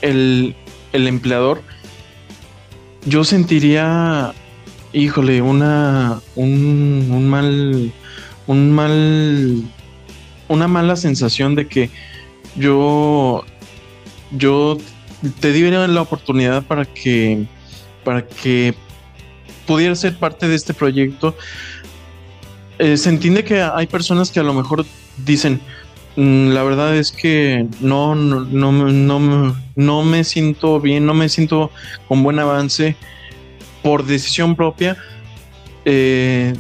el, 0.01 0.55
el 0.93 1.09
empleador, 1.09 1.62
yo 3.05 3.24
sentiría. 3.24 4.32
Híjole, 4.93 5.43
una. 5.43 6.20
Un, 6.35 7.09
un 7.10 7.28
mal. 7.28 7.93
Un 8.48 8.73
mal. 8.73 9.62
Una 10.53 10.69
mala 10.69 10.97
sensación 10.97 11.55
de 11.55 11.66
que 11.66 11.89
yo. 12.57 13.43
Yo 14.33 14.77
te 15.41 15.51
di 15.51 15.62
la 15.70 16.03
oportunidad 16.03 16.62
para 16.62 16.85
que. 16.85 17.47
Para 18.05 18.27
que 18.27 18.74
pudiera 19.66 19.95
ser 19.95 20.19
parte 20.19 20.47
de 20.49 20.55
este 20.55 20.74
proyecto. 20.74 21.35
Eh, 22.79 22.99
se 22.99 23.09
entiende 23.09 23.45
que 23.45 23.62
hay 23.62 23.87
personas 23.87 24.31
que 24.31 24.41
a 24.41 24.43
lo 24.43 24.53
mejor 24.53 24.85
dicen, 25.24 25.59
mm, 26.16 26.49
la 26.49 26.62
verdad 26.65 26.95
es 26.97 27.12
que 27.12 27.66
no, 27.81 28.15
no, 28.15 28.45
no, 28.45 29.57
no, 29.74 30.03
me 30.03 30.24
siento 30.24 30.81
bien, 30.81 31.07
no 31.07 31.15
me 31.15 31.31
siento 31.31 31.70
con 32.09 32.23
buen 32.23 32.39
avance 32.39 32.95
por 33.83 34.05
decisión 34.05 34.55
propia. 34.55 34.99
Eh, 35.87 36.53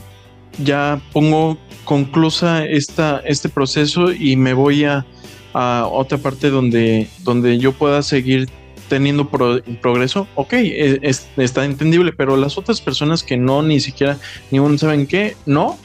ya 0.58 0.98
pongo 1.12 1.58
conclusa 1.84 2.64
esta, 2.64 3.20
este 3.24 3.48
proceso 3.48 4.12
y 4.12 4.36
me 4.36 4.54
voy 4.54 4.84
a, 4.84 5.06
a 5.52 5.88
otra 5.90 6.18
parte 6.18 6.50
donde, 6.50 7.08
donde 7.24 7.58
yo 7.58 7.72
pueda 7.72 8.02
seguir 8.02 8.48
teniendo 8.88 9.30
progreso, 9.30 10.28
ok, 10.34 10.52
e, 10.52 11.00
está 11.38 11.64
entendible, 11.64 12.12
pero 12.12 12.36
las 12.36 12.58
otras 12.58 12.82
personas 12.82 13.22
que 13.22 13.38
no, 13.38 13.62
ni 13.62 13.80
siquiera, 13.80 14.18
ni 14.50 14.58
uno 14.58 14.76
saben 14.76 15.06
qué, 15.06 15.34
no, 15.46 15.78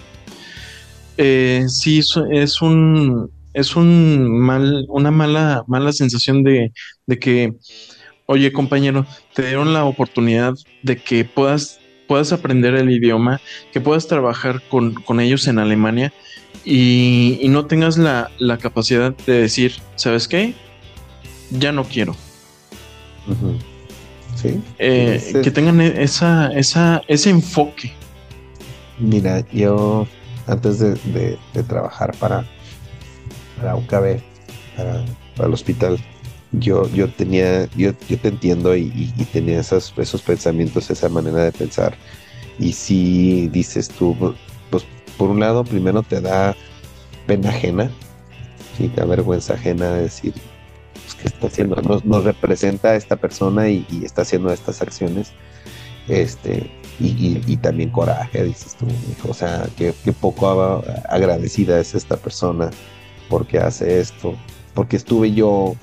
eh, 1.17 1.63
sí 1.69 1.99
es 1.99 2.61
un, 2.61 3.31
es 3.53 3.75
un 3.77 4.27
mal, 4.39 4.85
una 4.89 5.09
mala, 5.09 5.63
mala 5.67 5.93
sensación 5.93 6.43
de, 6.43 6.73
de 7.05 7.17
que, 7.17 7.53
oye 8.25 8.51
compañero, 8.51 9.05
te 9.33 9.47
dieron 9.47 9.73
la 9.73 9.85
oportunidad 9.85 10.53
de 10.83 10.97
que 10.97 11.23
puedas, 11.23 11.79
puedas 12.07 12.31
aprender 12.33 12.75
el 12.75 12.89
idioma, 12.89 13.41
que 13.71 13.81
puedas 13.81 14.07
trabajar 14.07 14.61
con, 14.69 14.93
con 14.93 15.19
ellos 15.19 15.47
en 15.47 15.59
Alemania 15.59 16.13
y, 16.63 17.37
y 17.41 17.49
no 17.49 17.65
tengas 17.65 17.97
la, 17.97 18.31
la, 18.39 18.57
capacidad 18.57 19.15
de 19.25 19.41
decir, 19.41 19.73
¿sabes 19.95 20.27
qué? 20.27 20.53
Ya 21.51 21.71
no 21.71 21.83
quiero. 21.83 22.15
Sí. 24.35 24.61
Eh, 24.79 25.41
que 25.43 25.51
tengan 25.51 25.81
e-, 25.81 26.03
esa, 26.03 26.51
esa, 26.53 27.01
ese 27.07 27.29
enfoque. 27.29 27.93
Mira, 28.99 29.45
yo 29.51 30.07
antes 30.47 30.79
de, 30.79 31.37
trabajar 31.67 32.15
para, 32.17 32.45
para 33.57 33.75
UKB, 33.75 34.21
para, 34.75 35.05
el 35.45 35.53
hospital, 35.53 35.99
yo, 36.51 36.89
yo 36.89 37.09
tenía, 37.09 37.65
yo, 37.75 37.91
yo 38.07 38.17
te 38.19 38.29
entiendo 38.29 38.75
y, 38.75 39.13
tenía 39.31 39.59
esos, 39.59 39.93
esos 39.97 40.21
pensamientos, 40.21 40.89
esa 40.89 41.09
manera 41.09 41.43
de 41.43 41.51
pensar. 41.51 41.95
Y 42.59 42.73
si 42.73 43.47
dices 43.49 43.89
tú, 43.89 44.15
pues 44.69 44.85
por 45.17 45.29
un 45.29 45.39
lado, 45.39 45.63
primero 45.63 46.03
te 46.03 46.21
da 46.21 46.55
pena 47.25 47.49
ajena, 47.49 47.91
¿sí? 48.77 48.87
te 48.87 49.01
da 49.01 49.07
vergüenza 49.07 49.53
ajena 49.53 49.91
de 49.91 50.03
decir, 50.03 50.33
que 51.21 51.27
está 51.27 51.47
haciendo, 51.47 51.75
nos, 51.81 52.23
representa 52.23 52.89
a 52.89 52.95
esta 52.95 53.15
persona 53.15 53.69
y, 53.69 53.85
está 54.03 54.21
haciendo 54.21 54.51
estas 54.51 54.81
acciones. 54.81 55.31
Este, 56.07 56.71
y, 56.99 57.57
también 57.57 57.89
coraje, 57.89 58.43
dices 58.43 58.75
tú, 58.75 58.87
o 59.29 59.33
sea, 59.33 59.67
que, 59.77 59.93
poco 60.13 60.83
agradecida 61.09 61.79
es 61.79 61.93
esta 61.93 62.15
persona 62.17 62.69
porque 63.29 63.59
hace 63.59 63.99
esto, 63.99 64.35
porque 64.73 64.95
estuve 64.95 65.33
yo, 65.33 65.75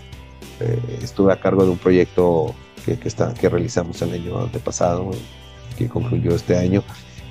eh, 0.65 0.99
estuve 1.03 1.33
a 1.33 1.41
cargo 1.41 1.65
de 1.65 1.71
un 1.71 1.79
proyecto 1.79 2.55
que, 2.85 2.99
que, 2.99 3.09
está, 3.09 3.35
que 3.35 3.49
realizamos 3.49 4.01
el 4.03 4.13
año 4.13 4.41
antepasado, 4.41 5.11
que 5.77 5.89
concluyó 5.89 6.35
este 6.35 6.57
año, 6.57 6.83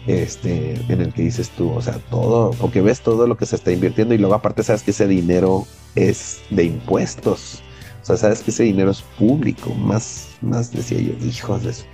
este, 0.07 0.75
en 0.87 1.01
el 1.01 1.13
que 1.13 1.23
dices 1.23 1.49
tú, 1.51 1.71
o 1.71 1.81
sea, 1.81 1.97
todo, 2.09 2.51
porque 2.51 2.81
ves 2.81 3.01
todo 3.01 3.27
lo 3.27 3.37
que 3.37 3.45
se 3.45 3.55
está 3.55 3.71
invirtiendo 3.71 4.13
y 4.13 4.17
luego 4.17 4.35
aparte 4.35 4.63
sabes 4.63 4.83
que 4.83 4.91
ese 4.91 5.07
dinero 5.07 5.65
es 5.95 6.41
de 6.49 6.65
impuestos. 6.65 7.61
O 8.01 8.05
sea, 8.05 8.17
sabes 8.17 8.41
que 8.41 8.51
ese 8.51 8.63
dinero 8.63 8.91
es 8.91 9.01
público, 9.17 9.73
más, 9.75 10.29
más 10.41 10.71
decía 10.71 10.99
yo, 10.99 11.13
hijos 11.25 11.63
de 11.63 11.71
eso. 11.71 11.85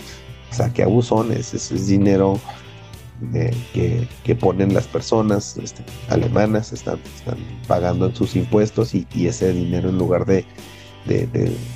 O 0.51 0.55
sea, 0.55 0.73
que 0.73 0.81
abusones, 0.81 1.53
es 1.53 1.87
dinero 1.87 2.39
eh, 3.33 4.07
que, 4.23 4.35
ponen 4.35 4.73
las 4.73 4.87
personas 4.87 5.57
este, 5.57 5.83
alemanas, 6.07 6.71
están, 6.71 6.99
están 7.17 7.37
pagando 7.67 8.05
en 8.05 8.15
sus 8.15 8.37
impuestos 8.37 8.95
y, 8.95 9.05
ese 9.27 9.51
dinero 9.51 9.89
en 9.89 9.97
lugar 9.97 10.25
de, 10.25 10.45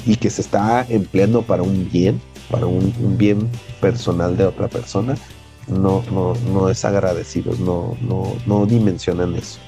y 0.06 0.16
que 0.18 0.30
se 0.30 0.42
está 0.42 0.86
empleando 0.90 1.42
para 1.42 1.64
un 1.64 1.90
bien, 1.92 2.22
para 2.52 2.66
un, 2.66 3.18
bien 3.18 3.50
personal 3.82 4.38
de 4.38 4.46
otra 4.46 4.68
persona, 4.68 5.16
no, 5.68 6.04
no, 6.12 6.34
no 6.52 6.70
es 6.70 6.84
agradecidos, 6.86 7.60
no, 7.60 7.98
no, 8.02 8.36
no 8.46 8.66
dimensionan 8.66 9.36
eso 9.36 9.60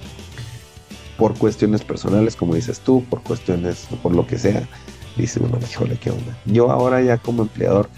por 1.18 1.34
cuestiones 1.38 1.84
personales, 1.84 2.36
como 2.36 2.56
dices 2.56 2.80
tú, 2.80 3.04
por 3.10 3.22
cuestiones, 3.22 3.88
por 4.04 4.14
lo 4.14 4.28
que 4.28 4.38
sea, 4.38 4.68
dice 5.16 5.40
uno, 5.42 5.58
híjole, 5.70 5.98
qué 5.98 6.12
onda. 6.12 6.38
Yo 6.46 6.72
ahora 6.72 7.02
ya 7.02 7.18
como 7.18 7.44
empleador, 7.44 7.90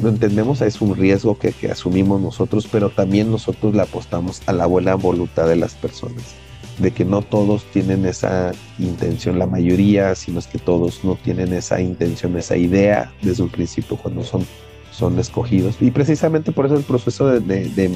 lo 0.00 0.08
entendemos, 0.08 0.60
es 0.62 0.80
un 0.80 0.96
riesgo 0.96 1.38
que, 1.38 1.54
asumimos 1.70 2.20
nosotros, 2.20 2.68
pero 2.70 2.90
también 2.90 3.30
nosotros 3.30 3.74
le 3.74 3.82
apostamos 3.82 4.42
a 4.46 4.52
la 4.52 4.66
buena 4.66 4.94
voluntad 4.94 5.46
de 5.48 5.56
las 5.56 5.74
personas, 5.74 6.34
de 6.78 6.90
que 6.90 7.04
no 7.04 7.22
todos 7.22 7.64
tienen 7.72 8.06
esa 8.06 8.52
intención, 8.78 9.38
la 9.38 9.46
mayoría, 9.46 10.14
sino 10.14 10.38
es 10.38 10.46
que 10.46 10.58
todos 10.58 11.04
no 11.04 11.16
tienen 11.16 11.52
esa 11.52 11.80
intención, 11.80 12.36
esa 12.36 12.56
idea 12.56 13.12
desde 13.22 13.42
un 13.42 13.50
principio 13.50 13.96
cuando 13.96 14.24
son, 14.24 14.46
son 14.90 15.18
escogidos. 15.18 15.76
Y 15.80 15.90
precisamente 15.90 16.52
por 16.52 16.66
eso 16.66 16.76
el 16.76 16.84
proceso 16.84 17.26
de, 17.26 17.40
de 17.40 17.90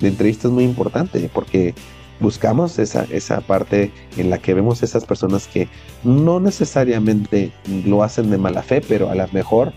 entrevista 0.00 0.48
es 0.48 0.54
muy 0.54 0.64
importante, 0.64 1.30
porque 1.32 1.74
buscamos 2.20 2.78
esa, 2.78 3.06
esa 3.10 3.40
parte 3.40 3.90
en 4.16 4.30
la 4.30 4.38
que 4.38 4.54
vemos 4.54 4.82
esas 4.82 5.04
personas 5.04 5.46
que 5.46 5.68
no 6.04 6.38
necesariamente 6.38 7.50
lo 7.84 8.02
hacen 8.02 8.30
de 8.30 8.38
mala 8.38 8.62
fe, 8.62 8.80
pero 8.86 9.10
a 9.10 9.14
lo 9.14 9.26
mejor 9.28 9.72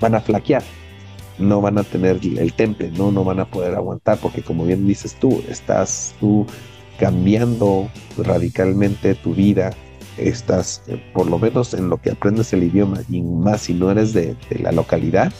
van 0.00 0.14
a 0.14 0.20
flaquear, 0.20 0.62
no 1.38 1.60
van 1.60 1.78
a 1.78 1.84
tener 1.84 2.18
el 2.22 2.52
temple, 2.52 2.90
no, 2.90 3.10
no 3.12 3.24
van 3.24 3.40
a 3.40 3.46
poder 3.46 3.74
aguantar, 3.74 4.18
porque 4.18 4.42
como 4.42 4.64
bien 4.64 4.86
dices 4.86 5.14
tú, 5.14 5.42
estás 5.48 6.14
tú 6.20 6.46
cambiando 7.02 7.90
radicalmente 8.16 9.16
tu 9.16 9.34
vida, 9.34 9.72
estás 10.18 10.84
eh, 10.86 11.02
por 11.12 11.26
lo 11.26 11.36
menos 11.36 11.74
en 11.74 11.90
lo 11.90 12.00
que 12.00 12.12
aprendes 12.12 12.52
el 12.52 12.62
idioma 12.62 13.00
y 13.10 13.22
más 13.22 13.62
si 13.62 13.74
no 13.74 13.90
eres 13.90 14.12
de 14.12 14.36
la 14.60 14.70
localidad, 14.70 15.32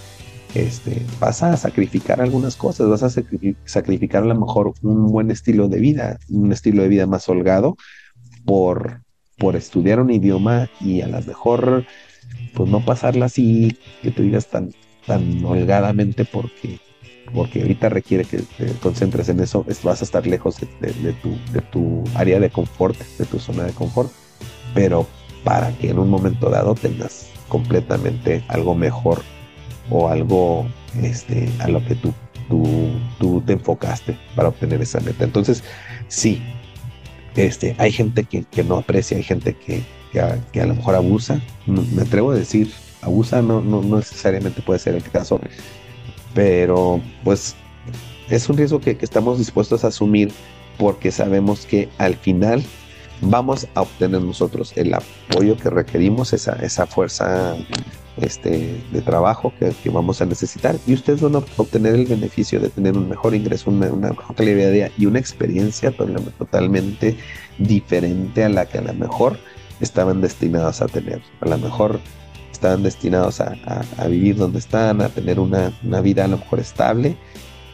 este, 0.57 1.07
vas 1.21 1.45
a 1.45 1.57
sacrificar 1.57 2.21
algunas 2.21 2.57
cosas, 2.57 2.89
vas 2.89 3.05
a 3.05 3.11
sacrificar 3.65 4.25
a 4.25 4.27
lo 4.27 4.35
mejor 4.35 4.75
un 4.83 5.07
buen 5.07 5.31
estilo 5.31 5.69
de 5.69 5.79
vida, 5.79 6.19
un 6.29 6.51
estilo 6.51 6.83
de 6.83 6.89
vida 6.89 7.07
más 7.07 7.29
holgado 7.29 7.77
por, 8.45 9.03
por 9.39 9.55
estudiar 9.55 10.01
un 10.01 10.11
idioma 10.11 10.69
y 10.81 11.03
a 11.03 11.07
lo 11.07 11.23
mejor 11.23 11.87
pues 12.55 12.69
no 12.69 12.85
pasarla 12.85 13.27
así, 13.27 13.79
que 14.03 14.11
te 14.11 14.21
digas 14.21 14.49
tan, 14.49 14.73
tan 15.07 15.45
holgadamente 15.45 16.25
porque, 16.25 16.81
porque 17.35 17.63
ahorita 17.63 17.89
requiere 17.89 18.25
que 18.25 18.39
te 18.39 18.67
concentres 18.83 19.29
en 19.29 19.41
eso, 19.41 19.65
vas 19.83 20.01
a 20.01 20.05
estar 20.05 20.27
lejos 20.27 20.57
de, 20.81 21.13
tu, 21.23 21.37
de 21.53 21.61
tu 21.71 22.05
área 22.15 22.41
de 22.41 22.51
confort, 22.51 22.99
de 23.19 23.25
tu 23.25 23.39
zona 23.39 23.65
de 23.65 23.73
confort, 23.73 24.11
pero 24.75 25.07
para 25.45 25.73
que 25.79 25.91
en 25.91 25.99
un 25.99 26.11
momento 26.11 26.51
dado 26.51 26.75
tengas 26.75 27.29
completamente 27.49 28.45
algo 28.49 28.75
mejor 28.75 29.23
o 29.91 30.09
algo 30.09 30.67
este, 31.03 31.51
a 31.59 31.69
lo 31.69 31.85
que 31.85 31.95
tú, 31.95 32.15
tú, 33.19 33.43
te 33.47 33.55
enfocaste 33.55 34.17
para 34.35 34.49
obtener 34.49 34.81
esa 34.83 35.01
meta. 35.01 35.25
Entonces, 35.25 35.63
sí, 36.09 36.43
este, 37.37 37.75
hay 37.79 37.93
gente 37.93 38.25
que, 38.25 38.65
no 38.65 38.79
aprecia, 38.79 39.17
hay 39.17 39.23
gente 39.23 39.55
que, 39.55 39.83
que, 40.13 40.61
a, 40.61 40.67
lo 40.67 40.75
mejor 40.75 40.95
abusa. 40.95 41.41
me 41.67 42.03
atrevo 42.03 42.33
a 42.33 42.35
decir, 42.35 42.71
abusa 43.01 43.43
no, 43.43 43.61
no, 43.61 43.83
necesariamente 43.83 44.63
puede 44.63 44.79
ser 44.79 44.95
el 44.95 45.03
caso, 45.03 45.41
pero 46.35 47.01
pues 47.25 47.55
es 48.31 48.49
un 48.49 48.57
riesgo 48.57 48.81
que, 48.81 48.97
que 48.97 49.05
estamos 49.05 49.39
dispuestos 49.39 49.85
a 49.85 49.89
asumir 49.89 50.33
porque 50.79 51.11
sabemos 51.11 51.67
que 51.67 51.89
al 51.99 52.17
final 52.17 52.65
vamos 53.21 53.69
a 53.75 53.83
obtener 53.83 54.21
nosotros 54.21 54.73
el 54.77 54.95
apoyo 54.95 55.57
que 55.57 55.71
requerimos, 55.71 56.33
esa, 56.33 56.55
esa 56.57 56.87
fuerza 56.87 57.57
este, 58.17 58.83
de 58.91 59.01
trabajo 59.01 59.53
que, 59.59 59.73
que, 59.83 59.91
vamos 59.91 60.21
a 60.21 60.27
necesitar 60.27 60.77
y 60.87 60.95
ustedes 60.95 61.21
van 61.21 61.37
a 61.37 61.39
obtener 61.57 61.95
el 61.95 62.07
beneficio 62.07 62.61
de 62.61 62.69
tener 62.69 62.97
un 62.97 63.09
mejor 63.09 63.35
ingreso, 63.35 63.71
una, 63.71 63.87
una 63.93 64.11
mejor 64.11 64.35
calidad 64.35 64.67
de 64.67 64.73
vida 64.73 64.91
y 64.99 65.07
una 65.07 65.19
experiencia 65.19 65.93
totalmente 66.39 67.17
diferente 67.59 68.45
a 68.45 68.49
la 68.49 68.67
que 68.67 68.79
a 68.79 68.83
lo 68.83 68.95
mejor 68.95 69.39
estaban 69.81 70.21
destinados 70.21 70.83
a 70.83 70.87
tener. 70.87 71.23
A 71.41 71.49
lo 71.49 71.59
mejor 71.59 72.01
estaban 72.63 72.85
destinados 72.85 73.41
a, 73.41 73.57
a, 73.67 73.83
a 73.99 74.07
vivir 74.07 74.37
donde 74.37 74.61
están, 74.61 75.03
a 75.03 75.09
tener 75.09 75.41
una, 75.41 75.73
una, 75.83 76.01
vida 76.01 76.27
a 76.27 76.29
lo 76.29 76.39
mejor 76.39 76.61
estable, 76.61 77.17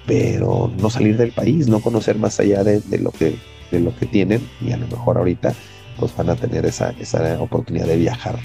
pero 0.06 0.72
no 0.80 0.88
salir 0.88 1.18
del 1.18 1.30
país, 1.30 1.68
no 1.68 1.80
conocer 1.80 2.16
más 2.16 2.40
allá 2.40 2.64
de, 2.64 2.80
de 2.80 2.98
lo 2.98 3.10
que 3.10 3.36
de 3.70 3.80
lo 3.80 3.94
que 3.94 4.06
tienen 4.06 4.40
y 4.62 4.72
a 4.72 4.78
lo 4.78 4.86
mejor 4.86 5.18
ahorita 5.18 5.52
pues 5.98 6.16
van 6.16 6.30
a 6.30 6.36
tener 6.36 6.64
esa, 6.64 6.94
esa 6.98 7.38
oportunidad 7.38 7.84
de 7.84 7.98
viajar 7.98 8.38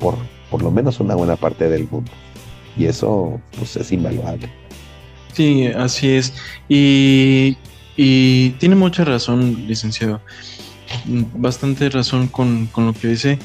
por 0.00 0.16
por 0.50 0.60
lo 0.60 0.72
menos 0.72 0.98
una 0.98 1.14
buena 1.14 1.36
parte 1.36 1.68
del 1.68 1.86
mundo 1.88 2.10
y 2.76 2.86
eso 2.86 3.40
pues 3.56 3.76
es 3.76 3.92
invaluable. 3.92 4.50
Sí, 5.34 5.66
así 5.66 6.08
es. 6.10 6.34
Y, 6.68 7.56
y 7.96 8.50
tiene 8.58 8.74
mucha 8.74 9.04
razón, 9.04 9.66
licenciado. 9.68 10.20
Bastante 11.36 11.88
razón 11.90 12.26
con, 12.26 12.66
con 12.66 12.86
lo 12.86 12.92
que 12.92 13.08
dice. 13.08 13.38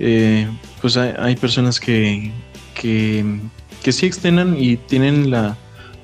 Eh, 0.00 0.48
pues 0.82 0.96
hay, 0.96 1.36
personas 1.36 1.78
que, 1.78 2.32
que, 2.74 3.24
que 3.84 3.92
sí 3.92 4.04
externan 4.04 4.56
y 4.58 4.76
tienen 4.76 5.30
la, 5.30 5.56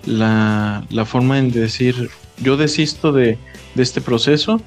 la, 0.06 0.86
la 0.88 1.04
forma 1.04 1.42
de 1.42 1.50
decir, 1.50 2.08
yo 2.38 2.56
desisto 2.56 3.10
de, 3.10 3.36
de 3.74 3.82
este 3.82 4.00
proceso, 4.00 4.62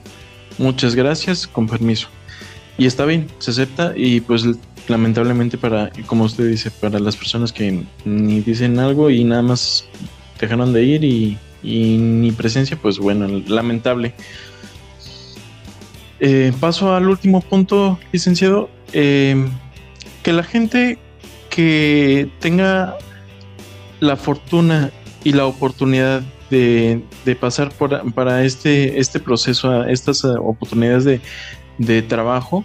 muchas 0.58 0.96
gracias, 0.96 1.48
con 1.48 1.66
permiso. 1.66 2.10
Y 2.78 2.88
está 2.88 3.06
bien, 3.06 3.28
se 3.40 3.52
acepta 3.52 3.94
y 3.96 4.20
pues 4.20 4.46
lamentablemente 4.90 5.58
para, 5.58 5.92
como 6.08 6.26
usted 6.26 6.50
dice, 6.50 6.72
para 6.72 7.00
las 7.00 7.16
personas 7.16 7.54
que 7.54 7.86
ni 8.04 8.42
dicen 8.42 8.80
algo 8.80 9.10
y 9.10 9.24
nada 9.24 9.44
más 9.44 9.86
dejaron 10.42 10.74
de 10.74 10.84
ir 10.84 11.04
y, 11.06 11.38
y 11.64 11.98
ni 11.98 12.34
presencia, 12.34 12.78
pues 12.82 13.00
bueno, 13.00 13.28
lamentable. 13.48 14.14
Eh, 16.20 16.52
paso 16.60 16.94
al 16.94 17.08
último 17.08 17.40
punto, 17.40 17.98
licenciado. 18.12 18.70
Eh, 18.92 19.48
que 20.24 20.34
la 20.34 20.44
gente 20.44 20.98
que 21.50 22.30
tenga 22.40 22.98
la 24.00 24.16
fortuna 24.16 24.92
y 25.24 25.34
la 25.34 25.46
oportunidad 25.46 26.22
de, 26.50 27.04
de 27.26 27.36
pasar 27.36 27.72
por, 27.72 28.14
para 28.14 28.44
este, 28.44 29.00
este 29.00 29.20
proceso, 29.20 29.86
estas 29.86 30.24
oportunidades 30.26 31.06
de, 31.06 31.22
de 31.78 32.02
trabajo 32.02 32.64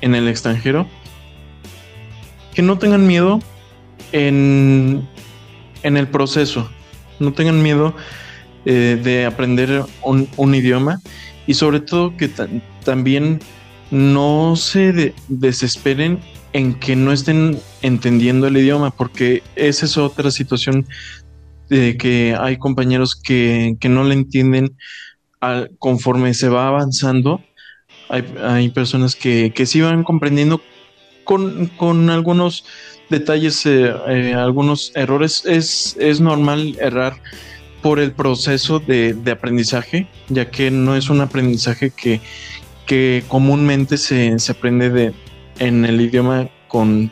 en 0.00 0.14
el 0.14 0.28
extranjero, 0.28 0.86
que 2.54 2.62
no 2.62 2.78
tengan 2.78 3.06
miedo 3.06 3.40
en, 4.12 5.06
en 5.82 5.96
el 5.96 6.08
proceso, 6.08 6.70
no 7.18 7.32
tengan 7.32 7.62
miedo 7.62 7.94
eh, 8.64 8.98
de 9.02 9.26
aprender 9.26 9.84
un, 10.02 10.28
un, 10.36 10.54
idioma 10.54 11.00
y 11.46 11.54
sobre 11.54 11.80
todo 11.80 12.16
que 12.16 12.30
también 12.84 13.40
no 13.90 14.54
se 14.56 14.92
de 14.92 15.14
desesperen 15.28 16.20
en 16.52 16.74
que 16.74 16.96
no 16.96 17.12
estén 17.12 17.60
entendiendo 17.82 18.46
el 18.46 18.56
idioma, 18.56 18.90
porque 18.90 19.42
esa 19.56 19.86
es 19.86 19.96
otra 19.96 20.30
situación 20.30 20.86
de 21.68 21.96
que 21.96 22.36
hay 22.38 22.56
compañeros 22.56 23.14
que, 23.14 23.76
que 23.80 23.88
no 23.88 24.04
le 24.04 24.14
entienden 24.14 24.76
al, 25.40 25.70
conforme 25.78 26.34
se 26.34 26.48
va 26.48 26.68
avanzando. 26.68 27.42
Hay, 28.08 28.24
hay 28.42 28.70
personas 28.70 29.14
que, 29.14 29.52
que 29.54 29.66
sí 29.66 29.80
van 29.80 30.02
comprendiendo 30.02 30.60
con, 31.24 31.66
con 31.76 32.10
algunos 32.10 32.64
detalles, 33.08 33.64
eh, 33.66 33.92
eh, 34.08 34.34
algunos 34.34 34.90
errores. 34.96 35.44
Es, 35.46 35.96
es 36.00 36.20
normal 36.20 36.76
errar 36.80 37.22
por 37.82 38.00
el 38.00 38.12
proceso 38.12 38.80
de, 38.80 39.14
de, 39.14 39.30
aprendizaje, 39.30 40.08
ya 40.28 40.50
que 40.50 40.70
no 40.70 40.96
es 40.96 41.08
un 41.08 41.20
aprendizaje 41.20 41.90
que, 41.90 42.20
que 42.84 43.22
comúnmente 43.28 43.96
se, 43.96 44.38
se 44.38 44.52
aprende 44.52 44.90
de, 44.90 45.14
en 45.60 45.84
el 45.84 46.00
idioma 46.00 46.48
con, 46.66 47.10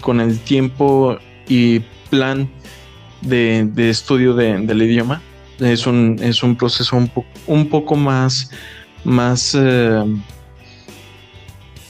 con 0.00 0.20
el 0.20 0.38
tiempo 0.40 1.18
y 1.46 1.80
plan 2.08 2.48
de, 3.20 3.68
de 3.74 3.90
estudio 3.90 4.34
de, 4.34 4.58
del 4.58 4.82
idioma. 4.82 5.20
Es 5.60 5.86
un, 5.86 6.16
es 6.22 6.42
un 6.42 6.56
proceso 6.56 6.96
un, 6.96 7.08
po 7.08 7.26
un 7.46 7.68
poco 7.68 7.96
más, 7.96 8.50
más 9.04 9.54
eh, 9.58 10.04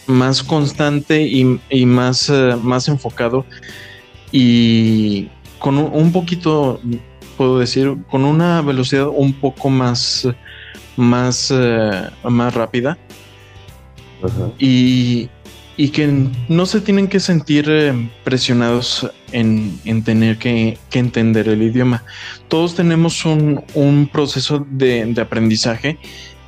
más 0.09 0.43
constante 0.43 1.23
y, 1.23 1.61
y 1.69 1.87
más, 1.87 2.29
uh, 2.31 2.59
más 2.63 2.89
enfocado 2.89 3.45
y 4.33 5.29
con 5.59 5.79
un, 5.79 5.91
un, 5.93 6.13
poquito, 6.13 6.81
puedo 7.37 7.59
decir, 7.59 7.97
con 8.11 8.25
una 8.25 8.63
velocidad 8.63 9.09
un 9.09 9.33
poco 9.35 9.69
más, 9.71 10.27
más, 10.97 11.51
uh, 11.51 12.31
más 12.31 12.55
rápida. 12.55 12.99
Y, 14.59 15.29
y, 15.79 15.89
que 15.89 16.29
no 16.49 16.67
se 16.67 16.83
tienen 16.83 17.09
que 17.09 17.21
sentir 17.21 17.65
eh, 17.69 18.11
presionados 18.25 19.11
en, 19.33 19.81
en 19.87 20.05
tener 20.05 20.37
que, 20.37 20.77
entender 20.93 21.49
el 21.49 21.63
idioma. 21.63 22.05
Todos 22.49 22.75
tenemos 22.75 23.25
un, 23.25 23.65
un 23.73 24.07
proceso 24.13 24.67
de, 24.69 25.07
de 25.07 25.21
aprendizaje 25.23 25.99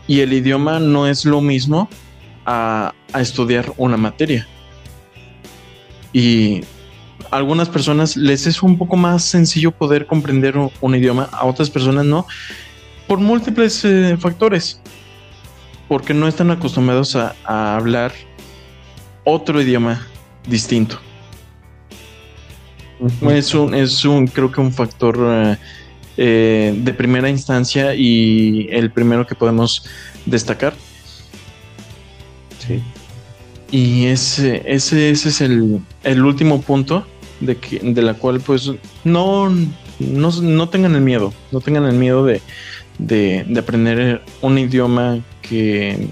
y 0.06 0.20
el 0.20 0.34
idioma 0.34 0.78
no 0.80 1.06
es 1.06 1.24
lo 1.24 1.40
mismo 1.40 1.88
a, 2.44 2.92
a 3.12 3.20
estudiar 3.20 3.72
una 3.76 3.96
materia. 3.96 4.46
Y 6.12 6.62
a 7.30 7.36
algunas 7.36 7.68
personas 7.68 8.16
les 8.16 8.46
es 8.46 8.62
un 8.62 8.76
poco 8.76 8.96
más 8.96 9.22
sencillo 9.22 9.70
poder 9.70 10.06
comprender 10.06 10.56
un, 10.56 10.94
idioma, 10.94 11.28
a 11.32 11.46
otras 11.46 11.70
personas 11.70 12.04
no, 12.04 12.26
por 13.06 13.18
múltiples 13.18 13.84
eh, 13.84 14.16
factores, 14.18 14.80
porque 15.88 16.14
no 16.14 16.28
están 16.28 16.50
acostumbrados 16.50 17.16
a, 17.16 17.34
hablar 17.76 18.12
otro 19.24 19.60
idioma 19.60 20.06
distinto. 20.46 20.98
Uh 22.98 23.08
-huh. 23.08 23.32
Es 23.32 23.54
un, 23.54 23.74
es 23.74 24.04
un, 24.04 24.26
creo 24.26 24.50
que 24.52 24.60
un 24.60 24.72
factor 24.72 25.16
eh, 25.18 25.56
eh, 26.16 26.74
de 26.76 26.92
primera 26.92 27.30
instancia 27.30 27.94
y 27.94 28.68
el 28.70 28.90
primero 28.90 29.26
que 29.26 29.34
podemos 29.34 29.84
destacar. 30.26 30.74
Sí. 32.58 32.82
Y 33.70 34.06
ese, 34.06 34.62
ese, 34.66 35.10
ese 35.10 35.28
es 35.28 35.40
el, 35.40 35.80
el, 36.02 36.24
último 36.24 36.60
punto 36.60 37.06
de, 37.40 37.56
que, 37.56 37.78
de 37.78 38.02
la 38.02 38.14
cual 38.14 38.40
pues 38.40 38.70
no, 39.04 39.48
no, 40.00 40.30
no 40.42 40.68
tengan 40.68 40.94
el 40.94 41.00
miedo, 41.00 41.32
no 41.52 41.60
tengan 41.60 41.84
el 41.84 41.94
miedo 41.94 42.24
de, 42.24 42.42
de, 42.98 43.44
de 43.48 43.60
aprender 43.60 44.22
un 44.42 44.58
idioma 44.58 45.20
que, 45.40 46.08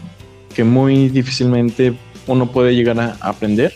que, 0.55 0.65
muy 0.65 1.09
difícilmente 1.09 1.95
uno 2.29 2.53
puede 2.53 2.75
llegar 2.75 3.01
a 3.01 3.17
aprender 3.21 3.75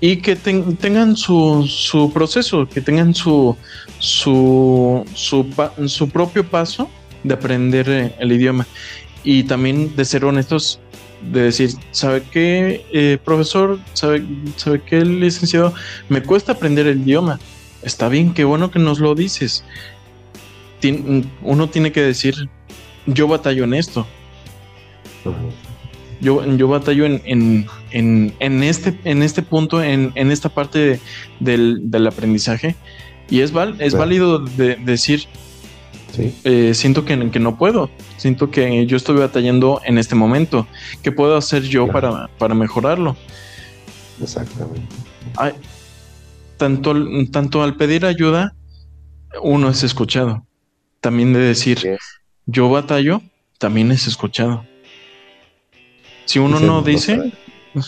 y 0.00 0.16
que 0.16 0.34
ten, 0.34 0.76
tengan 0.76 1.16
su, 1.16 2.10
proceso, 2.12 2.68
que 2.68 2.80
tengan 2.80 3.14
su, 3.14 3.56
su, 4.00 5.04
su, 5.14 6.08
propio 6.08 6.44
paso 6.44 6.90
de 7.22 7.34
aprender 7.34 8.12
el 8.18 8.32
idioma 8.32 8.66
y 9.22 9.44
también 9.44 9.94
de 9.94 10.04
ser 10.04 10.24
honestos 10.24 10.80
de 11.30 11.42
decir, 11.42 11.70
¿sabe 11.92 12.24
qué, 12.32 12.84
eh, 12.92 13.16
profesor? 13.24 13.78
¿Sabe, 13.92 14.24
¿Sabe 14.56 14.82
qué, 14.82 15.04
licenciado? 15.04 15.72
Me 16.08 16.20
cuesta 16.20 16.50
aprender 16.50 16.88
el 16.88 17.02
idioma. 17.02 17.38
Está 17.82 18.08
bien, 18.08 18.34
qué 18.34 18.42
bueno 18.42 18.72
que 18.72 18.80
nos 18.80 18.98
lo 18.98 19.14
dices. 19.14 19.64
Uno 21.42 21.68
tiene 21.68 21.92
que 21.92 22.02
decir, 22.02 22.34
yo 23.06 23.28
batallo 23.28 23.62
en 23.62 23.74
esto. 23.74 24.04
Yo, 26.22 26.42
yo 26.56 26.68
batallo 26.68 27.04
en, 27.04 27.20
en, 27.24 27.66
en, 27.90 28.32
en, 28.38 28.62
este, 28.62 28.98
en 29.04 29.22
este 29.22 29.42
punto, 29.42 29.82
en, 29.82 30.12
en 30.14 30.30
esta 30.30 30.48
parte 30.48 30.78
de, 30.78 31.00
del, 31.40 31.90
del, 31.90 32.06
aprendizaje. 32.06 32.76
Y 33.28 33.40
es, 33.40 33.52
val, 33.52 33.76
es 33.80 33.94
válido 33.94 34.38
de, 34.38 34.76
de 34.76 34.76
decir, 34.76 35.26
Sí. 36.14 36.34
Eh, 36.44 36.74
siento 36.74 37.06
que, 37.06 37.30
que, 37.30 37.40
no 37.40 37.56
puedo. 37.56 37.88
Siento 38.18 38.50
que 38.50 38.84
yo 38.84 38.98
estoy 38.98 39.16
batallando 39.16 39.80
en 39.84 39.96
este 39.96 40.14
momento. 40.14 40.66
¿Qué 41.02 41.10
puedo 41.10 41.36
hacer 41.36 41.62
yo 41.62 41.88
claro. 41.88 42.12
para, 42.12 42.28
para, 42.38 42.54
mejorarlo? 42.54 43.16
Exactamente. 44.20 44.94
Ay, 45.36 45.52
tanto, 46.58 46.94
tanto 47.30 47.62
al 47.62 47.76
pedir 47.76 48.04
ayuda, 48.04 48.54
uno 49.42 49.70
es 49.70 49.82
escuchado. 49.82 50.46
También 51.00 51.32
de 51.32 51.40
decir, 51.40 51.78
yes. 51.78 51.98
yo 52.46 52.68
batallo, 52.68 53.22
también 53.58 53.90
es 53.90 54.06
escuchado. 54.06 54.64
Si 56.24 56.38
uno 56.38 56.60
no 56.60 56.82
dice, 56.82 57.32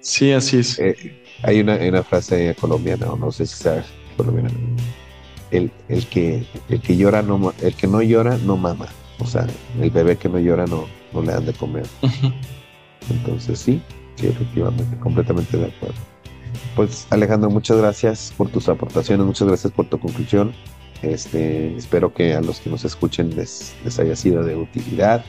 sí, 0.00 0.32
así 0.32 0.58
es. 0.58 0.78
Eh, 0.78 1.22
hay 1.42 1.60
una, 1.60 1.76
una, 1.76 2.02
frase 2.02 2.54
colombiana, 2.60 3.06
no 3.18 3.30
sé 3.30 3.46
si 3.46 3.56
sabes 3.56 3.86
colombiana 4.16 4.50
el, 5.50 5.70
el, 5.88 6.06
que, 6.06 6.44
el 6.68 6.80
que 6.80 6.96
llora 6.96 7.22
no 7.22 7.52
el 7.62 7.74
que 7.74 7.86
no 7.86 8.02
llora 8.02 8.36
no 8.38 8.56
mama. 8.56 8.88
O 9.18 9.26
sea, 9.26 9.46
el 9.80 9.90
bebé 9.90 10.16
que 10.16 10.28
no 10.28 10.38
llora 10.38 10.66
no, 10.66 10.86
no 11.12 11.22
le 11.22 11.32
dan 11.32 11.46
de 11.46 11.52
comer. 11.52 11.86
Entonces 13.10 13.58
sí, 13.58 13.80
sí, 14.16 14.26
efectivamente, 14.26 14.96
completamente 14.98 15.56
de 15.56 15.66
acuerdo. 15.66 15.96
Pues 16.74 17.06
Alejandro, 17.10 17.50
muchas 17.50 17.78
gracias 17.78 18.32
por 18.36 18.48
tus 18.48 18.68
aportaciones, 18.68 19.24
muchas 19.26 19.48
gracias 19.48 19.72
por 19.72 19.86
tu 19.86 19.98
conclusión. 19.98 20.52
Este, 21.02 21.76
espero 21.76 22.12
que 22.12 22.34
a 22.34 22.40
los 22.40 22.60
que 22.60 22.70
nos 22.70 22.84
escuchen 22.84 23.36
les, 23.36 23.74
les 23.84 23.98
haya 23.98 24.16
sido 24.16 24.42
de 24.42 24.56
utilidad 24.56 25.24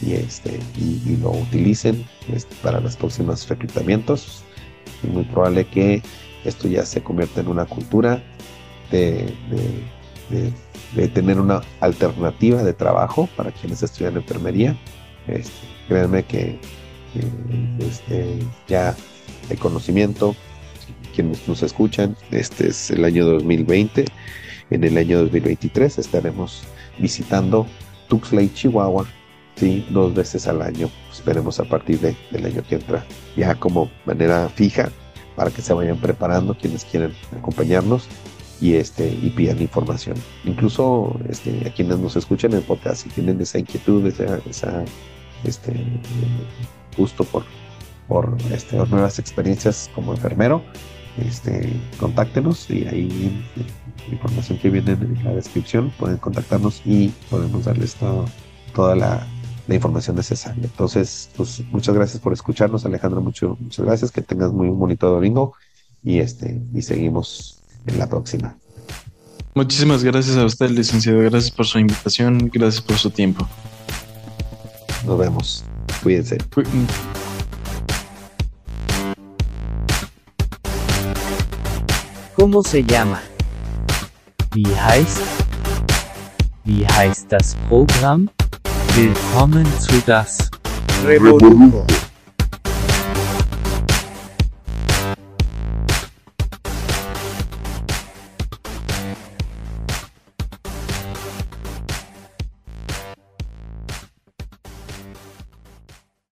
y, 0.00 0.14
este, 0.14 0.58
y, 0.76 1.16
lo 1.16 1.30
utilicen 1.30 2.04
este, 2.32 2.54
para 2.62 2.80
los 2.80 2.96
próximos 2.96 3.48
reclutamientos. 3.48 4.42
Es 5.02 5.10
muy 5.10 5.24
probable 5.24 5.66
que 5.66 6.02
esto 6.44 6.68
ya 6.68 6.84
se 6.84 7.02
convierta 7.02 7.40
en 7.40 7.48
una 7.48 7.64
cultura 7.64 8.22
de, 8.90 9.32
tener 11.12 11.38
una 11.40 11.62
alternativa 11.80 12.62
de 12.62 12.72
trabajo 12.72 13.28
para 13.36 13.50
quienes 13.50 13.82
estudian 13.82 14.16
enfermería. 14.16 14.76
Este, 15.26 15.52
créanme 15.88 16.24
que 16.24 16.58
este, 17.78 18.38
ya 18.68 18.94
el 19.50 19.58
conocimiento, 19.58 20.34
quienes 21.14 21.46
nos 21.48 21.62
escuchan, 21.62 22.16
este 22.30 22.68
es 22.68 22.90
el 22.90 23.04
año 23.04 23.24
2020. 23.26 24.04
En 24.70 24.84
el 24.84 24.96
año 24.96 25.20
2023 25.20 25.98
estaremos 25.98 26.62
visitando 26.98 27.66
Tuxtla 28.08 28.42
y 28.42 28.52
Chihuahua, 28.52 29.06
sí, 29.56 29.86
dos 29.90 30.14
veces 30.14 30.46
al 30.46 30.62
año. 30.62 30.88
Esperemos 31.12 31.60
a 31.60 31.64
partir 31.64 32.00
de- 32.00 32.16
del 32.30 32.46
año 32.46 32.62
que 32.68 32.76
entra, 32.76 33.04
ya 33.36 33.54
como 33.54 33.90
manera 34.06 34.48
fija, 34.48 34.90
para 35.36 35.50
que 35.50 35.62
se 35.62 35.72
vayan 35.74 35.96
preparando 35.98 36.54
quienes 36.56 36.84
quieren 36.84 37.12
acompañarnos 37.36 38.06
y 38.60 38.74
este 38.74 39.08
y 39.08 39.30
pidan 39.30 39.60
información. 39.60 40.16
Incluso 40.44 41.18
este, 41.28 41.66
a 41.68 41.72
quienes 41.72 41.98
nos 41.98 42.14
escuchan 42.16 42.52
en 42.54 42.62
podcast, 42.62 43.02
si 43.02 43.08
tienen 43.10 43.40
esa 43.40 43.58
inquietud, 43.58 44.06
esa, 44.06 44.38
esa 44.48 44.84
este, 45.42 45.74
gusto 46.96 47.24
por, 47.24 47.42
por 48.06 48.36
este, 48.52 48.76
nuevas 48.76 49.18
experiencias 49.18 49.90
como 49.94 50.12
enfermero, 50.14 50.62
este, 51.18 51.68
contáctenos 51.98 52.70
y 52.70 52.86
ahí 52.86 53.44
la 54.08 54.14
información 54.14 54.58
que 54.58 54.70
viene 54.70 54.92
en 54.92 55.18
la 55.24 55.32
descripción 55.32 55.92
pueden 55.98 56.16
contactarnos 56.18 56.80
y 56.84 57.08
podemos 57.30 57.64
darles 57.64 57.94
todo- 57.96 58.24
toda 58.74 58.94
la, 58.96 59.26
la 59.66 59.74
información 59.74 60.16
necesaria. 60.16 60.62
Entonces, 60.64 61.30
pues 61.36 61.62
muchas 61.70 61.94
gracias 61.94 62.20
por 62.20 62.32
escucharnos, 62.32 62.84
Alejandro, 62.84 63.20
mucho, 63.20 63.56
muchas 63.60 63.84
gracias, 63.84 64.10
que 64.10 64.22
tengas 64.22 64.52
muy 64.52 64.68
bonito 64.68 65.08
domingo 65.10 65.54
y 66.02 66.18
este 66.18 66.60
y 66.74 66.82
seguimos 66.82 67.60
en 67.86 67.98
la 67.98 68.08
próxima. 68.08 68.56
Muchísimas 69.54 70.02
gracias 70.02 70.36
a 70.36 70.44
usted, 70.44 70.68
licenciado. 70.70 71.20
Gracias 71.20 71.50
por 71.52 71.64
su 71.66 71.78
invitación. 71.78 72.50
Gracias 72.52 72.82
por 72.82 72.96
su 72.98 73.10
tiempo. 73.10 73.46
Nos 75.06 75.16
vemos. 75.18 75.64
Cuídense. 76.02 76.38
Cu- 76.52 76.64
¿Cómo 82.36 82.62
se 82.62 82.82
llama? 82.84 83.20
Wie 84.54 84.66
heißt? 84.66 85.20
Wie 86.64 86.86
heißt 86.86 87.30
das 87.30 87.56
Programm? 87.68 88.28
Willkommen 88.96 89.66
zu 89.80 90.00
das 90.06 90.48
Revolujo. 91.04 91.84